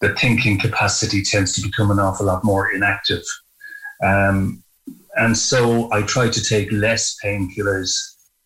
the 0.00 0.14
thinking 0.14 0.58
capacity 0.58 1.22
tends 1.22 1.52
to 1.54 1.62
become 1.62 1.90
an 1.90 1.98
awful 1.98 2.26
lot 2.26 2.42
more 2.42 2.72
inactive. 2.72 3.22
Um, 4.02 4.62
and 5.16 5.36
so 5.36 5.92
I 5.92 6.02
try 6.02 6.30
to 6.30 6.42
take 6.42 6.72
less 6.72 7.16
painkillers 7.22 7.94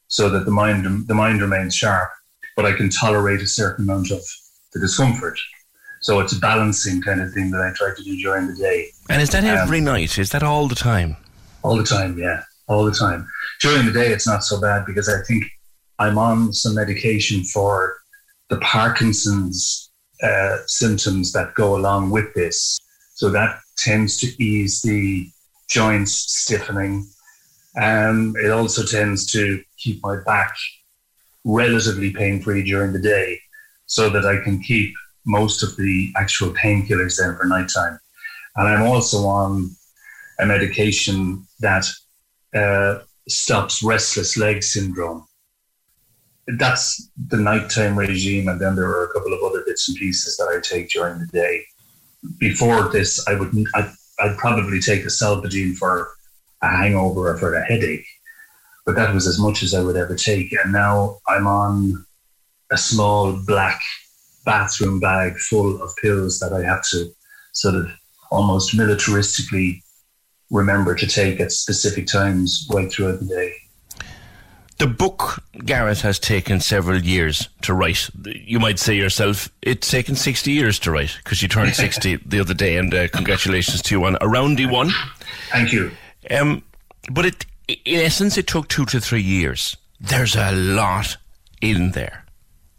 so 0.08 0.28
that 0.30 0.44
the 0.44 0.50
mind 0.50 1.06
the 1.06 1.14
mind 1.14 1.40
remains 1.40 1.74
sharp, 1.74 2.10
but 2.56 2.66
I 2.66 2.72
can 2.72 2.90
tolerate 2.90 3.40
a 3.40 3.46
certain 3.46 3.84
amount 3.84 4.10
of 4.10 4.22
the 4.72 4.80
discomfort. 4.80 5.38
So 6.04 6.20
it's 6.20 6.34
a 6.34 6.38
balancing 6.38 7.00
kind 7.00 7.22
of 7.22 7.32
thing 7.32 7.50
that 7.52 7.62
I 7.62 7.72
try 7.72 7.90
to 7.96 8.02
do 8.04 8.14
during 8.18 8.46
the 8.46 8.54
day. 8.54 8.90
And 9.08 9.22
is 9.22 9.30
that 9.30 9.42
Um, 9.42 9.56
every 9.56 9.80
night? 9.80 10.18
Is 10.18 10.28
that 10.32 10.42
all 10.42 10.68
the 10.68 10.74
time? 10.74 11.16
All 11.62 11.76
the 11.78 11.88
time, 11.96 12.18
yeah, 12.18 12.42
all 12.66 12.84
the 12.84 12.92
time. 12.92 13.26
During 13.62 13.86
the 13.86 13.92
day, 13.92 14.08
it's 14.12 14.26
not 14.26 14.44
so 14.44 14.60
bad 14.60 14.84
because 14.84 15.08
I 15.08 15.22
think 15.26 15.42
I'm 15.98 16.18
on 16.18 16.52
some 16.52 16.74
medication 16.74 17.42
for 17.44 17.96
the 18.50 18.58
Parkinson's 18.58 19.90
uh, 20.22 20.58
symptoms 20.66 21.32
that 21.32 21.54
go 21.54 21.74
along 21.74 22.10
with 22.10 22.28
this. 22.34 22.78
So 23.14 23.30
that 23.30 23.58
tends 23.78 24.18
to 24.18 24.26
ease 24.42 24.82
the 24.82 25.26
joints 25.70 26.12
stiffening. 26.42 27.06
Um, 27.80 28.34
it 28.44 28.50
also 28.50 28.84
tends 28.84 29.32
to 29.32 29.62
keep 29.78 30.02
my 30.02 30.16
back 30.26 30.54
relatively 31.44 32.10
pain 32.12 32.42
free 32.42 32.62
during 32.62 32.92
the 32.92 32.98
day 33.16 33.40
so 33.86 34.10
that 34.10 34.26
I 34.26 34.36
can 34.44 34.60
keep 34.62 34.92
most 35.26 35.62
of 35.62 35.76
the 35.76 36.12
actual 36.16 36.50
painkillers 36.50 37.18
then 37.18 37.36
for 37.36 37.44
nighttime. 37.44 37.98
And 38.56 38.68
I'm 38.68 38.82
also 38.82 39.26
on 39.26 39.70
a 40.38 40.46
medication 40.46 41.46
that 41.60 41.86
uh, 42.54 43.00
stops 43.28 43.82
restless 43.82 44.36
leg 44.36 44.62
syndrome. 44.62 45.26
That's 46.58 47.10
the 47.28 47.38
nighttime 47.38 47.98
regime, 47.98 48.48
and 48.48 48.60
then 48.60 48.76
there 48.76 48.88
are 48.88 49.04
a 49.04 49.12
couple 49.12 49.32
of 49.32 49.42
other 49.42 49.62
bits 49.66 49.88
and 49.88 49.96
pieces 49.96 50.36
that 50.36 50.48
I 50.54 50.60
take 50.60 50.90
during 50.90 51.18
the 51.18 51.26
day. 51.26 51.64
Before 52.38 52.88
this, 52.88 53.26
I 53.26 53.34
would 53.34 53.54
I'd, 53.74 53.90
I'd 54.20 54.36
probably 54.36 54.80
take 54.80 55.04
a 55.04 55.08
Solpadeine 55.08 55.76
for 55.76 56.10
a 56.62 56.68
hangover 56.68 57.30
or 57.30 57.38
for 57.38 57.54
a 57.54 57.64
headache, 57.64 58.06
but 58.84 58.94
that 58.94 59.14
was 59.14 59.26
as 59.26 59.38
much 59.38 59.62
as 59.62 59.74
I 59.74 59.82
would 59.82 59.96
ever 59.96 60.14
take. 60.14 60.52
And 60.52 60.72
now 60.72 61.18
I'm 61.26 61.46
on 61.46 62.04
a 62.70 62.76
small 62.76 63.32
black 63.46 63.80
bathroom 64.44 65.00
bag 65.00 65.36
full 65.38 65.82
of 65.82 65.94
pills 65.96 66.38
that 66.40 66.52
I 66.52 66.62
have 66.62 66.82
to 66.90 67.14
sort 67.52 67.74
of 67.74 67.90
almost 68.30 68.76
militaristically 68.76 69.80
remember 70.50 70.94
to 70.94 71.06
take 71.06 71.40
at 71.40 71.52
specific 71.52 72.06
times 72.06 72.68
right 72.72 72.90
throughout 72.90 73.20
the 73.20 73.26
day. 73.26 73.54
The 74.78 74.86
book, 74.88 75.42
Gareth, 75.64 76.00
has 76.00 76.18
taken 76.18 76.58
several 76.60 77.00
years 77.00 77.48
to 77.62 77.72
write. 77.72 78.10
You 78.24 78.58
might 78.58 78.80
say 78.80 78.96
yourself, 78.96 79.48
it's 79.62 79.88
taken 79.88 80.16
60 80.16 80.50
years 80.50 80.80
to 80.80 80.90
write 80.90 81.16
because 81.22 81.42
you 81.42 81.48
turned 81.48 81.74
60 81.76 82.16
the 82.16 82.40
other 82.40 82.54
day, 82.54 82.76
and 82.76 82.92
uh, 82.92 83.08
congratulations 83.08 83.82
to 83.82 83.94
you 83.94 84.04
on 84.04 84.18
a 84.20 84.28
roundy 84.28 84.66
one. 84.66 84.90
Thank 85.50 85.72
you. 85.72 85.92
Um, 86.30 86.64
But 87.10 87.26
it, 87.26 87.46
in 87.68 88.00
essence, 88.00 88.36
it 88.36 88.46
took 88.48 88.68
two 88.68 88.84
to 88.86 89.00
three 89.00 89.22
years. 89.22 89.76
There's 90.00 90.34
a 90.34 90.52
lot 90.52 91.16
in 91.60 91.92
there. 91.92 92.23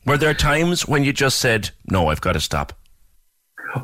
Were 0.05 0.17
there 0.17 0.33
times 0.33 0.87
when 0.87 1.03
you 1.03 1.13
just 1.13 1.39
said, 1.39 1.71
"No, 1.85 2.09
I've 2.09 2.21
got 2.21 2.33
to 2.33 2.39
stop"? 2.39 2.73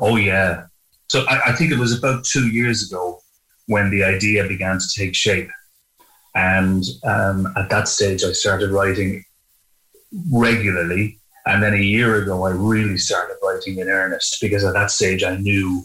Oh 0.00 0.16
yeah. 0.16 0.66
So 1.08 1.24
I, 1.28 1.50
I 1.50 1.52
think 1.52 1.72
it 1.72 1.78
was 1.78 1.96
about 1.96 2.24
two 2.24 2.48
years 2.48 2.90
ago 2.90 3.20
when 3.66 3.90
the 3.90 4.04
idea 4.04 4.46
began 4.46 4.78
to 4.78 4.88
take 4.96 5.14
shape, 5.14 5.50
and 6.34 6.84
um, 7.04 7.52
at 7.56 7.70
that 7.70 7.88
stage 7.88 8.24
I 8.24 8.32
started 8.32 8.70
writing 8.70 9.24
regularly. 10.32 11.18
And 11.44 11.60
then 11.60 11.74
a 11.74 11.78
year 11.78 12.22
ago, 12.22 12.44
I 12.44 12.50
really 12.50 12.98
started 12.98 13.36
writing 13.42 13.78
in 13.78 13.88
earnest 13.88 14.38
because 14.40 14.62
at 14.62 14.74
that 14.74 14.92
stage 14.92 15.24
I 15.24 15.36
knew 15.36 15.82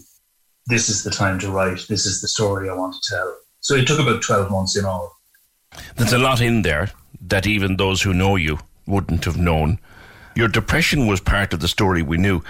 this 0.68 0.88
is 0.88 1.03
the 1.03 1.09
time 1.09 1.39
to 1.39 1.49
write. 1.49 1.85
This 1.89 2.05
is 2.05 2.22
the 2.22 2.27
story 2.27 2.69
I 2.69 2.73
want 2.73 2.93
to 2.93 3.15
tell. 3.15 3.35
So 3.61 3.73
it 3.76 3.88
took 3.88 3.99
about 3.99 4.22
12 4.22 4.51
months 4.51 4.77
in 4.77 4.85
all. 4.85 5.18
There's 5.95 6.14
a 6.14 6.19
lot 6.19 6.41
in 6.41 6.61
there 6.61 6.91
that 7.22 7.47
even 7.47 7.77
those 7.77 8.01
who 8.01 8.14
know 8.14 8.35
you 8.35 8.59
wouldn't 8.85 9.26
have 9.26 9.38
known. 9.38 9.80
Your 10.38 10.47
depression 10.47 11.07
was 11.07 11.19
part 11.19 11.51
of 11.51 11.61
the 11.61 11.68
story 11.68 12.03
we 12.03 12.18
knew, 12.18 12.43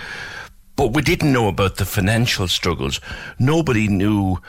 but 0.76 0.94
we 0.94 1.02
didn't 1.02 1.32
know 1.32 1.48
about 1.48 1.78
the 1.78 1.86
financial 1.86 2.50
struggles. 2.50 3.00
Nobody 3.40 3.88
knew, 3.88 4.40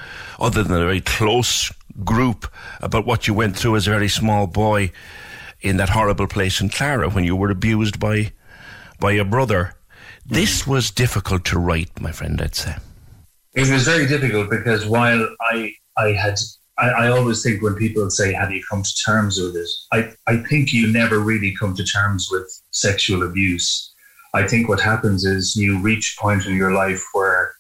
other 0.41 0.65
than 0.65 0.75
a 0.75 0.85
very 0.85 1.01
close 1.01 1.73
group, 2.05 2.51
about 2.81 3.07
what 3.07 3.29
you 3.29 3.35
went 3.35 3.57
through 3.57 3.77
as 3.77 3.87
a 3.87 3.91
very 3.91 4.09
small 4.09 4.49
boy 4.49 4.91
in 5.61 5.77
that 5.77 5.91
horrible 5.91 6.27
place 6.27 6.61
in 6.61 6.69
Clara 6.69 7.09
when 7.09 7.23
you 7.23 7.37
were 7.37 7.53
abused 7.53 8.01
by 8.01 8.33
by 8.99 9.13
your 9.13 9.25
brother. 9.25 9.75
This 10.27 10.63
mm-hmm. 10.63 10.73
was 10.73 10.91
difficult 10.91 11.45
to 11.45 11.61
write, 11.61 12.01
my 12.01 12.11
friend, 12.11 12.43
I'd 12.43 12.57
say. 12.57 12.75
It 13.55 13.71
was 13.71 13.85
very 13.85 14.09
difficult 14.09 14.51
because 14.51 14.85
while 14.85 15.29
I 15.41 15.75
I 15.97 16.09
had 16.09 16.41
I, 16.79 16.89
I, 16.91 17.09
always 17.09 17.43
think 17.43 17.63
when 17.63 17.75
people 17.75 18.09
say, 18.11 18.33
Have 18.33 18.53
you 18.53 18.63
come 18.71 18.83
to 18.83 18.95
terms 19.05 19.41
with 19.41 19.57
it? 19.57 19.69
I, 19.93 20.13
I 20.27 20.39
think 20.45 20.73
you 20.73 20.93
never 20.93 21.19
really 21.19 21.55
come 21.55 21.75
to 21.75 21.85
terms 21.85 22.29
with 22.31 22.49
sexual 22.71 23.25
abuse. 23.25 23.93
I 24.35 24.47
think 24.47 24.69
what 24.69 24.81
happens 24.81 25.25
is 25.25 25.57
you 25.57 25.79
reach 25.81 26.17
a 26.17 26.23
point 26.23 26.47
in 26.47 26.57
your 26.57 26.73
life 26.73 27.05
where 27.13 27.53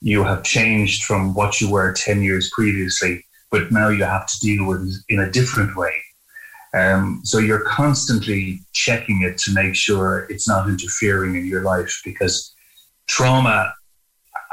you 0.00 0.24
have 0.24 0.42
changed 0.42 1.04
from 1.04 1.34
what 1.34 1.60
you 1.60 1.70
were 1.70 1.92
10 1.92 2.22
years 2.22 2.50
previously, 2.50 3.24
but 3.50 3.70
now 3.70 3.88
you 3.88 4.04
have 4.04 4.26
to 4.26 4.40
deal 4.40 4.66
with 4.66 4.88
it 4.88 4.94
in 5.12 5.20
a 5.20 5.30
different 5.30 5.76
way. 5.76 5.92
Um, 6.74 7.20
so 7.24 7.38
you're 7.38 7.64
constantly 7.64 8.60
checking 8.72 9.22
it 9.22 9.38
to 9.38 9.52
make 9.52 9.74
sure 9.74 10.26
it's 10.30 10.48
not 10.48 10.68
interfering 10.68 11.34
in 11.34 11.46
your 11.46 11.62
life 11.62 12.00
because 12.04 12.54
trauma 13.06 13.72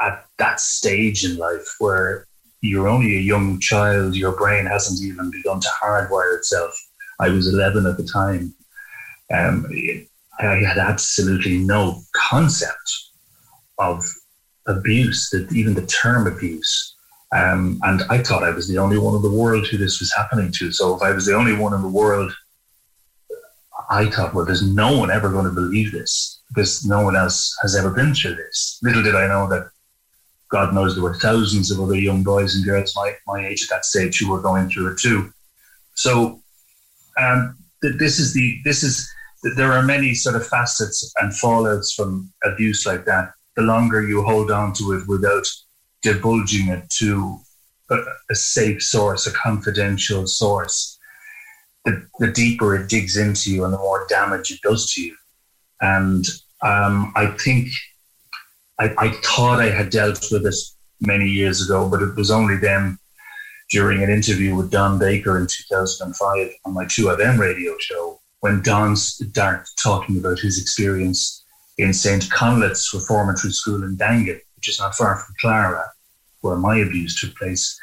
at 0.00 0.24
that 0.38 0.60
stage 0.60 1.24
in 1.24 1.36
life 1.36 1.74
where 1.78 2.26
you're 2.66 2.88
only 2.88 3.16
a 3.16 3.20
young 3.20 3.60
child, 3.60 4.16
your 4.16 4.36
brain 4.36 4.66
hasn't 4.66 5.02
even 5.02 5.30
begun 5.30 5.60
to 5.60 5.68
hardwire 5.82 6.36
itself. 6.36 6.74
I 7.20 7.28
was 7.28 7.52
11 7.52 7.86
at 7.86 7.96
the 7.96 8.04
time. 8.04 8.54
Um, 9.32 9.66
I 10.38 10.56
had 10.56 10.78
absolutely 10.78 11.58
no 11.58 12.02
concept 12.14 13.04
of 13.78 14.04
abuse, 14.66 15.30
that 15.30 15.50
even 15.52 15.74
the 15.74 15.86
term 15.86 16.26
abuse. 16.26 16.94
Um, 17.34 17.80
and 17.82 18.02
I 18.10 18.22
thought 18.22 18.44
I 18.44 18.50
was 18.50 18.68
the 18.68 18.78
only 18.78 18.98
one 18.98 19.14
in 19.14 19.22
the 19.22 19.30
world 19.30 19.66
who 19.66 19.78
this 19.78 20.00
was 20.00 20.12
happening 20.14 20.52
to. 20.52 20.72
So 20.72 20.94
if 20.94 21.02
I 21.02 21.12
was 21.12 21.26
the 21.26 21.34
only 21.34 21.54
one 21.54 21.74
in 21.74 21.82
the 21.82 21.88
world, 21.88 22.32
I 23.90 24.10
thought, 24.10 24.34
well, 24.34 24.44
there's 24.44 24.66
no 24.66 24.98
one 24.98 25.10
ever 25.10 25.30
going 25.30 25.44
to 25.44 25.50
believe 25.50 25.92
this 25.92 26.40
because 26.48 26.84
no 26.84 27.02
one 27.02 27.16
else 27.16 27.56
has 27.62 27.76
ever 27.76 27.90
been 27.90 28.14
through 28.14 28.36
this. 28.36 28.78
Little 28.82 29.02
did 29.02 29.14
I 29.14 29.26
know 29.26 29.48
that 29.48 29.70
God 30.50 30.74
knows 30.74 30.94
there 30.94 31.02
were 31.02 31.18
thousands 31.18 31.70
of 31.70 31.80
other 31.80 31.96
young 31.96 32.22
boys 32.22 32.54
and 32.54 32.64
girls 32.64 32.94
my, 32.94 33.14
my 33.26 33.46
age 33.46 33.64
at 33.64 33.70
that 33.70 33.84
stage 33.84 34.18
who 34.18 34.30
were 34.30 34.40
going 34.40 34.68
through 34.68 34.92
it 34.92 34.98
too. 34.98 35.32
So 35.94 36.40
um, 37.18 37.56
th- 37.82 37.98
this 37.98 38.18
is 38.18 38.32
the 38.32 38.58
this 38.64 38.82
is 38.82 39.10
there 39.56 39.72
are 39.72 39.82
many 39.82 40.14
sort 40.14 40.36
of 40.36 40.46
facets 40.46 41.12
and 41.18 41.32
fallouts 41.32 41.94
from 41.94 42.32
abuse 42.44 42.86
like 42.86 43.04
that. 43.06 43.32
The 43.56 43.62
longer 43.62 44.06
you 44.06 44.22
hold 44.22 44.50
on 44.50 44.72
to 44.74 44.92
it 44.92 45.08
without 45.08 45.46
divulging 46.02 46.68
it 46.68 46.88
to 46.98 47.38
a, 47.90 47.98
a 48.30 48.34
safe 48.34 48.82
source, 48.82 49.26
a 49.26 49.32
confidential 49.32 50.26
source, 50.26 50.98
the, 51.84 52.06
the, 52.18 52.32
deeper 52.32 52.74
it 52.76 52.88
digs 52.88 53.16
into 53.16 53.52
you 53.52 53.64
and 53.64 53.72
the 53.72 53.78
more 53.78 54.06
damage 54.08 54.50
it 54.50 54.60
does 54.62 54.92
to 54.92 55.02
you. 55.02 55.16
And 55.80 56.26
um, 56.62 57.12
I 57.16 57.26
think 57.26 57.68
I, 58.78 58.92
I 58.98 59.10
thought 59.24 59.60
I 59.60 59.70
had 59.70 59.90
dealt 59.90 60.24
with 60.30 60.46
it 60.46 60.54
many 61.00 61.28
years 61.28 61.64
ago, 61.64 61.88
but 61.88 62.02
it 62.02 62.14
was 62.14 62.30
only 62.30 62.56
then 62.56 62.98
during 63.70 64.02
an 64.02 64.10
interview 64.10 64.54
with 64.54 64.70
Don 64.70 64.98
Baker 64.98 65.38
in 65.38 65.46
2005 65.46 66.50
on 66.64 66.74
my 66.74 66.84
2FM 66.84 67.38
radio 67.38 67.76
show 67.78 68.20
when 68.40 68.62
Don 68.62 68.94
started 68.96 69.66
talking 69.82 70.18
about 70.18 70.38
his 70.38 70.60
experience 70.60 71.44
in 71.78 71.92
St. 71.92 72.30
Conleth's 72.30 72.92
Reformatory 72.94 73.52
School 73.52 73.82
in 73.82 73.96
Daingean, 73.96 74.40
which 74.56 74.68
is 74.68 74.78
not 74.78 74.94
far 74.94 75.16
from 75.16 75.34
Clara, 75.40 75.84
where 76.40 76.56
my 76.56 76.78
abuse 76.78 77.20
took 77.20 77.34
place. 77.36 77.78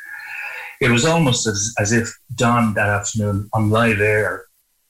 It 0.80 0.90
was 0.90 1.06
almost 1.06 1.48
as, 1.48 1.74
as 1.80 1.92
if 1.92 2.14
Don 2.36 2.74
that 2.76 2.90
afternoon 2.90 3.50
on 3.54 3.70
live 3.70 4.00
air 4.00 4.46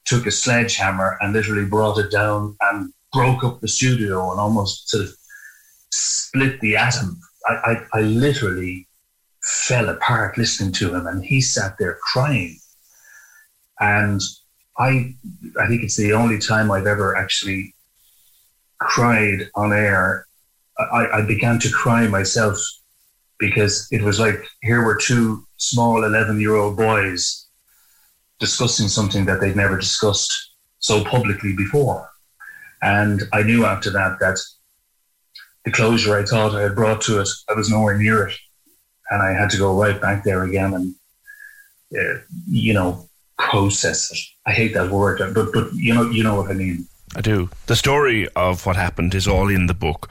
took 0.06 0.26
a 0.26 0.32
sledgehammer 0.32 1.18
and 1.22 1.34
literally 1.34 1.66
brought 1.66 1.98
it 1.98 2.12
down 2.12 2.56
and 2.62 2.94
broke 3.12 3.44
up 3.44 3.62
the 3.62 3.68
studio 3.68 4.32
and 4.32 4.40
almost 4.40 4.90
sort 4.90 5.06
of 5.06 5.14
split 5.94 6.60
the 6.62 6.76
atom. 6.76 7.20
I, 7.48 7.54
I, 7.54 8.00
I 8.00 8.02
literally 8.02 8.88
fell 9.44 9.90
apart 9.90 10.38
listening 10.38 10.72
to 10.74 10.96
him, 10.96 11.06
and 11.08 11.24
he 11.24 11.42
sat 11.42 11.76
there 11.78 12.00
crying. 12.12 12.58
And 13.80 14.22
I, 14.78 15.16
I 15.60 15.68
think 15.68 15.84
it's 15.84 15.98
the 15.98 16.14
only 16.14 16.40
time 16.40 16.72
I've 16.72 16.88
ever 16.88 17.16
actually 17.16 17.76
cried 18.80 19.50
on 19.56 19.72
air. 19.74 20.26
I, 20.80 21.08
I 21.14 21.22
began 21.22 21.60
to 21.60 21.70
cry 21.70 22.08
myself 22.08 22.58
because 23.40 23.88
it 23.92 24.02
was 24.02 24.20
like 24.20 24.44
here 24.62 24.84
were 24.84 24.96
two 24.96 25.46
small 25.58 26.04
11 26.04 26.40
year 26.40 26.56
old 26.56 26.78
boys 26.78 27.48
discussing 28.40 28.88
something 28.88 29.26
that 29.26 29.40
they'd 29.40 29.56
never 29.56 29.78
discussed 29.78 30.32
so 30.80 31.04
publicly 31.04 31.54
before. 31.56 32.10
And 32.82 33.24
I 33.32 33.44
knew 33.44 33.66
after 33.66 33.90
that 33.92 34.18
that 34.20 34.40
the 35.66 35.72
closure 35.72 36.18
I 36.18 36.26
thought 36.26 36.56
I 36.56 36.62
had 36.62 36.76
brought 36.76 37.02
to 37.02 37.22
it, 37.22 37.30
I 37.50 37.54
was 37.54 37.70
nowhere 37.70 37.98
near 37.98 38.28
it. 38.28 38.36
And 39.10 39.22
I 39.22 39.32
had 39.32 39.50
to 39.52 39.58
go 39.58 39.80
right 39.80 40.00
back 40.02 40.24
there 40.24 40.44
again 40.44 40.74
and, 40.74 40.96
uh, 41.98 42.22
you 42.50 42.74
know, 42.74 43.08
process 43.38 44.12
it. 44.12 44.20
I 44.46 44.52
hate 44.52 44.74
that 44.74 44.92
word, 44.92 45.20
but, 45.34 45.52
but 45.54 45.74
you 45.74 45.94
know, 45.94 46.10
you 46.10 46.24
know 46.24 46.36
what 46.36 46.50
I 46.50 46.54
mean. 46.54 46.88
I 47.16 47.22
do. 47.22 47.50
The 47.68 47.76
story 47.76 48.28
of 48.36 48.66
what 48.66 48.76
happened 48.76 49.14
is 49.14 49.28
all 49.28 49.50
in 49.50 49.68
the 49.68 49.74
book 49.74 50.10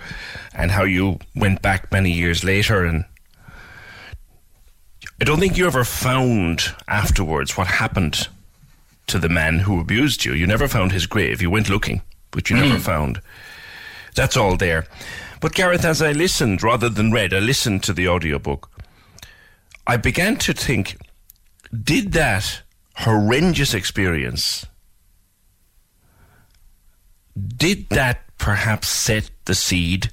and 0.54 0.70
how 0.70 0.84
you 0.84 1.18
went 1.34 1.60
back 1.60 1.90
many 1.90 2.12
years 2.12 2.44
later 2.44 2.84
and 2.84 3.04
I 5.20 5.24
don't 5.24 5.38
think 5.38 5.56
you 5.56 5.66
ever 5.66 5.84
found 5.84 6.74
afterwards 6.88 7.56
what 7.56 7.68
happened 7.68 8.28
to 9.06 9.20
the 9.20 9.28
man 9.28 9.60
who 9.60 9.80
abused 9.80 10.24
you. 10.24 10.32
You 10.32 10.48
never 10.48 10.66
found 10.66 10.90
his 10.90 11.06
grave. 11.06 11.40
You 11.40 11.48
went 11.48 11.68
looking, 11.68 12.02
but 12.32 12.50
you 12.50 12.56
mm. 12.56 12.62
never 12.62 12.80
found. 12.80 13.20
That's 14.16 14.36
all 14.36 14.56
there. 14.56 14.86
But 15.42 15.54
Gareth, 15.54 15.84
as 15.84 16.00
I 16.00 16.12
listened 16.12 16.62
rather 16.62 16.88
than 16.88 17.10
read, 17.10 17.34
I 17.34 17.40
listened 17.40 17.82
to 17.82 17.92
the 17.92 18.06
audiobook. 18.06 18.70
I 19.88 19.96
began 19.96 20.36
to 20.36 20.52
think, 20.52 20.96
did 21.74 22.12
that 22.12 22.62
horrendous 22.94 23.74
experience, 23.74 24.64
did 27.36 27.88
that 27.88 28.22
perhaps 28.38 28.88
set 28.88 29.32
the 29.46 29.56
seed 29.56 30.12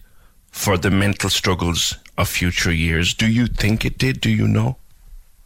for 0.50 0.80
the 0.80 0.90
mental 0.90 1.30
struggles 1.30 1.96
of 2.18 2.28
future 2.28 2.74
years? 2.74 3.14
Do 3.14 3.28
you 3.28 3.46
think 3.46 3.86
it 3.86 4.00
did? 4.00 4.22
Do 4.22 4.32
you 4.32 4.48
know? 4.48 4.78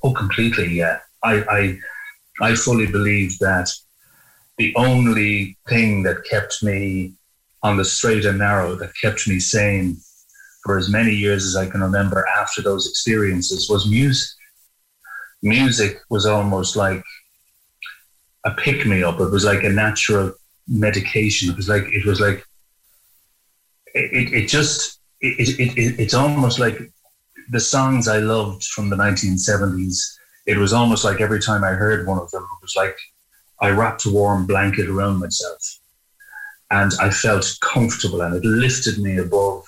Oh, 0.01 0.13
completely, 0.13 0.75
yeah. 0.75 0.99
I, 1.23 1.79
I, 2.39 2.49
I 2.51 2.55
fully 2.55 2.87
believe 2.87 3.37
that 3.39 3.69
the 4.57 4.73
only 4.77 5.57
thing 5.67 6.03
that 6.03 6.23
kept 6.23 6.63
me 6.63 7.15
on 7.63 7.77
the 7.77 7.85
straight 7.85 8.25
and 8.25 8.39
narrow 8.39 8.75
that 8.75 8.91
kept 9.01 9.27
me 9.27 9.39
sane 9.39 9.97
for 10.63 10.77
as 10.77 10.89
many 10.89 11.11
years 11.11 11.45
as 11.45 11.55
I 11.55 11.69
can 11.69 11.81
remember 11.81 12.25
after 12.27 12.61
those 12.61 12.87
experiences 12.87 13.69
was 13.69 13.89
music. 13.89 14.29
Music 15.41 15.99
was 16.09 16.25
almost 16.25 16.75
like 16.75 17.03
a 18.45 18.51
pick 18.51 18.85
me 18.85 19.03
up. 19.03 19.19
It 19.19 19.31
was 19.31 19.45
like 19.45 19.63
a 19.63 19.69
natural 19.69 20.33
medication. 20.67 21.49
It 21.49 21.57
was 21.57 21.67
like 21.67 21.83
it 21.87 22.05
was 22.05 22.19
like 22.21 22.45
it, 23.93 24.33
it 24.33 24.47
just 24.47 24.99
it, 25.21 25.59
it, 25.59 25.77
it, 25.77 25.99
it's 25.99 26.13
almost 26.13 26.59
like 26.59 26.79
the 27.49 27.59
songs 27.59 28.07
I 28.07 28.19
loved 28.19 28.63
from 28.65 28.89
the 28.89 28.95
1970s. 28.95 29.97
It 30.45 30.57
was 30.57 30.73
almost 30.73 31.03
like 31.03 31.21
every 31.21 31.41
time 31.41 31.63
I 31.63 31.71
heard 31.71 32.07
one 32.07 32.19
of 32.19 32.31
them, 32.31 32.43
it 32.43 32.61
was 32.61 32.75
like 32.75 32.97
I 33.59 33.69
wrapped 33.69 34.05
a 34.05 34.11
warm 34.11 34.45
blanket 34.45 34.89
around 34.89 35.19
myself 35.19 35.79
and 36.73 36.91
I 36.99 37.11
felt 37.11 37.45
comfortable 37.61 38.21
and 38.21 38.35
it 38.35 38.43
lifted 38.43 38.97
me 38.97 39.17
above 39.17 39.63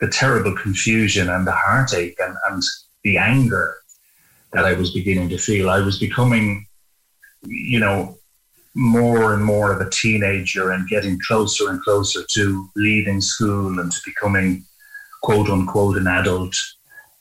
the 0.00 0.08
terrible 0.08 0.54
confusion 0.56 1.28
and 1.30 1.46
the 1.46 1.52
heartache 1.52 2.18
and, 2.18 2.36
and 2.50 2.62
the 3.04 3.18
anger 3.18 3.76
that 4.52 4.64
I 4.64 4.72
was 4.72 4.92
beginning 4.92 5.28
to 5.28 5.38
feel. 5.38 5.70
I 5.70 5.78
was 5.78 6.00
becoming, 6.00 6.66
you 7.44 7.78
know, 7.78 8.18
more 8.74 9.32
and 9.32 9.44
more 9.44 9.70
of 9.72 9.80
a 9.80 9.90
teenager 9.90 10.72
and 10.72 10.88
getting 10.88 11.20
closer 11.24 11.70
and 11.70 11.80
closer 11.82 12.22
to 12.34 12.68
leaving 12.74 13.20
school 13.20 13.78
and 13.78 13.92
to 13.92 14.00
becoming 14.04 14.64
quote 15.22 15.48
unquote 15.48 15.98
an 15.98 16.08
adult 16.08 16.56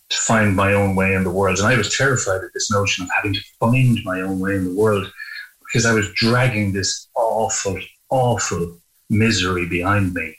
to 0.10 0.18
find 0.18 0.56
my 0.56 0.74
own 0.74 0.96
way 0.96 1.14
in 1.14 1.24
the 1.24 1.32
world. 1.32 1.60
And 1.60 1.68
I 1.68 1.78
was 1.78 1.96
terrified 1.96 2.44
at 2.44 2.54
this 2.56 2.72
notion 2.72 3.04
of 3.04 3.12
having 3.16 3.34
to 3.34 3.42
find 3.60 4.00
my 4.04 4.22
own 4.22 4.40
way 4.40 4.56
in 4.56 4.66
the 4.66 4.80
world 4.80 5.12
because 5.66 5.86
I 5.86 5.94
was 5.94 6.12
dragging 6.14 6.74
this 6.74 7.08
awful, 7.16 7.78
awful 8.10 8.80
misery 9.10 9.68
behind 9.68 10.14
me. 10.14 10.36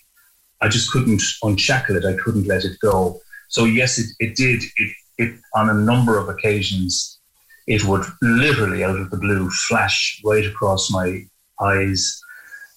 I 0.61 0.69
just 0.69 0.90
couldn't 0.90 1.23
unshackle 1.43 1.97
it. 1.97 2.05
I 2.05 2.15
couldn't 2.23 2.47
let 2.47 2.65
it 2.65 2.78
go. 2.81 3.20
So 3.49 3.65
yes, 3.65 3.99
it, 3.99 4.07
it 4.19 4.36
did. 4.36 4.62
It, 4.77 4.97
it 5.19 5.40
on 5.55 5.70
a 5.70 5.74
number 5.74 6.19
of 6.19 6.28
occasions, 6.28 7.19
it 7.66 7.85
would 7.85 8.05
literally 8.23 8.85
out 8.85 8.99
of 8.99 9.11
the 9.11 9.16
blue 9.16 9.51
flash 9.51 10.20
right 10.24 10.47
across 10.47 10.90
my 10.90 11.24
eyes. 11.61 12.20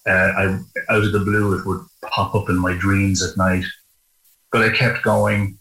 Uh, 0.06 0.12
I, 0.12 0.44
out 0.90 1.04
of 1.04 1.12
the 1.12 1.20
blue, 1.20 1.58
it 1.58 1.66
would 1.66 1.80
pop 2.02 2.34
up 2.34 2.48
in 2.48 2.58
my 2.58 2.74
dreams 2.74 3.22
at 3.22 3.36
night. 3.36 3.64
But 4.50 4.62
I 4.62 4.70
kept 4.70 5.02
going, 5.02 5.58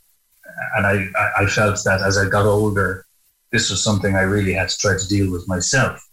and 0.75 0.85
I, 0.85 1.05
I 1.37 1.45
felt 1.45 1.79
that 1.85 2.01
as 2.01 2.17
I 2.17 2.27
got 2.27 2.45
older, 2.45 3.05
this 3.51 3.69
was 3.69 3.83
something 3.83 4.15
I 4.15 4.21
really 4.21 4.53
had 4.53 4.69
to 4.69 4.77
try 4.77 4.97
to 4.97 5.07
deal 5.07 5.31
with 5.31 5.47
myself. 5.47 6.05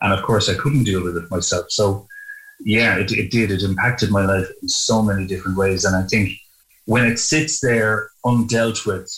And 0.00 0.12
of 0.12 0.22
course, 0.22 0.48
I 0.48 0.54
couldn't 0.54 0.84
deal 0.84 1.02
with 1.02 1.16
it 1.16 1.30
myself. 1.30 1.66
So, 1.70 2.06
yeah, 2.64 2.96
it, 2.96 3.12
it 3.12 3.30
did. 3.30 3.50
It 3.50 3.62
impacted 3.62 4.10
my 4.10 4.24
life 4.24 4.46
in 4.60 4.68
so 4.68 5.02
many 5.02 5.26
different 5.26 5.56
ways. 5.56 5.84
And 5.84 5.96
I 5.96 6.06
think 6.06 6.32
when 6.86 7.04
it 7.04 7.18
sits 7.18 7.60
there 7.60 8.10
undealt 8.24 8.86
with 8.86 9.12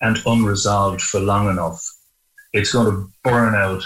and 0.00 0.18
unresolved 0.26 1.00
for 1.00 1.20
long 1.20 1.48
enough, 1.48 1.82
it's 2.52 2.72
going 2.72 2.90
to 2.90 3.10
burn 3.24 3.54
out 3.54 3.82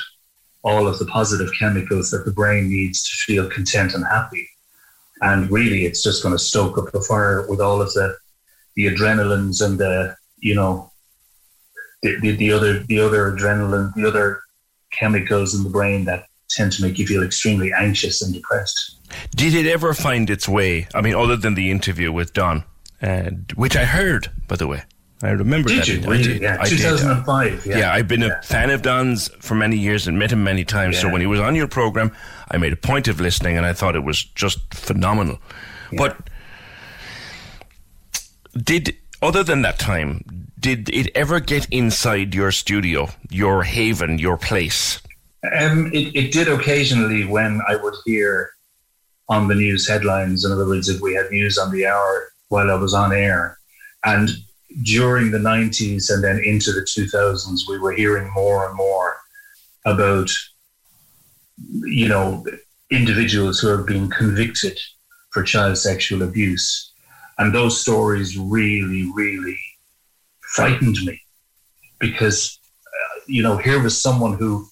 all 0.62 0.88
of 0.88 0.98
the 0.98 1.06
positive 1.06 1.50
chemicals 1.58 2.10
that 2.10 2.24
the 2.24 2.32
brain 2.32 2.68
needs 2.68 3.08
to 3.08 3.14
feel 3.26 3.48
content 3.48 3.94
and 3.94 4.04
happy. 4.04 4.48
And 5.20 5.50
really, 5.50 5.84
it's 5.84 6.02
just 6.02 6.22
going 6.22 6.34
to 6.34 6.42
stoke 6.42 6.76
up 6.76 6.92
the 6.92 7.00
fire 7.00 7.46
with 7.48 7.60
all 7.60 7.80
of 7.80 7.92
the 7.94 8.16
the 8.74 8.86
adrenalines 8.86 9.64
and 9.64 9.78
the 9.78 10.14
you 10.38 10.54
know 10.54 10.92
the, 12.02 12.20
the, 12.20 12.32
the 12.32 12.52
other 12.52 12.80
the 12.80 13.00
other 13.00 13.32
adrenaline, 13.32 13.94
the 13.94 14.06
other 14.06 14.40
chemicals 14.90 15.54
in 15.54 15.64
the 15.64 15.70
brain 15.70 16.04
that 16.04 16.26
tend 16.48 16.72
to 16.72 16.82
make 16.82 16.98
you 16.98 17.06
feel 17.06 17.22
extremely 17.22 17.72
anxious 17.72 18.22
and 18.22 18.32
depressed. 18.32 18.96
Did 19.34 19.54
it 19.54 19.66
ever 19.66 19.94
find 19.94 20.28
its 20.30 20.48
way? 20.48 20.88
I 20.94 21.00
mean, 21.00 21.14
other 21.14 21.36
than 21.36 21.54
the 21.54 21.70
interview 21.70 22.12
with 22.12 22.32
Don, 22.32 22.64
uh, 23.02 23.30
which 23.54 23.76
I 23.76 23.84
heard, 23.84 24.30
by 24.48 24.56
the 24.56 24.66
way. 24.66 24.82
I 25.22 25.30
remember 25.30 25.70
did 25.70 25.78
that. 25.80 25.88
You? 25.88 26.00
Really? 26.00 26.22
Did. 26.24 26.42
Yeah, 26.42 26.62
2005. 26.62 27.64
Yeah. 27.64 27.78
yeah. 27.78 27.92
I've 27.92 28.06
been 28.06 28.22
a 28.22 28.40
fan 28.42 28.68
of 28.70 28.82
Don's 28.82 29.28
for 29.40 29.54
many 29.54 29.76
years 29.76 30.06
and 30.06 30.18
met 30.18 30.30
him 30.30 30.44
many 30.44 30.64
times. 30.64 30.96
Yeah. 30.96 31.02
So 31.02 31.08
when 31.10 31.22
he 31.22 31.26
was 31.26 31.40
on 31.40 31.54
your 31.54 31.68
program, 31.68 32.14
I 32.50 32.58
made 32.58 32.74
a 32.74 32.76
point 32.76 33.08
of 33.08 33.18
listening, 33.18 33.56
and 33.56 33.64
I 33.64 33.72
thought 33.72 33.96
it 33.96 34.04
was 34.04 34.22
just 34.22 34.74
phenomenal. 34.74 35.38
But 35.96 36.28
did 38.52 38.96
other 39.22 39.42
than 39.42 39.62
that 39.62 39.78
time, 39.78 40.50
did 40.58 40.90
it 40.90 41.10
ever 41.14 41.40
get 41.40 41.66
inside 41.70 42.34
your 42.34 42.52
studio, 42.52 43.08
your 43.30 43.62
haven, 43.62 44.18
your 44.18 44.36
place? 44.36 45.00
Um, 45.58 45.90
it, 45.92 46.14
it 46.14 46.32
did 46.32 46.48
occasionally 46.48 47.24
when 47.24 47.60
I 47.68 47.76
would 47.76 47.94
hear 48.04 48.50
on 49.28 49.48
the 49.48 49.54
news 49.54 49.88
headlines. 49.88 50.44
In 50.44 50.52
other 50.52 50.66
words, 50.66 50.88
if 50.88 51.00
we 51.00 51.14
had 51.14 51.30
news 51.30 51.58
on 51.58 51.72
the 51.72 51.86
hour 51.86 52.28
while 52.48 52.70
I 52.70 52.74
was 52.74 52.94
on 52.94 53.12
air, 53.12 53.58
and 54.04 54.30
during 54.82 55.30
the 55.30 55.38
90s 55.38 56.12
and 56.12 56.22
then 56.22 56.38
into 56.44 56.72
the 56.72 56.82
2000s, 56.82 57.60
we 57.68 57.78
were 57.78 57.92
hearing 57.92 58.30
more 58.32 58.66
and 58.66 58.76
more 58.76 59.16
about, 59.84 60.30
you 61.84 62.08
know, 62.08 62.44
individuals 62.90 63.58
who 63.58 63.68
have 63.68 63.86
been 63.86 64.08
convicted 64.10 64.78
for 65.30 65.42
child 65.42 65.78
sexual 65.78 66.22
abuse. 66.22 66.92
And 67.38 67.54
those 67.54 67.80
stories 67.80 68.38
really, 68.38 69.10
really 69.14 69.58
frightened 70.40 70.96
me 71.04 71.20
because, 71.98 72.58
uh, 72.86 73.20
you 73.26 73.42
know, 73.42 73.56
here 73.56 73.82
was 73.82 74.00
someone 74.00 74.34
who 74.34 74.66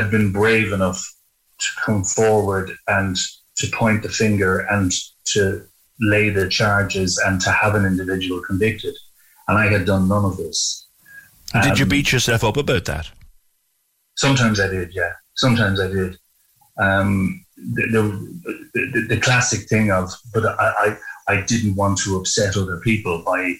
had 0.00 0.10
been 0.10 0.32
brave 0.32 0.72
enough 0.72 1.02
to 1.58 1.68
come 1.84 2.04
forward 2.04 2.70
and 2.88 3.16
to 3.56 3.66
point 3.68 4.02
the 4.02 4.08
finger 4.08 4.60
and 4.70 4.92
to 5.24 5.66
lay 6.00 6.28
the 6.30 6.48
charges 6.48 7.18
and 7.26 7.40
to 7.40 7.50
have 7.50 7.74
an 7.74 7.86
individual 7.86 8.42
convicted 8.42 8.94
and 9.48 9.58
I 9.58 9.66
had 9.66 9.86
done 9.86 10.08
none 10.08 10.24
of 10.24 10.36
this. 10.36 10.86
Did 11.52 11.72
um, 11.72 11.76
you 11.78 11.86
beat 11.86 12.12
yourself 12.12 12.44
up 12.44 12.56
about 12.56 12.84
that? 12.86 13.10
Sometimes 14.16 14.60
I 14.60 14.68
did, 14.68 14.94
yeah. 14.94 15.12
Sometimes 15.34 15.80
I 15.80 15.88
did. 15.88 16.18
Um, 16.78 17.44
the, 17.56 17.86
the, 17.86 18.60
the, 18.74 19.06
the, 19.08 19.20
classic 19.20 19.68
thing 19.68 19.90
of, 19.90 20.12
but 20.34 20.44
I, 20.44 20.96
I, 21.28 21.34
I 21.34 21.40
didn't 21.42 21.74
want 21.74 21.98
to 22.00 22.18
upset 22.18 22.56
other 22.56 22.78
people 22.80 23.22
by 23.24 23.54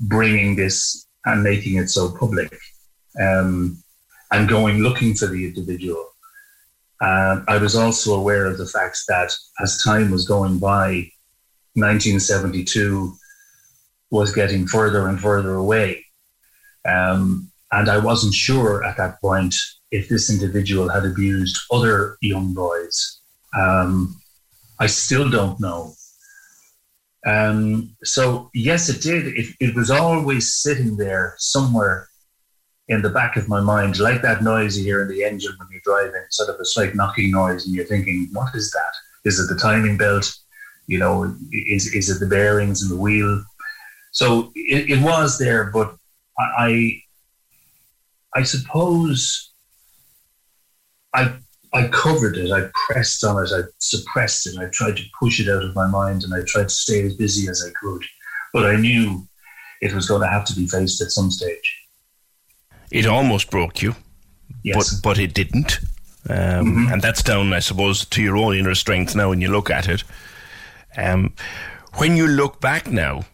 bringing 0.00 0.56
this 0.56 1.06
and 1.26 1.42
making 1.42 1.76
it 1.76 1.88
so 1.90 2.10
public 2.10 2.56
um, 3.20 3.82
and 4.30 4.48
going 4.48 4.78
looking 4.78 5.14
for 5.14 5.26
the 5.26 5.46
individual. 5.46 6.10
Uh, 7.00 7.42
I 7.46 7.58
was 7.58 7.76
also 7.76 8.14
aware 8.14 8.46
of 8.46 8.58
the 8.58 8.66
fact 8.66 8.98
that 9.08 9.32
as 9.60 9.82
time 9.82 10.10
was 10.10 10.26
going 10.26 10.58
by, 10.58 11.10
1972 11.74 13.14
was 14.10 14.34
getting 14.34 14.66
further 14.66 15.08
and 15.08 15.20
further 15.20 15.54
away. 15.54 16.04
Um, 16.84 17.50
and 17.70 17.88
I 17.88 17.98
wasn't 17.98 18.34
sure 18.34 18.84
at 18.84 18.96
that 18.96 19.20
point 19.20 19.54
if 19.90 20.08
this 20.08 20.30
individual 20.30 20.88
had 20.88 21.04
abused 21.04 21.56
other 21.70 22.16
young 22.20 22.54
boys. 22.54 23.20
Um, 23.56 24.20
I 24.80 24.86
still 24.86 25.30
don't 25.30 25.60
know. 25.60 25.94
Um, 27.26 27.96
so, 28.04 28.50
yes, 28.54 28.88
it 28.88 29.02
did. 29.02 29.26
It, 29.26 29.54
it 29.60 29.74
was 29.74 29.90
always 29.90 30.54
sitting 30.54 30.96
there 30.96 31.34
somewhere 31.38 32.07
in 32.88 33.02
the 33.02 33.10
back 33.10 33.36
of 33.36 33.48
my 33.48 33.60
mind, 33.60 33.98
like 33.98 34.22
that 34.22 34.42
noise 34.42 34.78
you 34.78 34.84
hear 34.84 35.02
in 35.02 35.08
the 35.08 35.22
engine 35.22 35.52
when 35.58 35.68
you're 35.70 35.80
driving, 35.84 36.24
sort 36.30 36.48
of 36.48 36.58
a 36.58 36.64
slight 36.64 36.94
knocking 36.94 37.30
noise, 37.30 37.66
and 37.66 37.74
you're 37.74 37.84
thinking, 37.84 38.28
what 38.32 38.54
is 38.54 38.70
that? 38.70 39.28
Is 39.28 39.38
it 39.38 39.52
the 39.52 39.60
timing 39.60 39.98
belt? 39.98 40.34
You 40.86 40.98
know, 40.98 41.36
is, 41.52 41.94
is 41.94 42.08
it 42.08 42.18
the 42.18 42.26
bearings 42.26 42.82
in 42.82 42.88
the 42.88 43.00
wheel? 43.00 43.44
So 44.12 44.52
it, 44.54 44.88
it 44.90 45.02
was 45.02 45.38
there, 45.38 45.70
but 45.70 45.96
I, 46.38 47.02
I 48.34 48.42
suppose 48.42 49.52
I, 51.14 51.36
I 51.74 51.88
covered 51.88 52.38
it. 52.38 52.50
I 52.50 52.70
pressed 52.86 53.22
on 53.22 53.44
it. 53.44 53.50
I 53.52 53.68
suppressed 53.78 54.46
it. 54.46 54.58
I 54.58 54.70
tried 54.72 54.96
to 54.96 55.04
push 55.20 55.40
it 55.40 55.50
out 55.50 55.62
of 55.62 55.74
my 55.74 55.86
mind, 55.86 56.24
and 56.24 56.32
I 56.32 56.40
tried 56.46 56.70
to 56.70 56.74
stay 56.74 57.04
as 57.04 57.16
busy 57.16 57.50
as 57.50 57.62
I 57.66 57.70
could. 57.78 58.02
But 58.54 58.64
I 58.64 58.76
knew 58.76 59.28
it 59.82 59.92
was 59.92 60.08
going 60.08 60.22
to 60.22 60.28
have 60.28 60.46
to 60.46 60.54
be 60.54 60.66
faced 60.66 61.02
at 61.02 61.10
some 61.10 61.30
stage. 61.30 61.87
It 62.90 63.06
almost 63.06 63.50
broke 63.50 63.82
you, 63.82 63.94
yes. 64.62 64.76
but 64.76 65.02
but 65.02 65.18
it 65.18 65.34
didn't. 65.34 65.80
Um, 66.28 66.36
mm-hmm. 66.36 66.92
And 66.92 67.02
that's 67.02 67.22
down, 67.22 67.52
I 67.52 67.60
suppose, 67.60 68.04
to 68.06 68.22
your 68.22 68.36
own 68.36 68.54
inner 68.54 68.74
strength 68.74 69.14
now 69.14 69.30
when 69.30 69.40
you 69.40 69.50
look 69.50 69.70
at 69.70 69.88
it. 69.88 70.04
Um, 70.96 71.34
when 71.94 72.16
you 72.16 72.26
look 72.26 72.60
back 72.60 72.90
now, 72.90 73.24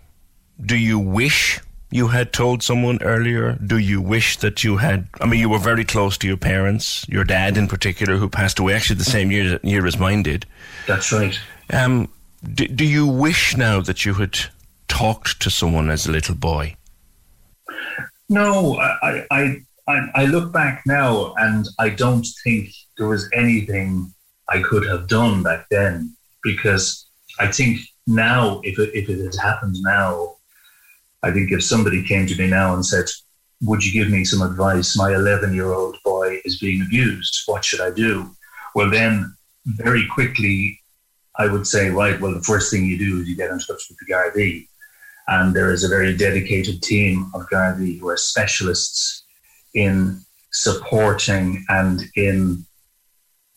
do 0.65 0.77
you 0.77 0.99
wish 0.99 1.61
you 1.91 2.09
had 2.09 2.33
told 2.33 2.63
someone 2.63 3.03
earlier? 3.03 3.59
Do 3.65 3.79
you 3.79 4.01
wish 4.01 4.37
that 4.39 4.65
you 4.65 4.77
had? 4.77 5.09
I 5.21 5.27
mean, 5.27 5.41
you 5.41 5.49
were 5.49 5.59
very 5.59 5.85
close 5.85 6.19
to 6.19 6.27
your 6.27 6.37
parents, 6.37 7.07
your 7.09 7.25
dad 7.25 7.57
in 7.57 7.69
particular, 7.69 8.17
who 8.17 8.29
passed 8.29 8.59
away 8.59 8.75
actually 8.75 8.97
the 8.97 9.05
same 9.05 9.31
year, 9.31 9.59
year 9.63 9.87
as 9.87 9.99
mine 9.99 10.23
did. 10.23 10.47
That's 10.87 11.13
right. 11.13 11.39
Um, 11.73 12.09
do, 12.53 12.67
do 12.67 12.85
you 12.85 13.07
wish 13.07 13.57
now 13.57 13.81
that 13.81 14.05
you 14.05 14.15
had 14.15 14.39
talked 14.89 15.41
to 15.41 15.51
someone 15.51 15.91
as 15.91 16.07
a 16.07 16.13
little 16.13 16.35
boy? 16.35 16.77
No, 18.35 18.77
I, 18.79 19.25
I, 19.31 19.63
I, 19.87 20.01
I 20.17 20.25
look 20.27 20.53
back 20.53 20.83
now 20.87 21.35
and 21.39 21.69
I 21.79 21.89
don't 21.89 22.27
think 22.43 22.71
there 22.99 23.07
was 23.07 23.31
anything 23.33 24.13
I 24.49 24.61
could 24.61 24.85
have 24.89 25.07
done 25.07 25.45
back 25.45 25.67
then 25.71 26.17
because 26.43 27.07
I 27.39 27.47
think 27.47 27.79
now, 28.09 28.61
if 28.65 28.77
it, 28.81 28.91
if 28.93 29.09
it 29.09 29.23
had 29.23 29.37
happened 29.41 29.77
now, 29.83 30.35
I 31.23 31.31
think 31.31 31.53
if 31.53 31.63
somebody 31.63 32.03
came 32.03 32.27
to 32.27 32.37
me 32.37 32.49
now 32.49 32.75
and 32.75 32.85
said, 32.85 33.05
Would 33.63 33.85
you 33.85 33.93
give 33.93 34.11
me 34.11 34.25
some 34.25 34.43
advice? 34.43 34.97
My 34.97 35.15
11 35.15 35.55
year 35.55 35.73
old 35.73 35.97
boy 36.05 36.41
is 36.45 36.59
being 36.59 36.83
abused. 36.83 37.43
What 37.47 37.65
should 37.65 37.81
I 37.81 37.93
do? 37.93 38.35
Well, 38.75 38.91
then 38.91 39.33
very 39.65 40.09
quickly, 40.09 40.81
I 41.37 41.47
would 41.47 41.69
say, 41.69 41.89
Right, 41.89 42.21
well, 42.21 42.35
the 42.35 42.43
first 42.43 42.73
thing 42.73 42.85
you 42.85 42.99
do 42.99 43.21
is 43.21 43.29
you 43.29 43.37
get 43.37 43.51
in 43.51 43.61
touch 43.61 43.89
with 43.89 43.97
the 44.01 44.13
Gardaí. 44.13 44.67
And 45.29 45.55
there 45.55 45.71
is 45.71 45.85
a 45.85 45.89
very 45.89 46.17
dedicated 46.17 46.83
team 46.83 47.31
of 47.35 47.49
Gardaí 47.49 47.99
who 47.99 48.09
are 48.09 48.17
specialists 48.17 49.25
in 49.75 50.21
supporting 50.53 51.65
and 51.69 52.03
in 52.15 52.65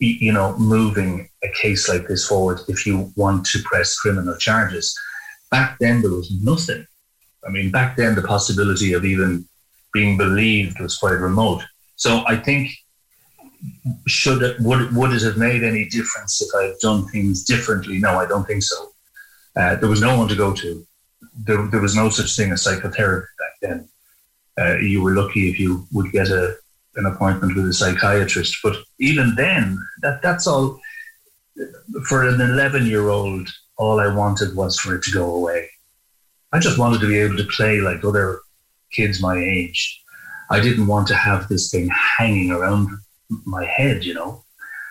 you 0.00 0.32
know 0.32 0.56
moving 0.58 1.28
a 1.44 1.48
case 1.50 1.88
like 1.88 2.06
this 2.06 2.26
forward 2.26 2.60
if 2.68 2.86
you 2.86 3.12
want 3.16 3.44
to 3.46 3.60
press 3.64 3.96
criminal 3.96 4.36
charges 4.36 4.96
back 5.50 5.76
then 5.80 6.02
there 6.02 6.10
was 6.10 6.30
nothing 6.42 6.86
I 7.48 7.50
mean, 7.50 7.70
back 7.70 7.96
then 7.96 8.14
the 8.14 8.22
possibility 8.22 8.92
of 8.92 9.04
even 9.04 9.46
being 9.92 10.16
believed 10.16 10.80
was 10.80 10.98
quite 10.98 11.12
remote. 11.12 11.62
So 11.96 12.22
I 12.26 12.36
think 12.36 12.70
should 14.06 14.42
it, 14.42 14.60
would 14.60 14.94
would 14.94 15.12
it 15.12 15.22
have 15.22 15.36
made 15.36 15.64
any 15.64 15.88
difference 15.88 16.40
if 16.42 16.48
I 16.54 16.64
had 16.64 16.78
done 16.80 17.08
things 17.08 17.44
differently? 17.44 17.98
No, 17.98 18.18
I 18.18 18.26
don't 18.26 18.46
think 18.46 18.62
so. 18.62 18.92
Uh, 19.56 19.76
there 19.76 19.88
was 19.88 20.00
no 20.00 20.16
one 20.16 20.28
to 20.28 20.36
go 20.36 20.52
to. 20.52 20.86
There, 21.44 21.66
there 21.68 21.80
was 21.80 21.94
no 21.94 22.10
such 22.10 22.34
thing 22.36 22.52
as 22.52 22.62
psychotherapy 22.62 23.26
back 23.38 23.52
then. 23.62 23.88
Uh, 24.60 24.76
you 24.78 25.02
were 25.02 25.14
lucky 25.14 25.48
if 25.50 25.58
you 25.60 25.86
would 25.92 26.10
get 26.12 26.28
a 26.28 26.56
an 26.96 27.06
appointment 27.06 27.54
with 27.54 27.68
a 27.68 27.72
psychiatrist. 27.72 28.58
But 28.62 28.76
even 28.98 29.34
then, 29.36 29.78
that 30.02 30.20
that's 30.22 30.46
all. 30.46 30.80
For 32.08 32.28
an 32.28 32.40
eleven 32.40 32.86
year 32.86 33.08
old, 33.08 33.48
all 33.76 34.00
I 34.00 34.12
wanted 34.12 34.54
was 34.54 34.78
for 34.78 34.94
it 34.94 35.02
to 35.04 35.12
go 35.12 35.34
away. 35.34 35.68
I 36.52 36.58
just 36.58 36.78
wanted 36.78 37.00
to 37.00 37.08
be 37.08 37.18
able 37.18 37.36
to 37.36 37.44
play 37.44 37.80
like 37.80 38.04
other 38.04 38.40
kids 38.92 39.20
my 39.20 39.36
age. 39.36 40.02
I 40.50 40.60
didn't 40.60 40.86
want 40.86 41.06
to 41.08 41.14
have 41.14 41.48
this 41.48 41.70
thing 41.70 41.90
hanging 42.18 42.50
around 42.50 42.88
my 43.44 43.64
head, 43.64 44.04
you 44.04 44.14
know. 44.14 44.44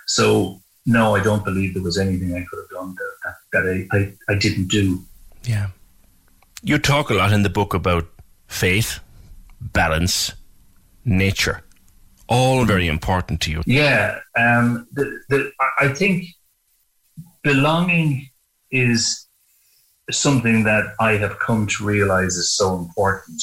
So 0.05 0.61
no, 0.85 1.15
I 1.15 1.23
don't 1.23 1.43
believe 1.43 1.73
there 1.73 1.83
was 1.83 1.97
anything 1.97 2.33
I 2.33 2.45
could 2.49 2.59
have 2.59 2.69
done 2.69 2.95
that, 2.95 3.13
that, 3.23 3.35
that 3.53 3.87
I, 3.91 3.97
I, 3.97 4.13
I 4.33 4.37
didn't 4.37 4.67
do. 4.67 5.03
Yeah. 5.43 5.67
You 6.63 6.79
talk 6.79 7.09
a 7.09 7.13
lot 7.13 7.33
in 7.33 7.43
the 7.43 7.49
book 7.49 7.73
about 7.73 8.07
faith, 8.47 8.99
balance, 9.61 10.33
nature, 11.05 11.63
all 12.27 12.65
very 12.65 12.87
important 12.87 13.41
to 13.41 13.51
you. 13.51 13.61
Yeah, 13.65 14.19
um, 14.35 14.87
the, 14.91 15.19
the, 15.29 15.51
I 15.79 15.89
think 15.89 16.25
belonging 17.43 18.29
is 18.71 19.27
something 20.11 20.63
that 20.63 20.93
I 20.99 21.13
have 21.13 21.39
come 21.39 21.67
to 21.67 21.85
realize 21.85 22.35
is 22.35 22.51
so 22.55 22.75
important. 22.75 23.41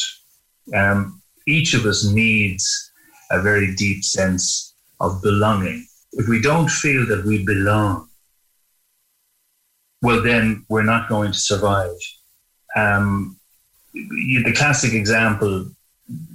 Um, 0.74 1.22
each 1.46 1.74
of 1.74 1.84
us 1.86 2.04
needs 2.04 2.90
a 3.30 3.40
very 3.40 3.74
deep 3.74 4.02
sense 4.04 4.74
of 5.00 5.22
belonging. 5.22 5.86
If 6.12 6.28
we 6.28 6.40
don't 6.40 6.70
feel 6.70 7.06
that 7.06 7.24
we 7.24 7.44
belong, 7.44 8.08
well, 10.02 10.22
then 10.22 10.64
we're 10.68 10.82
not 10.82 11.08
going 11.08 11.32
to 11.32 11.38
survive. 11.38 11.90
Um, 12.76 13.36
the 13.92 14.52
classic 14.56 14.92
example 14.92 15.70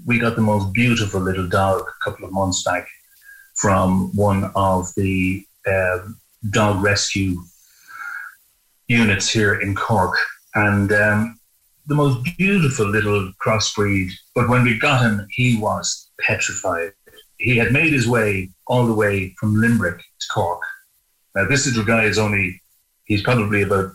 we 0.06 0.20
got 0.20 0.36
the 0.36 0.42
most 0.42 0.74
beautiful 0.74 1.20
little 1.20 1.48
dog 1.48 1.82
a 1.82 2.04
couple 2.04 2.26
of 2.26 2.32
months 2.32 2.64
back 2.64 2.88
from 3.56 4.16
one 4.16 4.52
of 4.56 4.94
the 4.96 5.46
uh, 5.68 6.00
dog 6.50 6.82
rescue 6.82 7.42
units 8.88 9.30
here 9.30 9.60
in 9.60 9.76
Cork. 9.76 10.16
And 10.56 10.92
um, 10.92 11.40
the 11.88 11.96
most 11.96 12.28
beautiful 12.38 12.88
little 12.88 13.32
crossbreed. 13.46 14.12
But 14.34 14.50
when 14.50 14.64
we 14.64 14.80
got 14.80 15.02
him, 15.02 15.28
he 15.30 15.58
was 15.58 16.10
petrified. 16.20 16.94
He 17.38 17.58
had 17.58 17.72
made 17.72 17.94
his 17.94 18.08
way 18.08 18.50
all 18.68 18.86
the 18.88 18.94
way 18.94 19.36
from 19.40 19.60
Limerick 19.60 19.98
to 19.98 20.28
Cork. 20.34 20.62
Now, 21.36 21.46
this 21.48 21.68
little 21.68 21.86
guy 21.86 22.06
is 22.06 22.18
only, 22.18 22.62
he's 23.06 23.22
probably 23.22 23.62
about 23.62 23.92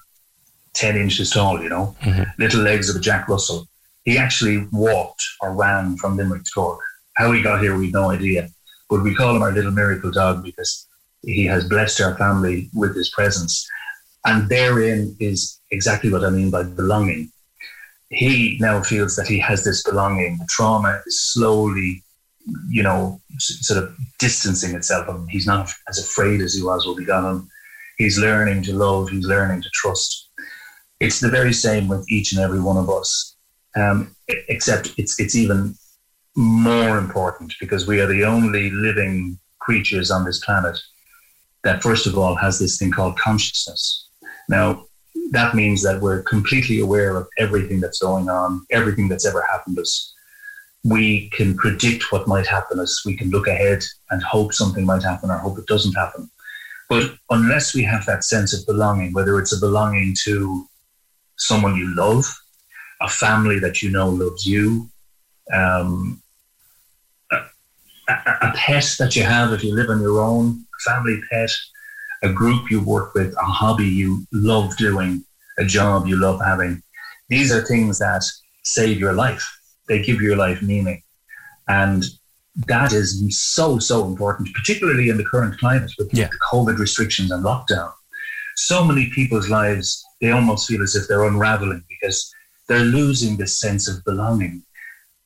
10 0.74 0.96
inches 0.96 1.30
tall, 1.30 1.62
you 1.62 1.68
know, 1.68 1.96
mm-hmm. 2.02 2.22
little 2.38 2.60
legs 2.60 2.88
of 2.88 2.96
a 2.96 3.00
Jack 3.00 3.28
Russell. 3.28 3.66
He 4.04 4.18
actually 4.18 4.66
walked 4.72 5.22
or 5.40 5.54
ran 5.54 5.96
from 5.96 6.16
Limerick 6.16 6.44
to 6.44 6.50
Cork. 6.54 6.80
How 7.16 7.32
he 7.32 7.42
got 7.42 7.62
here, 7.62 7.76
we've 7.76 7.92
no 7.92 8.10
idea. 8.10 8.48
But 8.90 9.02
we 9.02 9.14
call 9.14 9.34
him 9.34 9.42
our 9.42 9.52
little 9.52 9.70
miracle 9.70 10.10
dog 10.10 10.44
because 10.44 10.86
he 11.22 11.46
has 11.46 11.68
blessed 11.68 12.00
our 12.00 12.16
family 12.18 12.70
with 12.74 12.94
his 12.94 13.08
presence. 13.10 13.66
And 14.26 14.48
therein 14.48 15.16
is 15.20 15.60
exactly 15.70 16.10
what 16.10 16.24
I 16.24 16.30
mean 16.30 16.50
by 16.50 16.64
belonging. 16.64 17.30
He 18.10 18.58
now 18.60 18.82
feels 18.82 19.16
that 19.16 19.26
he 19.26 19.38
has 19.38 19.64
this 19.64 19.82
belonging. 19.82 20.38
The 20.38 20.46
trauma 20.48 21.00
is 21.06 21.20
slowly, 21.32 22.02
you 22.68 22.82
know, 22.82 23.20
sort 23.38 23.82
of 23.82 23.96
distancing 24.18 24.74
itself. 24.74 25.08
And 25.08 25.28
he's 25.30 25.46
not 25.46 25.70
as 25.88 25.98
afraid 25.98 26.40
as 26.40 26.54
he 26.54 26.62
was 26.62 26.86
when 26.86 26.96
we 26.96 27.04
got 27.04 27.28
him. 27.28 27.48
He's 27.96 28.18
learning 28.18 28.62
to 28.64 28.74
love. 28.74 29.10
He's 29.10 29.24
learning 29.24 29.62
to 29.62 29.70
trust. 29.72 30.23
It's 31.04 31.20
the 31.20 31.28
very 31.28 31.52
same 31.52 31.86
with 31.86 32.10
each 32.10 32.32
and 32.32 32.40
every 32.40 32.60
one 32.60 32.78
of 32.78 32.88
us, 32.88 33.36
um, 33.76 34.16
except 34.48 34.94
it's 34.96 35.20
it's 35.20 35.36
even 35.36 35.74
more 36.34 36.96
important 36.96 37.52
because 37.60 37.86
we 37.86 38.00
are 38.00 38.06
the 38.06 38.24
only 38.24 38.70
living 38.70 39.38
creatures 39.58 40.10
on 40.10 40.24
this 40.24 40.42
planet 40.42 40.78
that, 41.62 41.82
first 41.82 42.06
of 42.06 42.16
all, 42.16 42.34
has 42.36 42.58
this 42.58 42.78
thing 42.78 42.90
called 42.90 43.18
consciousness. 43.18 44.08
Now, 44.48 44.86
that 45.30 45.54
means 45.54 45.82
that 45.82 46.00
we're 46.00 46.22
completely 46.22 46.80
aware 46.80 47.16
of 47.18 47.28
everything 47.38 47.80
that's 47.80 48.00
going 48.00 48.30
on, 48.30 48.64
everything 48.70 49.08
that's 49.10 49.26
ever 49.26 49.42
happened 49.42 49.76
to 49.76 49.82
us. 49.82 50.14
We 50.84 51.28
can 51.36 51.54
predict 51.54 52.12
what 52.12 52.26
might 52.26 52.46
happen 52.46 52.80
us. 52.80 53.04
We 53.04 53.14
can 53.14 53.28
look 53.28 53.46
ahead 53.46 53.84
and 54.10 54.22
hope 54.22 54.54
something 54.54 54.86
might 54.86 55.02
happen 55.02 55.30
or 55.30 55.36
hope 55.36 55.58
it 55.58 55.66
doesn't 55.66 55.92
happen. 55.92 56.30
But 56.88 57.14
unless 57.28 57.74
we 57.74 57.82
have 57.82 58.06
that 58.06 58.24
sense 58.24 58.54
of 58.54 58.66
belonging, 58.66 59.12
whether 59.12 59.38
it's 59.38 59.56
a 59.56 59.60
belonging 59.60 60.14
to 60.24 60.66
someone 61.36 61.76
you 61.76 61.94
love, 61.94 62.24
a 63.00 63.08
family 63.08 63.58
that 63.58 63.82
you 63.82 63.90
know 63.90 64.08
loves 64.08 64.46
you, 64.46 64.88
um, 65.52 66.22
a, 67.30 68.12
a, 68.42 68.52
pet 68.54 68.94
that 68.98 69.16
you 69.16 69.22
have 69.22 69.52
if 69.52 69.62
you 69.62 69.74
live 69.74 69.90
on 69.90 70.00
your 70.00 70.20
own, 70.20 70.64
a 70.74 70.90
family 70.90 71.20
pet, 71.30 71.50
a 72.22 72.32
group 72.32 72.70
you 72.70 72.80
work 72.82 73.14
with, 73.14 73.34
a 73.34 73.44
hobby 73.44 73.86
you 73.86 74.26
love 74.32 74.76
doing, 74.76 75.24
a 75.58 75.64
job 75.64 76.06
you 76.06 76.16
love 76.16 76.40
having. 76.44 76.82
These 77.28 77.52
are 77.52 77.62
things 77.62 77.98
that 77.98 78.24
save 78.62 78.98
your 78.98 79.12
life. 79.12 79.44
They 79.88 80.02
give 80.02 80.20
your 80.20 80.36
life 80.36 80.62
meaning. 80.62 81.02
And 81.68 82.04
that 82.66 82.92
is 82.92 83.22
so, 83.30 83.78
so 83.78 84.06
important, 84.06 84.54
particularly 84.54 85.08
in 85.08 85.16
the 85.16 85.24
current 85.24 85.58
climate 85.58 85.90
with 85.98 86.12
yeah. 86.12 86.28
the 86.28 86.38
COVID 86.52 86.78
restrictions 86.78 87.30
and 87.30 87.44
lockdown. 87.44 87.92
So 88.56 88.84
many 88.84 89.10
people's 89.10 89.48
lives, 89.48 90.03
they 90.24 90.30
almost 90.30 90.66
feel 90.66 90.82
as 90.82 90.96
if 90.96 91.06
they're 91.06 91.24
unraveling 91.24 91.84
because 91.86 92.34
they're 92.66 92.78
losing 92.80 93.36
this 93.36 93.58
sense 93.58 93.88
of 93.88 94.02
belonging. 94.04 94.62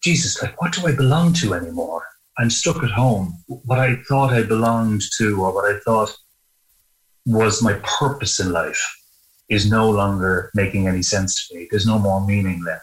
Jesus, 0.03 0.43
like, 0.43 0.61
what 0.61 0.73
do 0.73 0.89
I 0.89 0.95
belong 0.95 1.33
to 1.35 1.55
anymore? 1.55 2.03
I'm 2.37 2.51
stuck 2.51 2.83
at 2.83 2.91
home. 2.91 3.39
What 3.47 3.79
I 3.79 3.97
thought 4.09 4.33
I 4.33 4.43
belonged 4.43 5.03
to, 5.19 5.41
or 5.41 5.55
what 5.55 5.73
I 5.73 5.79
thought 5.85 6.17
was 7.27 7.63
my 7.63 7.75
purpose 7.85 8.41
in 8.41 8.51
life 8.51 8.83
is 9.49 9.71
no 9.71 9.89
longer 9.89 10.51
making 10.55 10.89
any 10.89 11.03
sense 11.03 11.47
to 11.47 11.55
me. 11.55 11.69
There's 11.71 11.87
no 11.87 12.01
more 12.01 12.27
meaning 12.27 12.65
left. 12.65 12.83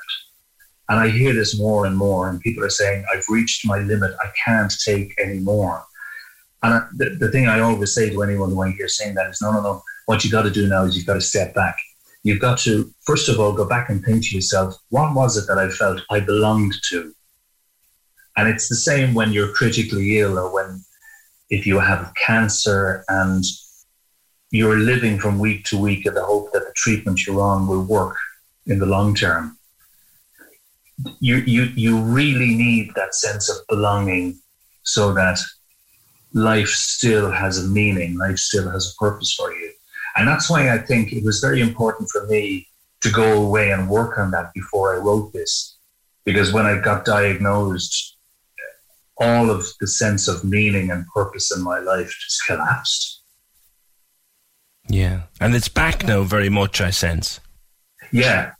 And 0.87 0.97
I 0.97 1.09
hear 1.09 1.33
this 1.33 1.57
more 1.57 1.85
and 1.85 1.97
more, 1.97 2.29
and 2.29 2.39
people 2.39 2.63
are 2.63 2.69
saying, 2.69 3.03
I've 3.13 3.25
reached 3.27 3.65
my 3.65 3.79
limit. 3.79 4.13
I 4.21 4.27
can't 4.45 4.73
take 4.85 5.13
any 5.19 5.39
more. 5.39 5.83
And 6.63 6.75
I, 6.75 6.87
the, 6.95 7.09
the 7.19 7.29
thing 7.29 7.47
I 7.47 7.59
always 7.59 7.93
say 7.93 8.09
to 8.09 8.23
anyone 8.23 8.51
who 8.51 8.61
I 8.61 8.71
hear 8.71 8.87
saying 8.87 9.15
that 9.15 9.29
is, 9.31 9.41
no, 9.41 9.51
no, 9.51 9.61
no. 9.61 9.83
What 10.05 10.23
you 10.23 10.31
got 10.31 10.43
to 10.43 10.51
do 10.51 10.67
now 10.69 10.83
is 10.85 10.95
you've 10.95 11.07
got 11.07 11.15
to 11.15 11.21
step 11.21 11.53
back. 11.53 11.75
You've 12.25 12.39
got 12.39 12.57
to, 12.59 12.91
first 13.01 13.29
of 13.29 13.39
all, 13.39 13.53
go 13.53 13.65
back 13.69 13.89
and 13.89 14.03
think 14.03 14.23
to 14.23 14.35
yourself, 14.35 14.75
what 14.89 15.13
was 15.13 15.37
it 15.37 15.45
that 15.47 15.59
I 15.59 15.69
felt 15.69 16.01
I 16.09 16.19
belonged 16.19 16.73
to? 16.89 17.13
And 18.35 18.49
it's 18.49 18.67
the 18.67 18.75
same 18.75 19.13
when 19.13 19.31
you're 19.31 19.53
critically 19.53 20.17
ill 20.17 20.39
or 20.39 20.51
when, 20.51 20.83
if 21.51 21.67
you 21.67 21.77
have 21.79 22.11
cancer 22.15 23.05
and 23.09 23.43
you're 24.49 24.79
living 24.79 25.19
from 25.19 25.37
week 25.37 25.65
to 25.65 25.77
week 25.77 26.07
in 26.07 26.15
the 26.15 26.25
hope 26.25 26.51
that 26.53 26.65
the 26.65 26.73
treatment 26.75 27.27
you're 27.27 27.39
on 27.39 27.67
will 27.67 27.83
work 27.83 28.17
in 28.65 28.79
the 28.79 28.87
long 28.87 29.13
term. 29.13 29.59
You, 31.19 31.43
you, 31.45 31.65
you 31.75 32.01
really 32.01 32.55
need 32.55 32.89
that 32.95 33.13
sense 33.13 33.51
of 33.51 33.57
belonging 33.69 34.39
so 34.81 35.13
that 35.13 35.37
life 36.33 36.69
still 36.69 37.29
has 37.29 37.63
a 37.63 37.67
meaning, 37.67 38.17
life 38.17 38.39
still 38.39 38.67
has 38.71 38.91
a 38.91 38.95
purpose 38.97 39.31
for 39.35 39.53
you. 39.53 39.71
And 40.15 40.27
that's 40.27 40.49
why 40.49 40.71
I 40.71 40.77
think 40.77 41.11
it 41.11 41.23
was 41.23 41.39
very 41.39 41.61
important 41.61 42.09
for 42.09 42.25
me 42.27 42.67
to 43.01 43.11
go 43.11 43.41
away 43.41 43.71
and 43.71 43.89
work 43.89 44.17
on 44.17 44.31
that 44.31 44.53
before 44.53 44.95
I 44.95 44.99
wrote 44.99 45.33
this. 45.33 45.77
Because 46.23 46.51
when 46.51 46.65
I 46.65 46.79
got 46.79 47.05
diagnosed, 47.05 48.15
all 49.17 49.49
of 49.49 49.65
the 49.79 49.87
sense 49.87 50.27
of 50.27 50.43
meaning 50.43 50.91
and 50.91 51.07
purpose 51.07 51.55
in 51.55 51.63
my 51.63 51.79
life 51.79 52.13
just 52.21 52.45
collapsed. 52.45 53.21
Yeah, 54.87 55.23
and 55.39 55.55
it's 55.55 55.67
back 55.67 56.05
now 56.05 56.23
very 56.23 56.49
much. 56.49 56.81
I 56.81 56.89
sense. 56.91 57.39
Yeah, 58.11 58.51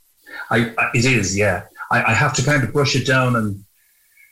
I, 0.50 0.74
I 0.78 0.90
it 0.94 1.06
is. 1.06 1.38
Yeah, 1.38 1.64
I, 1.92 2.04
I, 2.04 2.14
have 2.14 2.34
to 2.36 2.44
kind 2.44 2.64
of 2.64 2.74
brush 2.74 2.96
it 2.96 3.06
down 3.06 3.36
and 3.36 3.64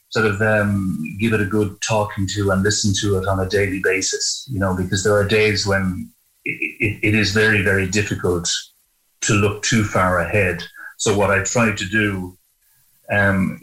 sort 0.10 0.26
of 0.26 0.42
um, 0.42 1.04
give 1.20 1.34
it 1.34 1.42
a 1.42 1.46
good 1.46 1.76
talking 1.88 2.28
to 2.30 2.52
and 2.52 2.64
listen 2.64 2.94
to 3.02 3.18
it 3.18 3.28
on 3.28 3.40
a 3.40 3.50
daily 3.50 3.80
basis. 3.84 4.48
You 4.52 4.60
know, 4.60 4.76
because 4.76 5.04
there 5.04 5.14
are 5.14 5.28
days 5.28 5.68
when 5.68 6.12
it, 6.46 7.00
it, 7.04 7.16
is 7.16 7.32
very 7.32 7.62
very 7.62 7.88
difficult 7.88 8.50
to 9.22 9.34
look 9.34 9.64
too 9.64 9.84
far 9.84 10.20
ahead. 10.20 10.64
So 10.98 11.18
what 11.18 11.32
I 11.32 11.44
try 11.44 11.74
to 11.74 11.86
do 11.86 12.38
um, 13.10 13.60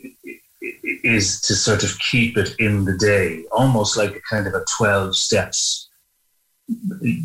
is 1.04 1.40
to 1.42 1.54
sort 1.54 1.84
of 1.84 1.98
keep 1.98 2.36
it 2.36 2.54
in 2.58 2.84
the 2.84 2.96
day, 2.96 3.44
almost 3.52 3.96
like 3.96 4.14
a 4.14 4.20
kind 4.28 4.46
of 4.46 4.54
a 4.54 4.64
twelve 4.76 5.16
steps 5.16 5.88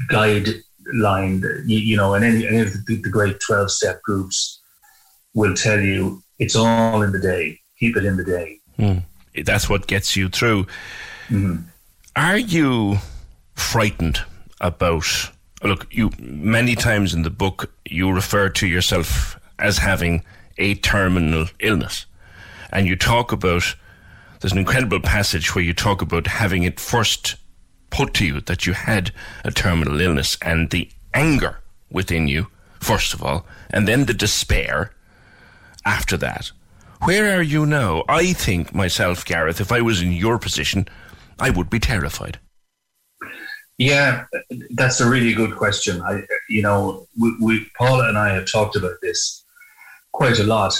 guide 0.09 0.47
line, 0.93 1.43
you, 1.65 1.97
know, 1.97 2.13
and 2.13 2.23
any, 2.23 2.47
any 2.47 2.59
of 2.59 2.85
the, 2.85 3.01
the 3.01 3.09
great 3.09 3.37
12 3.45 3.71
step 3.71 4.01
groups 4.03 4.61
will 5.33 5.55
tell 5.55 5.79
you 5.79 6.21
it's 6.39 6.55
all 6.55 7.01
in 7.01 7.11
the 7.11 7.19
day. 7.19 7.59
Keep 7.79 7.97
it 7.97 8.05
in 8.05 8.17
the 8.17 8.23
day. 8.23 8.59
Mm. 8.79 9.03
that's 9.45 9.69
what 9.69 9.87
gets 9.87 10.15
you 10.15 10.29
through. 10.29 10.67
Are 12.15 12.37
you 12.37 12.97
frightened 13.55 14.21
about? 14.61 15.05
Look, 15.63 15.87
you 15.89 16.11
many 16.19 16.75
times 16.75 17.13
in 17.13 17.23
the 17.23 17.29
book 17.29 17.71
you 17.85 18.11
refer 18.11 18.49
to 18.49 18.67
yourself 18.67 19.39
as 19.57 19.77
having 19.77 20.23
a 20.57 20.75
terminal 20.75 21.47
illness, 21.59 22.05
and 22.71 22.87
you 22.87 22.95
talk 22.95 23.31
about. 23.31 23.75
There's 24.41 24.51
an 24.51 24.59
incredible 24.59 24.99
passage 24.99 25.55
where 25.55 25.63
you 25.63 25.73
talk 25.73 26.01
about 26.01 26.27
having 26.27 26.63
it 26.63 26.79
first 26.79 27.35
put 27.89 28.13
to 28.15 28.25
you 28.25 28.41
that 28.41 28.67
you 28.67 28.73
had 28.73 29.11
a 29.43 29.49
terminal 29.49 29.99
illness 30.01 30.37
and 30.41 30.69
the 30.69 30.89
anger 31.13 31.61
within 31.89 32.27
you, 32.27 32.47
first 32.79 33.13
of 33.13 33.23
all, 33.23 33.47
and 33.71 33.87
then 33.87 34.05
the 34.05 34.13
despair 34.13 34.91
after 35.85 36.17
that. 36.17 36.51
Where 37.03 37.37
are 37.37 37.41
you 37.41 37.65
now? 37.65 38.03
I 38.07 38.33
think 38.33 38.75
myself, 38.75 39.25
Gareth, 39.25 39.61
if 39.61 39.71
I 39.71 39.81
was 39.81 40.01
in 40.01 40.11
your 40.11 40.37
position, 40.37 40.87
I 41.39 41.49
would 41.49 41.69
be 41.69 41.79
terrified. 41.79 42.39
Yeah, 43.77 44.25
that's 44.71 45.01
a 45.01 45.09
really 45.09 45.33
good 45.33 45.55
question. 45.57 46.01
I, 46.01 46.21
you 46.49 46.61
know, 46.61 47.07
we, 47.19 47.35
we 47.41 47.65
Paula 47.77 48.07
and 48.07 48.17
I 48.17 48.33
have 48.33 48.49
talked 48.49 48.75
about 48.75 48.95
this 49.01 49.43
quite 50.13 50.39
a 50.39 50.43
lot. 50.43 50.79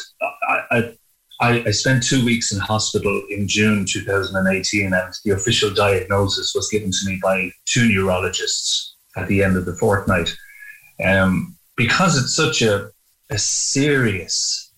I, 0.72 0.96
I, 1.42 1.64
I, 1.66 1.72
spent 1.72 2.04
two 2.04 2.24
weeks 2.24 2.54
in 2.54 2.60
hospital 2.60 3.22
in 3.30 3.50
June 3.50 3.86
2018, 3.86 4.94
and 4.94 5.14
the 5.26 5.32
official 5.32 5.74
diagnosis 5.74 6.54
was 6.56 6.70
given 6.70 6.92
to 6.92 7.06
me 7.06 7.20
by 7.22 7.52
two 7.66 7.90
neurologists 7.90 8.96
at 9.18 9.28
the 9.28 9.44
end 9.44 9.58
of 9.58 9.66
the 9.66 9.76
fortnight. 9.76 10.34
Um, 11.04 11.58
because 11.76 12.18
it's 12.18 12.34
such 12.34 12.62
a, 12.62 12.90
a 13.30 13.38
serious 13.38 14.72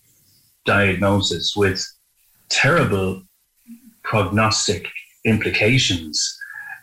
diagnosis 0.66 1.54
with 1.56 1.86
terrible 2.48 3.22
prognostic 4.02 4.88
implications. 5.24 6.36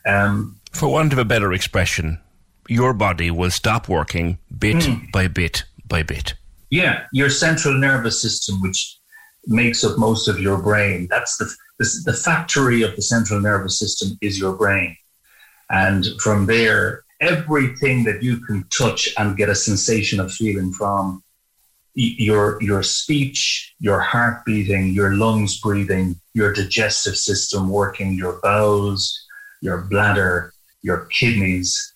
Um, 0.06 0.58
For 0.76 0.90
want 0.90 1.14
of 1.14 1.20
a 1.20 1.24
better 1.26 1.54
expression, 1.54 2.20
your 2.68 2.94
body 2.94 3.32
will 3.32 3.50
stop 3.52 3.88
working 3.88 4.40
bit 4.60 4.84
Hmm. 4.84 5.06
by 5.14 5.28
bit 5.30 5.64
by 5.88 6.04
bit. 6.04 6.34
yeah, 6.70 7.04
your 7.14 7.30
central 7.30 7.74
nervous 7.74 8.22
system, 8.22 8.60
which 8.62 8.98
makes 9.48 9.84
up 9.86 9.98
most 9.98 10.28
of 10.28 10.38
your 10.42 10.58
brain, 10.58 11.08
that's 11.10 11.38
the, 11.38 11.46
the, 11.80 11.88
the 12.06 12.14
factory 12.14 12.82
of 12.82 12.94
the 12.98 13.02
central 13.02 13.40
nervous 13.40 13.80
system 13.80 14.18
is 14.20 14.38
your 14.38 14.54
brain. 14.58 14.98
And 15.70 16.06
from 16.20 16.46
there, 16.48 17.04
everything 17.22 18.04
that 18.04 18.22
you 18.22 18.42
can 18.46 18.66
touch 18.70 19.02
and 19.18 19.38
get 19.38 19.48
a 19.48 19.56
sensation 19.56 20.20
of 20.20 20.34
feeling 20.34 20.74
from 20.74 21.24
your 21.94 22.62
your 22.62 22.84
speech, 22.84 23.74
your 23.80 24.02
heart 24.02 24.44
beating, 24.46 24.94
your 24.94 25.16
lungs 25.16 25.62
breathing, 25.62 26.20
your 26.34 26.52
digestive 26.52 27.16
system 27.16 27.70
working, 27.70 28.16
your 28.16 28.42
bowels, 28.44 29.02
your 29.62 29.78
bladder, 29.90 30.52
your 30.86 31.08
kidneys, 31.08 31.94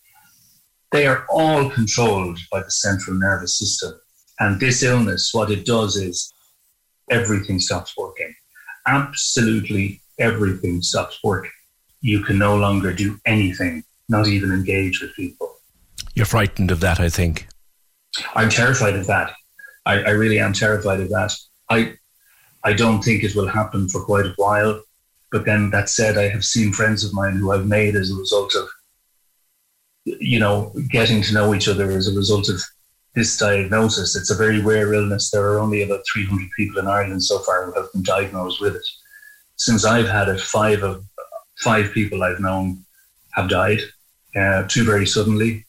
they 0.91 1.05
are 1.05 1.25
all 1.29 1.69
controlled 1.69 2.39
by 2.51 2.61
the 2.61 2.71
central 2.71 3.15
nervous 3.15 3.59
system. 3.59 3.93
And 4.39 4.59
this 4.59 4.81
illness, 4.81 5.31
what 5.31 5.51
it 5.51 5.63
does 5.65 5.95
is 5.95 6.33
everything 7.11 7.59
stops 7.59 7.95
working. 7.95 8.33
Absolutely 8.87 10.01
everything 10.19 10.81
stops 10.81 11.19
working. 11.23 11.51
You 12.01 12.23
can 12.23 12.37
no 12.37 12.55
longer 12.55 12.91
do 12.91 13.19
anything, 13.25 13.83
not 14.09 14.27
even 14.27 14.51
engage 14.51 15.01
with 15.01 15.15
people. 15.15 15.55
You're 16.15 16.25
frightened 16.25 16.71
of 16.71 16.79
that, 16.81 16.99
I 16.99 17.09
think. 17.09 17.47
I'm 18.33 18.49
terrified 18.49 18.95
of 18.95 19.05
that. 19.07 19.33
I, 19.85 20.01
I 20.01 20.09
really 20.09 20.39
am 20.39 20.53
terrified 20.53 20.99
of 20.99 21.09
that. 21.09 21.33
I 21.69 21.93
I 22.63 22.73
don't 22.73 23.01
think 23.01 23.23
it 23.23 23.35
will 23.35 23.47
happen 23.47 23.87
for 23.87 24.03
quite 24.03 24.25
a 24.25 24.33
while. 24.35 24.81
But 25.31 25.45
then 25.45 25.69
that 25.69 25.89
said, 25.89 26.17
I 26.17 26.27
have 26.29 26.43
seen 26.43 26.73
friends 26.73 27.05
of 27.05 27.13
mine 27.13 27.35
who 27.35 27.51
I've 27.51 27.67
made 27.67 27.95
as 27.95 28.11
a 28.11 28.15
result 28.15 28.55
of 28.55 28.67
you 30.19 30.39
know, 30.39 30.73
getting 30.89 31.21
to 31.23 31.33
know 31.33 31.53
each 31.53 31.67
other 31.67 31.91
as 31.91 32.07
a 32.07 32.15
result 32.15 32.49
of 32.49 32.61
this 33.15 33.37
diagnosis. 33.37 34.15
It's 34.15 34.31
a 34.31 34.35
very 34.35 34.61
rare 34.61 34.93
illness. 34.93 35.29
There 35.29 35.45
are 35.51 35.59
only 35.59 35.83
about 35.83 36.05
300 36.13 36.49
people 36.55 36.79
in 36.79 36.87
Ireland 36.87 37.23
so 37.23 37.39
far 37.39 37.65
who 37.65 37.73
have 37.73 37.91
been 37.91 38.03
diagnosed 38.03 38.61
with 38.61 38.75
it. 38.75 38.87
Since 39.55 39.85
I've 39.85 40.07
had 40.07 40.29
it, 40.29 40.39
five 40.39 40.83
of 40.83 41.03
five 41.57 41.91
people 41.91 42.23
I've 42.23 42.39
known 42.39 42.85
have 43.31 43.49
died, 43.49 43.79
uh, 44.35 44.63
two 44.67 44.85
very 44.85 45.05
suddenly. 45.05 45.65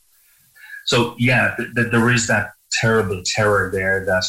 So 0.84 1.14
yeah, 1.18 1.54
th- 1.56 1.74
th- 1.74 1.90
there 1.90 2.10
is 2.10 2.26
that 2.28 2.52
terrible 2.70 3.22
terror 3.24 3.70
there 3.72 4.04
that 4.06 4.24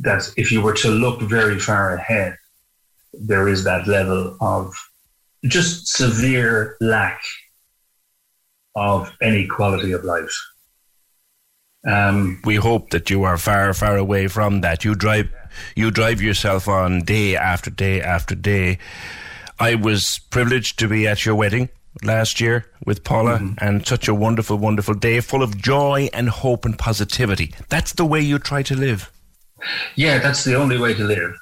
that 0.00 0.32
if 0.36 0.50
you 0.52 0.60
were 0.62 0.74
to 0.74 0.88
look 0.88 1.20
very 1.22 1.58
far 1.58 1.94
ahead, 1.94 2.36
there 3.12 3.48
is 3.48 3.64
that 3.64 3.86
level 3.86 4.36
of 4.40 4.74
just 5.44 5.88
severe 5.88 6.76
lack 6.80 7.20
of 8.74 9.12
any 9.20 9.46
quality 9.46 9.92
of 9.92 10.04
life. 10.04 10.34
Um, 11.86 12.40
we 12.44 12.56
hope 12.56 12.90
that 12.90 13.10
you 13.10 13.24
are 13.24 13.36
far, 13.36 13.74
far 13.74 13.96
away 13.96 14.28
from 14.28 14.60
that. 14.60 14.84
You 14.84 14.94
drive, 14.94 15.30
you 15.74 15.90
drive 15.90 16.22
yourself 16.22 16.68
on 16.68 17.00
day 17.00 17.36
after 17.36 17.70
day 17.70 18.00
after 18.00 18.34
day. 18.34 18.78
I 19.58 19.74
was 19.74 20.20
privileged 20.30 20.78
to 20.78 20.88
be 20.88 21.06
at 21.06 21.26
your 21.26 21.34
wedding 21.34 21.68
last 22.02 22.40
year 22.40 22.66
with 22.86 23.04
Paula, 23.04 23.54
and 23.58 23.86
such 23.86 24.08
a 24.08 24.14
wonderful, 24.14 24.56
wonderful 24.56 24.94
day, 24.94 25.20
full 25.20 25.42
of 25.42 25.58
joy 25.58 26.08
and 26.12 26.28
hope 26.28 26.64
and 26.64 26.78
positivity. 26.78 27.54
That's 27.68 27.92
the 27.92 28.04
way 28.04 28.20
you 28.20 28.38
try 28.38 28.62
to 28.62 28.74
live. 28.74 29.12
Yeah, 29.94 30.18
that's 30.18 30.44
the 30.44 30.54
only 30.54 30.78
way 30.78 30.94
to 30.94 31.04
live. 31.04 31.34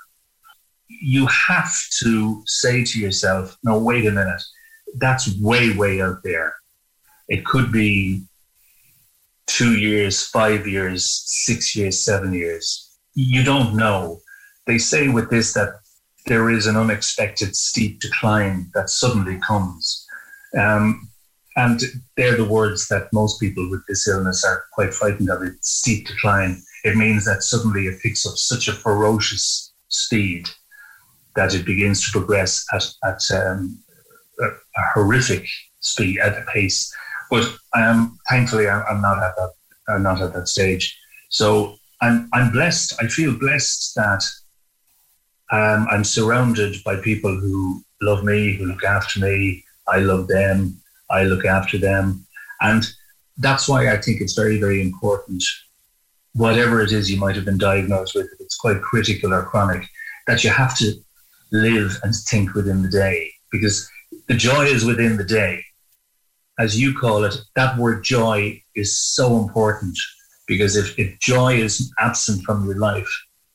You 0.89 1.27
have 1.27 1.73
to 2.03 2.43
say 2.47 2.85
to 2.85 2.99
yourself, 2.99 3.57
no, 3.63 3.79
wait 3.79 4.07
a 4.07 4.11
minute, 4.11 4.43
that's 4.99 5.35
way, 5.39 5.73
way 5.75 6.03
out 6.03 6.19
there. 6.25 6.55
It 7.31 7.47
could 7.47 7.73
be 7.73 8.25
two 9.47 9.79
years, 9.79 10.27
five 10.27 10.67
years, 10.67 11.23
six 11.25 11.75
years, 11.75 12.05
seven 12.05 12.35
years. 12.35 12.91
You 13.15 13.43
don't 13.43 13.75
know. 13.77 14.21
They 14.67 14.79
say 14.79 15.09
with 15.09 15.31
this 15.31 15.55
that 15.55 15.81
there 16.27 16.51
is 16.51 16.67
an 16.67 16.77
unexpected 16.77 17.57
steep 17.57 18.01
decline 18.01 18.71
that 18.75 18.91
suddenly 18.91 19.39
comes. 19.39 20.07
Um, 20.59 21.09
and 21.57 21.81
they're 22.17 22.37
the 22.37 22.45
words 22.45 22.89
that 22.89 23.13
most 23.13 23.41
people 23.41 23.69
with 23.71 23.83
this 23.89 24.07
illness 24.09 24.45
are 24.45 24.65
quite 24.73 24.93
frightened 24.93 25.31
of 25.31 25.43
It's 25.43 25.71
steep 25.71 26.07
decline. 26.07 26.63
It 26.85 26.97
means 26.97 27.25
that 27.25 27.43
suddenly 27.43 27.87
it 27.87 28.01
picks 28.01 28.27
up 28.27 28.37
such 28.37 28.69
a 28.69 28.73
ferocious 28.73 29.73
speed 29.89 30.49
that 31.37 31.55
it 31.55 31.65
begins 31.65 32.05
to 32.05 32.19
progress 32.19 32.65
at, 32.73 32.87
at 33.05 33.21
um, 33.35 33.79
a, 34.41 34.47
a 34.47 34.83
horrific 34.95 35.47
speed, 35.81 36.19
at 36.19 36.39
a 36.39 36.45
pace. 36.53 36.93
But 37.31 37.57
um, 37.75 38.19
thankfully, 38.29 38.69
I'm, 38.69 38.85
I'm 38.89 39.01
not 39.01 39.23
at 39.23 39.37
that. 39.37 39.53
I'm 39.89 40.03
not 40.03 40.21
at 40.21 40.33
that 40.35 40.49
stage. 40.49 40.97
So 41.29 41.77
I'm 42.01 42.29
I'm 42.33 42.51
blessed. 42.51 42.95
I 43.01 43.07
feel 43.07 43.37
blessed 43.39 43.95
that 43.97 44.25
um, 45.53 45.87
I'm 45.91 46.05
surrounded 46.05 46.77
by 46.85 46.97
people 46.97 47.35
who 47.35 47.83
love 48.03 48.25
me, 48.25 48.55
who 48.55 48.67
look 48.67 48.85
after 48.85 49.21
me. 49.21 49.65
I 49.89 49.99
love 49.99 50.29
them. 50.29 50.81
I 51.11 51.25
look 51.25 51.45
after 51.45 51.77
them, 51.77 52.27
and 52.61 52.87
that's 53.39 53.69
why 53.69 53.93
I 53.93 53.97
think 53.97 54.21
it's 54.21 54.35
very, 54.35 54.61
very 54.61 54.81
important. 54.81 55.43
Whatever 56.35 56.83
it 56.83 56.93
is 56.93 57.11
you 57.11 57.19
might 57.19 57.35
have 57.35 57.45
been 57.45 57.59
diagnosed 57.59 58.15
with, 58.15 58.27
if 58.27 58.41
it's 58.41 58.57
quite 58.57 58.81
critical 58.83 59.35
or 59.35 59.43
chronic, 59.43 59.89
that 60.29 60.45
you 60.45 60.51
have 60.51 60.77
to 60.79 60.95
live 61.51 61.99
and 62.05 62.15
think 62.15 62.55
within 62.55 62.83
the 62.83 62.89
day 62.89 63.29
because 63.51 63.91
the 64.29 64.35
joy 64.35 64.65
is 64.65 64.85
within 64.85 65.17
the 65.17 65.25
day. 65.25 65.65
As 66.61 66.79
you 66.79 66.93
call 66.93 67.25
it, 67.25 67.35
that 67.57 67.77
word 67.79 68.05
joy 68.05 68.63
is 68.77 69.01
so 69.01 69.39
important 69.39 69.99
because 70.47 70.77
if, 70.77 70.97
if 70.99 71.19
joy 71.19 71.55
is 71.55 71.93
absent 71.99 72.45
from 72.45 72.67
your 72.67 72.77
life, 72.77 73.09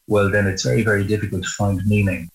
well, 0.08 0.30
then 0.30 0.48
it's 0.48 0.64
very, 0.64 0.84
very 0.84 1.06
difficult 1.06 1.43
to 1.43 1.50
find 1.50 1.85
meaning. 1.85 2.30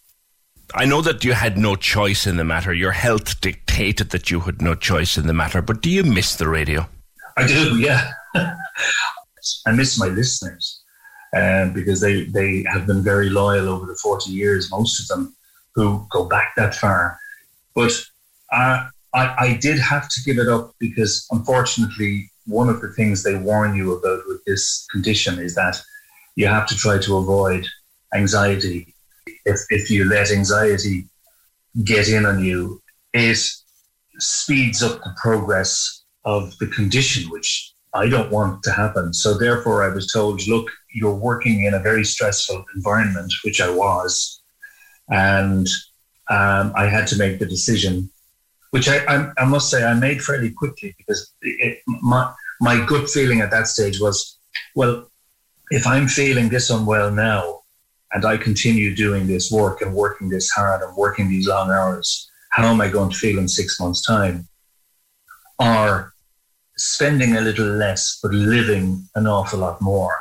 I 0.75 0.85
know 0.85 1.03
that 1.03 1.25
you 1.25 1.33
had 1.33 1.59
no 1.59 1.75
choice 1.75 2.27
in 2.27 2.37
the 2.37 2.45
matter. 2.45 2.73
Your 2.73 2.93
health 2.93 3.41
dictated 3.41 4.11
that 4.11 4.31
you 4.31 4.41
had 4.41 4.63
no 4.63 4.75
choice 4.75 5.19
in 5.19 5.27
the 5.27 5.33
matter, 5.33 5.61
but 5.61 5.83
do 5.83 5.91
you 5.91 6.05
miss 6.05 6.37
the 6.37 6.49
radio? 6.49 6.89
I 7.37 7.47
do, 7.47 7.79
yeah. 7.81 8.13
I 9.67 9.73
miss 9.73 9.99
my 9.99 10.07
listeners 10.07 10.83
um, 11.35 11.73
because 11.73 12.01
they, 12.01 12.25
they 12.25 12.65
have 12.69 12.87
been 12.87 13.03
very 13.03 13.31
loyal 13.31 13.69
over 13.69 13.87
the 13.87 13.97
40 13.97 14.31
years, 14.31 14.71
most 14.71 15.01
of 15.01 15.09
them 15.09 15.35
who 15.75 16.07
go 16.11 16.25
back 16.27 16.53
that 16.57 16.75
far. 16.75 17.19
But 17.75 17.93
uh, 18.53 18.87
I, 19.13 19.35
I 19.39 19.59
did 19.61 19.79
have 19.79 20.09
to 20.09 20.21
give 20.25 20.39
it 20.39 20.49
up 20.49 20.75
because, 20.79 21.27
unfortunately, 21.31 22.31
one 22.47 22.69
of 22.69 22.81
the 22.81 22.93
things 22.93 23.23
they 23.23 23.37
warn 23.37 23.77
you 23.77 23.93
about 23.93 24.23
with 24.27 24.45
this 24.45 24.87
condition 24.91 25.39
is 25.39 25.55
that 25.55 25.81
you 26.37 26.47
have 26.47 26.67
to 26.69 26.77
try 26.77 26.99
to 26.99 27.17
avoid 27.17 27.67
anxiety. 28.15 28.95
If, 29.45 29.61
if 29.71 29.91
you 29.91 30.05
let 30.05 30.31
anxiety 30.31 31.07
get 31.85 32.09
in 32.09 32.27
on 32.27 32.43
you, 32.45 32.83
it 33.13 33.39
speeds 34.19 34.83
up 34.83 34.99
the 35.03 35.15
progress 35.21 36.03
of 36.25 36.57
the 36.59 36.67
condition, 36.69 37.31
which 37.31 37.73
I 37.95 38.09
don't 38.09 38.31
want 38.31 38.63
to 38.65 38.73
happen. 38.73 39.13
So, 39.13 39.37
therefore, 39.37 39.83
I 39.83 39.93
was 39.93 40.13
told, 40.13 40.47
look, 40.47 40.71
you're 40.93 41.15
working 41.15 41.65
in 41.65 41.75
a 41.75 41.81
very 41.81 42.05
stressful 42.05 42.65
environment, 42.75 43.33
which 43.45 43.61
I 43.61 43.71
was. 43.71 44.41
And 45.09 45.69
um, 46.29 46.73
I 46.77 46.87
had 46.87 47.09
to 47.09 47.17
make 47.17 47.39
the 47.41 47.47
decision, 47.47 48.11
which 48.71 48.89
I, 48.89 48.99
I, 49.07 49.33
I 49.39 49.45
must 49.45 49.71
say 49.71 49.85
I 49.85 49.95
made 49.95 50.23
fairly 50.23 50.51
quickly 50.51 50.95
because 50.99 51.33
it, 51.43 51.79
my 51.87 52.33
my 52.61 52.85
gut 52.87 53.09
feeling 53.09 53.41
at 53.41 53.51
that 53.51 53.69
stage 53.69 54.01
was, 54.01 54.39
well, 54.75 55.09
if 55.71 55.87
I'm 55.87 56.09
feeling 56.09 56.49
this 56.49 56.71
unwell 56.71 57.11
now, 57.11 57.61
and 58.13 58.25
I 58.25 58.37
continue 58.37 58.95
doing 58.95 59.27
this 59.27 59.51
work 59.51 59.81
and 59.81 59.95
working 59.95 60.29
this 60.29 60.51
hard 60.51 60.83
and 60.83 60.95
working 60.97 61.29
these 61.29 61.49
long 61.49 61.71
hours, 61.71 62.31
how 62.51 62.67
am 62.67 62.81
I 62.81 62.89
going 62.89 63.11
to 63.11 63.17
feel 63.17 63.39
in 63.39 63.49
six 63.49 63.79
months' 63.81 64.05
time? 64.05 64.49
Or 65.59 66.13
spending 66.77 67.37
a 67.37 67.41
little 67.41 67.67
less, 67.67 68.19
but 68.23 68.33
living 68.33 69.09
an 69.15 69.27
awful 69.27 69.61
lot 69.61 69.81
more 69.81 70.17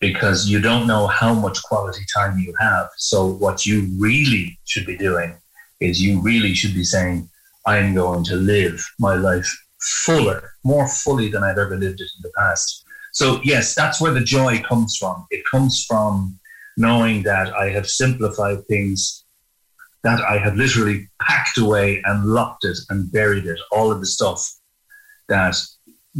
because 0.00 0.48
you 0.48 0.60
don't 0.60 0.86
know 0.86 1.06
how 1.06 1.34
much 1.34 1.62
quality 1.64 2.04
time 2.14 2.38
you 2.38 2.54
have. 2.60 2.88
So, 2.96 3.26
what 3.26 3.66
you 3.66 3.88
really 3.98 4.58
should 4.64 4.86
be 4.86 4.96
doing 4.96 5.34
is 5.80 6.00
you 6.00 6.20
really 6.20 6.54
should 6.54 6.74
be 6.74 6.84
saying, 6.84 7.28
I'm 7.68 7.94
going 7.94 8.24
to 8.24 8.36
live 8.36 8.78
my 8.98 9.14
life 9.14 9.50
fuller, 10.04 10.40
more 10.64 10.88
fully 10.88 11.28
than 11.28 11.44
I've 11.44 11.58
ever 11.58 11.76
lived 11.76 12.00
it 12.00 12.10
in 12.16 12.22
the 12.22 12.32
past. 12.36 12.84
So, 13.12 13.40
yes, 13.44 13.74
that's 13.74 14.00
where 14.00 14.14
the 14.14 14.24
joy 14.38 14.62
comes 14.62 14.96
from. 14.96 15.26
It 15.30 15.44
comes 15.50 15.84
from 15.84 16.38
knowing 16.78 17.22
that 17.24 17.54
I 17.54 17.68
have 17.70 17.86
simplified 17.86 18.66
things, 18.68 19.24
that 20.02 20.20
I 20.22 20.38
have 20.38 20.56
literally 20.56 21.08
packed 21.20 21.58
away 21.58 22.00
and 22.06 22.24
locked 22.24 22.64
it 22.64 22.78
and 22.88 23.12
buried 23.12 23.44
it, 23.44 23.60
all 23.70 23.92
of 23.92 24.00
the 24.00 24.06
stuff 24.06 24.40
that 25.28 25.54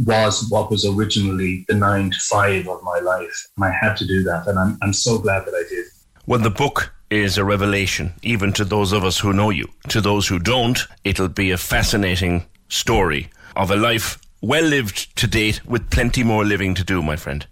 was 0.05 0.47
what 0.49 0.69
was 0.69 0.85
originally 0.85 1.65
the 1.67 1.73
nine 1.73 2.11
to 2.11 2.19
five 2.29 2.67
of 2.67 2.83
my 2.83 2.99
life. 2.99 3.37
And 3.57 3.65
I 3.65 3.71
had 3.71 3.97
to 3.97 4.05
do 4.05 4.21
that. 4.23 4.45
And 4.47 4.59
I'm, 4.59 4.77
I'm 4.83 4.93
so 4.93 5.17
glad 5.17 5.45
that 5.45 5.55
I 5.55 5.63
did. 5.67 5.85
Well, 6.27 6.39
the 6.39 6.51
book 6.51 6.93
is 7.09 7.37
a 7.37 7.43
revelation, 7.43 8.13
even 8.21 8.53
to 8.53 8.65
those 8.65 8.91
of 8.91 9.03
us 9.03 9.19
who 9.19 9.33
know 9.33 9.49
you. 9.49 9.67
To 9.89 10.01
those 10.01 10.27
who 10.27 10.39
don't, 10.39 10.79
it'll 11.03 11.29
be 11.29 11.51
a 11.51 11.57
fascinating 11.57 12.45
story 12.67 13.29
of 13.55 13.71
a 13.71 13.75
life 13.75 14.19
well 14.41 14.63
lived 14.63 15.15
to 15.17 15.27
date 15.27 15.65
with 15.65 15.89
plenty 15.89 16.23
more 16.23 16.45
living 16.45 16.75
to 16.75 16.83
do, 16.83 17.01
my 17.01 17.15
friend. 17.15 17.45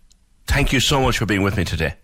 Thank 0.46 0.72
you 0.72 0.80
so 0.80 1.02
much 1.02 1.18
for 1.18 1.26
being 1.26 1.44
with 1.44 1.58
me 1.58 1.66
today. 1.66 1.96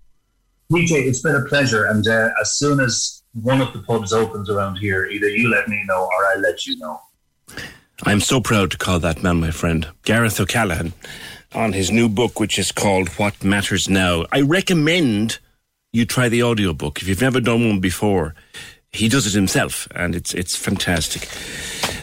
PJ, 0.72 0.92
it's 0.92 1.22
been 1.22 1.36
a 1.36 1.46
pleasure. 1.46 1.86
And 1.86 2.08
uh, 2.08 2.30
as 2.42 2.54
soon 2.54 2.80
as 2.80 3.22
one 3.34 3.62
of 3.62 3.72
the 3.74 3.80
pubs 3.80 4.12
opens 4.12 4.50
around 4.50 4.78
here, 4.78 5.06
either 5.06 5.30
you 5.30 5.50
let 5.50 5.68
me 5.68 5.84
know 5.86 6.04
or 6.04 6.26
I 6.26 6.36
let 6.38 6.66
you 6.66 6.78
know. 6.78 7.00
I'm 8.04 8.20
so 8.20 8.42
proud 8.42 8.72
to 8.72 8.78
call 8.78 9.00
that 9.00 9.24
man 9.24 9.40
my 9.40 9.52
friend, 9.52 9.88
Gareth 10.04 10.40
O'Callaghan, 10.40 10.94
on 11.54 11.74
his 11.74 11.92
new 11.92 12.10
book, 12.10 12.40
which 12.40 12.60
is 12.60 12.72
called 12.72 13.10
What 13.10 13.44
Matters 13.44 13.88
Now. 13.88 14.26
I 14.32 14.42
recommend 14.42 15.40
you 15.94 16.06
try 16.06 16.28
the 16.28 16.44
audiobook 16.44 17.02
if 17.02 17.08
you've 17.08 17.22
never 17.22 17.40
done 17.40 17.68
one 17.68 17.80
before. 17.80 18.34
He 18.92 19.08
does 19.08 19.26
it 19.26 19.34
himself, 19.34 19.88
and 19.96 20.14
it's 20.16 20.34
it's 20.34 20.56
fantastic. 20.56 21.28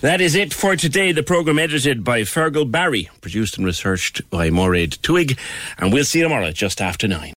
That 0.00 0.20
is 0.20 0.34
it 0.34 0.54
for 0.54 0.74
today. 0.76 1.12
The 1.12 1.22
program 1.22 1.58
edited 1.58 2.02
by 2.02 2.22
Fergal 2.22 2.70
Barry, 2.70 3.10
produced 3.20 3.58
and 3.58 3.66
researched 3.66 4.28
by 4.30 4.50
Moraid 4.50 4.98
Twig, 5.02 5.38
and 5.78 5.92
we'll 5.92 6.04
see 6.04 6.18
you 6.18 6.24
tomorrow 6.24 6.50
just 6.52 6.80
after 6.80 7.06
nine. 7.06 7.34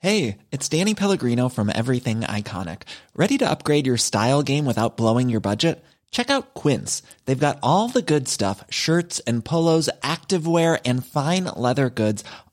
Hey, 0.00 0.38
it's 0.52 0.68
Danny 0.68 0.94
Pellegrino 0.94 1.48
from 1.48 1.70
Everything 1.74 2.20
Iconic. 2.20 2.82
Ready 3.14 3.38
to 3.38 3.48
upgrade 3.50 3.86
your 3.86 3.96
style 3.96 4.42
game 4.42 4.66
without 4.66 4.96
blowing 4.96 5.30
your 5.30 5.40
budget? 5.40 5.82
Check 6.10 6.30
out 6.30 6.54
Quince. 6.54 7.02
They've 7.24 7.38
got 7.38 7.58
all 7.62 7.88
the 7.88 8.02
good 8.02 8.28
stuff 8.28 8.64
shirts 8.70 9.20
and 9.20 9.44
polos, 9.44 9.88
activewear, 10.02 10.78
and 10.84 11.04
fine 11.04 11.44
leather 11.44 11.90
goods, 11.90 12.24